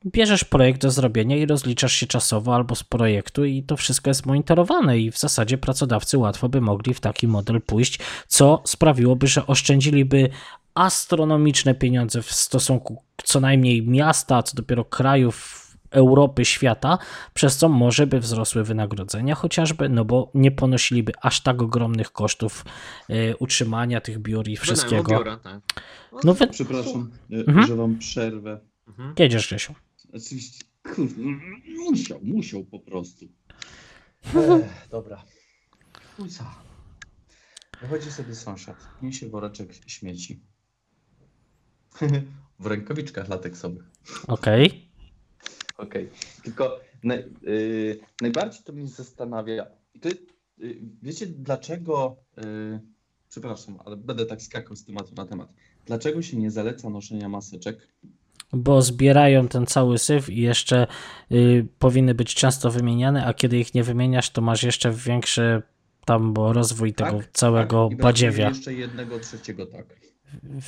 bierzesz 0.07 0.45
projekt 0.45 0.83
do 0.83 0.91
zrobienia 0.91 1.37
i 1.37 1.47
rozliczasz 1.47 1.93
się 1.93 2.07
czasowo 2.07 2.55
albo 2.55 2.75
z 2.75 2.85
projektu 2.85 3.45
i 3.45 3.63
to 3.63 3.77
wszystko 3.77 4.11
jest 4.11 4.27
monitorowane 4.27 4.99
i 4.99 5.11
w 5.11 5.19
zasadzie 5.19 5.59
pracodawcy 5.59 6.19
łatwo 6.19 6.49
by 6.49 6.61
mogli 6.61 6.95
w 6.95 7.01
taki 7.01 7.29
model 7.29 7.61
pójść, 7.61 7.99
co 8.27 8.63
sprawiłoby, 8.65 9.27
że 9.27 9.47
oszczędziliby 9.47 10.31
astronomiczne 10.79 11.75
pieniądze 11.75 12.23
w 12.23 12.33
stosunku 12.33 13.03
co 13.25 13.41
najmniej 13.41 13.87
miasta, 13.87 14.37
a 14.37 14.43
co 14.43 14.57
dopiero 14.57 14.85
krajów 14.85 15.65
Europy, 15.91 16.45
świata, 16.45 16.99
przez 17.35 17.57
co 17.57 17.69
może 17.69 18.07
by 18.07 18.21
wzrosły 18.21 18.65
wynagrodzenia 18.65 19.35
chociażby, 19.35 19.89
no 19.89 20.05
bo 20.05 20.31
nie 20.35 20.51
ponosiliby 20.51 21.13
aż 21.23 21.41
tak 21.41 21.63
ogromnych 21.63 22.13
kosztów 22.13 22.65
e, 23.09 23.37
utrzymania 23.37 24.01
tych 24.01 24.19
biur 24.19 24.41
i 24.49 24.57
Wynajmu 24.57 24.63
wszystkiego. 24.63 25.19
biura, 25.19 25.37
tak. 25.37 25.61
No 26.25 26.35
wy... 26.35 26.47
Przepraszam, 26.47 27.11
e, 27.33 27.37
Mhm. 27.37 27.67
że 27.67 27.77
wam 27.77 27.99
przerwę. 27.99 28.61
Mhm. 28.89 29.15
Jedziesz, 29.19 29.47
Grzesiu. 29.47 29.75
Oczywiście, 30.13 30.65
kurde, 30.83 31.15
no, 31.19 31.37
musiał, 31.91 32.21
musiał 32.23 32.65
po 32.65 32.81
prostu. 32.81 33.27
Ech, 34.35 34.89
dobra. 34.91 35.23
Kuca. 36.17 36.55
Wychodzi 37.81 38.11
sobie 38.11 38.35
sąsiad, 38.35 38.77
niesie 39.03 39.29
woreczek 39.29 39.75
śmieci. 39.87 40.41
W 42.61 42.67
rękawiczkach 42.67 43.29
lateksowych. 43.29 43.85
Okej. 44.27 44.89
Okej. 45.79 46.11
Tylko 46.43 46.81
naj, 47.05 47.25
y, 47.47 48.01
najbardziej 48.21 48.63
to 48.65 48.73
mnie 48.73 48.89
zastanawia. 48.89 49.67
I 49.95 50.01
to, 50.01 50.09
y, 50.09 50.17
wiecie, 51.03 51.27
dlaczego. 51.27 52.17
Y, 52.39 52.81
przepraszam, 53.29 53.79
ale 53.85 53.97
będę 53.97 54.27
tak 54.27 54.43
skakał 54.43 54.77
z 54.77 54.85
tematu 54.85 55.15
na 55.15 55.27
temat. 55.27 55.53
Dlaczego 55.87 56.23
się 56.23 56.37
nie 56.37 56.51
zaleca 56.51 56.91
noszenia 56.91 57.29
maseczek? 57.29 57.89
bo 58.53 58.83
zbierają 58.83 59.49
ten 59.49 59.67
cały 59.67 59.99
syf 59.99 60.31
i 60.31 60.41
jeszcze 60.41 60.87
y, 61.33 61.67
powinny 61.79 62.15
być 62.15 62.35
często 62.35 62.71
wymieniane, 62.71 63.27
a 63.27 63.35
kiedy 63.35 63.59
ich 63.59 63.75
nie 63.75 63.85
wymieniasz, 63.85 64.31
to 64.31 64.41
masz 64.41 64.63
jeszcze 64.63 64.93
większy 64.93 65.63
tam 66.05 66.33
bo 66.33 66.53
rozwój 66.53 66.93
tego 66.93 67.21
całego 67.33 67.85
tak? 67.85 67.93
I 67.93 67.97
brakuje 67.97 68.13
badziewia. 68.13 68.49
jeszcze 68.49 68.75
jednego 68.75 69.19
trzeciego, 69.19 69.67
tak. 69.67 70.08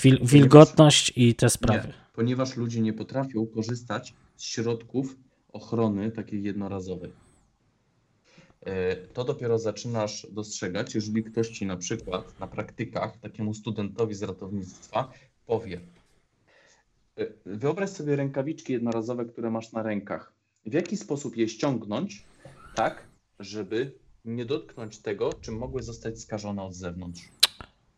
Wil, 0.02 0.18
wilgotność 0.22 1.12
i 1.16 1.34
te 1.34 1.50
sprawy. 1.50 1.88
Nie, 1.88 1.94
ponieważ 2.14 2.56
ludzie 2.56 2.80
nie 2.80 2.92
potrafią 2.92 3.46
korzystać 3.46 4.14
z 4.36 4.44
środków 4.44 5.16
ochrony 5.52 6.10
takiej 6.10 6.42
jednorazowej. 6.42 7.12
E, 8.66 8.96
To 8.96 9.24
dopiero 9.24 9.58
zaczynasz 9.58 10.26
dostrzegać, 10.32 10.94
jeżeli 10.94 11.24
ktoś 11.24 11.48
ci 11.48 11.66
na 11.66 11.76
przykład 11.76 12.40
na 12.40 12.46
praktykach 12.46 13.18
takiemu 13.18 13.54
studentowi 13.54 14.14
z 14.14 14.22
ratownictwa 14.22 15.12
powie: 15.46 15.80
e, 17.18 17.26
Wyobraź 17.46 17.90
sobie 17.90 18.16
rękawiczki 18.16 18.72
jednorazowe, 18.72 19.24
które 19.24 19.50
masz 19.50 19.72
na 19.72 19.82
rękach. 19.82 20.32
W 20.66 20.72
jaki 20.72 20.96
sposób 20.96 21.36
je 21.36 21.48
ściągnąć, 21.48 22.24
tak, 22.74 23.04
żeby 23.38 23.92
nie 24.24 24.44
dotknąć 24.44 24.98
tego, 24.98 25.32
czym 25.32 25.58
mogły 25.58 25.82
zostać 25.82 26.20
skażone 26.20 26.62
od 26.62 26.74
zewnątrz? 26.74 27.28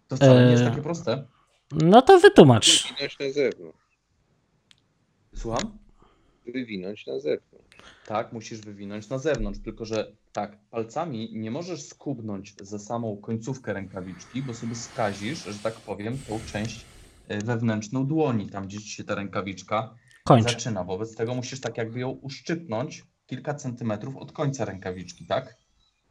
To 0.09 0.17
wcale 0.17 0.45
nie 0.45 0.51
jest 0.51 0.63
Eee. 0.63 0.71
takie 0.71 0.83
proste. 0.83 1.27
No 1.75 2.03
to 2.03 2.21
wytłumacz. 2.21 2.83
Wywinąć 2.83 3.19
na 3.19 3.31
zewnątrz. 3.33 3.79
Słucham? 5.35 5.79
Wywinąć 6.47 7.07
na 7.07 7.21
zewnątrz. 7.21 7.77
Tak, 8.07 8.33
musisz 8.33 8.61
wywinąć 8.61 9.09
na 9.09 9.19
zewnątrz, 9.19 9.61
tylko 9.65 9.85
że 9.85 10.13
tak, 10.33 10.59
palcami 10.71 11.31
nie 11.33 11.51
możesz 11.51 11.83
skubnąć 11.83 12.55
za 12.61 12.79
samą 12.79 13.17
końcówkę 13.17 13.73
rękawiczki, 13.73 14.43
bo 14.43 14.55
sobie 14.55 14.75
skazisz, 14.75 15.45
że 15.45 15.59
tak 15.59 15.75
powiem, 15.75 16.19
tą 16.29 16.41
część 16.53 16.85
e, 17.29 17.39
wewnętrzną 17.45 18.07
dłoni, 18.07 18.51
tam 18.51 18.67
gdzie 18.67 18.79
ci 18.81 18.89
się 18.89 19.05
ta 19.05 19.15
rękawiczka 19.15 19.95
Kończ. 20.25 20.45
zaczyna. 20.45 20.85
Wobec 20.85 21.17
tego 21.17 21.35
musisz 21.35 21.61
tak 21.61 21.77
jakby 21.79 22.01
ją 22.01 22.11
uszczypnąć 22.11 23.05
kilka 23.27 23.55
centymetrów 23.55 24.17
od 24.17 24.33
końca 24.33 24.65
rękawiczki, 24.65 25.27
tak? 25.27 25.57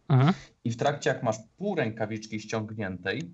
Mhm. 0.09 0.33
I 0.63 0.71
w 0.71 0.77
trakcie, 0.77 1.09
jak 1.09 1.23
masz 1.23 1.37
pół 1.57 1.75
rękawiczki 1.75 2.39
ściągniętej, 2.39 3.31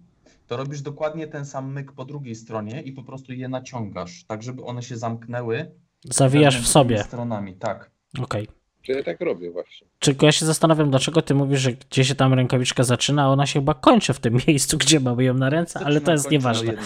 to 0.48 0.58
robisz 0.58 0.82
dokładnie 0.82 1.28
ten 1.28 1.45
sam 1.45 1.72
myk 1.74 1.91
po 1.91 2.06
drugiej 2.06 2.36
stronie 2.36 2.82
i 2.82 2.91
po 2.91 3.04
prostu 3.04 3.34
je 3.34 3.48
naciągasz, 3.49 4.24
tak 4.28 4.44
żeby 4.44 4.64
one 4.64 4.84
się 4.84 4.98
zamknęły 4.98 5.72
Zawijasz 6.06 6.62
w 6.62 6.68
sobie. 6.68 7.04
stronami. 7.04 7.54
Tak. 7.56 7.91
Okej. 8.22 8.48
To 8.86 8.91
ja 8.94 9.04
tak 9.04 9.22
robię 9.22 9.52
właśnie. 9.52 9.88
Tylko 9.99 10.26
ja 10.26 10.32
się 10.32 10.45
zastanawiam, 10.45 10.90
dlaczego 10.90 11.22
ty 11.22 11.34
mówisz, 11.36 11.60
że 11.62 11.74
gdzie 11.74 12.06
się 12.06 12.16
tam 12.16 12.34
rękawiczka 12.34 12.84
zaczyna, 12.84 13.24
a 13.24 13.28
ona 13.28 13.45
się 13.45 13.60
chyba 13.60 13.74
kończy 13.74 14.14
w 14.14 14.20
tym 14.20 14.38
miejscu, 14.48 14.78
gdzie 14.78 14.99
mamy 14.99 15.24
ją 15.24 15.34
na 15.34 15.49
ręce, 15.49 15.80
ale 15.80 16.02
to 16.02 16.12
jest 16.12 16.32
nieważne. 16.32 16.72
ręką. 16.72 16.84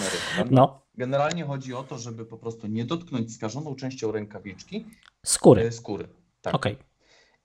No, 0.50 0.82
Generalnie 0.94 1.44
chodzi 1.44 1.74
o 1.74 1.82
to, 1.82 1.98
żeby 1.98 2.24
po 2.26 2.36
prostu 2.38 2.66
nie 2.66 2.84
dotknąć 2.84 3.34
skażoną 3.34 3.74
częścią 3.74 4.12
rękawiczki 4.12 4.86
skóry. 5.24 5.62
e, 5.62 5.72
skóry. 5.72 6.08
Tak. 6.42 6.54
Okej. 6.54 6.76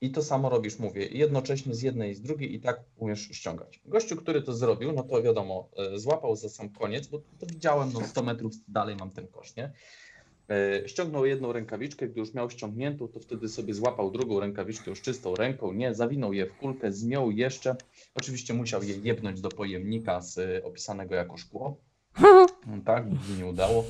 I 0.02 0.12
to 0.12 0.24
samo 0.24 0.50
robisz, 0.50 0.80
mówię, 0.80 1.06
jednocześnie 1.06 1.76
z 1.76 1.82
jednej 1.82 2.12
i 2.12 2.16
z 2.16 2.22
drugiej 2.22 2.56
i 2.56 2.60
tak 2.60 2.80
umiesz 2.98 3.30
ściągać. 3.32 3.82
Gościu, 3.86 4.16
który 4.16 4.42
to 4.42 4.54
zrobił, 4.54 4.92
no 4.92 5.04
to 5.04 5.22
wiadomo, 5.22 5.70
e, 5.78 6.00
złapał 6.00 6.36
za 6.36 6.50
sam 6.50 6.70
koniec, 6.70 7.08
bo 7.08 7.20
to 7.40 7.46
widziałem, 7.46 7.92
no 7.94 8.08
100 8.08 8.24
metrów 8.24 8.54
dalej 8.68 8.96
mam 8.96 9.12
ten 9.12 9.28
kosz, 9.28 9.56
nie? 9.56 9.72
E, 10.50 10.88
Ściągnął 10.90 11.26
jedną 11.26 11.52
rękawiczkę, 11.54 12.08
gdy 12.08 12.20
już 12.20 12.34
miał 12.34 12.50
ściągniętą, 12.50 13.08
to 13.08 13.20
wtedy 13.20 13.50
sobie 13.50 13.74
złapał 13.74 14.12
drugą 14.12 14.40
rękawiczkę 14.40 14.90
już 14.90 15.02
czystą 15.02 15.36
ręką, 15.36 15.74
nie, 15.74 15.96
zawinął 15.96 16.34
je 16.34 16.46
w 16.46 16.54
kulkę, 16.58 16.92
zmiął 16.92 17.32
jeszcze. 17.32 17.76
Oczywiście 18.16 18.54
musiał 18.54 18.84
je 18.84 18.98
jebnąć 18.98 19.42
do 19.42 19.50
pojemnika 19.50 20.22
z 20.22 20.38
e, 20.38 20.64
opisanego 20.64 21.16
jako 21.16 21.38
szkło. 21.38 21.78
No 22.22 22.48
Tak, 22.86 23.06
nie 23.40 23.46
udało. 23.46 23.86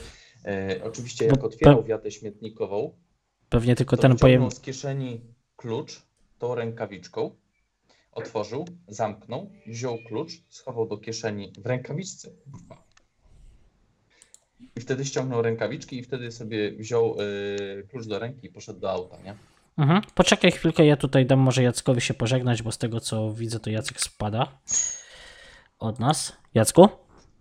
E, 0.46 0.80
oczywiście 0.84 1.26
jak 1.26 1.40
Bo 1.40 1.46
otwierał 1.48 1.84
wiatę 1.84 2.12
śmietnikową, 2.12 2.92
Pewnie 3.50 3.76
tylko 3.76 3.98
ten 3.98 4.12
wyciągnął 4.12 4.40
pojem. 4.40 4.52
z 4.52 4.60
kieszeni 4.60 5.22
klucz 5.58 6.02
tą 6.40 6.56
rękawiczką, 6.56 7.36
otworzył, 8.12 8.66
zamknął, 8.88 9.52
wziął 9.68 9.98
klucz, 10.08 10.32
schował 10.50 10.88
do 10.88 10.98
kieszeni 10.98 11.54
w 11.58 11.66
rękawiczce. 11.66 12.30
I 14.76 14.82
wtedy 14.82 15.06
ściągnął 15.06 15.42
rękawiczki 15.42 15.98
i 16.00 16.04
wtedy 16.04 16.32
sobie 16.32 16.72
wziął 16.72 17.16
y, 17.22 17.88
klucz 17.90 18.08
do 18.08 18.20
ręki 18.20 18.48
i 18.48 18.50
poszedł 18.50 18.80
do 18.80 18.92
auta, 18.92 19.18
nie? 19.22 19.36
Mhm. 19.78 20.02
Poczekaj 20.16 20.52
chwilkę, 20.52 20.86
ja 20.86 20.98
tutaj 20.98 21.26
dam 21.26 21.40
może 21.40 21.64
Jackowi 21.64 22.02
się 22.02 22.14
pożegnać, 22.14 22.62
bo 22.62 22.72
z 22.72 22.78
tego 22.78 23.00
co 23.00 23.34
widzę, 23.34 23.60
to 23.60 23.70
Jacek 23.70 24.02
spada 24.02 24.60
od 25.80 26.00
nas. 26.00 26.38
Jacku? 26.54 26.90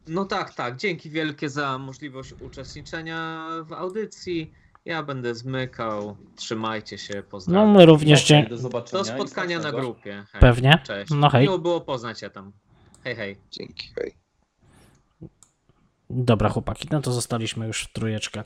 No 0.09 0.25
tak, 0.25 0.55
tak. 0.55 0.77
Dzięki 0.77 1.11
wielkie 1.11 1.49
za 1.49 1.79
możliwość 1.79 2.33
uczestniczenia 2.41 3.49
w 3.65 3.73
audycji. 3.73 4.53
Ja 4.87 5.03
będę 5.03 5.35
zmykał. 5.35 6.17
Trzymajcie 6.37 6.99
się, 6.99 7.15
No 7.17 7.23
pozdrawiam. 7.23 7.71
my 7.73 7.87
również 7.87 8.25
dzie- 8.25 8.47
do 8.51 8.57
zobaczenia. 8.59 9.03
Do 9.05 9.11
i 9.11 9.15
spotkania 9.15 9.57
na 9.57 9.63
smacznego. 9.63 9.87
grupie. 9.87 10.25
Hej. 10.33 10.41
Pewnie. 10.41 10.79
Cześć. 10.87 11.13
No 11.15 11.31
hej. 11.31 11.43
Miło 11.43 11.59
było 11.59 11.81
poznać 11.81 12.19
cię 12.19 12.31
tam. 12.31 12.53
Hej, 13.05 13.17
hej. 13.17 13.37
Dzięki, 13.51 13.89
hej. 13.95 14.15
Dobra 16.11 16.49
chłopaki, 16.49 16.89
no 16.91 17.01
to 17.03 17.13
zostaliśmy 17.13 17.67
już 17.67 17.83
w 17.83 17.93
trójeczkę. 17.93 18.45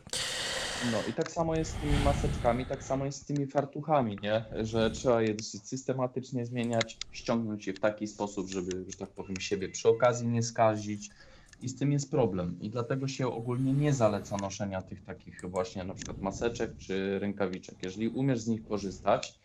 No 0.93 0.99
i 1.09 1.12
tak 1.12 1.31
samo 1.33 1.57
jest 1.57 1.71
z 1.73 1.75
tymi 1.75 1.93
maseczkami, 2.05 2.67
tak 2.67 2.85
samo 2.85 3.05
jest 3.05 3.23
z 3.23 3.25
tymi 3.25 3.47
fartuchami, 3.47 4.19
nie? 4.23 4.45
Że 4.65 4.91
trzeba 4.91 5.23
je 5.23 5.35
dosyć 5.35 5.69
systematycznie 5.69 6.47
zmieniać, 6.47 6.97
ściągnąć 7.12 7.67
je 7.67 7.73
w 7.75 7.81
taki 7.81 8.07
sposób, 8.07 8.49
żeby, 8.51 8.85
że 8.89 8.97
tak 8.99 9.09
powiem, 9.11 9.37
siebie 9.41 9.69
przy 9.69 9.89
okazji 9.89 10.29
nie 10.29 10.43
skazić. 10.43 11.11
I 11.62 11.69
z 11.69 11.78
tym 11.78 11.93
jest 11.93 12.11
problem. 12.11 12.57
I 12.61 12.70
dlatego 12.70 13.09
się 13.09 13.28
ogólnie 13.28 13.73
nie 13.73 13.93
zaleca 13.93 14.37
noszenia 14.37 14.82
tych 14.82 15.05
takich 15.05 15.41
właśnie 15.45 15.85
na 15.85 15.95
przykład 15.95 16.19
maseczek 16.19 16.77
czy 16.78 17.19
rękawiczek. 17.19 17.77
Jeżeli 17.82 18.09
umiesz 18.09 18.41
z 18.41 18.49
nich 18.49 18.65
korzystać, 18.65 19.41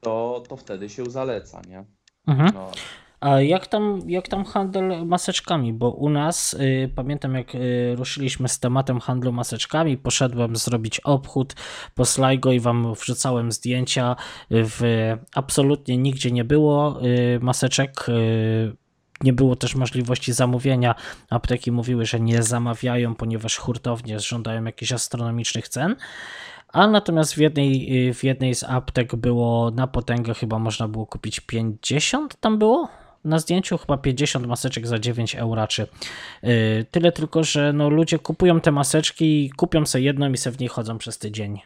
to, 0.00 0.42
to 0.48 0.56
wtedy 0.56 0.88
się 0.88 1.04
zaleca, 1.10 1.62
nie? 1.68 1.84
Mhm. 2.26 2.50
No, 2.54 2.70
A 3.20 3.40
jak 3.40 3.66
tam, 3.66 4.00
jak 4.06 4.28
tam 4.28 4.44
handel 4.44 5.06
maseczkami? 5.06 5.72
Bo 5.72 5.90
u 5.90 6.10
nas, 6.10 6.54
y, 6.54 6.90
pamiętam 6.94 7.34
jak 7.34 7.54
y, 7.54 7.94
ruszyliśmy 7.96 8.48
z 8.48 8.60
tematem 8.60 9.00
handlu 9.00 9.32
maseczkami, 9.32 9.96
poszedłem 9.96 10.56
zrobić 10.56 11.00
obchód 11.00 11.54
po 11.94 12.04
Sligo 12.04 12.52
i 12.52 12.60
wam 12.60 12.94
wrzucałem 12.94 13.52
zdjęcia. 13.52 14.16
W, 14.50 14.80
absolutnie 15.34 15.98
nigdzie 15.98 16.30
nie 16.30 16.44
było 16.44 17.00
y, 17.06 17.40
maseczek. 17.42 18.06
Nie 19.24 19.32
było 19.32 19.56
też 19.56 19.74
możliwości 19.74 20.32
zamówienia. 20.32 20.94
Apteki 21.30 21.72
mówiły, 21.72 22.06
że 22.06 22.20
nie 22.20 22.42
zamawiają, 22.42 23.14
ponieważ 23.14 23.56
hurtownie 23.56 24.20
żądają 24.20 24.64
jakichś 24.64 24.92
astronomicznych 24.92 25.68
cen. 25.68 25.96
A 26.68 26.86
natomiast 26.86 27.34
w 27.34 27.38
jednej, 27.38 28.12
w 28.14 28.24
jednej 28.24 28.54
z 28.54 28.64
aptek 28.64 29.16
było 29.16 29.70
na 29.70 29.86
potęgę, 29.86 30.34
chyba 30.34 30.58
można 30.58 30.88
było 30.88 31.06
kupić 31.06 31.40
50 31.40 32.40
tam 32.40 32.58
było? 32.58 32.88
Na 33.24 33.38
zdjęciu 33.38 33.78
chyba 33.78 33.96
50 33.98 34.46
maseczek 34.46 34.86
za 34.86 34.98
9 34.98 35.34
euraczy. 35.34 35.86
Yy, 36.42 36.86
tyle 36.90 37.12
tylko, 37.12 37.44
że 37.44 37.72
no, 37.72 37.90
ludzie 37.90 38.18
kupują 38.18 38.60
te 38.60 38.72
maseczki, 38.72 39.52
kupią 39.56 39.86
sobie 39.86 40.04
jedną 40.04 40.32
i 40.32 40.36
se 40.36 40.50
w 40.50 40.60
niej 40.60 40.68
chodzą 40.68 40.98
przez 40.98 41.18
tydzień. 41.18 41.60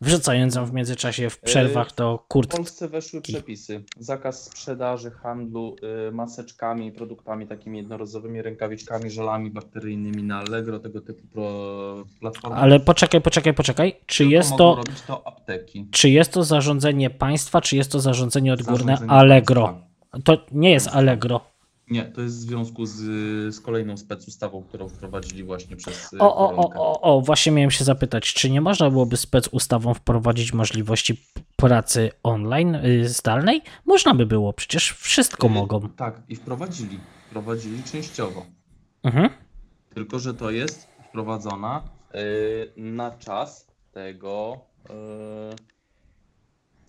Wrzucając 0.00 0.54
ją 0.54 0.66
w 0.66 0.72
międzyczasie 0.72 1.30
w 1.30 1.38
przerwach 1.38 1.94
do 1.94 2.16
W 2.24 2.28
kurt. 2.28 2.56
Polsce 2.56 2.88
weszły 2.88 3.20
przepisy. 3.20 3.82
Zakaz 3.98 4.44
sprzedaży, 4.44 5.10
handlu 5.10 5.76
y, 6.08 6.12
maseczkami, 6.12 6.92
produktami 6.92 7.46
takimi 7.46 7.78
jednorazowymi, 7.78 8.42
rękawiczkami, 8.42 9.10
żelami 9.10 9.50
bakteryjnymi 9.50 10.22
na 10.22 10.38
Allegro, 10.38 10.78
tego 10.78 11.00
typu 11.00 11.26
pro, 11.32 12.04
platformy. 12.20 12.56
Ale 12.56 12.80
poczekaj, 12.80 13.20
poczekaj, 13.20 13.54
poczekaj. 13.54 13.96
Czy 14.06 14.18
Tylko 14.18 14.32
jest 14.32 14.56
to, 14.56 14.74
robić 14.74 15.02
to 15.06 15.26
apteki. 15.26 15.86
czy 15.90 16.10
jest 16.10 16.32
to 16.32 16.44
zarządzenie 16.44 17.10
państwa, 17.10 17.60
czy 17.60 17.76
jest 17.76 17.92
to 17.92 18.00
zarządzenie 18.00 18.52
odgórne 18.52 18.92
Zarządzenie 18.92 19.10
Allegro? 19.10 19.64
państwa. 19.66 19.89
To 20.24 20.46
nie 20.52 20.70
jest 20.70 20.88
Allegro. 20.88 21.40
Nie, 21.90 22.04
to 22.04 22.20
jest 22.20 22.36
w 22.36 22.40
związku 22.40 22.86
z, 22.86 22.94
z 23.54 23.60
kolejną 23.60 23.96
specustawą, 23.96 24.62
którą 24.62 24.88
wprowadzili 24.88 25.44
właśnie 25.44 25.76
przez 25.76 26.12
y, 26.12 26.18
O, 26.18 26.36
o, 26.36 26.56
o, 26.56 26.70
o, 26.74 27.00
o, 27.00 27.20
właśnie 27.20 27.52
miałem 27.52 27.70
się 27.70 27.84
zapytać, 27.84 28.34
czy 28.34 28.50
nie 28.50 28.60
można 28.60 28.90
byłoby 28.90 29.16
spec 29.16 29.48
ustawą 29.48 29.94
wprowadzić 29.94 30.52
możliwości 30.52 31.22
pracy 31.56 32.10
online, 32.22 32.74
y, 32.74 33.08
zdalnej? 33.08 33.62
Można 33.86 34.14
by 34.14 34.26
było, 34.26 34.52
przecież 34.52 34.92
wszystko 34.92 35.46
Y, 35.46 35.50
mogą. 35.50 35.88
Tak, 35.88 36.22
i 36.28 36.36
wprowadzili. 36.36 36.98
Wprowadzili 37.26 37.82
częściowo. 37.82 38.46
Mhm. 39.02 39.30
Tylko, 39.94 40.18
że 40.18 40.34
to 40.34 40.50
jest 40.50 40.88
wprowadzona 41.08 41.82
y, 42.14 42.72
na 42.76 43.10
czas 43.10 43.66
tego 43.92 44.60
y, 44.90 44.90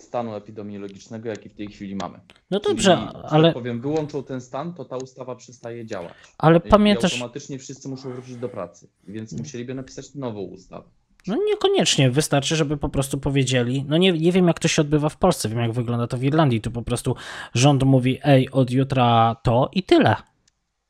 stanu 0.02 0.36
epidemiologicznego, 0.36 1.30
jaki 1.30 1.50
w 1.50 1.54
tej 1.54 1.68
chwili 1.68 1.96
mamy. 1.96 2.20
No 2.52 2.60
Czyli, 2.60 2.74
dobrze, 2.76 2.92
że 3.14 3.24
ale, 3.30 3.54
powiem, 3.54 3.82
wyłączą 3.82 4.24
ten 4.24 4.42
stan, 4.42 4.74
to 4.74 4.86
ta 4.86 4.98
ustawa 4.98 5.36
przestaje 5.36 5.86
działać. 5.86 6.14
ale 6.38 6.58
I- 6.58 6.70
pamiętasz, 6.70 7.12
I 7.12 7.16
automatycznie 7.16 7.60
wszyscy 7.60 7.90
muszą 7.90 8.12
wrócić 8.14 8.36
do 8.36 8.50
pracy, 8.50 8.88
więc 9.08 9.34
musieliby 9.34 9.74
napisać 9.74 10.16
nową 10.16 10.40
ustawę. 10.40 10.84
no 11.28 11.38
niekoniecznie, 11.50 12.12
wystarczy, 12.12 12.56
żeby 12.56 12.78
po 12.78 12.90
prostu 12.90 13.18
powiedzieli, 13.18 13.86
no 13.88 13.98
nie, 13.98 14.12
nie 14.12 14.32
wiem 14.32 14.48
jak 14.48 14.60
to 14.60 14.68
się 14.68 14.82
odbywa 14.82 15.10
w 15.10 15.18
Polsce, 15.18 15.50
wiem 15.50 15.60
jak 15.60 15.72
wygląda 15.72 16.08
to 16.08 16.18
w 16.18 16.24
Irlandii, 16.24 16.62
tu 16.62 16.72
po 16.72 16.82
prostu 16.82 17.16
rząd 17.54 17.84
mówi, 17.84 18.20
ej, 18.24 18.50
od 18.52 18.72
jutra 18.72 19.36
to 19.44 19.70
i 19.74 19.84
tyle. 19.84 20.16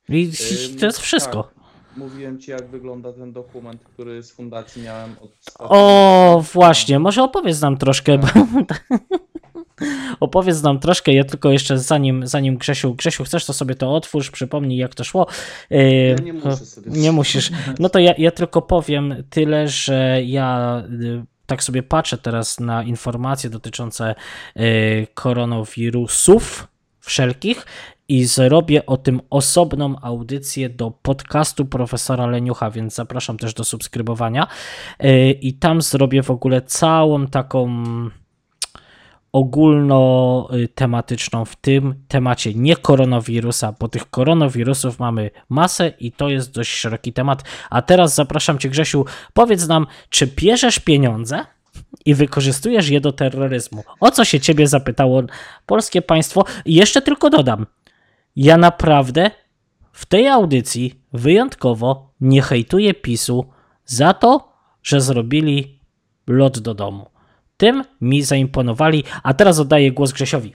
I 0.09 0.31
to 0.79 0.85
jest 0.85 0.99
wszystko. 0.99 1.43
Tak. 1.43 1.60
Mówiłem 1.97 2.39
ci, 2.39 2.51
jak 2.51 2.67
wygląda 2.67 3.13
ten 3.13 3.33
dokument, 3.33 3.83
który 3.83 4.23
z 4.23 4.31
fundacji 4.31 4.83
miałem 4.83 5.15
od 5.21 5.31
O, 5.59 6.43
właśnie, 6.53 6.99
może 6.99 7.23
opowiedz 7.23 7.61
nam 7.61 7.77
troszkę. 7.77 8.17
Bo... 8.17 8.27
opowiedz 10.19 10.61
nam 10.63 10.79
troszkę, 10.79 11.13
ja 11.13 11.23
tylko 11.23 11.51
jeszcze 11.51 11.79
zanim, 11.79 12.27
zanim 12.27 12.57
Grzesiu, 12.57 12.95
Grzesiu, 12.95 13.23
chcesz 13.23 13.45
to 13.45 13.53
sobie 13.53 13.75
to 13.75 13.95
otwórz, 13.95 14.31
przypomnij 14.31 14.77
jak 14.77 14.95
to 14.95 15.03
szło. 15.03 15.27
Ja 15.69 16.15
nie 16.23 16.33
muszę 16.33 16.55
sobie 16.57 16.91
nie 16.91 17.11
musisz. 17.21 17.51
No 17.79 17.89
to 17.89 17.99
ja, 17.99 18.13
ja 18.17 18.31
tylko 18.31 18.61
powiem 18.61 19.23
tyle, 19.29 19.67
że 19.67 20.19
ja 20.25 20.83
y, 21.01 21.25
tak 21.45 21.63
sobie 21.63 21.83
patrzę 21.83 22.17
teraz 22.17 22.59
na 22.59 22.83
informacje 22.83 23.49
dotyczące 23.49 24.15
y, 24.57 25.07
koronawirusów 25.13 26.67
wszelkich 26.99 27.65
i 28.11 28.25
zrobię 28.25 28.85
o 28.85 28.97
tym 28.97 29.21
osobną 29.29 29.95
audycję 30.01 30.69
do 30.69 30.91
podcastu 30.91 31.65
profesora 31.65 32.27
Leniucha, 32.27 32.71
więc 32.71 32.95
zapraszam 32.95 33.37
też 33.37 33.53
do 33.53 33.63
subskrybowania. 33.63 34.47
Y, 35.03 35.31
I 35.31 35.53
tam 35.53 35.81
zrobię 35.81 36.23
w 36.23 36.31
ogóle 36.31 36.61
całą 36.61 37.27
taką 37.27 37.83
ogólnotematyczną 39.31 41.45
w 41.45 41.55
tym 41.55 41.95
temacie 42.07 42.53
nie 42.53 42.75
koronawirusa, 42.75 43.73
bo 43.79 43.87
tych 43.87 44.09
koronawirusów 44.09 44.99
mamy 44.99 45.31
masę 45.49 45.93
i 45.99 46.11
to 46.11 46.29
jest 46.29 46.51
dość 46.51 46.71
szeroki 46.71 47.13
temat. 47.13 47.43
A 47.69 47.81
teraz 47.81 48.15
zapraszam 48.15 48.59
Cię, 48.59 48.69
Grzesiu, 48.69 49.05
powiedz 49.33 49.67
nam, 49.67 49.87
czy 50.09 50.27
bierzesz 50.27 50.79
pieniądze 50.79 51.45
i 52.05 52.15
wykorzystujesz 52.15 52.89
je 52.89 53.01
do 53.01 53.11
terroryzmu? 53.11 53.83
O 53.99 54.11
co 54.11 54.25
się 54.25 54.39
Ciebie 54.39 54.67
zapytało 54.67 55.23
polskie 55.65 56.01
państwo? 56.01 56.45
I 56.65 56.75
jeszcze 56.75 57.01
tylko 57.01 57.29
dodam, 57.29 57.65
ja 58.35 58.57
naprawdę 58.57 59.31
w 59.91 60.05
tej 60.05 60.27
audycji 60.27 61.01
wyjątkowo 61.13 62.13
nie 62.21 62.41
hejtuję 62.41 62.93
PiSu 62.93 63.45
za 63.85 64.13
to, 64.13 64.53
że 64.83 65.01
zrobili 65.01 65.79
lot 66.27 66.59
do 66.59 66.73
domu. 66.73 67.09
Tym 67.57 67.83
mi 68.01 68.23
zaimponowali, 68.23 69.03
a 69.23 69.33
teraz 69.33 69.59
oddaję 69.59 69.91
głos 69.91 70.11
Grzesiowi. 70.11 70.53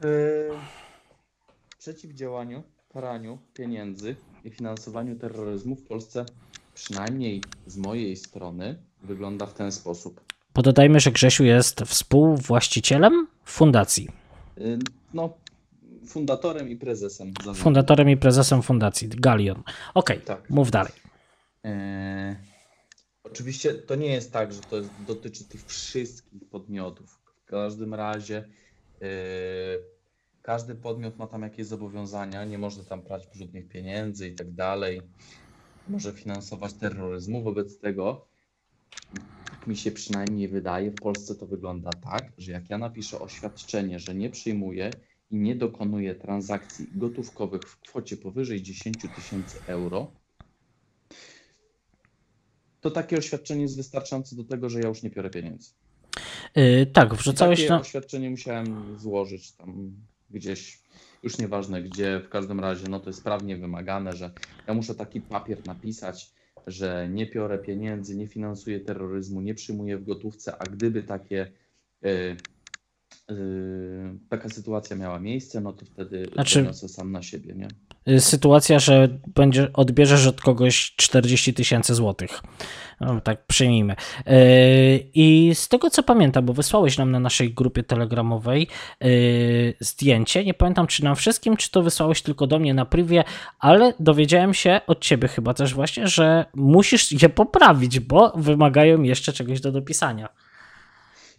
W 0.00 1.76
przeciwdziałaniu 1.78 2.62
praniu 2.88 3.38
pieniędzy 3.54 4.16
i 4.44 4.50
finansowaniu 4.50 5.16
terroryzmu 5.16 5.76
w 5.76 5.82
Polsce, 5.82 6.26
przynajmniej 6.74 7.42
z 7.66 7.76
mojej 7.76 8.16
strony, 8.16 8.76
wygląda 9.02 9.46
w 9.46 9.54
ten 9.54 9.72
sposób. 9.72 10.20
Pododajmy, 10.52 11.00
że 11.00 11.12
Grzesiu 11.12 11.44
jest 11.44 11.80
współwłaścicielem 11.80 13.26
fundacji. 13.44 14.08
Y, 14.58 14.78
No, 15.14 15.34
fundatorem 16.20 16.68
i 16.68 16.76
prezesem. 16.76 17.32
zarządu. 17.38 17.60
Fundatorem 17.60 18.10
i 18.10 18.16
prezesem 18.16 18.62
fundacji 18.62 19.08
Galion. 19.08 19.62
Okej, 19.94 20.20
Tak. 20.20 20.50
mów 20.50 20.70
dalej. 20.70 20.92
E, 21.64 22.36
oczywiście 23.24 23.74
to 23.74 23.94
nie 23.94 24.06
jest 24.12 24.32
tak, 24.32 24.52
że 24.52 24.60
to 24.60 24.76
jest, 24.76 24.90
dotyczy 25.06 25.44
tych 25.44 25.64
wszystkich 25.64 26.44
podmiotów. 26.50 27.18
W 27.44 27.44
każdym 27.44 27.94
razie 27.94 28.36
e, 29.02 29.06
każdy 30.42 30.74
podmiot 30.74 31.16
ma 31.18 31.26
tam 31.26 31.42
jakieś 31.42 31.66
zobowiązania, 31.66 32.44
nie 32.44 32.58
może 32.58 32.84
tam 32.84 33.02
brać 33.02 33.26
brudnych 33.36 33.68
pieniędzy 33.68 34.28
i 34.28 34.34
tak 34.34 34.50
dalej. 34.52 35.02
Może 35.88 36.12
finansować 36.12 36.72
terroryzmu. 36.72 37.42
Wobec 37.42 37.78
tego, 37.78 38.26
jak 39.52 39.66
mi 39.66 39.76
się 39.76 39.90
przynajmniej 39.90 40.48
wydaje, 40.48 40.90
w 40.90 40.94
Polsce 40.94 41.34
to 41.34 41.46
wygląda 41.46 41.90
tak, 41.90 42.32
że 42.38 42.52
jak 42.52 42.70
ja 42.70 42.78
napiszę 42.78 43.20
oświadczenie, 43.20 43.98
że 43.98 44.14
nie 44.14 44.30
przyjmuję 44.30 44.90
i 45.30 45.36
nie 45.36 45.56
dokonuję 45.56 46.14
transakcji 46.14 46.86
gotówkowych 46.94 47.62
w 47.62 47.80
kwocie 47.80 48.16
powyżej 48.16 48.62
10 48.62 48.96
tysięcy 49.16 49.58
euro, 49.66 50.10
to 52.80 52.90
takie 52.90 53.18
oświadczenie 53.18 53.62
jest 53.62 53.76
wystarczające 53.76 54.36
do 54.36 54.44
tego, 54.44 54.68
że 54.68 54.80
ja 54.80 54.88
już 54.88 55.02
nie 55.02 55.10
biorę 55.10 55.30
pieniędzy. 55.30 55.70
Yy, 56.56 56.86
tak, 56.86 57.14
wrzucałeś 57.14 57.60
takie 57.60 57.70
na. 57.70 57.80
oświadczenie 57.80 58.30
musiałem 58.30 58.98
złożyć 58.98 59.52
tam 59.52 59.92
gdzieś, 60.30 60.82
już 61.22 61.38
nieważne 61.38 61.82
gdzie, 61.82 62.20
w 62.20 62.28
każdym 62.28 62.60
razie 62.60 62.88
no 62.88 63.00
to 63.00 63.10
jest 63.10 63.24
prawnie 63.24 63.56
wymagane, 63.56 64.12
że 64.12 64.30
ja 64.66 64.74
muszę 64.74 64.94
taki 64.94 65.20
papier 65.20 65.66
napisać, 65.66 66.30
że 66.66 67.08
nie 67.12 67.26
biorę 67.26 67.58
pieniędzy, 67.58 68.16
nie 68.16 68.28
finansuję 68.28 68.80
terroryzmu, 68.80 69.40
nie 69.40 69.54
przyjmuję 69.54 69.98
w 69.98 70.04
gotówce, 70.04 70.56
a 70.58 70.64
gdyby 70.64 71.02
takie 71.02 71.52
y, 72.04 72.36
y, 73.30 74.18
taka 74.28 74.48
sytuacja 74.48 74.96
miała 74.96 75.18
miejsce, 75.20 75.60
no 75.60 75.72
to 75.72 75.84
wtedy 75.84 76.28
Znaczy- 76.34 76.60
poniosę 76.60 76.88
sam 76.88 77.12
na 77.12 77.22
siebie, 77.22 77.54
nie? 77.54 77.68
y, 78.14 78.20
Sytuacja, 78.20 78.78
że 78.78 79.08
będzie, 79.34 79.72
odbierzesz 79.72 80.26
od 80.26 80.40
kogoś 80.40 80.94
40 80.96 81.54
tysięcy 81.54 81.94
złotych. 81.94 82.40
No, 83.00 83.20
tak 83.20 83.46
przyjmijmy. 83.46 83.96
Yy, 84.26 84.34
I 85.14 85.50
z 85.54 85.68
tego 85.68 85.90
co 85.90 86.02
pamiętam, 86.02 86.44
bo 86.46 86.52
wysłałeś 86.52 86.98
nam 86.98 87.10
na 87.10 87.20
naszej 87.20 87.54
grupie 87.54 87.82
telegramowej 87.82 88.68
yy, 89.00 89.74
zdjęcie, 89.80 90.44
nie 90.44 90.54
pamiętam 90.54 90.86
czy 90.86 91.04
nam 91.04 91.16
wszystkim, 91.16 91.56
czy 91.56 91.70
to 91.70 91.82
wysłałeś 91.82 92.22
tylko 92.22 92.46
do 92.46 92.58
mnie 92.58 92.74
na 92.74 92.84
privie, 92.86 93.24
ale 93.58 93.92
dowiedziałem 94.00 94.54
się 94.54 94.80
od 94.86 95.00
ciebie 95.00 95.28
chyba 95.28 95.54
też 95.54 95.74
właśnie, 95.74 96.08
że 96.08 96.44
musisz 96.54 97.22
je 97.22 97.28
poprawić, 97.28 98.00
bo 98.00 98.32
wymagają 98.36 99.02
jeszcze 99.02 99.32
czegoś 99.32 99.60
do 99.60 99.72
dopisania. 99.72 100.28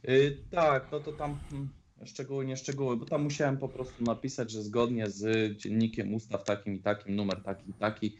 Yy, 0.04 0.38
tak, 0.52 0.92
no 0.92 1.00
to 1.00 1.12
tam 1.12 1.40
mm, 1.52 1.70
szczegóły, 2.06 2.46
nie 2.46 2.58
szczegóły, 2.58 2.98
bo 2.98 3.06
tam 3.06 3.24
musiałem 3.24 3.58
po 3.58 3.70
prostu 3.70 4.04
napisać, 4.04 4.52
że 4.52 4.64
zgodnie 4.64 5.10
z 5.10 5.58
dziennikiem 5.58 6.14
ustaw 6.14 6.44
takim 6.44 6.76
i 6.76 6.80
takim, 6.80 7.16
numer 7.16 7.44
taki 7.44 7.70
i 7.70 7.74
taki, 7.74 8.16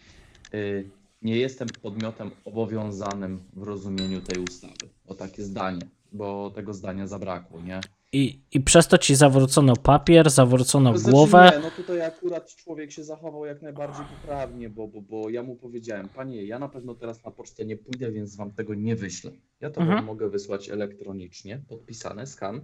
yy, 0.54 0.90
nie 1.22 1.38
jestem 1.38 1.68
podmiotem 1.82 2.32
obowiązanym 2.46 3.44
w 3.54 3.64
rozumieniu 3.64 4.22
tej 4.22 4.44
ustawy. 4.44 4.90
O 5.08 5.16
takie 5.16 5.44
zdanie, 5.44 5.82
bo 6.12 6.52
tego 6.56 6.74
zdania 6.74 7.08
zabrakło, 7.08 7.62
nie? 7.62 7.82
I, 8.12 8.42
I 8.52 8.62
przez 8.62 8.88
to 8.88 8.98
ci 8.98 9.16
zawrócono 9.16 9.76
papier, 9.76 10.30
zawrócono 10.30 10.92
To 10.94 10.98
znaczy 11.00 11.12
głowę. 11.12 11.52
Nie, 11.56 11.60
no 11.60 11.72
tutaj 11.72 12.02
akurat 12.02 12.56
człowiek 12.56 12.92
się 12.92 13.04
zachował 13.04 13.46
jak 13.46 13.62
najbardziej 13.62 14.06
poprawnie, 14.22 14.70
bo, 14.70 14.88
bo, 14.88 15.02
bo 15.02 15.30
ja 15.30 15.44
mu 15.44 15.56
powiedziałem, 15.56 16.10
panie, 16.10 16.46
ja 16.46 16.60
na 16.60 16.70
pewno 16.70 16.96
teraz 16.96 17.24
na 17.26 17.32
pocztę 17.32 17.66
nie 17.66 17.78
pójdę, 17.78 18.12
więc 18.12 18.36
wam 18.36 18.52
tego 18.52 18.74
nie 18.76 18.96
wyślę. 18.96 19.32
Ja 19.62 19.70
to 19.70 19.82
Mhm. 19.82 19.98
wam 19.98 20.06
mogę 20.06 20.30
wysłać 20.30 20.70
elektronicznie, 20.70 21.62
podpisane, 21.68 22.28
skan. 22.28 22.62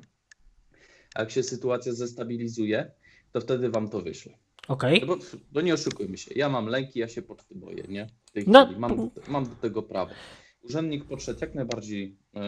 A 1.16 1.20
jak 1.20 1.32
się 1.32 1.44
sytuacja 1.44 1.94
zestabilizuje, 1.94 2.92
to 3.32 3.42
wtedy 3.42 3.70
wam 3.70 3.90
to 3.90 4.02
wyślę. 4.02 4.34
Okej. 4.68 5.02
No 5.02 5.08
bo 5.08 5.18
no 5.54 5.62
nie 5.62 5.74
oszukujmy 5.74 6.18
się, 6.18 6.32
ja 6.36 6.50
mam 6.50 6.68
lęki, 6.68 7.00
ja 7.00 7.08
się 7.08 7.22
poczty 7.22 7.56
boję, 7.56 7.84
nie? 7.90 8.08
W 8.26 8.32
tej 8.32 8.44
No. 8.48 8.70
mam, 8.78 9.10
mam 9.28 9.44
do 9.46 9.56
tego 9.56 9.84
prawo. 9.84 10.12
Urzędnik 10.62 11.06
podszedł 11.06 11.40
jak 11.42 11.56
najbardziej 11.56 12.18
e, 12.36 12.42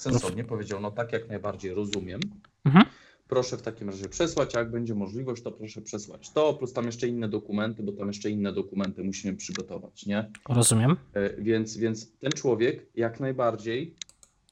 sensownie, 0.00 0.44
powiedział, 0.44 0.80
no 0.80 0.90
tak 0.90 1.12
jak 1.12 1.28
najbardziej 1.28 1.74
rozumiem. 1.74 2.20
Mhm. 2.64 2.84
Proszę 3.28 3.56
w 3.56 3.62
takim 3.62 3.88
razie 3.88 4.08
przesłać, 4.08 4.56
a 4.56 4.58
jak 4.58 4.70
będzie 4.70 4.94
możliwość, 4.94 5.42
to 5.42 5.52
proszę 5.52 5.82
przesłać 5.82 6.30
to, 6.30 6.54
plus 6.54 6.72
tam 6.72 6.86
jeszcze 6.86 7.08
inne 7.08 7.28
dokumenty, 7.28 7.82
bo 7.82 7.92
tam 7.92 8.06
jeszcze 8.08 8.30
inne 8.30 8.52
dokumenty 8.52 9.04
musimy 9.04 9.36
przygotować, 9.36 10.06
nie? 10.06 10.30
Rozumiem. 10.48 10.96
E, 11.14 11.42
Więc, 11.42 11.76
więc 11.76 12.12
ten 12.18 12.32
człowiek 12.32 12.86
jak 12.94 13.20
najbardziej 13.20 13.94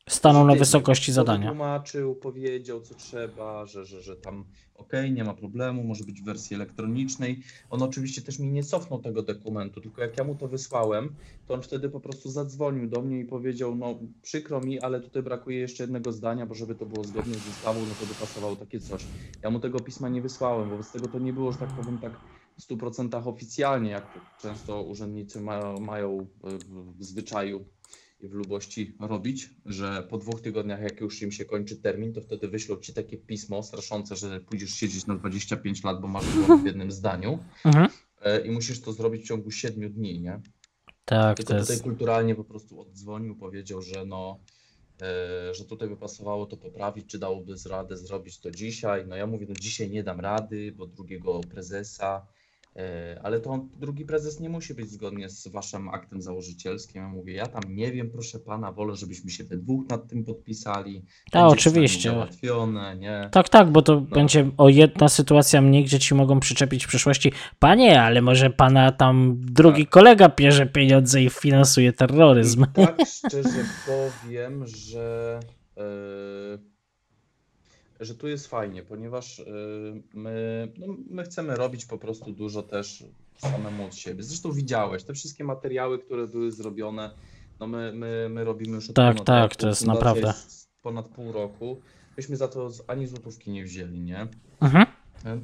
Stanął 0.08 0.46
na 0.46 0.54
wysokości 0.54 1.12
zadania. 1.12 1.48
Tłumaczył, 1.48 2.14
powiedział 2.14 2.80
co 2.80 2.94
trzeba, 2.94 3.66
że, 3.66 3.84
że, 3.84 4.02
że 4.02 4.16
tam 4.16 4.44
okej, 4.74 5.12
nie 5.12 5.24
ma 5.24 5.34
problemu, 5.34 5.84
może 5.84 6.04
być 6.04 6.20
w 6.22 6.24
wersji 6.24 6.54
elektronicznej. 6.56 7.40
On 7.70 7.82
oczywiście 7.82 8.22
też 8.22 8.38
mi 8.38 8.48
nie 8.48 8.62
cofnął 8.64 9.00
tego 9.02 9.22
dokumentu, 9.22 9.80
tylko 9.80 10.02
jak 10.02 10.18
ja 10.18 10.24
mu 10.24 10.34
to 10.34 10.48
wysłałem, 10.48 11.14
to 11.46 11.54
on 11.54 11.62
wtedy 11.62 11.88
po 11.88 12.00
prostu 12.00 12.30
zadzwonił 12.30 12.88
do 12.88 13.02
mnie 13.02 13.20
i 13.20 13.24
powiedział, 13.24 13.74
no 13.76 13.98
przykro 14.22 14.60
mi, 14.60 14.80
ale 14.80 15.00
tutaj 15.00 15.22
brakuje 15.22 15.58
jeszcze 15.58 15.82
jednego 15.82 16.12
zdania, 16.12 16.46
bo 16.46 16.54
żeby 16.54 16.74
to 16.74 16.86
było 16.86 17.04
zgodnie 17.04 17.34
z 17.34 17.48
ustawą, 17.48 17.80
no 17.80 17.94
to 18.00 18.06
by 18.06 18.14
pasowało 18.14 18.56
takie 18.56 18.80
coś. 18.80 19.04
Ja 19.42 19.50
mu 19.50 19.60
tego 19.60 19.80
pisma 19.80 20.08
nie 20.08 20.22
wysłałem, 20.22 20.70
wobec 20.70 20.92
tego 20.92 21.08
to 21.08 21.18
nie 21.18 21.32
było, 21.32 21.52
że 21.52 21.58
tak 21.58 21.68
powiem, 21.68 21.98
tak 21.98 22.12
w 22.58 22.62
100% 22.68 23.28
oficjalnie, 23.28 23.90
jak 23.90 24.14
to 24.14 24.20
często 24.42 24.82
urzędnicy 24.82 25.40
mają, 25.40 25.80
mają 25.80 26.26
w- 26.44 27.04
zwyczaju 27.04 27.64
w 28.20 28.32
lubości 28.32 28.96
robić, 29.00 29.50
że 29.66 30.06
po 30.10 30.18
dwóch 30.18 30.40
tygodniach, 30.40 30.80
jak 30.80 31.00
już 31.00 31.22
im 31.22 31.32
się 31.32 31.44
kończy 31.44 31.76
termin, 31.76 32.12
to 32.12 32.20
wtedy 32.20 32.48
wyślą 32.48 32.76
ci 32.76 32.94
takie 32.94 33.16
pismo 33.16 33.62
straszące, 33.62 34.16
że 34.16 34.40
pójdziesz 34.40 34.70
siedzieć 34.74 35.06
na 35.06 35.14
25 35.16 35.84
lat, 35.84 36.00
bo 36.00 36.08
masz 36.08 36.24
w 36.62 36.66
jednym 36.66 36.90
zdaniu 36.90 37.38
Mhm. 37.64 37.88
e, 38.22 38.46
i 38.46 38.50
musisz 38.50 38.80
to 38.80 38.92
zrobić 38.92 39.22
w 39.22 39.26
ciągu 39.28 39.50
7 39.50 39.92
dni, 39.92 40.20
nie? 40.20 40.40
Tak, 41.04 41.36
Tylko 41.36 41.52
to 41.54 41.60
tutaj 41.60 41.74
jest. 41.74 41.82
kulturalnie 41.84 42.34
po 42.34 42.44
prostu 42.44 42.80
oddzwonił, 42.80 43.36
powiedział, 43.36 43.82
że 43.82 44.04
no, 44.06 44.40
e, 45.02 45.54
że 45.54 45.64
tutaj 45.64 45.88
by 45.88 45.96
pasowało 45.96 46.46
to 46.46 46.56
poprawić, 46.56 47.06
czy 47.06 47.18
dałoby 47.18 47.56
z 47.56 47.66
radę 47.66 47.96
zrobić 47.96 48.40
to 48.40 48.50
dzisiaj. 48.50 49.06
No 49.06 49.16
ja 49.16 49.26
mówię, 49.26 49.46
no 49.48 49.54
dzisiaj 49.60 49.90
nie 49.90 50.02
dam 50.02 50.20
rady, 50.20 50.72
bo 50.76 50.86
drugiego 50.86 51.40
prezesa, 51.40 52.26
ale 53.22 53.40
to 53.40 53.66
drugi 53.80 54.04
prezes 54.04 54.40
nie 54.40 54.48
musi 54.48 54.74
być 54.74 54.90
zgodnie 54.90 55.28
z 55.28 55.48
waszym 55.48 55.88
aktem 55.88 56.22
założycielskim. 56.22 57.02
Ja 57.02 57.08
mówię, 57.08 57.32
ja 57.34 57.46
tam 57.46 57.62
nie 57.68 57.92
wiem, 57.92 58.10
proszę 58.10 58.38
pana, 58.38 58.72
wolę, 58.72 58.96
żebyśmy 58.96 59.30
się 59.30 59.44
we 59.44 59.56
dwóch 59.56 59.88
nad 59.88 60.08
tym 60.08 60.24
podpisali. 60.24 61.04
Tak, 61.30 61.52
oczywiście. 61.52 62.10
Załatwione, 62.10 62.96
nie? 62.96 63.28
Tak, 63.32 63.48
tak, 63.48 63.70
bo 63.70 63.82
to 63.82 63.94
No. 63.94 64.00
będzie 64.00 64.50
o 64.56 64.68
jedna 64.68 65.08
sytuacja 65.08 65.60
mniej, 65.60 65.84
gdzie 65.84 65.98
ci 65.98 66.14
mogą 66.14 66.40
przyczepić 66.40 66.84
w 66.84 66.88
przyszłości. 66.88 67.32
Panie, 67.58 68.02
ale 68.02 68.22
może 68.22 68.50
pana 68.50 68.92
tam 68.92 69.36
drugi 69.40 69.82
Tak. 69.84 69.90
kolega 69.92 70.28
bierze 70.28 70.66
pieniądze 70.66 71.22
i 71.22 71.30
finansuje 71.30 71.92
terroryzm. 71.92 72.62
I 72.62 72.86
tak 72.86 72.96
szczerze 73.16 73.64
powiem, 73.86 74.66
że, 74.66 75.40
e, 75.76 76.77
że 78.00 78.14
tu 78.14 78.28
jest 78.28 78.46
fajnie, 78.46 78.82
ponieważ 78.82 79.40
e, 79.40 79.44
my, 80.14 80.68
no, 80.78 80.86
my 81.10 81.22
chcemy 81.24 81.56
robić 81.56 81.86
po 81.86 81.98
prostu 81.98 82.32
dużo 82.32 82.62
też 82.62 83.04
samemu 83.38 83.84
od 83.86 83.94
siebie. 83.94 84.22
Zresztą 84.22 84.52
widziałeś 84.52 85.02
te 85.04 85.14
wszystkie 85.14 85.44
materiały, 85.44 85.98
które 85.98 86.26
były 86.26 86.52
zrobione. 86.52 87.10
No 87.60 87.66
my, 87.66 87.92
my, 87.92 88.28
my 88.30 88.44
robimy 88.44 88.74
już 88.74 88.90
od 88.90 88.96
Tak, 88.96 89.12
ponad 89.14 89.26
tak, 89.26 89.42
roku. 89.50 89.54
to 89.60 89.68
jest 89.68 89.80
Fundacja 89.80 90.04
naprawdę. 90.04 90.26
jest 90.28 90.68
ponad 90.82 91.08
pół 91.08 91.32
roku. 91.32 91.80
Myśmy 92.16 92.36
za 92.36 92.48
to 92.48 92.70
ani 92.86 93.06
złotówki 93.06 93.50
nie 93.50 93.64
wzięli, 93.64 94.00
nie? 94.00 94.26
Mhm. 94.60 94.86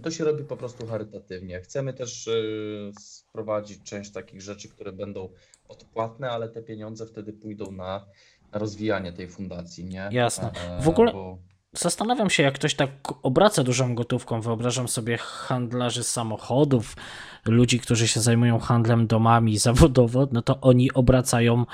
To 0.02 0.10
się 0.10 0.24
robi 0.24 0.44
po 0.44 0.56
prostu 0.56 0.86
charytatywnie. 0.86 1.60
Chcemy 1.60 1.92
też 1.94 2.26
y, 2.26 2.92
wprowadzić 3.28 3.82
część 3.82 4.10
takich 4.10 4.42
rzeczy, 4.42 4.68
które 4.68 4.92
będą 4.92 5.28
odpłatne, 5.68 6.30
ale 6.30 6.48
te 6.48 6.62
pieniądze 6.62 7.06
wtedy 7.06 7.32
pójdą 7.32 7.72
na 7.72 8.06
na 8.52 8.58
rozwijanie 8.60 9.12
tej 9.12 9.28
fundacji, 9.28 9.84
nie? 9.84 10.08
Jasne. 10.12 10.52
E, 10.52 10.82
W 10.82 10.88
ogóle- 10.88 11.12
Bo... 11.12 11.38
Zastanawiam 11.74 12.30
się, 12.30 12.42
jak 12.42 12.54
ktoś 12.54 12.74
tak 12.74 12.90
obraca 13.22 13.64
dużą 13.64 13.94
gotówką. 13.94 14.40
Wyobrażam 14.40 14.88
sobie 14.88 15.18
handlarzy 15.18 16.04
samochodów, 16.04 16.96
ludzi, 17.44 17.80
którzy 17.80 18.08
się 18.08 18.20
zajmują 18.20 18.58
handlem 18.58 19.06
domami 19.06 19.58
zawodowo, 19.68 20.28
no 20.32 20.42
to 20.42 20.60
oni 20.60 20.92
obracają 20.92 21.66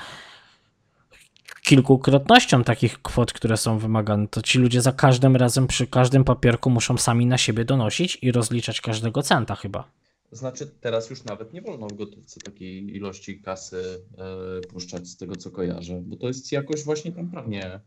kilkukrotnością 1.63 2.63
takich 2.63 3.01
kwot, 3.01 3.33
które 3.33 3.57
są 3.57 3.79
wymagane. 3.79 4.27
To 4.27 4.41
ci 4.41 4.59
ludzie 4.59 4.81
za 4.81 4.91
każdym 4.91 5.35
razem, 5.35 5.67
przy 5.67 5.87
każdym 5.87 6.23
papierku 6.23 6.69
muszą 6.69 6.97
sami 6.97 7.25
na 7.25 7.37
siebie 7.37 7.65
donosić 7.65 8.17
i 8.21 8.31
rozliczać 8.31 8.81
każdego 8.81 9.23
centa 9.23 9.55
chyba. 9.55 9.87
Znaczy, 10.31 10.71
teraz 10.81 11.09
już 11.09 11.23
nawet 11.23 11.53
nie 11.53 11.61
wolno 11.61 11.87
w 11.87 11.93
gotówce 11.93 12.39
takiej 12.39 12.95
ilości 12.95 13.41
kasy 13.41 14.03
e, 14.17 14.67
puszczać 14.67 15.07
z 15.07 15.17
tego, 15.17 15.35
co 15.35 15.51
kojarzę, 15.51 16.01
bo 16.05 16.15
to 16.15 16.27
jest 16.27 16.51
jakoś 16.51 16.83
właśnie 16.83 17.11
tam 17.11 17.31
prawnie 17.31 17.79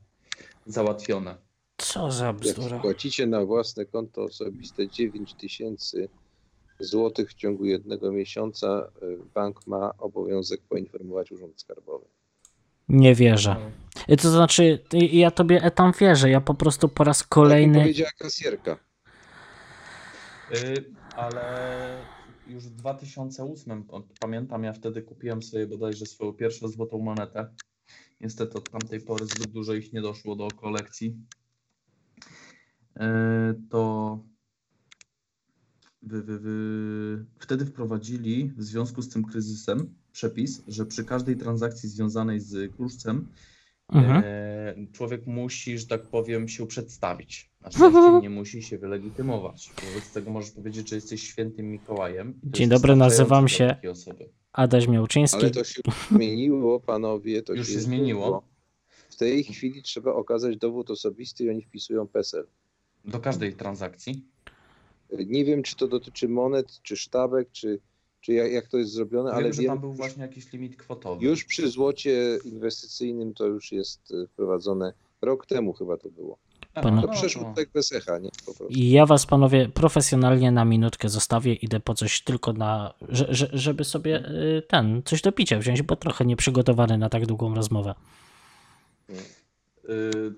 załatwione. 0.66 1.36
Co 1.77 2.11
za 2.13 2.27
Jak 2.27 2.37
bzdura. 2.37 2.79
wpłacicie 2.79 3.27
na 3.27 3.45
własne 3.45 3.87
konto 3.87 4.23
osobiste 4.23 4.89
9 4.89 5.35
tysięcy 5.35 6.09
złotych 6.81 7.31
w 7.31 7.35
ciągu 7.35 7.65
jednego 7.65 8.13
miesiąca 8.13 8.89
y, 9.03 9.19
bank 9.35 9.67
ma 9.67 9.93
obowiązek 9.99 10.61
poinformować 10.69 11.33
Urząd 11.33 11.61
Skarbowy. 11.61 12.05
Nie 12.89 13.15
wierzę. 13.15 13.57
To 14.23 14.31
znaczy, 14.31 14.79
ja 14.93 15.31
tobie 15.31 15.63
etam 15.63 15.93
wierzę, 16.01 16.31
ja 16.31 16.41
po 16.41 16.55
prostu 16.55 16.89
po 16.89 17.05
raz 17.05 17.19
Tak 17.19 17.29
kolejny... 17.29 17.81
powiedziała 17.81 18.11
kasjerka. 18.19 18.79
Y, 20.55 20.85
ale 21.17 22.05
już 22.47 22.65
w 22.65 22.71
2008, 22.75 23.85
o- 23.89 24.03
pamiętam, 24.21 24.65
ja 24.65 24.73
wtedy 24.73 25.03
kupiłem 25.03 25.43
sobie 25.43 25.67
bodajże 25.67 26.07
swoją 26.07 26.33
pierwszą 26.33 26.69
złotą 26.69 26.99
monetę. 26.99 27.55
Niestety 28.21 28.59
od 28.59 28.71
tamtej 28.71 29.01
pory 29.01 29.27
zbyt 29.27 29.51
dużo 29.51 29.75
ich 29.75 29.93
nie 29.93 30.01
doszło 30.03 30.37
do 30.37 30.49
kolekcji. 30.49 31.17
Y, 32.97 33.01
To 33.71 34.19
wy, 36.03 36.23
wy, 36.23 36.39
wy, 36.39 37.25
wtedy 37.39 37.66
wprowadzili 37.66 38.53
w 38.57 38.62
związku 38.62 39.03
z 39.03 39.09
tym 39.09 39.25
kryzysem 39.25 39.95
przepis, 40.12 40.62
że 40.69 40.87
przy 40.87 41.05
każdej 41.05 41.37
transakcji 41.37 41.89
związanej 41.89 42.41
z 42.41 42.77
kruszcem 42.77 43.29
Mhm. 43.93 44.23
E, 44.27 44.75
człowiek 44.93 45.27
musi, 45.27 45.79
że 45.79 45.87
tak 45.87 46.03
powiem, 46.03 46.49
się 46.49 46.66
przedstawić. 46.66 47.51
Na 47.61 47.71
szczęście 47.71 48.21
nie 48.23 48.31
musi 48.31 48.62
się 48.62 48.79
wylegitymować. 48.79 49.71
Wobec 49.89 50.12
tego 50.12 50.31
możesz 50.31 50.51
powiedzieć, 50.51 50.89
że 50.89 50.97
jesteś 50.97 51.23
świętym 51.23 51.66
Mikołajem. 51.71 52.41
Dzień 52.45 52.69
dobry, 52.69 52.97
nazywam 52.97 53.49
się. 53.49 53.77
Adaś 54.53 54.89
Miałczyński. 54.89 55.39
Ale 55.41 55.51
to 55.51 55.65
się 55.65 55.83
zmieniło, 56.11 56.81
panowie. 56.81 57.43
To 57.43 57.55
Już 57.55 57.69
się 57.69 57.81
zmieniło? 57.81 58.45
W 59.11 59.16
tej 59.16 59.45
chwili 59.45 59.83
trzeba 59.83 60.12
okazać 60.12 60.57
dowód 60.57 60.91
osobisty 60.91 61.45
i 61.45 61.51
oni 61.51 61.62
wpisują 61.62 62.07
PESEL. 62.07 62.47
Do 63.05 63.18
każdej 63.20 63.52
transakcji. 63.55 64.24
Nie 65.26 65.44
wiem, 65.44 65.62
czy 65.62 65.76
to 65.76 65.89
dotyczy 65.89 66.28
monet, 66.28 66.82
czy 66.82 66.97
sztabek, 66.97 67.48
czy, 67.52 67.78
czy 68.20 68.32
jak, 68.32 68.52
jak 68.52 68.68
to 68.68 68.78
jest 68.78 68.93
zrobione, 68.93 69.31
Wiem, 69.31 69.36
ale 69.39 69.52
że 69.52 69.62
wiem, 69.62 69.70
tam 69.70 69.78
był 69.81 69.93
właśnie 69.93 70.22
jakiś 70.22 70.52
limit 70.52 70.76
kwotowy. 70.76 71.24
już 71.26 71.44
przy 71.44 71.68
złocie 71.70 72.39
inwestycyjnym 72.44 73.35
to 73.35 73.47
już 73.47 73.72
jest 73.72 74.10
y, 74.10 74.26
wprowadzone. 74.26 74.93
Rok 75.22 75.47
temu 75.47 75.72
chyba 75.72 75.97
to 75.97 76.09
było. 76.10 76.39
To 76.74 77.09
przeszło 77.09 77.52
tak 77.56 77.68
bez 77.70 77.93
echa, 77.93 78.18
nie? 78.18 78.28
Po 78.47 78.55
prostu. 78.55 78.66
I 78.68 78.90
ja 78.90 79.06
was, 79.06 79.26
panowie, 79.26 79.68
profesjonalnie 79.68 80.51
na 80.51 80.64
minutkę 80.64 81.09
zostawię. 81.09 81.55
Idę 81.55 81.81
po 81.81 81.94
coś 81.94 82.20
tylko 82.22 82.52
na. 82.52 82.94
że- 83.09 83.35
że- 83.35 83.51
żeby 83.52 83.85
sobie 83.85 84.28
y, 84.28 84.62
ten, 84.68 85.02
coś 85.05 85.22
do 85.22 85.32
picia 85.32 85.59
wziąć, 85.59 85.82
bo 85.82 85.97
trochę 85.97 86.24
nieprzygotowany 86.24 86.98
na 86.98 87.09
tak 87.09 87.26
długą 87.26 87.55
rozmowę. 87.55 87.94
Y, 89.10 89.14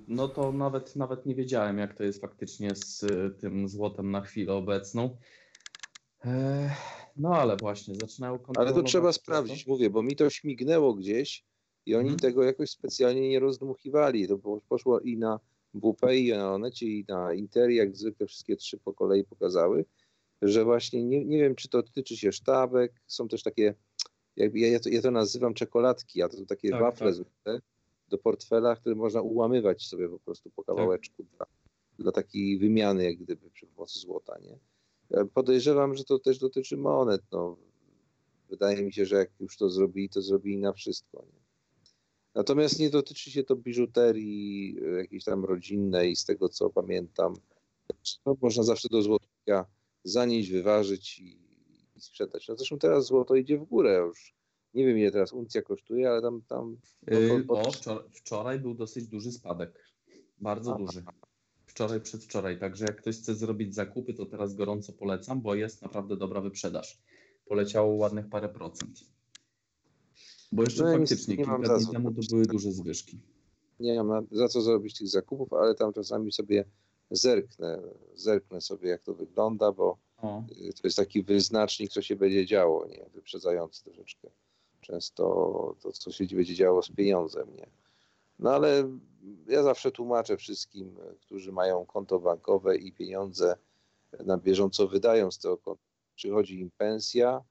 No 0.09 0.29
to 0.29 0.53
nawet, 0.53 0.97
nawet 0.97 1.27
nie 1.27 1.35
wiedziałem, 1.35 1.79
jak 1.79 1.95
to 1.95 2.05
jest 2.05 2.21
faktycznie 2.21 2.75
z 2.75 3.03
y, 3.03 3.31
tym 3.41 3.69
złotem 3.69 4.11
na 4.11 4.21
chwilę 4.21 4.53
obecną. 4.53 5.17
E, 6.25 6.71
No 7.17 7.35
ale 7.37 7.57
właśnie, 7.57 7.95
zaczynają 7.95 8.33
Ale 8.33 8.39
to 8.41 8.47
kontrolować 8.47 8.87
trzeba 8.91 9.09
to. 9.09 9.13
sprawdzić, 9.13 9.67
mówię, 9.67 9.91
bo 9.91 10.03
mi 10.03 10.17
to 10.17 10.31
śmignęło 10.31 10.95
gdzieś 10.95 11.45
i 11.87 11.95
oni 11.95 12.09
Mhm. 12.11 12.19
tego 12.19 12.43
jakoś 12.45 12.71
specjalnie 12.71 13.29
nie 13.29 13.41
rozdmuchiwali. 13.41 14.29
To 14.29 14.39
poszło 14.69 15.01
i 15.01 15.17
na 15.17 15.41
WP, 15.75 16.17
i 16.17 16.31
na 16.31 16.53
Onecie, 16.55 16.87
i 16.87 17.05
na 17.09 17.33
Interi, 17.35 17.77
jak 17.77 17.97
zwykle 17.97 18.27
wszystkie 18.27 18.57
trzy 18.57 18.79
po 18.79 18.95
kolei 18.95 19.25
pokazały, 19.25 19.85
że 20.43 20.65
właśnie 20.65 21.05
nie, 21.05 21.25
nie 21.25 21.39
wiem, 21.39 21.55
czy 21.55 21.69
to 21.69 21.83
tyczy 21.83 22.17
się 22.17 22.33
sztabek, 22.33 22.93
są 23.07 23.29
też 23.29 23.43
takie, 23.43 23.75
jakby 24.37 24.59
ja, 24.59 24.69
ja, 24.69 24.81
to, 24.81 24.89
ja 24.89 25.03
to 25.03 25.11
nazywam 25.11 25.55
czekoladki, 25.55 26.23
a 26.23 26.29
to 26.29 26.37
są 26.37 26.47
takie 26.47 26.71
Tak, 26.71 26.81
wafle 26.81 27.07
tak. 27.07 27.15
zwykle 27.15 27.61
do 28.09 28.19
portfela, 28.19 28.77
które 28.77 28.95
można 28.95 29.23
ułamywać 29.23 29.87
sobie 29.87 30.09
po 30.09 30.19
prostu 30.19 30.51
po 30.51 30.65
kawałeczku 30.65 31.25
dla, 31.37 31.47
dla 31.99 32.13
takiej 32.13 32.59
wymiany, 32.59 33.05
jak 33.05 33.17
gdyby 33.17 33.51
przy 33.51 33.67
pomocy 33.67 33.99
złota, 33.99 34.39
nie? 34.39 34.59
Ja 35.11 35.25
Podejrzewam, 35.25 35.95
że 35.95 36.05
to 36.05 36.19
też 36.19 36.39
dotyczy 36.39 36.77
monet, 36.77 37.23
no. 37.33 37.57
Wydaje 38.49 38.85
mi 38.85 38.93
się, 38.93 39.07
że 39.07 39.17
jak 39.17 39.31
już 39.41 39.57
to 39.57 39.71
zrobili, 39.71 40.09
to 40.09 40.23
zrobili 40.23 40.59
na 40.59 40.73
wszystko, 40.73 41.25
nie? 41.33 41.47
Natomiast 42.35 42.79
nie 42.79 42.91
dotyczy 42.91 43.31
się 43.31 43.45
to 43.45 43.57
biżuterii 43.57 44.79
e, 44.83 44.89
jakiejś 44.89 45.25
tam 45.25 45.45
rodzinnej, 45.45 46.17
z 46.17 46.25
tego 46.25 46.49
co 46.49 46.71
pamiętam. 46.71 47.35
No, 48.27 48.37
można 48.43 48.63
zawsze 48.63 48.89
do 48.89 49.03
złotnika 49.03 49.67
zanieść, 50.05 50.51
wyważyć 50.51 51.19
i, 51.19 51.39
i 51.97 52.01
sprzedać. 52.01 52.49
No 52.49 52.57
zresztą 52.57 52.79
teraz 52.79 53.07
złoto 53.07 53.35
idzie 53.35 53.59
w 53.59 53.65
górę 53.65 54.03
już. 54.07 54.36
Nie 54.77 54.87
wiem 54.87 54.99
ile 54.99 55.11
teraz 55.11 55.33
uncja 55.33 55.63
kosztuje, 55.63 56.11
ale 56.11 56.23
tam, 56.23 56.43
tam 56.49 56.77
od- 57.07 57.51
od- 57.51 57.67
O, 57.67 57.71
wczoraj, 57.73 58.05
wczoraj 58.13 58.61
był 58.61 58.75
dosyć 58.75 59.07
duży 59.07 59.33
spadek. 59.33 59.85
Bardzo 60.39 60.71
Aha. 60.71 60.79
duży. 60.87 61.05
Wczoraj, 61.67 62.01
przedwczoraj. 62.01 62.59
Także 62.61 62.85
jak 62.85 62.97
ktoś 62.97 63.17
chce 63.19 63.35
zrobić 63.35 63.75
zakupy, 63.75 64.15
to 64.15 64.27
teraz 64.27 64.55
gorąco 64.55 64.93
polecam, 64.93 65.41
bo 65.41 65.55
jest 65.55 65.83
naprawdę 65.83 66.17
dobra 66.17 66.41
wyprzedaż. 66.41 66.99
Poleciało 67.47 67.95
ładnych 67.95 68.29
parę 68.29 68.49
procent. 68.49 69.01
Bo 70.53 70.63
jeszcze 70.63 70.85
No 70.85 70.93
faktycznie 70.99 71.37
kilka 71.37 71.59
dni 71.59 71.93
temu 71.93 72.15
to 72.15 72.21
były 72.31 72.47
duże 72.47 72.73
zwyżki. 72.73 73.19
nie 73.81 74.03
mam 74.03 74.27
za 74.31 74.49
co 74.49 74.63
zrobić 74.63 74.99
tych 74.99 75.09
zakupów, 75.09 75.53
ale 75.53 75.75
tam 75.75 75.93
czasami 75.93 76.33
sobie 76.33 76.65
zerknę, 77.11 77.83
zerknę 78.15 78.61
sobie 78.61 78.89
jak 78.89 79.03
to 79.03 79.15
wygląda, 79.15 79.73
bo 79.73 79.99
O, 80.17 80.45
to 80.49 80.81
jest 80.85 80.97
taki 80.97 81.23
wyznacznik, 81.23 81.91
co 81.93 82.03
się 82.03 82.17
będzie 82.17 82.47
działo, 82.47 82.87
nie? 82.87 83.07
Wyprzedzający 83.15 83.85
troszeczkę. 83.85 84.31
Często 84.87 85.25
to, 85.83 85.93
co 85.93 86.13
się 86.13 86.27
będzie 86.27 86.55
działo 86.55 86.83
z 86.83 86.91
pieniądzem, 86.91 87.57
nie? 87.57 87.67
No 88.39 88.51
ale 88.51 88.99
ja 89.49 89.63
zawsze 89.63 89.93
tłumaczę 89.93 90.37
wszystkim, 90.37 90.97
którzy 91.21 91.53
mają 91.53 91.87
konto 91.87 92.19
bankowe 92.19 92.77
i 92.77 92.93
pieniądze 92.93 93.57
na 94.25 94.39
bieżąco 94.39 94.89
wydają 94.89 95.31
z 95.31 95.39
tego 95.39 95.59
konta. 95.59 95.83
Przychodzi 96.15 96.61
im 96.61 96.71
pensja, 96.79 97.45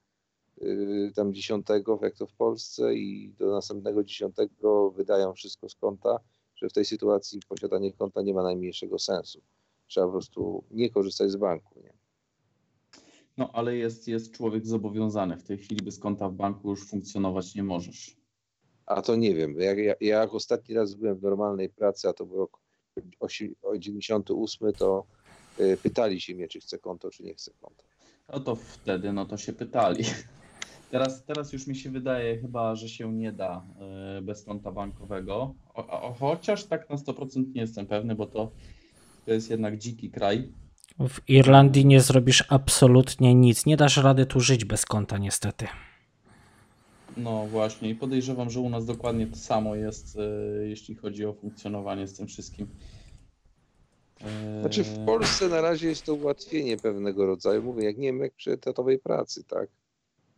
y, 0.61 1.11
tam 1.15 1.33
dziesiątego, 1.33 1.99
jak 2.01 2.15
to 2.15 2.27
w 2.27 2.33
Polsce, 2.33 2.95
i 2.95 3.29
do 3.29 3.51
następnego 3.51 4.03
dziesiątego 4.03 4.91
wydają 4.91 5.33
wszystko 5.33 5.69
z 5.69 5.75
konta, 5.75 6.19
że 6.55 6.69
w 6.69 6.73
tej 6.73 6.85
sytuacji 6.85 7.39
posiadanie 7.47 7.93
konta 7.93 8.21
nie 8.21 8.33
ma 8.33 8.43
najmniejszego 8.43 8.99
sensu. 8.99 9.41
Trzeba 9.87 10.05
po 10.05 10.11
prostu 10.11 10.63
nie 10.71 10.89
korzystać 10.89 11.31
z 11.31 11.35
banku. 11.35 11.79
Nie? 11.79 11.93
No 13.37 13.49
ale 13.53 13.75
jest, 13.75 14.07
jest 14.07 14.31
człowiek 14.31 14.65
zobowiązany. 14.67 15.37
W 15.37 15.43
tej 15.43 15.57
chwili 15.57 15.85
bez 15.85 15.99
konta 15.99 16.29
w 16.29 16.33
banku 16.33 16.69
już 16.69 16.89
funkcjonować 16.89 17.55
nie 17.55 17.63
możesz. 17.63 18.15
A 18.85 19.01
to 19.01 19.15
nie 19.15 19.35
wiem. 19.35 19.59
Jak, 19.59 19.77
ja, 19.77 19.93
ja 20.01 20.19
jak 20.19 20.33
ostatni 20.33 20.75
raz 20.75 20.95
byłem 20.95 21.15
w 21.15 21.21
normalnej 21.21 21.69
pracy, 21.69 22.09
a 22.09 22.13
to 22.13 22.25
był 22.25 22.37
rok 22.37 22.59
osi- 23.19 23.55
o 23.61 23.77
98, 23.77 24.73
to 24.73 25.05
y, 25.59 25.77
pytali 25.83 26.21
się 26.21 26.35
mnie, 26.35 26.47
czy 26.47 26.59
chcę 26.59 26.79
konto, 26.79 27.09
czy 27.09 27.23
nie 27.23 27.33
chcę 27.33 27.51
konta. 27.61 27.83
No 28.33 28.39
to 28.39 28.55
wtedy, 28.55 29.13
no 29.13 29.25
to 29.25 29.37
się 29.37 29.53
pytali. 29.53 30.03
Teraz, 30.91 31.25
teraz 31.25 31.53
już 31.53 31.67
mi 31.67 31.75
się 31.75 31.89
wydaje 31.89 32.37
chyba, 32.37 32.75
że 32.75 32.89
się 32.89 33.13
nie 33.13 33.31
da 33.31 33.65
e, 34.17 34.21
bez 34.21 34.43
konta 34.43 34.71
bankowego. 34.71 35.55
O, 35.73 36.01
o, 36.01 36.13
chociaż 36.13 36.65
tak 36.65 36.89
na 36.89 36.95
100% 36.95 37.53
nie 37.55 37.61
jestem 37.61 37.87
pewny, 37.87 38.15
bo 38.15 38.25
to, 38.25 38.51
to 39.25 39.33
jest 39.33 39.49
jednak 39.49 39.77
dziki 39.77 40.11
kraj. 40.11 40.53
W 40.99 41.29
Irlandii 41.29 41.85
nie 41.85 42.01
zrobisz 42.01 42.43
absolutnie 42.49 43.35
nic. 43.35 43.65
Nie 43.65 43.77
dasz 43.77 43.97
rady 43.97 44.25
tu 44.25 44.39
żyć 44.39 44.65
bez 44.65 44.85
konta, 44.85 45.17
niestety. 45.17 45.67
No 47.17 47.47
właśnie 47.47 47.89
i 47.89 47.95
podejrzewam, 47.95 48.49
że 48.49 48.59
u 48.59 48.69
nas 48.69 48.85
dokładnie 48.85 49.27
to 49.27 49.35
samo 49.35 49.75
jest, 49.75 50.17
e, 50.17 50.67
jeśli 50.67 50.95
chodzi 50.95 51.25
o 51.25 51.33
funkcjonowanie 51.33 52.07
z 52.07 52.13
tym 52.13 52.27
wszystkim. 52.27 52.67
E, 54.21 54.61
Znaczy 54.61 54.83
w 54.83 55.05
Polsce 55.05 55.49
na 55.49 55.61
razie 55.61 55.87
jest 55.87 56.05
to 56.05 56.13
ułatwienie 56.13 56.77
pewnego 56.77 57.25
rodzaju. 57.25 57.63
Mówię, 57.63 57.83
jak 57.83 57.97
nie 57.97 58.07
wiem, 58.07 58.19
jak 58.19 58.33
przy 58.33 58.51
etatowej 58.51 58.99
pracy, 58.99 59.43
tak? 59.43 59.69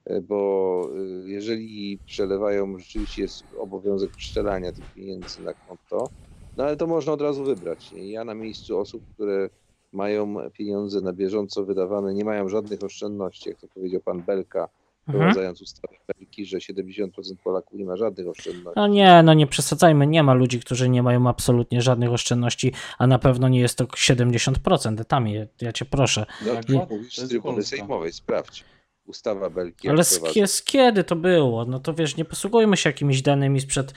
E, 0.06 0.22
Bo 0.22 0.90
jeżeli 1.26 2.00
przelewają, 2.06 2.80
rzeczywiście 2.80 3.22
jest 3.22 3.44
obowiązek 3.60 4.12
przelania 4.12 4.72
tych 4.72 4.94
pieniędzy 4.94 5.42
na 5.42 5.54
konto, 5.54 6.10
no 6.58 6.64
ale 6.64 6.78
to 6.78 6.88
można 6.88 7.14
od 7.14 7.22
razu 7.22 7.44
wybrać. 7.44 7.92
Nie? 7.92 8.12
Ja 8.12 8.24
na 8.24 8.34
miejscu 8.34 8.80
osób, 8.80 9.04
które 9.14 9.50
mają 9.98 10.36
pieniądze 10.54 11.02
na 11.02 11.14
bieżąco 11.14 11.66
wydawane, 11.66 12.14
nie 12.14 12.26
mają 12.26 12.50
żadnych 12.50 12.84
oszczędności, 12.84 13.50
jak 13.50 13.60
to 13.60 13.68
powiedział 13.68 14.02
pan 14.02 14.22
Belka, 14.22 14.70
Mhm. 15.08 15.24
wprowadzając 15.24 15.62
ustawę 15.62 15.94
Belki, 16.08 16.46
że 16.46 16.58
70% 16.58 17.10
Polaków 17.44 17.80
nie 17.80 17.86
ma 17.86 17.96
żadnych 17.98 18.28
oszczędności. 18.28 18.74
No 18.76 18.88
nie, 18.88 19.24
no 19.24 19.34
nie 19.34 19.48
przesadzajmy. 19.48 20.08
Nie 20.08 20.24
ma 20.24 20.34
ludzi, 20.34 20.60
którzy 20.60 20.90
nie 20.90 21.04
mają 21.04 21.30
absolutnie 21.30 21.82
żadnych 21.82 22.12
oszczędności, 22.12 22.74
a 22.98 23.08
na 23.08 23.20
pewno 23.20 23.48
nie 23.50 23.60
jest 23.60 23.78
to 23.78 23.86
70%. 23.86 25.06
Tam 25.06 25.28
je, 25.28 25.48
ja 25.62 25.74
cię 25.74 25.86
proszę. 25.86 26.26
No, 26.46 26.54
Tak, 26.54 26.66
to 26.66 26.88
mówisz 26.90 27.18
z 27.18 27.30
trybuny 27.30 27.64
sejmowej, 27.64 28.14
sprawdź. 28.14 28.64
Ustawa 29.06 29.50
Belki. 29.50 29.90
Ale 29.90 30.04
z, 30.04 30.22
z 30.46 30.62
kiedy 30.64 31.04
to 31.04 31.16
było? 31.16 31.66
No 31.66 31.80
to 31.80 31.94
wiesz, 31.94 32.18
nie 32.18 32.26
posługujmy 32.26 32.78
się 32.78 32.90
jakimiś 32.90 33.22
danymi 33.22 33.62
sprzed 33.62 33.94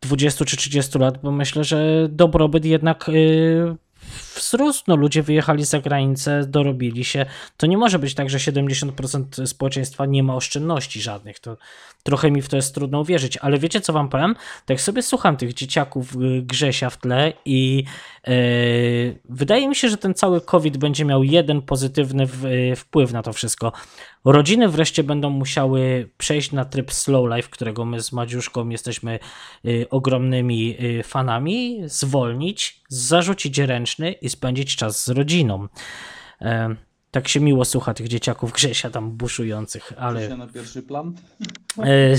20 0.00 0.44
czy 0.44 0.56
30 0.56 0.98
lat, 0.98 1.22
bo 1.22 1.30
myślę, 1.30 1.64
że 1.64 2.08
dobrobyt 2.10 2.64
jednak 2.64 3.08
y, 3.08 3.76
w 3.94 4.29
wzrósł. 4.36 4.84
No, 4.88 4.96
ludzie 4.96 5.22
wyjechali 5.22 5.64
za 5.64 5.80
granicę, 5.80 6.46
dorobili 6.46 7.04
się. 7.04 7.26
To 7.56 7.66
nie 7.66 7.78
może 7.78 7.98
być 7.98 8.14
tak, 8.14 8.30
że 8.30 8.38
70% 8.38 9.46
społeczeństwa 9.46 10.06
nie 10.06 10.22
ma 10.22 10.36
oszczędności 10.36 11.00
żadnych. 11.00 11.38
To 11.38 11.56
trochę 12.02 12.30
mi 12.30 12.42
w 12.42 12.48
to 12.48 12.56
jest 12.56 12.74
trudno 12.74 13.00
uwierzyć, 13.00 13.36
ale 13.36 13.58
wiecie 13.58 13.80
co 13.80 13.92
wam 13.92 14.08
powiem? 14.08 14.36
Tak 14.66 14.80
sobie 14.80 15.02
słucham 15.02 15.36
tych 15.36 15.54
dzieciaków 15.54 16.16
y, 16.16 16.42
Grzesia 16.42 16.90
w 16.90 16.96
tle 16.96 17.32
i 17.44 17.84
yy, 18.26 19.18
wydaje 19.28 19.68
mi 19.68 19.76
się, 19.76 19.88
że 19.88 19.96
ten 19.96 20.14
cały 20.14 20.40
COVID 20.40 20.76
będzie 20.76 21.04
miał 21.04 21.24
jeden 21.24 21.62
pozytywny 21.62 22.26
w, 22.26 22.44
y, 22.44 22.76
wpływ 22.76 23.12
na 23.12 23.22
to 23.22 23.32
wszystko. 23.32 23.72
Rodziny 24.24 24.68
wreszcie 24.68 25.04
będą 25.04 25.30
musiały 25.30 26.10
przejść 26.18 26.52
na 26.52 26.64
tryb 26.64 26.92
slow 26.92 27.36
life, 27.36 27.48
którego 27.48 27.84
my 27.84 28.02
z 28.02 28.12
Madziuszką 28.12 28.68
jesteśmy 28.68 29.18
y, 29.64 29.86
ogromnymi 29.90 30.76
y, 30.80 31.02
fanami, 31.02 31.80
zwolnić, 31.84 32.80
zarzucić 32.88 33.58
ręczny 33.58 34.12
i 34.22 34.28
spędzić 34.30 34.76
czas 34.76 35.04
z 35.04 35.08
rodziną. 35.08 35.68
E, 36.40 36.74
tak 37.10 37.28
się 37.28 37.40
miło 37.40 37.64
słucha 37.64 37.94
tych 37.94 38.08
dzieciaków 38.08 38.52
Grzesia 38.52 38.90
tam 38.90 39.10
buszujących, 39.10 39.92
ale 39.96 40.28
Się 40.28 40.36
na 40.36 40.46
pierwszy 40.46 40.82
plan? 40.82 41.14
e, 41.78 42.16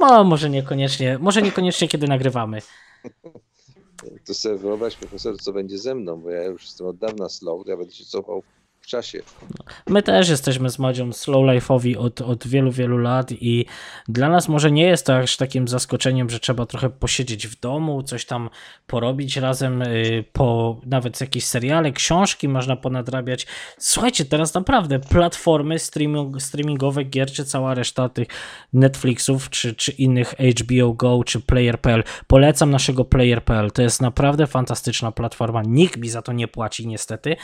no, 0.00 0.24
może 0.24 0.50
niekoniecznie, 0.50 1.18
może 1.18 1.42
niekoniecznie 1.42 1.88
kiedy 1.88 2.08
nagrywamy. 2.08 2.62
To 4.26 4.34
sobie 4.34 4.58
wyobraź, 4.58 4.96
profesor, 4.96 5.36
co 5.40 5.52
będzie 5.52 5.78
ze 5.78 5.94
mną, 5.94 6.20
bo 6.20 6.30
ja 6.30 6.44
już 6.44 6.62
jestem 6.62 6.86
od 6.86 6.96
dawna 6.98 7.28
slow, 7.28 7.66
ja 7.66 7.76
będę 7.76 7.92
się 7.94 8.04
cofał 8.04 8.42
w 8.82 8.86
czasie. 8.86 9.22
My 9.86 10.02
też 10.02 10.28
jesteśmy 10.28 10.70
z 10.70 10.78
Madzią 10.78 11.12
slow 11.12 11.44
life'owi 11.44 11.96
od, 11.98 12.20
od 12.20 12.46
wielu, 12.46 12.72
wielu 12.72 12.98
lat 12.98 13.32
i 13.32 13.66
dla 14.08 14.28
nas 14.28 14.48
może 14.48 14.70
nie 14.70 14.84
jest 14.84 15.06
to 15.06 15.16
aż 15.16 15.36
takim 15.36 15.68
zaskoczeniem, 15.68 16.30
że 16.30 16.40
trzeba 16.40 16.66
trochę 16.66 16.90
posiedzieć 16.90 17.46
w 17.46 17.60
domu, 17.60 18.02
coś 18.02 18.24
tam 18.24 18.50
porobić 18.86 19.36
razem, 19.36 19.82
y, 19.82 20.24
po 20.32 20.80
nawet 20.86 21.20
jakieś 21.20 21.44
seriale, 21.44 21.92
książki 21.92 22.48
można 22.48 22.76
ponadrabiać. 22.76 23.46
Słuchajcie, 23.78 24.24
teraz 24.24 24.54
naprawdę 24.54 24.98
platformy 24.98 25.78
streaming, 25.78 26.42
streamingowe, 26.42 27.04
gier, 27.04 27.32
czy 27.32 27.44
cała 27.44 27.74
reszta 27.74 28.08
tych 28.08 28.28
Netflixów, 28.72 29.50
czy, 29.50 29.74
czy 29.74 29.92
innych 29.92 30.34
HBO 30.60 30.92
Go, 30.92 31.24
czy 31.24 31.40
Player.pl. 31.40 32.04
Polecam 32.26 32.70
naszego 32.70 33.04
Player.pl. 33.04 33.70
To 33.70 33.82
jest 33.82 34.02
naprawdę 34.02 34.46
fantastyczna 34.46 35.12
platforma. 35.12 35.62
Nikt 35.66 35.96
mi 35.96 36.08
za 36.08 36.22
to 36.22 36.32
nie 36.32 36.48
płaci 36.48 36.86
niestety, 36.86 37.36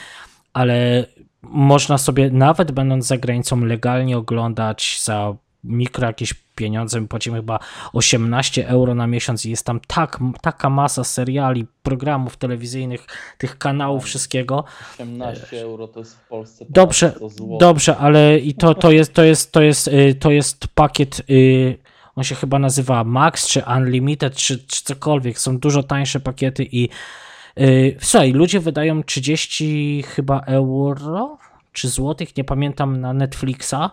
ale 0.53 1.05
można 1.41 1.97
sobie, 1.97 2.31
nawet 2.31 2.71
będąc 2.71 3.05
za 3.07 3.17
granicą, 3.17 3.65
legalnie 3.65 4.17
oglądać 4.17 4.99
za 5.03 5.35
mikro 5.63 6.07
jakieś 6.07 6.33
pieniądze. 6.33 7.01
My 7.01 7.07
płacimy 7.07 7.37
chyba 7.37 7.59
18 7.93 8.67
euro 8.67 8.95
na 8.95 9.07
miesiąc 9.07 9.45
i 9.45 9.49
jest 9.49 9.65
tam 9.65 9.79
tak, 9.87 10.19
taka 10.41 10.69
masa 10.69 11.03
seriali, 11.03 11.65
programów 11.83 12.37
telewizyjnych, 12.37 13.07
tych 13.37 13.57
kanałów, 13.57 14.03
wszystkiego. 14.03 14.63
18 14.93 15.61
euro 15.61 15.87
to 15.87 15.99
jest 15.99 16.17
w 16.17 16.27
Polsce. 16.27 16.65
Dobrze, 16.69 17.13
dobrze, 17.59 17.97
ale 17.97 18.39
i 18.39 18.53
to, 18.53 18.75
to 18.75 18.91
jest, 18.91 19.13
to 19.13 19.23
jest, 19.23 19.51
to 19.51 19.61
jest, 19.61 19.87
y, 19.87 20.15
to 20.19 20.31
jest 20.31 20.67
pakiet, 20.67 21.21
y, 21.29 21.77
on 22.15 22.23
się 22.23 22.35
chyba 22.35 22.59
nazywa 22.59 23.03
Max, 23.03 23.47
czy 23.47 23.63
Unlimited, 23.77 24.35
czy, 24.35 24.59
czy 24.67 24.83
cokolwiek. 24.83 25.39
Są 25.39 25.57
dużo 25.57 25.83
tańsze 25.83 26.19
pakiety 26.19 26.67
i 26.71 26.89
słuchaj, 28.01 28.31
ludzie 28.31 28.59
wydają 28.59 29.03
30 29.03 30.03
chyba 30.03 30.39
euro, 30.39 31.37
czy 31.71 31.89
złotych, 31.89 32.37
nie 32.37 32.43
pamiętam, 32.43 33.01
na 33.01 33.13
Netflixa, 33.13 33.91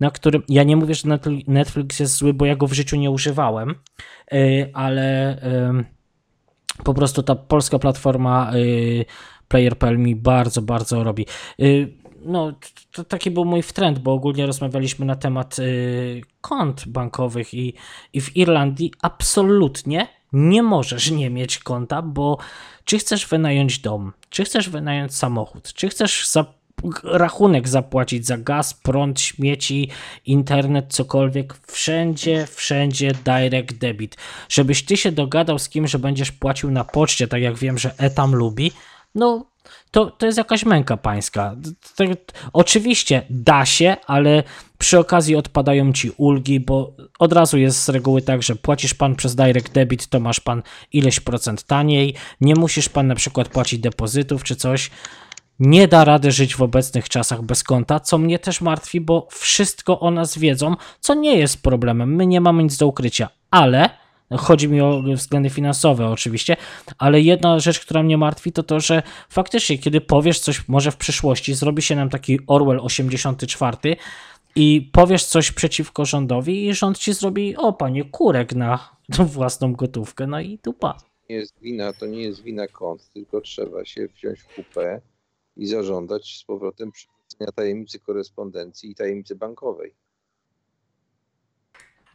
na 0.00 0.10
którym, 0.10 0.42
ja 0.48 0.62
nie 0.62 0.76
mówię, 0.76 0.94
że 0.94 1.08
Netfli- 1.08 1.44
Netflix 1.46 2.00
jest 2.00 2.16
zły, 2.16 2.34
bo 2.34 2.46
ja 2.46 2.56
go 2.56 2.66
w 2.66 2.72
życiu 2.72 2.96
nie 2.96 3.10
używałem, 3.10 3.74
y, 4.32 4.70
ale 4.74 5.38
ym, 5.68 5.84
po 6.84 6.94
prostu 6.94 7.22
ta 7.22 7.34
polska 7.34 7.78
platforma 7.78 8.52
y, 8.54 9.04
Player.pl 9.48 9.98
mi 9.98 10.16
bardzo, 10.16 10.62
bardzo 10.62 11.04
robi. 11.04 11.26
Y, 11.60 11.92
no, 12.24 12.52
to 12.92 13.04
taki 13.04 13.30
był 13.30 13.44
mój 13.44 13.62
trend, 13.62 13.98
bo 13.98 14.12
ogólnie 14.12 14.46
rozmawialiśmy 14.46 15.06
na 15.06 15.16
temat 15.16 15.58
y, 15.58 16.20
kont 16.40 16.88
bankowych 16.88 17.54
i, 17.54 17.74
i 18.12 18.20
w 18.20 18.36
Irlandii 18.36 18.92
absolutnie 19.02 20.17
nie 20.32 20.62
możesz 20.62 21.10
nie 21.10 21.30
mieć 21.30 21.58
konta, 21.58 22.02
bo 22.02 22.38
czy 22.84 22.98
chcesz 22.98 23.26
wynająć 23.26 23.78
dom, 23.78 24.12
czy 24.30 24.44
chcesz 24.44 24.68
wynająć 24.68 25.14
samochód, 25.14 25.72
czy 25.72 25.88
chcesz 25.88 26.28
za, 26.28 26.44
rachunek 27.04 27.68
zapłacić 27.68 28.26
za 28.26 28.38
gaz, 28.38 28.74
prąd, 28.74 29.20
śmieci, 29.20 29.88
internet, 30.26 30.86
cokolwiek, 30.88 31.54
wszędzie, 31.66 32.46
wszędzie 32.46 33.12
direct 33.24 33.78
debit. 33.78 34.16
Żebyś 34.48 34.84
ty 34.84 34.96
się 34.96 35.12
dogadał 35.12 35.58
z 35.58 35.68
kim, 35.68 35.86
że 35.86 35.98
będziesz 35.98 36.32
płacił 36.32 36.70
na 36.70 36.84
poczcie, 36.84 37.28
tak 37.28 37.42
jak 37.42 37.56
wiem, 37.56 37.78
że 37.78 37.94
Etam 37.98 38.34
lubi, 38.34 38.72
no 39.14 39.46
to, 39.90 40.06
to 40.06 40.26
jest 40.26 40.38
jakaś 40.38 40.64
męka 40.64 40.96
pańska. 40.96 41.56
To, 41.96 42.04
oczywiście 42.52 43.22
da 43.30 43.66
się, 43.66 43.96
ale 44.06 44.42
przy 44.78 44.98
okazji 44.98 45.36
odpadają 45.36 45.92
ci 45.92 46.10
ulgi, 46.16 46.60
bo 46.60 46.92
od 47.18 47.32
razu 47.32 47.58
jest 47.58 47.84
z 47.84 47.88
reguły 47.88 48.22
tak, 48.22 48.42
że 48.42 48.56
płacisz 48.56 48.94
pan 48.94 49.16
przez 49.16 49.34
direct 49.34 49.72
debit, 49.72 50.06
to 50.06 50.20
masz 50.20 50.40
pan 50.40 50.62
ileś 50.92 51.20
procent 51.20 51.62
taniej, 51.62 52.14
nie 52.40 52.54
musisz 52.54 52.88
pan 52.88 53.06
na 53.06 53.14
przykład 53.14 53.48
płacić 53.48 53.80
depozytów 53.80 54.44
czy 54.44 54.56
coś. 54.56 54.90
Nie 55.60 55.88
da 55.88 56.04
rady 56.04 56.32
żyć 56.32 56.56
w 56.56 56.62
obecnych 56.62 57.08
czasach 57.08 57.42
bez 57.42 57.64
konta, 57.64 58.00
co 58.00 58.18
mnie 58.18 58.38
też 58.38 58.60
martwi, 58.60 59.00
bo 59.00 59.28
wszystko 59.30 60.00
o 60.00 60.10
nas 60.10 60.38
wiedzą, 60.38 60.74
co 61.00 61.14
nie 61.14 61.36
jest 61.36 61.62
problemem. 61.62 62.14
My 62.14 62.26
nie 62.26 62.40
mamy 62.40 62.62
nic 62.62 62.76
do 62.76 62.86
ukrycia, 62.86 63.28
ale 63.50 63.90
chodzi 64.36 64.68
mi 64.68 64.80
o 64.80 65.02
względy 65.14 65.50
finansowe 65.50 66.08
oczywiście, 66.08 66.56
ale 66.98 67.20
jedna 67.20 67.58
rzecz, 67.58 67.80
która 67.80 68.02
mnie 68.02 68.18
martwi, 68.18 68.52
to 68.52 68.62
to, 68.62 68.80
że 68.80 69.02
faktycznie, 69.28 69.78
kiedy 69.78 70.00
powiesz 70.00 70.40
coś 70.40 70.68
może 70.68 70.90
w 70.90 70.96
przyszłości, 70.96 71.54
zrobi 71.54 71.82
się 71.82 71.96
nam 71.96 72.10
taki 72.10 72.38
Orwell 72.46 72.80
84 72.80 73.96
i 74.56 74.90
powiesz 74.92 75.24
coś 75.24 75.52
przeciwko 75.52 76.04
rządowi 76.04 76.66
i 76.66 76.74
rząd 76.74 76.98
ci 76.98 77.12
zrobi, 77.12 77.56
o 77.56 77.72
panie, 77.72 78.04
kurek 78.04 78.54
na 78.54 78.96
własną 79.34 79.72
gotówkę, 79.72 80.26
no 80.26 80.40
i 80.40 80.58
dupa. 80.62 80.98
Nie 81.30 81.36
jest 81.36 81.60
wina, 81.60 81.92
to 81.92 82.06
nie 82.06 82.22
jest 82.22 82.42
wina 82.42 82.66
kont, 82.66 83.10
tylko 83.12 83.40
trzeba 83.40 83.84
się 83.84 84.08
wziąć 84.08 84.40
w 84.40 84.54
kupę 84.54 85.00
i 85.56 85.66
zażądać 85.66 86.38
z 86.38 86.44
powrotem 86.44 86.92
przywrócenia 86.92 87.52
tajemnicy 87.52 88.00
korespondencji 88.00 88.90
i 88.90 88.94
tajemnicy 88.94 89.36
bankowej. 89.36 89.94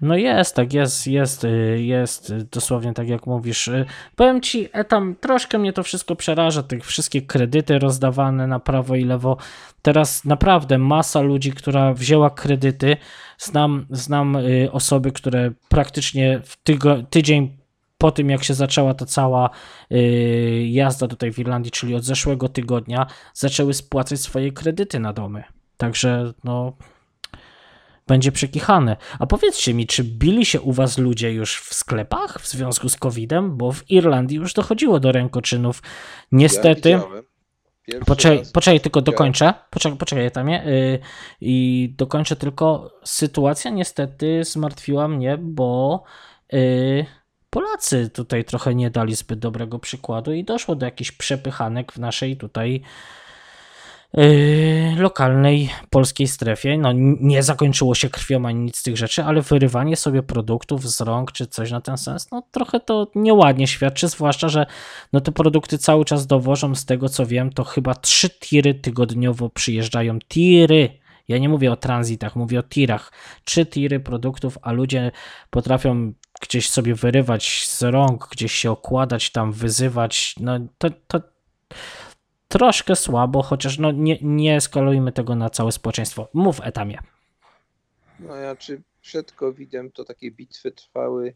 No 0.01 0.17
jest, 0.17 0.55
tak 0.55 0.73
jest, 0.73 1.07
jest, 1.07 1.43
y, 1.43 1.81
jest 1.81 2.29
y, 2.29 2.47
dosłownie 2.51 2.93
tak 2.93 3.07
jak 3.07 3.27
mówisz. 3.27 3.67
Y, 3.67 3.85
Powiem 4.15 4.41
ci, 4.41 4.69
e, 4.73 4.83
tam 4.83 5.15
troszkę 5.15 5.59
mnie 5.59 5.73
to 5.73 5.83
wszystko 5.83 6.15
przeraża, 6.15 6.63
tych 6.63 6.85
wszystkie 6.85 7.21
kredyty 7.21 7.79
rozdawane 7.79 8.47
na 8.47 8.59
prawo 8.59 8.95
i 8.95 9.03
lewo. 9.03 9.37
Teraz 9.81 10.25
naprawdę 10.25 10.77
masa 10.77 11.21
ludzi, 11.21 11.51
która 11.51 11.93
wzięła 11.93 12.29
kredyty. 12.29 12.97
Znam, 13.37 13.85
znam 13.89 14.37
osoby, 14.71 15.11
które 15.11 15.51
praktycznie 15.69 16.41
w 16.43 16.55
tygo, 16.63 17.03
tydzień 17.09 17.57
po 17.97 18.11
tym, 18.11 18.29
jak 18.29 18.43
się 18.43 18.53
zaczęła 18.53 18.93
ta 18.93 19.05
cała 19.05 19.49
jazda 20.65 21.07
tutaj 21.07 21.31
w 21.31 21.39
Irlandii, 21.39 21.71
czyli 21.71 21.95
od 21.95 22.03
zeszłego 22.03 22.49
tygodnia, 22.49 23.07
zaczęły 23.33 23.73
spłacać 23.73 24.19
swoje 24.19 24.51
kredyty 24.51 24.99
na 24.99 25.13
domy. 25.13 25.43
Także 25.77 26.33
no, 26.43 26.73
będzie 28.07 28.31
przekichane. 28.31 28.97
A 29.19 29.27
powiedzcie 29.27 29.73
mi, 29.73 29.87
czy 29.87 30.03
bili 30.03 30.45
się 30.45 30.61
u 30.61 30.71
was 30.71 30.97
ludzie 30.97 31.33
już 31.33 31.61
w 31.61 31.73
sklepach 31.73 32.41
w 32.41 32.47
związku 32.47 32.89
z 32.89 32.95
COVID-em? 32.95 33.57
Bo 33.57 33.71
w 33.71 33.91
Irlandii 33.91 34.37
już 34.37 34.53
dochodziło 34.53 34.99
do 34.99 35.11
rękoczynów. 35.11 35.81
Niestety. 36.31 36.89
Ja 36.89 37.03
Poczekaj, 38.05 38.43
poczekaj, 38.53 38.79
tylko 38.79 39.01
dokończę. 39.01 39.53
Poczekaj, 39.69 39.97
poczekaj 39.97 40.31
tam 40.31 40.49
yy, 40.49 40.99
I 41.41 41.93
dokończę 41.97 42.35
tylko. 42.35 42.93
Sytuacja 43.03 43.71
niestety 43.71 44.43
zmartwiła 44.43 45.07
mnie, 45.07 45.37
bo 45.37 46.03
yy, 46.51 47.05
Polacy 47.53 48.09
tutaj 48.09 48.45
trochę 48.45 48.75
nie 48.75 48.89
dali 48.89 49.15
zbyt 49.15 49.39
dobrego 49.39 49.79
przykładu 49.79 50.33
i 50.33 50.43
doszło 50.43 50.75
do 50.75 50.85
jakichś 50.85 51.11
przepychanek 51.11 51.91
w 51.91 51.99
naszej 51.99 52.37
tutaj 52.37 52.81
lokalnej 54.97 55.69
polskiej 55.89 56.27
strefie. 56.27 56.77
No, 56.77 56.89
nie 57.21 57.43
zakończyło 57.43 57.95
się 57.95 58.09
krwią 58.09 58.45
ani 58.45 58.59
nic 58.59 58.77
z 58.77 58.83
tych 58.83 58.97
rzeczy, 58.97 59.23
ale 59.23 59.41
wyrywanie 59.41 59.95
sobie 59.95 60.23
produktów 60.23 60.89
z 60.91 61.01
rąk 61.01 61.31
czy 61.31 61.47
coś 61.47 61.71
na 61.71 61.81
ten 61.81 61.97
sens, 61.97 62.31
no 62.31 62.43
trochę 62.51 62.79
to 62.79 63.07
nieładnie 63.15 63.67
świadczy, 63.67 64.07
zwłaszcza, 64.07 64.49
że 64.49 64.65
no 65.13 65.21
te 65.21 65.31
produkty 65.31 65.77
cały 65.77 66.05
czas 66.05 66.27
dowożą, 66.27 66.75
z 66.75 66.85
tego 66.85 67.09
co 67.09 67.25
wiem, 67.25 67.53
to 67.53 67.63
chyba 67.63 67.95
trzy 67.95 68.29
tiry 68.29 68.73
tygodniowo 68.73 69.49
przyjeżdżają. 69.49 70.19
Tiry! 70.19 71.03
Ja 71.27 71.37
nie 71.37 71.49
mówię 71.49 71.71
o 71.71 71.75
tranzytach, 71.75 72.35
mówię 72.35 72.59
o 72.59 72.63
tirach. 72.63 73.11
Trzy 73.43 73.65
tiry 73.65 73.99
produktów, 73.99 74.57
a 74.61 74.71
ludzie 74.71 75.11
potrafią 75.49 76.13
gdzieś 76.41 76.69
sobie 76.69 76.95
wyrywać 76.95 77.67
z 77.67 77.83
rąk, 77.83 78.27
gdzieś 78.31 78.53
się 78.53 78.71
okładać, 78.71 79.29
tam 79.29 79.51
wyzywać. 79.51 80.35
No 80.39 80.59
to, 80.77 80.89
to 81.07 81.21
troszkę 82.53 82.95
słabo, 82.95 83.41
chociaż 83.41 83.79
no 83.79 83.91
nie, 83.91 84.17
nie 84.21 84.55
eskalujmy 84.55 85.11
tego 85.11 85.35
na 85.35 85.49
całe 85.49 85.71
społeczeństwo. 85.71 86.27
Mów 86.33 86.59
etamie. 86.63 86.99
No 88.19 88.35
ja 88.35 88.55
czy 88.55 88.81
przed 89.01 89.31
COVID-em 89.31 89.91
to 89.91 90.03
takie 90.05 90.31
bitwy 90.31 90.71
trwały 90.71 91.33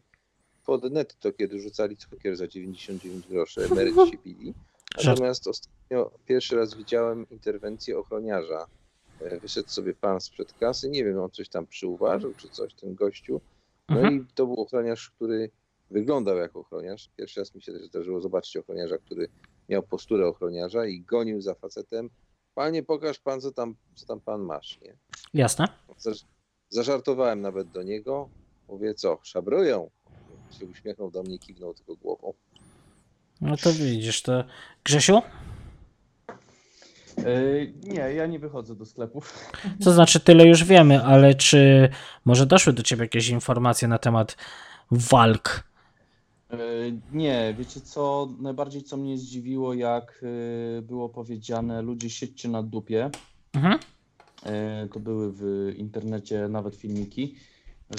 pod 0.66 0.92
netto, 0.92 1.32
kiedy 1.32 1.60
rzucali 1.60 1.96
cukier 1.96 2.36
za 2.36 2.48
99 2.48 3.26
groszy, 3.28 3.64
emeryci 3.64 4.10
się 4.10 4.18
bili. 4.24 4.54
Natomiast 5.06 5.46
ostatnio 5.48 6.10
pierwszy 6.26 6.56
raz 6.56 6.74
widziałem 6.74 7.26
interwencję 7.30 7.98
ochroniarza. 7.98 8.66
E, 9.20 9.40
Wyszedł 9.40 9.68
sobie 9.68 9.94
pan 9.94 10.20
sprzed 10.20 10.52
kasy, 10.52 10.88
nie 10.90 11.04
wiem, 11.04 11.18
on 11.18 11.30
coś 11.30 11.48
tam 11.48 11.66
przyuważył, 11.66 12.34
czy 12.36 12.48
coś, 12.48 12.74
ten 12.74 12.94
gościu. 12.94 13.40
No 13.88 13.96
Mhm. 13.96 14.16
i 14.16 14.34
to 14.34 14.46
był 14.46 14.60
ochroniarz, 14.60 15.10
który 15.10 15.50
wyglądał 15.90 16.36
jak 16.36 16.56
ochroniarz. 16.56 17.10
Pierwszy 17.16 17.40
raz 17.40 17.54
mi 17.54 17.62
się 17.62 17.72
też 17.72 17.82
zdarzyło 17.82 18.20
zobaczyć 18.20 18.56
ochroniarza, 18.56 18.98
który 18.98 19.28
miał 19.68 19.82
posturę 19.82 20.26
ochroniarza 20.28 20.86
i 20.86 21.00
gonił 21.00 21.40
za 21.40 21.54
facetem. 21.54 22.10
Panie, 22.54 22.82
pokaż 22.82 23.18
pan, 23.18 23.40
co 23.40 23.52
tam, 23.52 23.74
co 23.94 24.06
tam 24.06 24.20
pan 24.20 24.40
masz, 24.40 24.80
nie? 24.80 24.96
Jasne. 25.34 25.68
Zaż- 25.98 26.24
Zażartowałem 26.68 27.40
nawet 27.40 27.68
do 27.70 27.82
niego. 27.82 28.28
Mówię, 28.68 28.94
co, 28.94 29.18
szabrują? 29.22 29.90
Się 30.58 30.66
uśmiechnął 30.66 31.10
do 31.10 31.22
mnie, 31.22 31.38
kiwnął 31.38 31.74
tylko 31.74 31.94
głową. 31.96 32.32
No 33.40 33.56
to 33.56 33.72
widzisz, 33.72 34.22
to 34.22 34.44
Grzesiu? 34.84 35.22
Yy, 37.18 37.72
nie, 37.82 37.94
ja 38.14 38.26
nie 38.26 38.38
wychodzę 38.38 38.74
do 38.74 38.86
sklepów. 38.86 39.34
To 39.84 39.92
znaczy 39.92 40.20
tyle 40.20 40.46
już 40.46 40.64
wiemy, 40.64 41.04
ale 41.04 41.34
czy 41.34 41.88
może 42.24 42.46
doszły 42.46 42.72
do 42.72 42.82
ciebie 42.82 43.02
jakieś 43.02 43.28
informacje 43.28 43.88
na 43.88 43.98
temat 43.98 44.36
walk? 44.90 45.67
Yy, 46.52 46.58
nie, 47.12 47.54
wiecie 47.58 47.80
co, 47.80 48.28
najbardziej 48.40 48.82
co 48.82 48.96
mnie 48.96 49.18
zdziwiło, 49.18 49.74
jak 49.74 50.20
yy, 50.22 50.82
było 50.82 51.08
powiedziane, 51.08 51.82
ludzie 51.82 52.10
siedźcie 52.10 52.48
na 52.48 52.62
dupie. 52.62 53.10
Mhm. 53.54 53.78
Yy, 54.44 54.88
to 54.92 55.00
były 55.00 55.32
w 55.32 55.72
internecie 55.76 56.48
nawet 56.48 56.76
filmiki, 56.76 57.34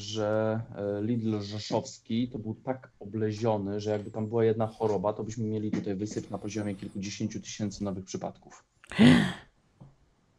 że 0.01 0.59
Lidl 1.01 1.41
Rzeszowski 1.41 2.27
to 2.27 2.39
był 2.39 2.55
tak 2.55 2.91
obleziony, 2.99 3.79
że 3.79 3.91
jakby 3.91 4.11
tam 4.11 4.27
była 4.27 4.45
jedna 4.45 4.67
choroba, 4.67 5.13
to 5.13 5.23
byśmy 5.23 5.45
mieli 5.45 5.71
tutaj 5.71 5.95
wysyp 5.95 6.31
na 6.31 6.37
poziomie 6.37 6.75
kilkudziesięciu 6.75 7.39
tysięcy 7.39 7.83
nowych 7.83 8.05
przypadków. 8.05 8.63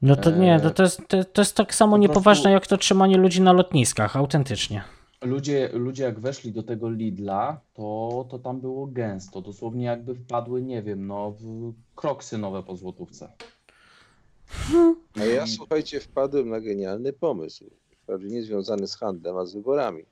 No 0.02 0.16
to 0.16 0.30
nie, 0.30 0.60
to, 0.60 0.70
to, 0.70 0.82
jest, 0.82 1.00
to, 1.08 1.24
to 1.24 1.40
jest 1.40 1.56
tak 1.56 1.74
samo 1.74 1.92
po 1.92 1.98
niepoważne 1.98 2.42
prostu- 2.42 2.52
jak 2.52 2.66
to 2.66 2.76
trzymanie 2.76 3.16
ludzi 3.16 3.40
na 3.42 3.52
lotniskach, 3.52 4.16
autentycznie. 4.16 4.84
Ludzie, 5.24 5.70
ludzie 5.72 6.05
jak 6.05 6.20
weszli 6.20 6.52
do 6.52 6.62
tego 6.62 6.90
Lidla, 6.90 7.60
to, 7.74 8.26
to 8.30 8.38
tam 8.38 8.60
było 8.60 8.86
gęsto. 8.86 9.40
Dosłownie 9.40 9.84
jakby 9.84 10.14
wpadły, 10.14 10.62
nie 10.62 10.82
wiem, 10.82 11.06
no, 11.06 11.30
w 11.40 11.72
kroksy 11.94 12.38
nowe 12.38 12.62
po 12.62 12.76
złotówce. 12.76 13.32
A 15.20 15.24
ja 15.24 15.47
słuchajcie, 15.47 16.01
wpadłem 16.01 16.48
na 16.48 16.60
genialny 16.60 17.12
pomysł. 17.12 17.70
Wprawdzie 18.02 18.28
nie 18.28 18.42
związany 18.42 18.86
z 18.88 18.97
handlem, 18.97 19.36
a 19.36 19.47
z 19.47 19.55
wyborami. 19.55 20.05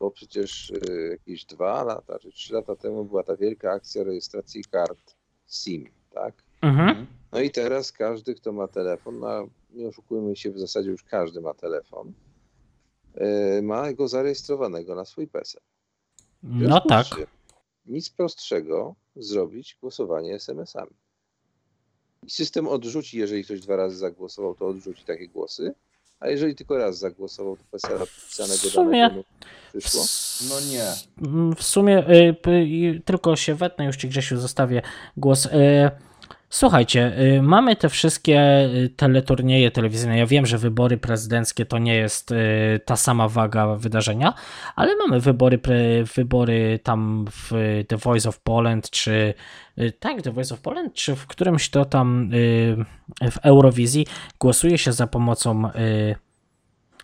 Bo 0.00 0.10
przecież 0.10 0.70
y, 0.70 1.08
jakieś 1.10 1.44
dwa 1.44 1.84
lata 1.84 2.18
czy 2.18 2.32
trzy 2.32 2.54
lata 2.54 2.76
temu 2.76 3.04
była 3.04 3.22
ta 3.22 3.36
wielka 3.36 3.70
akcja 3.70 4.04
rejestracji 4.04 4.64
kart 4.64 5.14
SIM, 5.46 5.88
tak? 6.14 6.34
Mhm. 6.62 7.06
No 7.32 7.40
i 7.40 7.50
teraz 7.50 7.92
każdy, 7.92 8.34
kto 8.34 8.52
ma 8.52 8.68
telefon, 8.68 9.24
a 9.24 9.42
nie 9.70 9.88
oszukujmy 9.88 10.36
się, 10.36 10.50
w 10.50 10.58
zasadzie 10.58 10.90
już 10.90 11.02
każdy 11.02 11.40
ma 11.40 11.54
telefon, 11.54 12.08
y, 12.08 12.12
ma 13.62 13.92
go 13.92 14.08
zarejestrowanego 14.08 14.94
na 14.94 15.04
swój 15.04 15.26
PESEL. 15.28 15.60
No 16.42 16.80
tak. 16.80 17.06
Nic 17.86 18.10
prostszego 18.10 18.94
zrobić 19.16 19.76
głosowanie 19.80 20.34
SMS-ami. 20.34 20.90
I 22.22 22.30
system 22.30 22.68
odrzuci, 22.68 23.18
jeżeli 23.18 23.44
ktoś 23.44 23.60
dwa 23.60 23.76
razy 23.76 23.96
zagłosował, 23.96 24.54
to 24.54 24.66
odrzuci 24.66 25.04
takie 25.04 25.28
głosy, 25.28 25.74
a 26.20 26.28
jeżeli 26.28 26.54
tylko 26.54 26.78
raz 26.78 26.98
zagłosował, 26.98 27.56
to 27.56 27.62
PESEL 27.70 27.98
podpisanego 27.98 28.60
W 28.60 28.72
sumie- 28.72 29.22
przyszło. 29.78 30.04
No 30.50 30.60
nie. 30.60 30.92
w 31.56 31.62
sumie 31.62 32.10
y, 32.10 32.34
p- 32.34 32.50
y, 32.50 33.02
tylko 33.04 33.36
się 33.36 33.54
wetnę, 33.54 33.84
już 33.84 33.96
ci 33.96 34.08
Grzesiu 34.08 34.36
zostawię 34.36 34.82
głos. 35.16 35.46
Y, 35.46 35.50
Słuchajcie, 36.54 37.12
y, 37.36 37.42
mamy 37.42 37.76
te 37.76 37.88
wszystkie 37.88 38.64
y, 38.64 38.88
teleturnieje 38.96 39.70
telewizyjne. 39.70 40.18
Ja 40.18 40.26
wiem, 40.26 40.46
że 40.46 40.58
wybory 40.58 40.96
prezydenckie 40.96 41.66
to 41.66 41.78
nie 41.78 41.94
jest 41.94 42.32
y, 42.32 42.80
ta 42.84 42.96
sama 42.96 43.28
waga 43.28 43.66
wydarzenia, 43.66 44.34
ale 44.76 44.96
mamy 44.96 45.20
wybory, 45.20 45.58
pre, 45.58 46.04
wybory 46.16 46.80
tam 46.82 47.26
w 47.30 47.52
The 47.88 47.96
Voice 47.96 48.28
of 48.28 48.40
Poland, 48.40 48.90
czy 48.90 49.34
tak, 50.00 50.22
The 50.22 50.32
Voice 50.32 50.54
of 50.54 50.60
Poland, 50.60 50.94
czy 50.94 51.16
w 51.16 51.26
którymś 51.26 51.70
to 51.70 51.84
tam 51.84 52.30
w 53.30 53.36
Eurowizji 53.42 54.06
głosuje 54.40 54.78
się 54.78 54.92
za 54.92 55.06
pomocą 55.06 55.70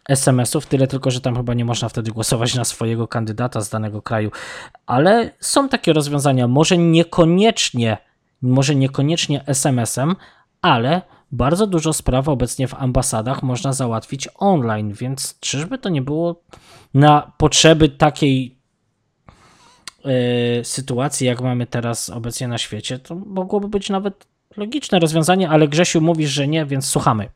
SMS-ów, 0.09 0.67
tyle 0.67 0.87
tylko, 0.87 1.11
że 1.11 1.21
tam 1.21 1.37
chyba 1.37 1.55
nie 1.55 1.65
można 1.65 1.89
wtedy 1.89 2.11
głosować 2.11 2.55
na 2.55 2.65
swojego 2.65 3.09
kandydata 3.09 3.61
z 3.61 3.71
danego 3.71 4.03
kraju, 4.03 4.31
ale 4.87 5.31
są 5.41 5.69
takie 5.69 5.93
rozwiązania, 5.93 6.49
może 6.49 6.79
niekoniecznie, 6.79 8.10
może 8.43 8.75
niekoniecznie 8.75 9.47
SMS-em, 9.47 10.17
ale 10.63 11.03
bardzo 11.33 11.67
dużo 11.67 11.93
spraw 11.93 12.29
obecnie 12.29 12.69
w 12.69 12.75
ambasadach 12.75 13.43
można 13.43 13.73
załatwić 13.73 14.29
online, 14.35 14.93
więc 14.93 15.39
czyżby 15.41 15.79
to 15.79 15.89
nie 15.89 16.03
było 16.03 16.43
na 16.95 17.33
potrzeby 17.39 17.89
takiej 17.89 18.59
e, 20.05 20.65
sytuacji, 20.65 21.27
jak 21.27 21.41
mamy 21.41 21.67
teraz 21.67 22.11
obecnie 22.11 22.49
na 22.49 22.59
świecie, 22.59 22.99
to 22.99 23.15
mogłoby 23.15 23.69
być 23.69 23.91
nawet 23.91 24.27
logiczne 24.57 24.99
rozwiązanie, 24.99 25.49
ale 25.49 25.69
Grzesiu 25.69 26.01
mówisz, 26.01 26.31
że 26.31 26.49
nie, 26.49 26.67
więc 26.67 26.87
słuchamy. 26.87 27.29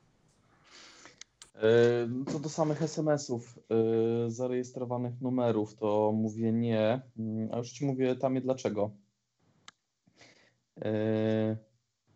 Yy, 1.55 2.33
Co 2.33 2.41
do 2.41 2.49
samych 2.49 2.83
SMS-ów, 2.83 3.59
yy, 3.71 4.31
zarejestrowanych 4.31 5.21
numerów, 5.21 5.75
to 5.75 6.13
mówię 6.13 6.53
nie. 6.53 7.01
Yy, 7.17 7.49
A 7.53 7.59
już 7.59 7.71
ci 7.71 7.87
mówię 7.87 8.17
tam 8.17 8.41
dlaczego. 8.41 8.91
Yy, 10.77 11.57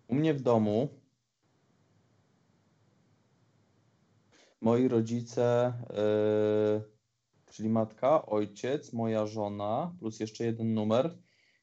U 0.09 0.14
mnie 0.14 0.35
w 0.35 0.40
domu 0.40 0.89
moi 4.60 4.89
rodzice, 4.89 5.72
yy, 5.90 6.82
czyli 7.47 7.68
matka, 7.68 8.26
ojciec, 8.26 8.93
moja 8.93 9.26
żona, 9.26 9.97
plus 9.98 10.20
jeszcze 10.20 10.44
jeden 10.44 10.74
numer. 10.74 11.18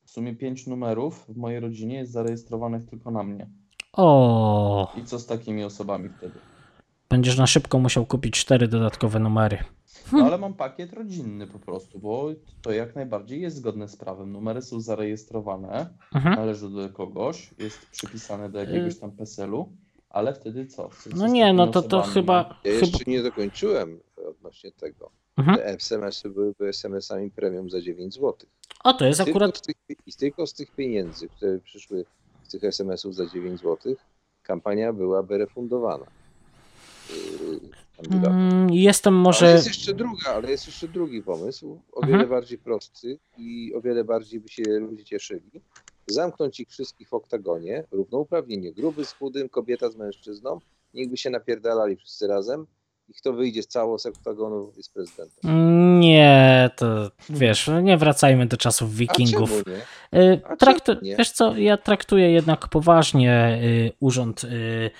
W 0.06 0.12
sumie 0.12 0.36
pięć 0.36 0.68
numerów 0.68 1.26
w 1.30 1.38
mojej 1.38 1.60
rodzinie 1.60 1.98
jest 1.98 2.12
zarejestrowanych 2.12 2.86
tylko 2.86 3.12
na 3.12 3.24
mnie. 3.24 3.50
O, 3.94 4.94
I 4.98 5.04
co 5.04 5.20
z 5.20 5.26
takimi 5.26 5.64
osobami 5.64 6.10
wtedy? 6.10 6.40
Będziesz 7.10 7.38
na 7.38 7.48
szybko 7.48 7.80
musiał 7.80 8.06
kupić 8.06 8.40
cztery 8.40 8.68
dodatkowe 8.68 9.20
numery. 9.20 9.58
No 10.14 10.26
ale 10.26 10.38
mam 10.38 10.54
pakiet 10.54 10.94
rodzinny 10.94 11.48
po 11.48 11.60
prostu, 11.60 12.00
bo 12.00 12.30
to 12.62 12.72
jak 12.72 12.96
najbardziej 12.96 13.42
jest 13.42 13.56
zgodne 13.58 13.88
z 13.88 13.96
prawem. 13.98 14.32
Numery 14.32 14.62
są 14.62 14.82
zarejestrowane, 14.82 15.90
Mhm. 16.16 16.36
należy 16.36 16.70
do 16.70 16.90
kogoś, 16.90 17.50
jest 17.60 17.90
przypisane 17.92 18.50
do 18.50 18.60
jakiegoś 18.60 19.00
tam 19.00 19.12
PESEL-u, 19.12 19.70
ale 20.10 20.34
wtedy 20.34 20.66
co? 20.66 20.90
No 21.16 21.28
nie, 21.28 21.54
no 21.54 21.68
to, 21.68 21.82
to 21.82 22.02
chyba. 22.02 22.60
Ja 22.64 22.72
chyba... 22.72 22.86
jeszcze 22.86 23.04
nie 23.12 23.24
dokończyłem 23.24 24.00
odnośnie 24.30 24.72
tego. 24.72 25.12
Mhm. 25.38 25.58
Te 25.58 25.66
SMS-y 25.66 26.30
byłyby 26.30 26.68
SMS-ami 26.68 27.32
premium 27.32 27.70
za 27.70 27.82
9 27.82 28.14
zł. 28.14 28.34
O, 28.84 28.94
to 28.94 29.06
jest 29.06 29.18
Tylko 29.18 29.32
akurat. 29.32 29.58
z 29.58 29.62
tych, 29.62 29.76
I 30.06 30.14
tylko 30.14 30.48
z 30.48 30.54
tych 30.54 30.72
pieniędzy, 30.72 31.28
które 31.30 31.60
przyszły 31.60 32.06
z 32.44 32.50
tych 32.52 32.64
SMS-ów 32.64 33.16
za 33.16 33.26
9 33.26 33.62
zł, 33.62 33.96
kampania 34.44 34.94
byłaby 34.94 35.38
refundowana. 35.38 36.06
Yy, 37.10 37.60
kandydatom. 37.98 38.40
Mm, 38.52 38.74
Jestem 38.74 39.14
Ale 39.14 39.24
może. 39.24 39.52
jest 39.52 39.68
jeszcze 39.68 39.94
druga, 39.94 40.34
ale 40.34 40.52
jest 40.52 40.68
jeszcze 40.68 40.88
drugi 40.88 41.22
pomysł, 41.22 41.80
o 41.92 42.02
wiele 42.02 42.14
Mhm. 42.14 42.30
bardziej 42.30 42.58
prosty 42.58 43.20
i 43.38 43.74
o 43.76 43.82
wiele 43.82 44.04
bardziej 44.04 44.40
by 44.40 44.50
się 44.50 44.64
ludzie 44.64 45.04
cieszyli. 45.04 45.62
Zamknąć 46.08 46.60
ich 46.60 46.70
wszystkich 46.70 47.10
w 47.10 47.14
oktagonie, 47.14 47.84
równouprawnienie, 47.92 48.74
gruby 48.74 49.06
z 49.06 49.14
chudym, 49.14 49.50
kobieta 49.50 49.90
z 49.90 49.96
mężczyzną, 49.96 50.60
niechby 50.94 51.18
się 51.18 51.30
napierdalali 51.30 51.96
wszyscy 51.96 52.28
razem 52.28 52.68
i 53.10 53.14
kto 53.14 53.34
wyjdzie 53.34 53.64
z 53.64 53.68
cało 53.68 54.00
z 54.00 54.06
oktagonu 54.06 54.72
jest 54.78 54.94
prezydentem. 54.94 56.00
Nie, 56.00 56.70
to 56.78 57.12
wiesz, 57.30 57.68
no 57.68 57.82
nie 57.82 57.98
wracajmy 57.98 58.46
do 58.46 58.58
czasów 58.58 58.90
A 58.92 58.94
wikingów. 58.96 59.52
Y, 60.14 60.42
A 60.46 60.94
nie? 61.02 61.16
Wiesz 61.16 61.32
co, 61.32 61.58
ja 61.58 61.78
traktuję 61.78 62.32
jednak 62.32 62.68
poważnie 62.68 63.60
y, 63.64 63.92
urząd 64.00 64.44
y, 64.44 64.48
mm, 64.48 64.92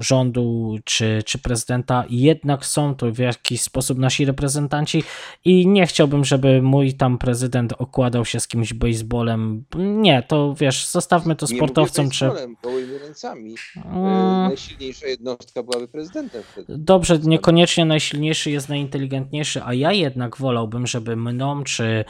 rządu 0.00 0.78
czy, 0.84 1.22
czy 1.26 1.38
prezydenta. 1.38 2.04
Jednak 2.10 2.66
są 2.66 2.94
to 2.94 3.12
w 3.12 3.18
jakiś 3.18 3.60
sposób 3.60 3.98
nasi 3.98 4.24
reprezentanci 4.24 5.02
i 5.44 5.66
nie 5.66 5.86
chciałbym, 5.86 6.24
żeby 6.24 6.62
mój 6.62 6.94
tam 6.94 7.18
prezydent 7.18 7.72
okładał 7.78 8.24
się 8.24 8.40
z 8.40 8.48
kimś 8.48 8.72
baseballem. 8.74 9.64
Nie, 9.76 10.22
to 10.22 10.54
wiesz, 10.54 10.86
zostawmy 10.86 11.36
to 11.36 11.46
Nie 11.50 11.56
sportowcom 11.56 12.10
czy. 12.10 12.30
gołymi 12.62 12.98
ręcami. 12.98 13.50
Yy, 13.76 14.16
Mm, 14.16 14.48
Najsilniejsza 14.48 15.06
jednostka 15.06 15.62
byłaby 15.62 15.88
prezydentem 15.88 16.42
wtedy. 16.52 16.74
Dobrze, 16.78 17.18
niekoniecznie 17.18 17.84
najsilniejszy 17.84 18.50
jest 18.50 18.68
najinteligentniejszy, 18.68 19.62
a 19.64 19.74
ja 19.74 19.92
jednak 19.92 20.36
wolałbym, 20.36 20.86
żeby 20.86 21.16
mną 21.16 21.64
czy 21.64 22.04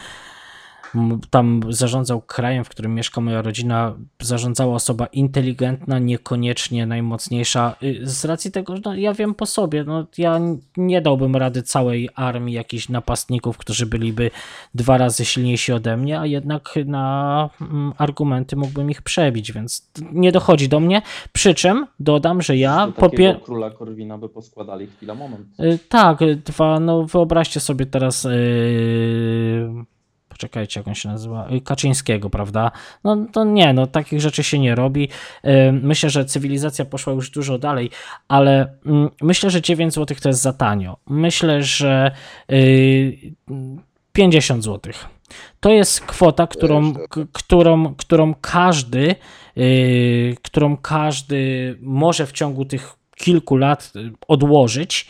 tam 1.31 1.61
zarządzał 1.69 2.21
krajem, 2.21 2.65
w 2.65 2.69
którym 2.69 2.95
mieszka 2.95 3.21
moja 3.21 3.43
rodzina, 3.43 3.95
zarządzała 4.23 4.75
osoba 4.75 5.07
inteligentna, 5.07 5.99
niekoniecznie 5.99 6.87
najmocniejsza. 6.87 7.77
Y, 7.83 8.01
Z 8.03 8.25
racji 8.25 8.51
tego, 8.53 8.77
że 8.77 8.83
no, 8.85 8.95
ja 8.95 9.15
wiem 9.15 9.35
po 9.35 9.47
sobie, 9.47 9.85
no, 9.85 10.07
ja 10.19 10.41
nie 10.77 11.03
dałbym 11.03 11.37
rady 11.37 11.63
całej 11.63 12.09
armii 12.15 12.55
jakichś 12.55 12.89
napastników, 12.89 13.59
którzy 13.59 13.87
byliby 13.87 14.31
dwa 14.75 14.99
razy 14.99 15.25
silniejsi 15.25 15.73
ode 15.73 15.97
mnie, 15.97 16.21
a 16.21 16.27
jednak 16.27 16.75
na 16.87 17.51
mm, 17.61 17.93
argumenty 17.99 18.57
mógłbym 18.57 18.91
ich 18.91 19.03
przebić, 19.03 19.53
więc 19.53 19.91
nie 20.13 20.33
dochodzi 20.33 20.69
do 20.69 20.81
mnie. 20.81 21.03
Przy 21.33 21.55
czym 21.55 21.87
dodam, 22.01 22.43
że 22.43 22.57
ja 22.57 22.87
po 22.97 23.09
takiego 23.09 23.39
pie- 23.39 23.45
króla 23.45 23.71
Korwina 23.71 24.19
by 24.19 24.29
poskładali 24.29 24.87
chwila 24.87 25.15
moment. 25.15 25.47
Y, 25.61 25.79
Tak, 25.89 26.23
y, 26.23 26.37
dwa, 26.37 26.81
no 26.81 27.05
wyobraźcie 27.05 27.61
sobie 27.61 27.87
teraz, 27.87 28.25
yy, 28.25 29.85
poczekajcie, 30.37 30.81
jak 30.81 30.89
on 30.89 30.95
się 30.95 31.09
nazywa, 31.09 31.49
Y, 31.51 31.61
Kaczyńskiego, 31.61 32.31
prawda? 32.31 32.71
No 33.05 33.27
to 33.33 33.45
nie, 33.45 33.73
no 33.73 33.87
takich 33.87 34.21
rzeczy 34.21 34.43
się 34.43 34.59
nie 34.59 34.75
robi. 34.75 35.09
Yy, 35.45 35.73
Myślę, 35.73 36.11
że 36.11 36.25
cywilizacja 36.25 36.85
poszła 36.85 37.13
już 37.13 37.31
dużo 37.31 37.59
dalej, 37.59 37.91
ale 38.29 38.75
mm, 38.87 39.11
myślę, 39.23 39.51
że 39.51 39.63
9 39.63 39.95
zł 39.95 40.17
to 40.23 40.29
jest 40.29 40.43
za 40.43 40.53
tanio. 40.53 40.97
Myślę, 41.07 41.63
że 41.63 42.11
yy, 42.49 43.17
50 44.13 44.65
zł. 44.65 44.93
To 45.61 45.73
jest 45.73 46.01
kwota, 46.01 46.47
którą, 46.47 46.95
którą, 47.33 47.95
którą 47.95 48.35
każdy, 48.35 49.15
którą 50.43 50.77
każdy 50.77 51.77
może 51.81 52.27
w 52.27 52.33
ciągu 52.33 52.65
tych 52.65 52.97
kilku 53.17 53.57
lat 53.57 53.93
y, 53.97 54.13
odłożyć, 54.29 55.07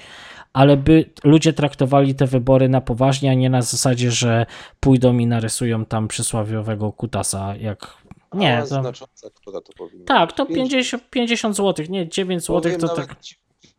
ale 0.56 0.76
by 0.76 1.10
ludzie 1.24 1.52
traktowali 1.52 2.14
te 2.14 2.26
wybory 2.26 2.68
na 2.68 2.80
poważnie, 2.80 3.30
a 3.30 3.34
nie 3.34 3.50
na 3.50 3.62
zasadzie, 3.62 4.10
że 4.10 4.46
pójdą 4.80 5.18
i 5.18 5.26
narysują 5.26 5.84
tam 5.84 6.08
przysławiowego 6.08 6.92
kutasa, 6.92 7.56
jak 7.56 7.96
nie, 8.34 8.58
to, 8.60 8.66
znacząca 8.66 9.30
kwota 9.30 9.60
to 9.60 9.72
powinna 9.72 10.04
tak, 10.04 10.32
to 10.32 10.46
być. 10.46 10.54
50, 10.56 11.10
50 11.10 11.56
zł, 11.56 11.86
nie 11.88 12.08
9 12.08 12.46
zł, 12.46 12.78
to 12.78 12.88
tak, 12.88 13.16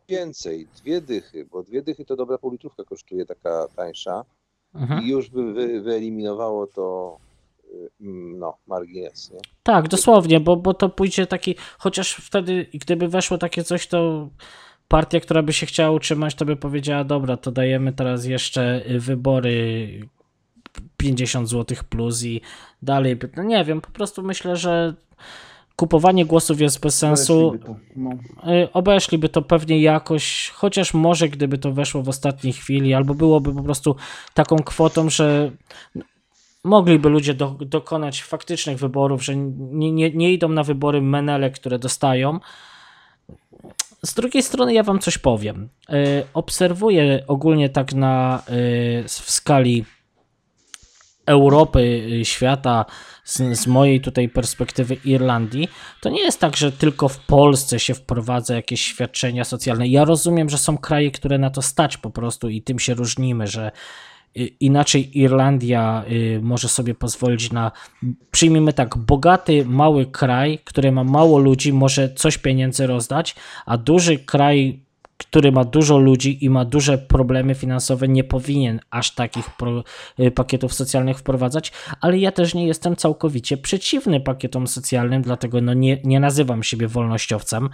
więcej, 0.08 0.68
dwie 0.76 1.00
dychy, 1.00 1.44
bo 1.50 1.62
dwie 1.62 1.82
dychy 1.82 2.04
to 2.04 2.16
dobra 2.16 2.38
politrówka 2.38 2.84
kosztuje, 2.84 3.26
taka 3.26 3.66
tańsza 3.76 4.24
mhm. 4.74 5.04
i 5.04 5.08
już 5.08 5.30
by 5.30 5.52
wy, 5.52 5.80
wyeliminowało 5.80 6.66
to 6.66 7.16
y, 7.64 7.90
mm, 8.00 8.38
no, 8.38 8.56
margines, 8.66 9.30
nie? 9.30 9.40
tak, 9.62 9.88
dosłownie, 9.88 10.40
bo, 10.40 10.56
bo 10.56 10.74
to 10.74 10.88
pójdzie 10.88 11.26
taki, 11.26 11.54
chociaż 11.78 12.14
wtedy, 12.14 12.66
gdyby 12.74 13.08
weszło 13.08 13.38
takie 13.38 13.64
coś, 13.64 13.86
to 13.86 14.28
partia, 14.88 15.20
która 15.20 15.42
by 15.42 15.52
się 15.52 15.66
chciała 15.66 15.90
utrzymać, 15.90 16.34
to 16.34 16.44
by 16.44 16.56
powiedziała, 16.56 17.04
dobra, 17.04 17.36
to 17.36 17.52
dajemy 17.52 17.92
teraz 17.92 18.24
jeszcze 18.24 18.82
y, 18.90 19.00
wybory 19.00 19.88
50 20.96 21.48
zł 21.48 21.76
plus 21.88 22.24
i 22.24 22.40
dalej, 22.82 23.16
no 23.36 23.42
nie 23.42 23.64
wiem, 23.64 23.80
po 23.80 23.90
prostu 23.90 24.22
myślę, 24.22 24.56
że 24.56 24.94
kupowanie 25.76 26.26
głosów 26.26 26.60
jest 26.60 26.80
bez 26.80 26.98
sensu. 26.98 27.58
To, 27.66 27.76
No. 27.96 28.10
Y, 28.52 28.72
Obeszliby 28.72 29.28
to 29.28 29.42
pewnie 29.42 29.82
jakoś, 29.82 30.50
chociaż 30.54 30.94
może 30.94 31.28
gdyby 31.28 31.58
to 31.58 31.72
weszło 31.72 32.02
w 32.02 32.08
ostatniej 32.08 32.52
chwili, 32.52 32.94
albo 32.94 33.14
byłoby 33.14 33.54
po 33.54 33.62
prostu 33.62 33.96
taką 34.34 34.56
kwotą, 34.56 35.10
że 35.10 35.50
mogliby 36.64 37.08
ludzie 37.08 37.34
do, 37.34 37.50
dokonać 37.50 38.22
faktycznych 38.22 38.78
wyborów, 38.78 39.24
że 39.24 39.36
nie, 39.36 39.92
nie, 39.92 40.10
nie 40.10 40.32
idą 40.32 40.48
na 40.48 40.62
wybory 40.62 41.02
menele, 41.02 41.50
które 41.50 41.78
dostają. 41.78 42.40
Z 44.02 44.14
drugiej 44.14 44.42
strony 44.42 44.74
ja 44.74 44.82
wam 44.82 44.98
coś 44.98 45.18
powiem. 45.18 45.68
Y, 45.90 46.24
Obserwuję 46.34 47.24
ogólnie 47.26 47.68
tak 47.68 47.94
na 47.94 48.42
y, 48.48 49.04
w 49.08 49.30
skali 49.30 49.84
Europy, 51.26 51.80
y, 52.20 52.24
świata, 52.24 52.84
z, 53.24 53.58
z 53.58 53.66
mojej 53.66 54.00
tutaj 54.00 54.28
perspektywy 54.28 54.94
Irlandii, 55.04 55.68
to 56.00 56.10
nie 56.10 56.20
jest 56.20 56.40
tak, 56.40 56.56
że 56.56 56.72
tylko 56.72 57.08
w 57.08 57.18
Polsce 57.18 57.78
się 57.78 57.94
wprowadza 57.94 58.54
jakieś 58.54 58.82
świadczenia 58.82 59.44
socjalne. 59.44 59.88
Ja 59.88 60.04
rozumiem, 60.04 60.50
że 60.50 60.58
są 60.58 60.78
kraje, 60.78 61.10
które 61.10 61.38
na 61.38 61.50
to 61.50 61.62
stać 61.62 61.96
po 61.96 62.10
prostu 62.10 62.48
i 62.48 62.62
tym 62.62 62.78
się 62.78 62.94
różnimy, 62.94 63.46
że 63.46 63.70
inaczej 64.60 65.18
Irlandia 65.18 66.04
y, 66.10 66.40
może 66.42 66.68
sobie 66.68 66.94
pozwolić 66.94 67.52
na, 67.52 67.72
przyjmijmy 68.30 68.72
tak, 68.72 68.96
bogaty, 68.96 69.64
mały 69.64 70.06
kraj, 70.06 70.58
który 70.64 70.92
ma 70.92 71.04
mało 71.04 71.38
ludzi, 71.38 71.72
może 71.72 72.14
coś 72.14 72.38
pieniędzy 72.38 72.86
rozdać, 72.86 73.36
a 73.66 73.76
duży 73.76 74.18
kraj, 74.18 74.80
który 75.16 75.52
ma 75.52 75.64
dużo 75.64 75.98
ludzi 75.98 76.44
i 76.44 76.50
ma 76.50 76.64
duże 76.64 76.98
problemy 76.98 77.54
finansowe, 77.54 78.08
nie 78.08 78.24
powinien 78.24 78.80
aż 78.90 79.14
takich 79.14 79.50
pro, 79.56 79.84
y, 80.20 80.30
pakietów 80.30 80.74
socjalnych 80.74 81.18
wprowadzać, 81.18 81.72
ale 82.00 82.18
ja 82.18 82.32
też 82.32 82.54
nie 82.54 82.66
jestem 82.66 82.96
całkowicie 82.96 83.56
przeciwny 83.56 84.20
pakietom 84.20 84.66
socjalnym, 84.66 85.22
dlatego 85.22 85.60
no 85.60 85.74
nie, 85.74 85.98
nie 86.04 86.20
nazywam 86.20 86.62
siebie 86.62 86.88
wolnościowcem, 86.88 87.64
y, 87.66 87.68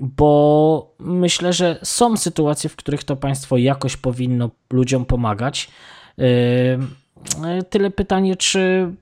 bo 0.00 0.94
myślę, 0.98 1.52
że 1.52 1.78
są 1.82 2.16
sytuacje, 2.16 2.70
w 2.70 2.76
których 2.76 3.04
to 3.04 3.16
państwo 3.16 3.56
jakoś 3.56 3.96
powinno 3.96 4.50
ludziom 4.72 5.04
pomagać. 5.04 5.70
Y, 6.18 6.78
Tyle 7.70 7.90
pytanie, 7.90 8.36
czy 8.36 8.92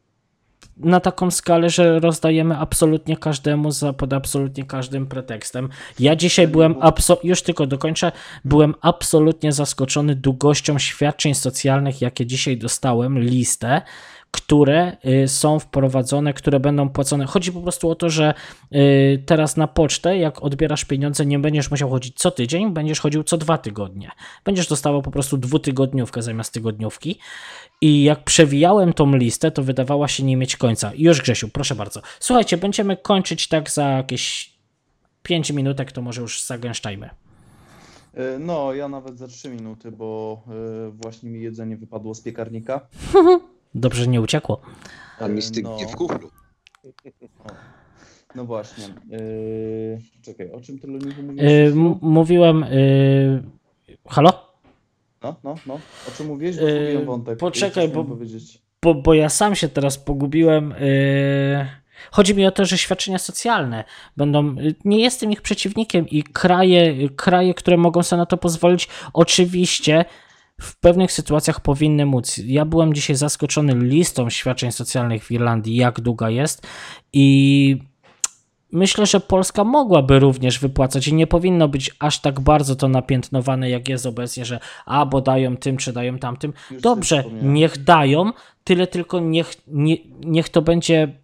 na 0.77 1.01
taką 1.01 1.31
skalę, 1.31 1.71
że 1.71 2.01
rozdajemy 2.01 2.59
absolutnie 2.59 3.17
każdemu 3.17 3.71
za, 3.71 3.93
pod 3.93 4.13
absolutnie 4.13 4.65
każdym 4.65 5.07
pretekstem. 5.07 5.69
Ja 5.99 6.17
dzisiaj 6.17 6.49
byłem, 6.49 6.75
już 7.23 7.43
tylko 7.43 7.67
dokończę, 7.67 8.13
byłem 8.45 8.75
absolutnie 8.81 9.53
zaskoczony 9.53 10.15
długością 10.15 10.79
świadczeń 10.79 11.35
socjalnych, 11.35 12.01
jakie 12.01 12.27
dzisiaj 12.27 12.57
dostałem, 12.57 13.19
listę, 13.19 13.83
które 14.31 14.97
y, 15.25 15.29
są 15.29 15.59
wprowadzone, 15.59 16.33
które 16.33 16.61
będą 16.61 16.89
płacone. 16.89 17.27
Chodzi 17.27 17.53
po 17.53 17.61
prostu 17.61 17.91
o 17.91 17.95
to, 17.95 18.11
że 18.11 18.35
y, 18.75 19.23
teraz 19.27 19.57
na 19.57 19.67
pocztę, 19.67 20.19
jak 20.19 20.43
odbierasz 20.43 20.85
pieniądze, 20.85 21.27
nie 21.27 21.39
będziesz 21.39 21.71
musiał 21.71 21.91
chodzić 21.91 22.17
co 22.17 22.31
tydzień, 22.31 22.71
będziesz 22.71 23.01
chodził 23.01 23.23
co 23.25 23.37
dwa 23.37 23.59
tygodnie. 23.59 24.11
Będziesz 24.45 24.67
dostawał 24.67 25.03
po 25.03 25.11
prostu 25.11 25.37
dwutygodniówkę 25.37 26.23
zamiast 26.23 26.53
tygodniówki. 26.53 27.19
I 27.81 28.05
jak 28.05 28.25
przewijałem 28.25 28.93
tą 28.93 29.17
listę, 29.17 29.51
to 29.51 29.63
wydawała 29.63 30.09
się 30.09 30.23
nie 30.25 30.37
mieć 30.37 30.57
końca. 30.57 30.93
Już 30.95 31.23
Grzesiu, 31.23 31.49
proszę 31.49 31.75
bardzo. 31.75 32.01
Słuchajcie, 32.21 32.57
będziemy 32.57 32.97
kończyć 32.97 33.49
tak 33.49 33.71
za 33.71 33.89
jakieś 33.89 34.53
5 35.23 35.51
minutek, 35.51 35.93
to 35.93 36.03
może 36.03 36.21
już 36.21 36.43
zagęszczajmy. 36.43 37.11
E, 38.15 38.39
No, 38.39 38.75
ja 38.75 38.89
nawet 38.89 39.19
za 39.19 39.29
3 39.29 39.49
minuty, 39.49 39.93
bo 39.93 40.43
e, 40.49 40.91
właśnie 40.91 41.31
mi 41.31 41.43
jedzenie 41.43 41.77
wypadło 41.77 42.15
z 42.15 42.21
piekarnika. 42.21 42.81
Dobrze, 43.81 44.05
że 44.05 44.11
nie 44.11 44.21
uciekło. 44.21 44.61
A 45.21 45.29
mi 45.29 45.43
stygnie 45.43 45.83
no. 45.83 45.89
w 45.89 45.97
kuflu. 45.97 46.31
No 48.35 48.45
właśnie. 48.45 48.85
e, 48.85 49.19
Czekaj, 50.23 50.51
o 50.53 50.61
czym 50.61 50.79
ty 50.79 50.87
Luniku 50.87 51.23
mówiłeś? 51.23 51.51
Yy, 51.53 51.73
m- 51.73 51.99
mówiłem. 52.03 52.65
Yy... 52.71 53.43
Halo? 54.09 54.47
No, 55.23 55.37
no, 55.45 55.55
no. 55.67 55.75
O 56.09 56.11
czym 56.17 56.27
mówiłeś? 56.27 56.57
Bo 56.57 56.67
Yy, 56.69 57.05
wątek. 57.05 57.39
poczekaj, 57.39 57.89
bo- 57.89 58.05
powiedzieć. 58.05 58.63
Bo, 58.83 58.95
bo 58.95 59.15
ja 59.15 59.29
sam 59.29 59.55
się 59.55 59.69
teraz 59.69 59.99
pogubiłem. 59.99 60.71
Yy... 60.81 61.67
Chodzi 62.11 62.35
mi 62.35 62.47
o 62.47 62.51
to, 62.51 62.65
że 62.65 62.79
świadczenia 62.79 63.19
socjalne 63.19 63.85
będą. 64.17 64.55
yy, 64.55 64.75
Nie 64.85 65.01
jestem 65.01 65.33
ich 65.33 65.43
przeciwnikiem 65.43 66.09
i 66.09 66.23
kraje, 66.23 67.09
kraje, 67.09 67.55
które 67.55 67.77
mogą 67.77 68.03
sobie 68.03 68.19
na 68.21 68.27
to 68.27 68.37
pozwolić, 68.37 68.89
oczywiście 69.13 70.05
w 70.61 70.81
pewnych 70.81 71.13
sytuacjach 71.13 71.61
powinny 71.61 72.07
móc. 72.07 72.39
Ja 72.45 72.65
byłem 72.65 72.95
dzisiaj 72.95 73.17
zaskoczony 73.17 73.75
listą 73.75 74.31
świadczeń 74.31 74.73
socjalnych 74.73 75.25
w 75.25 75.31
Irlandii, 75.31 75.77
jak 75.77 76.01
długa 76.01 76.31
jest 76.31 76.67
i 77.13 77.79
myślę, 78.73 79.07
że 79.07 79.21
Polska 79.21 79.65
mogłaby 79.65 80.19
również 80.19 80.59
wypłacać 80.59 81.09
i 81.09 81.15
nie 81.15 81.27
powinno 81.27 81.69
być 81.69 81.91
aż 81.99 82.21
tak 82.21 82.41
bardzo 82.41 82.77
to 82.77 82.89
napiętnowane, 82.89 83.71
jak 83.71 83.89
jest 83.89 84.07
obecnie, 84.07 84.45
że 84.45 84.61
a, 84.87 85.07
bo 85.07 85.21
dają 85.21 85.57
tym, 85.57 85.77
czy 85.77 85.93
dają 85.93 86.19
tamtym. 86.19 86.53
Już 86.71 86.83
Dobrze, 86.83 87.25
niech 87.43 87.85
dają, 87.85 88.33
tyle 88.65 88.87
tylko 88.87 89.21
niech, 89.21 89.55
nie, 89.67 89.97
niech 90.25 90.49
to 90.49 90.63
będzie 90.63 91.19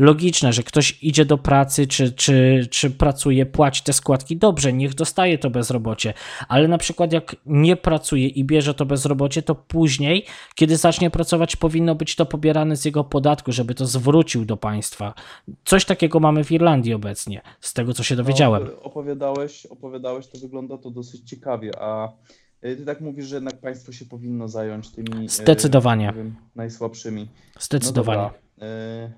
logiczne, 0.00 0.52
że 0.52 0.62
ktoś 0.62 0.98
idzie 1.02 1.24
do 1.24 1.38
pracy, 1.38 1.86
czy, 1.86 2.12
czy, 2.12 2.66
czy 2.70 2.90
pracuje, 2.90 3.46
płaci 3.46 3.82
te 3.82 3.92
składki. 3.92 4.36
Dobrze, 4.36 4.72
niech 4.72 4.94
dostaje 4.94 5.38
to 5.38 5.50
bezrobocie, 5.50 6.14
ale 6.48 6.68
na 6.68 6.78
przykład 6.78 7.12
jak 7.12 7.36
nie 7.46 7.76
pracuje 7.76 8.28
i 8.28 8.44
bierze 8.44 8.74
to 8.74 8.86
bezrobocie, 8.86 9.42
to 9.42 9.54
później, 9.54 10.26
kiedy 10.54 10.76
zacznie 10.76 11.10
pracować, 11.10 11.56
powinno 11.56 11.94
być 11.94 12.16
to 12.16 12.26
pobierane 12.26 12.76
z 12.76 12.84
jego 12.84 13.04
podatku, 13.04 13.52
żeby 13.52 13.74
to 13.74 13.86
zwrócił 13.86 14.44
do 14.44 14.56
państwa. 14.56 15.14
Coś 15.64 15.84
takiego 15.84 16.20
mamy 16.20 16.44
w 16.44 16.52
Irlandii 16.52 16.94
obecnie, 16.94 17.42
z 17.60 17.72
tego 17.74 17.92
co 17.92 18.02
się 18.02 18.16
dowiedziałem. 18.16 18.64
No, 18.64 18.82
opowiadałeś, 18.82 19.66
opowiadałeś, 19.66 20.26
to 20.26 20.38
wygląda 20.38 20.78
to 20.78 20.90
dosyć 20.90 21.30
ciekawie, 21.30 21.70
a 21.78 22.08
y, 22.64 22.76
ty 22.76 22.84
tak 22.84 23.00
mówisz, 23.00 23.26
że 23.26 23.34
jednak 23.34 23.60
państwo 23.60 23.92
się 23.92 24.04
powinno 24.04 24.48
zająć 24.48 24.90
tymi 24.90 25.24
y, 25.24 25.28
Zdecydowanie. 25.28 26.12
wiem, 26.16 26.34
najsłabszymi. 26.56 27.28
Zdecydowanie. 27.58 28.18
No 28.18 28.24
dobra. 28.24 28.38
E, 28.38 28.49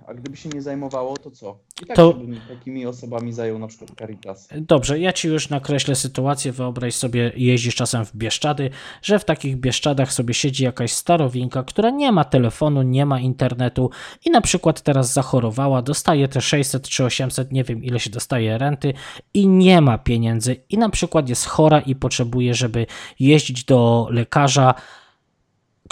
A 0.06 0.14
gdyby 0.14 0.36
się 0.36 0.48
nie 0.48 0.62
zajmowało, 0.62 1.16
to 1.16 1.30
co? 1.30 1.58
I 1.82 1.86
tak 1.86 1.96
To- 1.96 2.12
się 2.12 2.18
bym 2.18 2.40
takimi 2.48 2.86
osobami 2.86 3.32
zajął 3.32 3.58
na 3.58 3.66
przykład 3.66 3.90
Caritas. 3.98 4.48
Dobrze, 4.60 4.98
ja 4.98 5.12
ci 5.12 5.28
już 5.28 5.48
nakreślę 5.48 5.94
sytuację. 5.94 6.52
Wyobraź 6.52 6.94
sobie, 6.94 7.32
jeździsz 7.36 7.74
czasem 7.74 8.04
w 8.04 8.16
Bieszczady, 8.16 8.70
że 9.02 9.18
w 9.18 9.24
takich 9.24 9.56
Bieszczadach 9.56 10.12
sobie 10.12 10.34
siedzi 10.34 10.64
jakaś 10.64 10.92
starowinka, 10.92 11.62
która 11.62 11.90
nie 11.90 12.12
ma 12.12 12.24
telefonu, 12.24 12.82
nie 12.82 13.06
ma 13.06 13.20
internetu 13.20 13.90
i 14.24 14.30
na 14.30 14.40
przykład 14.40 14.80
teraz 14.80 15.12
zachorowała, 15.12 15.82
dostaje 15.82 16.28
te 16.28 16.40
600 16.40 16.88
czy 16.88 17.04
800, 17.04 17.52
nie 17.52 17.64
wiem 17.64 17.84
ile 17.84 18.00
się 18.00 18.10
dostaje 18.10 18.58
renty 18.58 18.94
i 19.34 19.48
nie 19.48 19.80
ma 19.80 19.98
pieniędzy 19.98 20.56
i 20.70 20.78
na 20.78 20.88
przykład 20.88 21.28
jest 21.28 21.46
chora 21.46 21.80
i 21.80 21.94
potrzebuje, 21.94 22.54
żeby 22.54 22.86
jeździć 23.20 23.64
do 23.64 24.08
lekarza 24.10 24.74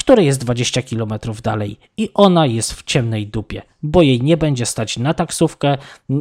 które 0.01 0.25
jest 0.25 0.41
20 0.41 0.83
km 0.83 1.13
dalej 1.43 1.77
i 1.97 2.11
ona 2.15 2.47
jest 2.47 2.73
w 2.73 2.83
ciemnej 2.83 3.27
dupie, 3.27 3.63
bo 3.83 4.03
jej 4.03 4.23
nie 4.23 4.37
będzie 4.37 4.67
stać 4.67 4.97
na 4.99 5.15
taksówkę, 5.15 5.79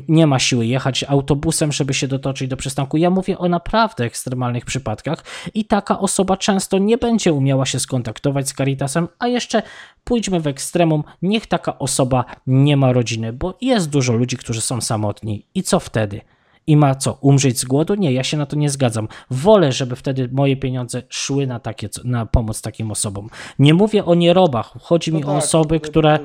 nie 0.07 0.27
ma 0.27 0.39
siły 0.39 0.65
jechać 0.65 1.03
autobusem, 1.03 1.72
żeby 1.72 1.93
się 1.93 2.07
dotoczyć 2.07 2.47
do 2.47 2.57
przystanku. 2.57 2.97
Ja 2.97 3.10
mówię 3.10 3.38
o 3.38 3.49
naprawdę 3.49 4.03
ekstremalnych 4.03 4.65
przypadkach 4.65 5.23
i 5.53 5.65
taka 5.65 5.99
osoba 5.99 6.38
często 6.38 6.77
nie 6.77 6.97
będzie 6.97 7.34
umiała 7.34 7.65
się 7.65 7.80
skontaktować 7.80 8.49
z 8.49 8.53
Caritasem, 8.53 9.07
a 9.19 9.27
jeszcze 9.27 9.64
pójdźmy 10.03 10.39
w 10.39 10.47
ekstremum, 10.47 11.03
niech 11.22 11.47
taka 11.47 11.80
osoba 11.80 12.26
nie 12.47 12.77
ma 12.77 12.93
rodziny, 12.93 13.34
bo 13.34 13.57
jest 13.61 13.89
dużo 13.89 14.14
ludzi, 14.14 14.38
którzy 14.38 14.61
są 14.61 14.81
samotni 14.81 15.45
i 15.56 15.64
co 15.64 15.80
wtedy? 15.80 16.22
I 16.69 16.77
ma 16.77 16.95
co, 16.95 17.17
umrzeć 17.21 17.59
z 17.59 17.65
głodu? 17.65 17.95
Nie, 17.95 18.11
ja 18.11 18.23
się 18.23 18.37
na 18.37 18.45
to 18.45 18.55
nie 18.55 18.69
zgadzam. 18.69 19.07
Wolę, 19.31 19.71
żeby 19.71 19.95
wtedy 19.95 20.29
moje 20.31 20.57
pieniądze 20.57 21.03
szły 21.09 21.47
na, 21.47 21.59
takie, 21.59 21.89
na 22.03 22.25
pomoc 22.25 22.61
takim 22.61 22.91
osobom. 22.91 23.29
Nie 23.59 23.73
mówię 23.73 24.05
o 24.05 24.15
nierobach, 24.15 24.73
chodzi 24.81 25.13
mi 25.13 25.21
No 25.21 25.27
o 25.27 25.29
tak, 25.35 25.43
osoby, 25.43 25.79
to 25.79 25.87
które. 25.87 26.19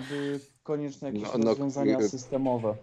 konieczne 0.63 1.09
jakieś 1.09 1.23
No, 1.23 1.39
no, 1.39 1.45
rozwiązania 1.51 1.99
y- 1.99 2.09
systemowe. 2.09 2.75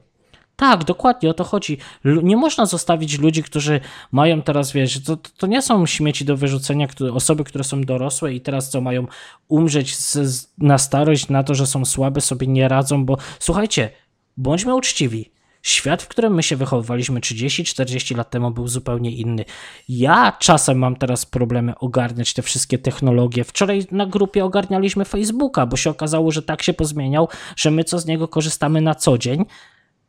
Tak, 0.56 0.84
dokładnie 0.84 1.30
o 1.30 1.34
to 1.34 1.44
chodzi. 1.44 1.78
Nie 2.24 2.38
można 2.38 2.66
zostawić 2.66 3.20
ludzi, 3.20 3.44
którzy 3.44 3.80
mają 4.12 4.42
teraz, 4.42 4.72
wiesz, 4.72 5.04
to, 5.04 5.18
to 5.38 5.48
nie 5.48 5.62
są 5.62 5.86
śmieci 5.86 6.26
do 6.26 6.38
wyrzucenia, 6.38 6.88
które, 6.88 7.14
osoby, 7.14 7.44
które 7.44 7.64
są 7.64 7.82
dorosłe 7.82 8.34
i 8.34 8.42
teraz 8.42 8.70
co 8.70 8.82
mają 8.82 9.08
umrzeć 9.48 9.96
z, 9.96 10.14
z, 10.18 10.54
na 10.58 10.78
starość, 10.78 11.30
na 11.30 11.44
to, 11.44 11.56
że 11.56 11.68
są 11.68 11.86
słabe, 11.86 12.22
sobie 12.22 12.48
nie 12.48 12.68
radzą, 12.68 13.06
bo 13.06 13.18
słuchajcie, 13.40 13.90
bądźmy 14.38 14.76
uczciwi. 14.76 15.32
Świat, 15.64 16.04
w 16.04 16.08
którym 16.08 16.34
my 16.34 16.44
się 16.44 16.56
wychowywaliśmy 16.56 17.20
30-40 17.20 18.18
lat 18.18 18.30
temu, 18.30 18.52
był 18.52 18.68
zupełnie 18.68 19.12
inny. 19.12 19.46
Ja 19.90 20.38
czasem 20.40 20.78
mam 20.78 20.96
teraz 20.96 21.26
problemy 21.26 21.78
ogarniać 21.80 22.34
te 22.34 22.42
wszystkie 22.42 22.78
technologie. 22.78 23.44
Wczoraj 23.44 23.86
na 23.92 24.06
grupie 24.06 24.46
ogarnialiśmy 24.46 25.06
Facebooka, 25.06 25.66
bo 25.66 25.78
się 25.78 25.90
okazało, 25.90 26.32
że 26.32 26.42
tak 26.42 26.64
się 26.64 26.74
pozmieniał, 26.74 27.28
że 27.56 27.72
my 27.72 27.84
co 27.84 28.00
z 28.00 28.06
niego 28.06 28.28
korzystamy 28.28 28.82
na 28.82 28.96
co 28.96 29.18
dzień, 29.18 29.46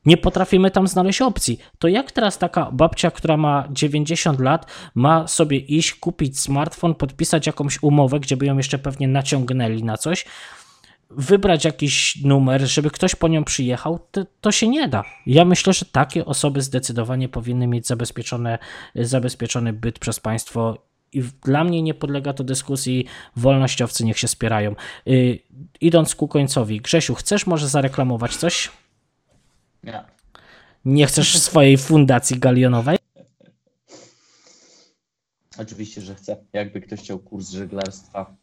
nie 0.06 0.16
potrafimy 0.16 0.70
tam 0.70 0.88
znaleźć 0.88 1.22
opcji. 1.22 1.58
To 1.78 1.88
jak 1.88 2.12
teraz 2.12 2.38
taka 2.38 2.70
babcia, 2.70 3.10
która 3.10 3.36
ma 3.36 3.68
90 3.70 4.40
lat, 4.40 4.66
ma 4.94 5.26
sobie 5.26 5.58
iść, 5.58 5.94
kupić 5.94 6.40
smartfon, 6.40 6.94
podpisać 6.94 7.46
jakąś 7.46 7.82
umowę, 7.82 8.20
gdzie 8.20 8.36
by 8.36 8.46
ją 8.46 8.56
jeszcze 8.56 8.78
pewnie 8.78 9.08
naciągnęli 9.08 9.84
na 9.84 9.96
coś, 9.96 10.24
wybrać 11.16 11.64
jakiś 11.64 12.22
numer, 12.24 12.60
żeby 12.60 12.90
ktoś 12.90 13.14
po 13.14 13.28
nią 13.28 13.44
przyjechał, 13.44 13.98
to, 14.10 14.24
to 14.40 14.52
się 14.52 14.68
nie 14.68 14.88
da. 14.88 15.04
Ja 15.26 15.44
myślę, 15.44 15.72
że 15.72 15.86
takie 15.86 16.24
osoby 16.24 16.62
zdecydowanie 16.62 17.28
powinny 17.28 17.66
mieć 17.66 17.86
zabezpieczone, 17.86 18.58
zabezpieczony 18.94 19.72
byt 19.72 19.98
przez 19.98 20.20
państwo. 20.20 20.86
I 21.12 21.22
dla 21.44 21.64
mnie 21.64 21.82
nie 21.82 21.94
podlega 21.94 22.32
to 22.32 22.44
dyskusji, 22.44 23.06
wolnościowcy 23.36 24.04
niech 24.04 24.18
się 24.18 24.28
spierają. 24.28 24.74
Yy, 25.06 25.38
idąc 25.80 26.14
ku 26.14 26.28
końcowi, 26.28 26.80
Grzesiu, 26.80 27.14
chcesz 27.14 27.46
może 27.46 27.68
zareklamować 27.68 28.36
coś? 28.36 28.70
Nie. 29.84 30.04
Nie 30.84 31.06
chcesz 31.06 31.38
swojej 31.38 31.78
fundacji 31.78 32.38
galionowej? 32.38 32.98
Oczywiście, 35.58 36.00
że 36.00 36.14
chcę. 36.14 36.36
Jakby 36.52 36.80
ktoś 36.80 37.00
chciał 37.00 37.18
kurs 37.18 37.50
żeglarstwa 37.50 38.36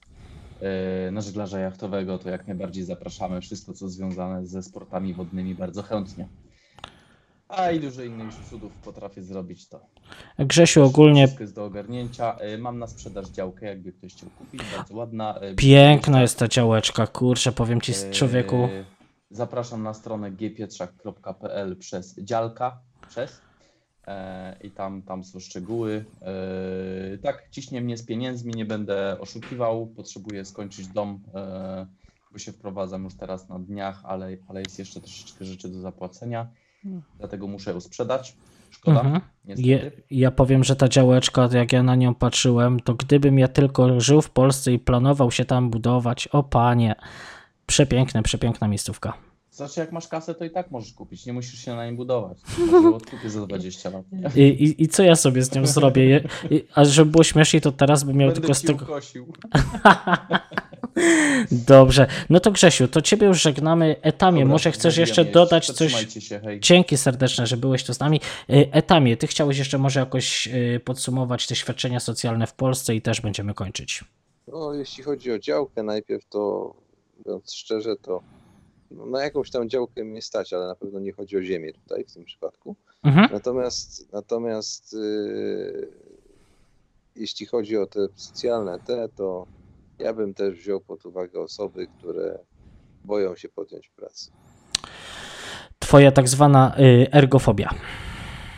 na 1.11 1.21
żeglarza 1.21 1.59
jachtowego, 1.59 2.17
to 2.17 2.29
jak 2.29 2.47
najbardziej 2.47 2.83
zapraszamy. 2.83 3.41
Wszystko, 3.41 3.73
co 3.73 3.89
związane 3.89 4.47
ze 4.47 4.63
sportami 4.63 5.13
wodnymi, 5.13 5.55
bardzo 5.55 5.83
chętnie. 5.83 6.27
A 7.49 7.71
i 7.71 7.79
dużo 7.79 8.03
innych 8.03 8.27
cudów 8.49 8.71
potrafię 8.73 9.21
zrobić 9.21 9.67
to. 9.67 9.79
Grzesiu, 10.39 10.83
ogólnie 10.83 11.27
Wszystko 11.27 11.43
jest 11.43 11.55
do 11.55 11.65
ogarnięcia. 11.65 12.37
Yy, 12.41 12.57
Mam 12.57 12.79
na 12.79 12.87
sprzedaż 12.87 13.29
działkę, 13.29 13.65
jakby 13.65 13.91
ktoś 13.93 14.13
chciał 14.13 14.29
kupić. 14.29 14.61
Bardzo 14.77 14.95
ładna. 14.95 15.39
yy, 15.41 15.55
piękna 15.55 16.21
jest 16.21 16.39
ta 16.39 16.47
działeczka, 16.47 17.07
kurczę, 17.07 17.51
powiem 17.51 17.81
ci 17.81 17.93
człowieku. 18.11 18.69
Zapraszam 19.31 19.83
na 19.83 19.93
stronę 19.93 20.31
gpietrzak.pl 20.31 21.77
przez 21.77 22.19
działka, 22.19 22.79
przez 23.09 23.31
e, 23.31 23.48
i 24.63 24.71
tam, 24.71 25.01
tam 25.01 25.23
są 25.23 25.39
szczegóły. 25.39 26.05
E, 26.21 27.17
tak, 27.17 27.47
ciśnie 27.51 27.81
mnie 27.81 27.97
z 27.97 28.05
pieniędzmi, 28.05 28.53
nie 28.53 28.65
będę 28.65 29.19
oszukiwał, 29.19 29.87
potrzebuję 29.87 30.45
skończyć 30.45 30.87
dom, 30.87 31.23
e, 31.35 31.87
bo 32.31 32.39
się 32.39 32.51
wprowadzam 32.51 33.03
już 33.03 33.15
teraz 33.15 33.49
na 33.49 33.59
dniach, 33.59 34.01
ale, 34.05 34.37
ale 34.47 34.61
jest 34.61 34.79
jeszcze 34.79 35.01
troszeczkę 35.01 35.45
rzeczy 35.45 35.69
do 35.69 35.79
zapłacenia, 35.79 36.47
dlatego 37.17 37.47
muszę 37.47 37.71
ją 37.71 37.81
sprzedać. 37.81 38.37
Szkoda, 38.69 38.99
Mhm. 38.99 39.21
Je, 39.45 39.91
ja 40.11 40.31
powiem, 40.31 40.63
że 40.63 40.75
ta 40.75 40.87
działeczka, 40.87 41.49
jak 41.53 41.73
ja 41.73 41.83
na 41.83 41.95
nią 41.95 42.15
patrzyłem, 42.15 42.79
to 42.79 42.93
gdybym 42.93 43.39
ja 43.39 43.47
tylko 43.47 43.99
żył 43.99 44.21
w 44.21 44.29
Polsce 44.29 44.73
i 44.73 44.79
planował 44.79 45.31
się 45.31 45.45
tam 45.45 45.69
budować, 45.69 46.27
o 46.27 46.43
panie, 46.43 46.95
przepiękne, 47.65 48.23
przepiękna 48.23 48.67
miejscówka. 48.67 49.28
Znaczy, 49.59 49.79
jak 49.79 49.91
masz 49.91 50.07
kasę, 50.07 50.35
to 50.35 50.45
i 50.45 50.49
tak 50.49 50.71
możesz 50.71 50.93
kupić, 50.93 51.25
nie 51.25 51.33
musisz 51.33 51.65
się 51.65 51.75
na 51.75 51.85
nim 51.85 51.95
budować. 51.95 52.37
Może 52.71 52.95
odkupię 52.95 53.29
za 53.29 53.45
20 53.47 53.89
lat. 53.89 54.03
I, 54.35 54.41
i, 54.41 54.83
I 54.83 54.87
co 54.87 55.03
ja 55.03 55.15
sobie 55.15 55.43
z 55.43 55.55
nią 55.55 55.65
zrobię? 55.65 56.23
I, 56.51 56.65
a 56.75 56.85
żeby 56.85 57.11
było 57.11 57.23
śmieszniej, 57.23 57.61
to 57.61 57.71
teraz 57.71 58.03
bym 58.03 58.17
miał 58.17 58.27
Będę 58.27 58.41
tylko 58.41 58.53
z 58.53 58.61
tego... 58.61 58.85
ukosił. 58.85 59.33
Dobrze, 61.67 62.07
no 62.29 62.39
to 62.39 62.51
Grzesiu, 62.51 62.87
to 62.87 63.01
ciebie 63.01 63.27
już 63.27 63.41
żegnamy. 63.41 63.95
Etamie, 64.01 64.39
Dobra, 64.39 64.53
może 64.53 64.71
chcesz 64.71 64.97
jeszcze 64.97 65.21
jeść. 65.21 65.33
dodać 65.33 65.71
coś? 65.71 66.13
Się, 66.23 66.39
hej. 66.39 66.59
Dzięki 66.59 66.97
serdeczne, 66.97 67.47
że 67.47 67.57
byłeś 67.57 67.83
tu 67.83 67.93
z 67.93 67.99
nami. 67.99 68.21
Y, 68.49 68.69
Etamie, 68.71 69.17
ty 69.17 69.27
chciałeś 69.27 69.57
jeszcze 69.57 69.77
może 69.77 69.99
jakoś 69.99 70.47
y, 70.47 70.81
podsumować 70.85 71.47
te 71.47 71.55
świadczenia 71.55 71.99
socjalne 71.99 72.47
w 72.47 72.53
Polsce 72.53 72.95
i 72.95 73.01
też 73.01 73.21
będziemy 73.21 73.53
kończyć. 73.53 74.03
No, 74.47 74.73
jeśli 74.73 75.03
chodzi 75.03 75.31
o 75.31 75.39
działkę, 75.39 75.83
najpierw 75.83 76.25
to, 76.25 76.73
mówiąc 77.17 77.53
szczerze, 77.53 77.95
to 77.95 78.21
no, 78.91 79.05
na 79.05 79.23
jakąś 79.23 79.51
tam 79.51 79.69
działkę 79.69 80.03
mnie 80.03 80.21
stać, 80.21 80.53
ale 80.53 80.67
na 80.67 80.75
pewno 80.75 80.99
nie 80.99 81.11
chodzi 81.11 81.37
o 81.37 81.41
ziemię 81.41 81.73
tutaj 81.73 82.05
w 82.05 82.13
tym 82.13 82.25
przypadku. 82.25 82.75
Mhm. 83.03 83.29
Natomiast, 83.33 84.13
natomiast 84.13 84.93
yy, 84.93 85.91
jeśli 87.15 87.45
chodzi 87.45 87.77
o 87.77 87.85
te 87.85 88.07
socjalne 88.15 88.79
te, 88.79 89.09
to 89.09 89.47
ja 89.99 90.13
bym 90.13 90.33
też 90.33 90.55
wziął 90.55 90.81
pod 90.81 91.05
uwagę 91.05 91.39
osoby, 91.41 91.87
które 91.87 92.39
boją 93.05 93.35
się 93.35 93.49
podjąć 93.49 93.89
pracy. 93.89 94.31
Twoja 95.79 96.11
tak 96.11 96.29
zwana 96.29 96.75
y, 96.79 97.07
ergofobia. 97.11 97.69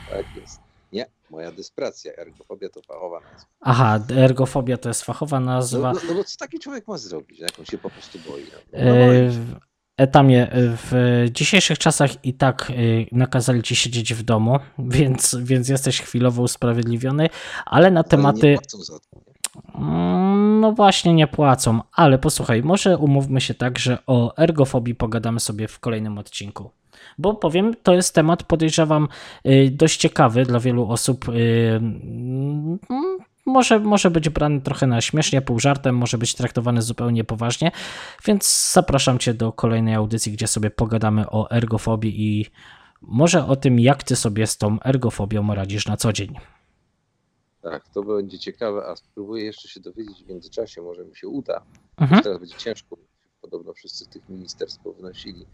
Tak 0.10 0.26
jest. 0.42 0.60
Nie, 0.94 1.06
moja 1.30 1.52
dyspracja, 1.52 2.14
ergofobia 2.14 2.70
to 2.70 2.82
fachowa 2.82 3.20
nazwa. 3.20 3.48
Aha, 3.60 4.00
ergofobia 4.16 4.78
to 4.78 4.90
jest 4.90 5.04
fachowa 5.04 5.40
No, 5.40 5.46
nazwa. 5.46 5.94
no, 5.94 6.00
no 6.08 6.14
bo 6.14 6.24
co 6.24 6.38
taki 6.38 6.60
człowiek 6.60 6.88
ma 6.88 6.98
zrobić, 6.98 7.40
jak 7.40 7.60
on 7.60 7.66
się 7.66 7.78
po 7.78 7.90
prostu 7.90 8.20
boi? 8.20 8.46
No, 8.74 8.80
no, 8.86 8.96
boi 8.96 9.30
w 9.30 9.56
Etamie, 9.98 10.44
y, 10.44 10.78
w 10.78 11.26
dzisiejszych 11.32 11.80
czasach 11.80 12.26
i 12.26 12.34
tak 12.34 12.70
y, 12.70 13.06
nakazali 13.12 13.64
ci 13.64 13.76
siedzieć 13.76 14.14
w 14.14 14.24
domu, 14.24 14.60
więc, 14.80 15.38
więc 15.44 15.70
jesteś 15.70 16.02
chwilowo 16.02 16.44
usprawiedliwiony, 16.44 17.30
ale 17.66 17.92
na 17.92 18.04
tematy. 18.04 18.58
Mm, 19.76 20.60
No 20.62 20.72
właśnie, 20.72 21.14
nie 21.14 21.28
płacą, 21.28 21.80
ale 21.94 22.20
posłuchaj, 22.20 22.64
może 22.64 22.98
umówmy 22.98 23.42
się 23.42 23.54
tak, 23.54 23.80
że 23.80 23.98
o 24.08 24.38
ergofobii 24.38 24.96
pogadamy 24.96 25.40
sobie 25.40 25.68
w 25.68 25.80
kolejnym 25.80 26.18
odcinku. 26.18 26.72
Bo 27.18 27.34
powiem, 27.34 27.74
to 27.84 27.94
jest 27.94 28.16
temat, 28.16 28.44
podejrzewam, 28.44 29.08
y, 29.46 29.70
dość 29.72 29.98
ciekawy 29.98 30.44
dla 30.44 30.60
wielu 30.60 30.90
osób. 30.90 31.26
Może, 33.46 33.80
może 33.80 34.12
być 34.12 34.30
brany 34.30 34.62
trochę 34.62 34.88
na 34.88 35.02
śmiesznie, 35.02 35.42
pół 35.42 35.60
żartem, 35.60 35.98
może 35.98 36.18
być 36.18 36.36
traktowany 36.36 36.82
zupełnie 36.82 37.24
poważnie, 37.24 37.72
więc 38.26 38.72
zapraszam 38.74 39.20
Cię 39.20 39.34
do 39.34 39.52
kolejnej 39.52 39.94
audycji, 39.94 40.32
gdzie 40.32 40.48
sobie 40.48 40.72
pogadamy 40.72 41.30
o 41.30 41.52
ergofobii 41.52 42.22
i 42.22 42.46
może 43.02 43.46
o 43.46 43.56
tym, 43.56 43.80
jak 43.80 44.04
Ty 44.04 44.16
sobie 44.16 44.48
z 44.48 44.58
tą 44.58 44.78
ergofobią 44.84 45.56
radzisz 45.56 45.88
na 45.88 45.98
co 45.98 46.14
dzień. 46.14 46.36
Tak, 47.62 47.90
to 47.90 48.04
będzie 48.04 48.40
ciekawe, 48.40 48.86
a 48.86 48.96
spróbuję 48.96 49.46
jeszcze 49.46 49.68
się 49.68 49.80
dowiedzieć 49.80 50.24
w 50.24 50.28
międzyczasie, 50.28 50.82
może 50.82 51.06
mi 51.06 51.16
się 51.16 51.28
uda. 51.28 51.62
Mhm. 51.98 52.24
Teraz 52.24 52.40
będzie 52.40 52.58
ciężko, 52.58 52.98
podobno 53.42 53.74
wszyscy 53.74 54.10
tych 54.10 54.30
ministerstw 54.30 54.84
pownosili. 54.84 55.46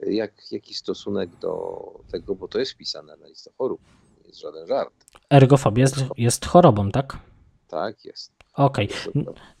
Jak, 0.00 0.32
jaki 0.50 0.74
stosunek 0.74 1.36
do 1.36 1.80
tego, 2.12 2.34
bo 2.34 2.48
to 2.48 2.58
jest 2.58 2.72
wpisane 2.72 3.16
na 3.16 3.26
listę 3.26 3.50
chorób, 3.58 3.80
nie 4.20 4.28
jest 4.28 4.40
żaden 4.40 4.66
żart. 4.66 4.94
Ergofobia 5.30 5.80
jest, 5.80 5.96
jest 6.16 6.46
chorobą, 6.46 6.90
tak? 6.90 7.29
Tak 7.70 8.04
jest. 8.04 8.32
Okej, 8.54 8.88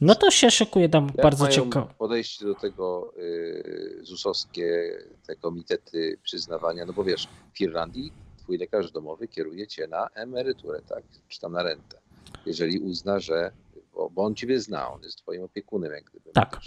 no 0.00 0.14
to 0.14 0.30
się 0.30 0.50
szykuje 0.50 0.88
tam 0.88 1.06
Jak 1.06 1.22
bardzo 1.22 1.48
ciekawe. 1.48 1.94
podejście 1.98 2.44
do 2.44 2.54
tego 2.54 3.12
y, 3.18 4.00
ZUS-owskie, 4.02 4.98
te 5.26 5.36
komitety 5.36 6.18
przyznawania, 6.22 6.86
no 6.86 6.92
bo 6.92 7.04
wiesz, 7.04 7.28
w 7.54 7.60
Irlandii 7.60 8.12
twój 8.36 8.58
lekarz 8.58 8.92
domowy 8.92 9.28
kieruje 9.28 9.66
cię 9.66 9.86
na 9.86 10.08
emeryturę, 10.14 10.82
tak, 10.88 11.02
czy 11.28 11.40
tam 11.40 11.52
na 11.52 11.62
rentę. 11.62 11.98
Jeżeli 12.46 12.78
uzna, 12.78 13.20
że, 13.20 13.52
bo, 13.94 14.10
bo 14.10 14.24
on 14.24 14.34
ciebie 14.34 14.60
zna, 14.60 14.92
on 14.92 15.02
jest 15.02 15.18
twoim 15.18 15.42
opiekunem, 15.42 15.92
jak 15.92 16.04
gdyby. 16.04 16.30
Tak. 16.32 16.60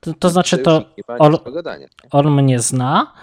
To, 0.00 0.14
to 0.14 0.30
znaczy 0.30 0.58
to 0.58 0.84
nie? 1.78 1.88
on 2.10 2.42
mnie 2.42 2.60
zna, 2.60 3.14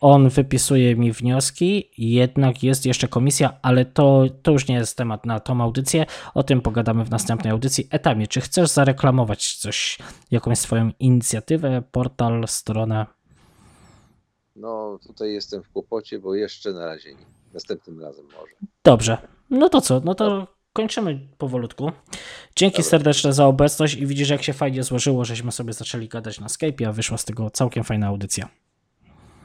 on 0.00 0.28
wypisuje 0.28 0.96
mi 0.96 1.12
wnioski, 1.12 1.90
jednak 1.98 2.62
jest 2.62 2.86
jeszcze 2.86 3.08
komisja, 3.08 3.58
ale 3.62 3.84
to, 3.84 4.24
to 4.42 4.50
już 4.50 4.68
nie 4.68 4.74
jest 4.74 4.96
temat 4.96 5.26
na 5.26 5.40
tą 5.40 5.60
audycję. 5.60 6.06
O 6.34 6.42
tym 6.42 6.60
pogadamy 6.60 7.04
w 7.04 7.10
następnej 7.10 7.50
audycji. 7.50 7.88
Etamie, 7.90 8.26
czy 8.26 8.40
chcesz 8.40 8.70
zareklamować 8.70 9.56
coś, 9.56 9.98
jakąś 10.30 10.58
swoją 10.58 10.90
inicjatywę, 11.00 11.82
portal, 11.92 12.44
stronę? 12.48 13.06
No 14.56 14.98
tutaj 15.06 15.32
jestem 15.32 15.62
w 15.62 15.68
kłopocie, 15.68 16.18
bo 16.18 16.34
jeszcze 16.34 16.72
na 16.72 16.86
razie 16.86 17.14
nie. 17.14 17.26
Następnym 17.54 18.00
razem 18.00 18.24
może. 18.24 18.52
Dobrze. 18.84 19.18
No 19.50 19.68
to 19.68 19.80
co? 19.80 20.00
No 20.04 20.14
to 20.14 20.46
kończymy 20.72 21.28
powolutku. 21.38 21.92
Dzięki 22.56 22.76
Dobra. 22.76 22.90
serdeczne 22.90 23.32
za 23.32 23.46
obecność 23.46 23.94
i 23.94 24.06
widzisz, 24.06 24.28
jak 24.28 24.42
się 24.42 24.52
fajnie 24.52 24.82
złożyło, 24.82 25.24
żeśmy 25.24 25.52
sobie 25.52 25.72
zaczęli 25.72 26.08
gadać 26.08 26.40
na 26.40 26.48
Skype, 26.48 26.88
a 26.88 26.92
wyszła 26.92 27.18
z 27.18 27.24
tego 27.24 27.50
całkiem 27.50 27.84
fajna 27.84 28.06
audycja. 28.06 28.48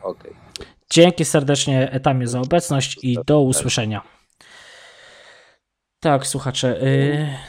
Okej. 0.03 0.35
Dzięki 0.89 1.25
serdecznie 1.25 1.91
Etamie 1.91 2.27
za 2.27 2.41
obecność 2.41 2.99
i 3.03 3.17
do 3.25 3.41
usłyszenia. 3.41 4.01
Tak, 5.99 6.27
słuchacze, 6.27 6.79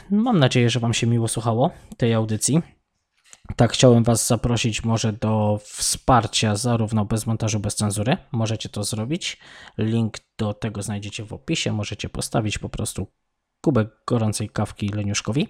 yy, 0.09 0.17
mam 0.17 0.39
nadzieję, 0.39 0.69
że 0.69 0.79
Wam 0.79 0.93
się 0.93 1.07
miło 1.07 1.27
słuchało 1.27 1.71
tej 1.97 2.13
audycji. 2.13 2.61
Tak, 3.55 3.73
chciałem 3.73 4.03
Was 4.03 4.27
zaprosić 4.27 4.83
może 4.83 5.13
do 5.13 5.59
wsparcia 5.63 6.55
zarówno 6.55 7.05
bez 7.05 7.25
montażu, 7.25 7.59
bez 7.59 7.75
cenzury. 7.75 8.17
Możecie 8.31 8.69
to 8.69 8.83
zrobić. 8.83 9.37
Link 9.77 10.17
do 10.37 10.53
tego 10.53 10.81
znajdziecie 10.81 11.23
w 11.23 11.33
opisie. 11.33 11.73
Możecie 11.73 12.09
postawić 12.09 12.57
po 12.57 12.69
prostu 12.69 13.07
kubek 13.63 13.87
gorącej 14.07 14.49
kawki 14.49 14.89
Leniuszkowi. 14.89 15.47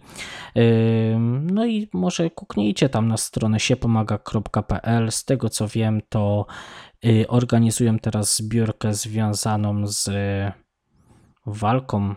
No 1.41 1.65
i 1.65 1.89
może 1.93 2.29
kuknijcie 2.29 2.89
tam 2.89 3.07
na 3.07 3.17
stronę 3.17 3.59
siepomaga.pl. 3.59 5.11
Z 5.11 5.25
tego 5.25 5.49
co 5.49 5.67
wiem, 5.67 6.01
to 6.09 6.45
y, 7.05 7.25
organizują 7.27 7.99
teraz 7.99 8.37
zbiórkę 8.37 8.93
związaną 8.93 9.87
z 9.87 10.07
y, 10.07 10.51
walką, 11.45 12.15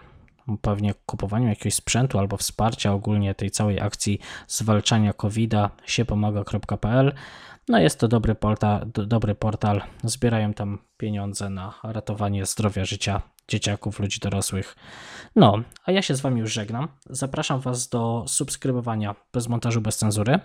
pewnie 0.60 0.94
kupowaniem 1.06 1.48
jakiegoś 1.48 1.74
sprzętu 1.74 2.18
albo 2.18 2.36
wsparcia 2.36 2.92
ogólnie 2.92 3.34
tej 3.34 3.50
całej 3.50 3.80
akcji 3.80 4.18
zwalczania 4.48 5.12
COVID-a 5.12 5.70
siepomaga.pl. 5.86 7.12
No 7.68 7.78
jest 7.78 8.00
to 8.00 8.08
dobry 8.08 8.34
portal, 8.34 8.86
do, 8.94 9.06
dobry 9.06 9.34
portal. 9.34 9.82
Zbierają 10.04 10.54
tam 10.54 10.78
pieniądze 10.96 11.50
na 11.50 11.74
ratowanie 11.82 12.46
zdrowia 12.46 12.84
życia 12.84 13.22
dzieciaków, 13.48 14.00
ludzi 14.00 14.20
dorosłych. 14.20 14.76
No, 15.36 15.58
a 15.84 15.92
ja 15.92 16.02
się 16.02 16.14
z 16.14 16.20
Wami 16.20 16.40
już 16.40 16.52
żegnam. 16.52 16.88
Zapraszam 17.10 17.60
Was 17.60 17.88
do 17.88 18.24
subskrybowania 18.28 19.14
bez 19.32 19.48
montażu, 19.48 19.80
bez 19.80 19.96
cenzury 19.96 20.40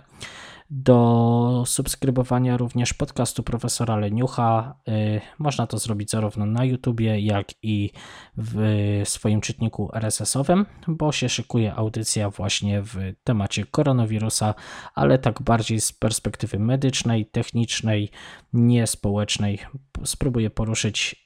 do 0.74 1.64
subskrybowania 1.66 2.56
również 2.56 2.94
podcastu 2.94 3.42
profesora 3.42 3.96
Leniucha. 3.96 4.74
Y, 4.88 5.20
Można 5.38 5.66
to 5.66 5.78
zrobić 5.78 6.10
zarówno 6.10 6.46
na 6.46 6.64
YouTubie, 6.64 7.20
jak 7.20 7.46
i 7.62 7.90
w 8.36 9.02
swoim 9.04 9.40
czytniku 9.40 9.90
RSS-owym, 9.94 10.66
bo 10.88 11.12
się 11.12 11.28
szykuje 11.28 11.74
audycja 11.74 12.30
właśnie 12.30 12.82
w 12.82 12.96
temacie 13.24 13.64
koronawirusa, 13.64 14.54
ale 14.94 15.18
tak 15.18 15.42
bardziej 15.42 15.80
z 15.80 15.92
perspektywy 15.92 16.58
medycznej, 16.58 17.26
technicznej, 17.26 18.10
nie 18.52 18.86
społecznej. 18.86 19.58
Spróbuję 20.04 20.50
poruszyć 20.50 21.21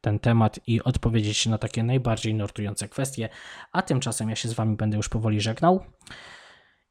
ten 0.00 0.18
temat 0.18 0.60
i 0.66 0.82
odpowiedzieć 0.82 1.46
na 1.46 1.58
takie 1.58 1.82
najbardziej 1.82 2.34
nurtujące 2.34 2.88
kwestie. 2.88 3.28
A 3.72 3.82
tymczasem 3.82 4.30
ja 4.30 4.36
się 4.36 4.48
z 4.48 4.52
Wami 4.52 4.76
będę 4.76 4.96
już 4.96 5.08
powoli 5.08 5.40
żegnał 5.40 5.84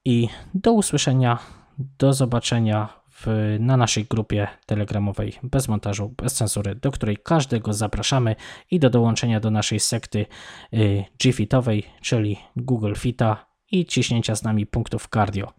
i 0.05 0.29
do 0.53 0.73
usłyszenia, 0.73 1.39
do 1.77 2.13
zobaczenia 2.13 3.03
w, 3.11 3.27
na 3.59 3.77
naszej 3.77 4.05
grupie 4.05 4.47
telegramowej 4.65 5.33
bez 5.43 5.67
montażu, 5.67 6.13
bez 6.17 6.33
cenzury, 6.33 6.75
do 6.75 6.91
której 6.91 7.17
każdego 7.17 7.73
zapraszamy 7.73 8.35
i 8.71 8.79
do 8.79 8.89
dołączenia 8.89 9.39
do 9.39 9.51
naszej 9.51 9.79
sekty 9.79 10.25
y, 10.73 11.03
G-Fitowej, 11.23 11.83
czyli 12.01 12.37
Google 12.55 12.93
Fita 12.97 13.45
i 13.71 13.85
ciśnięcia 13.85 14.35
z 14.35 14.43
nami 14.43 14.65
punktów 14.65 15.07
cardio. 15.13 15.53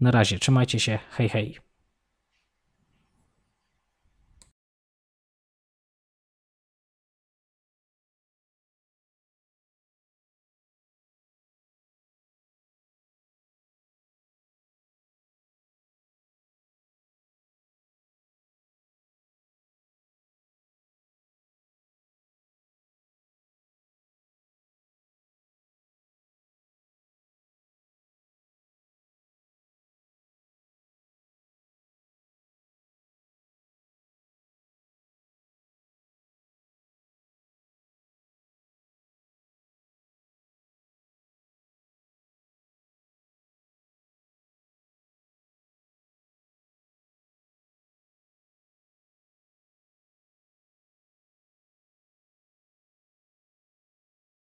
Na 0.00 0.10
razie, 0.10 0.38
trzymajcie 0.38 0.80
się, 0.80 0.98
hej 1.10 1.28
hej. 1.28 1.69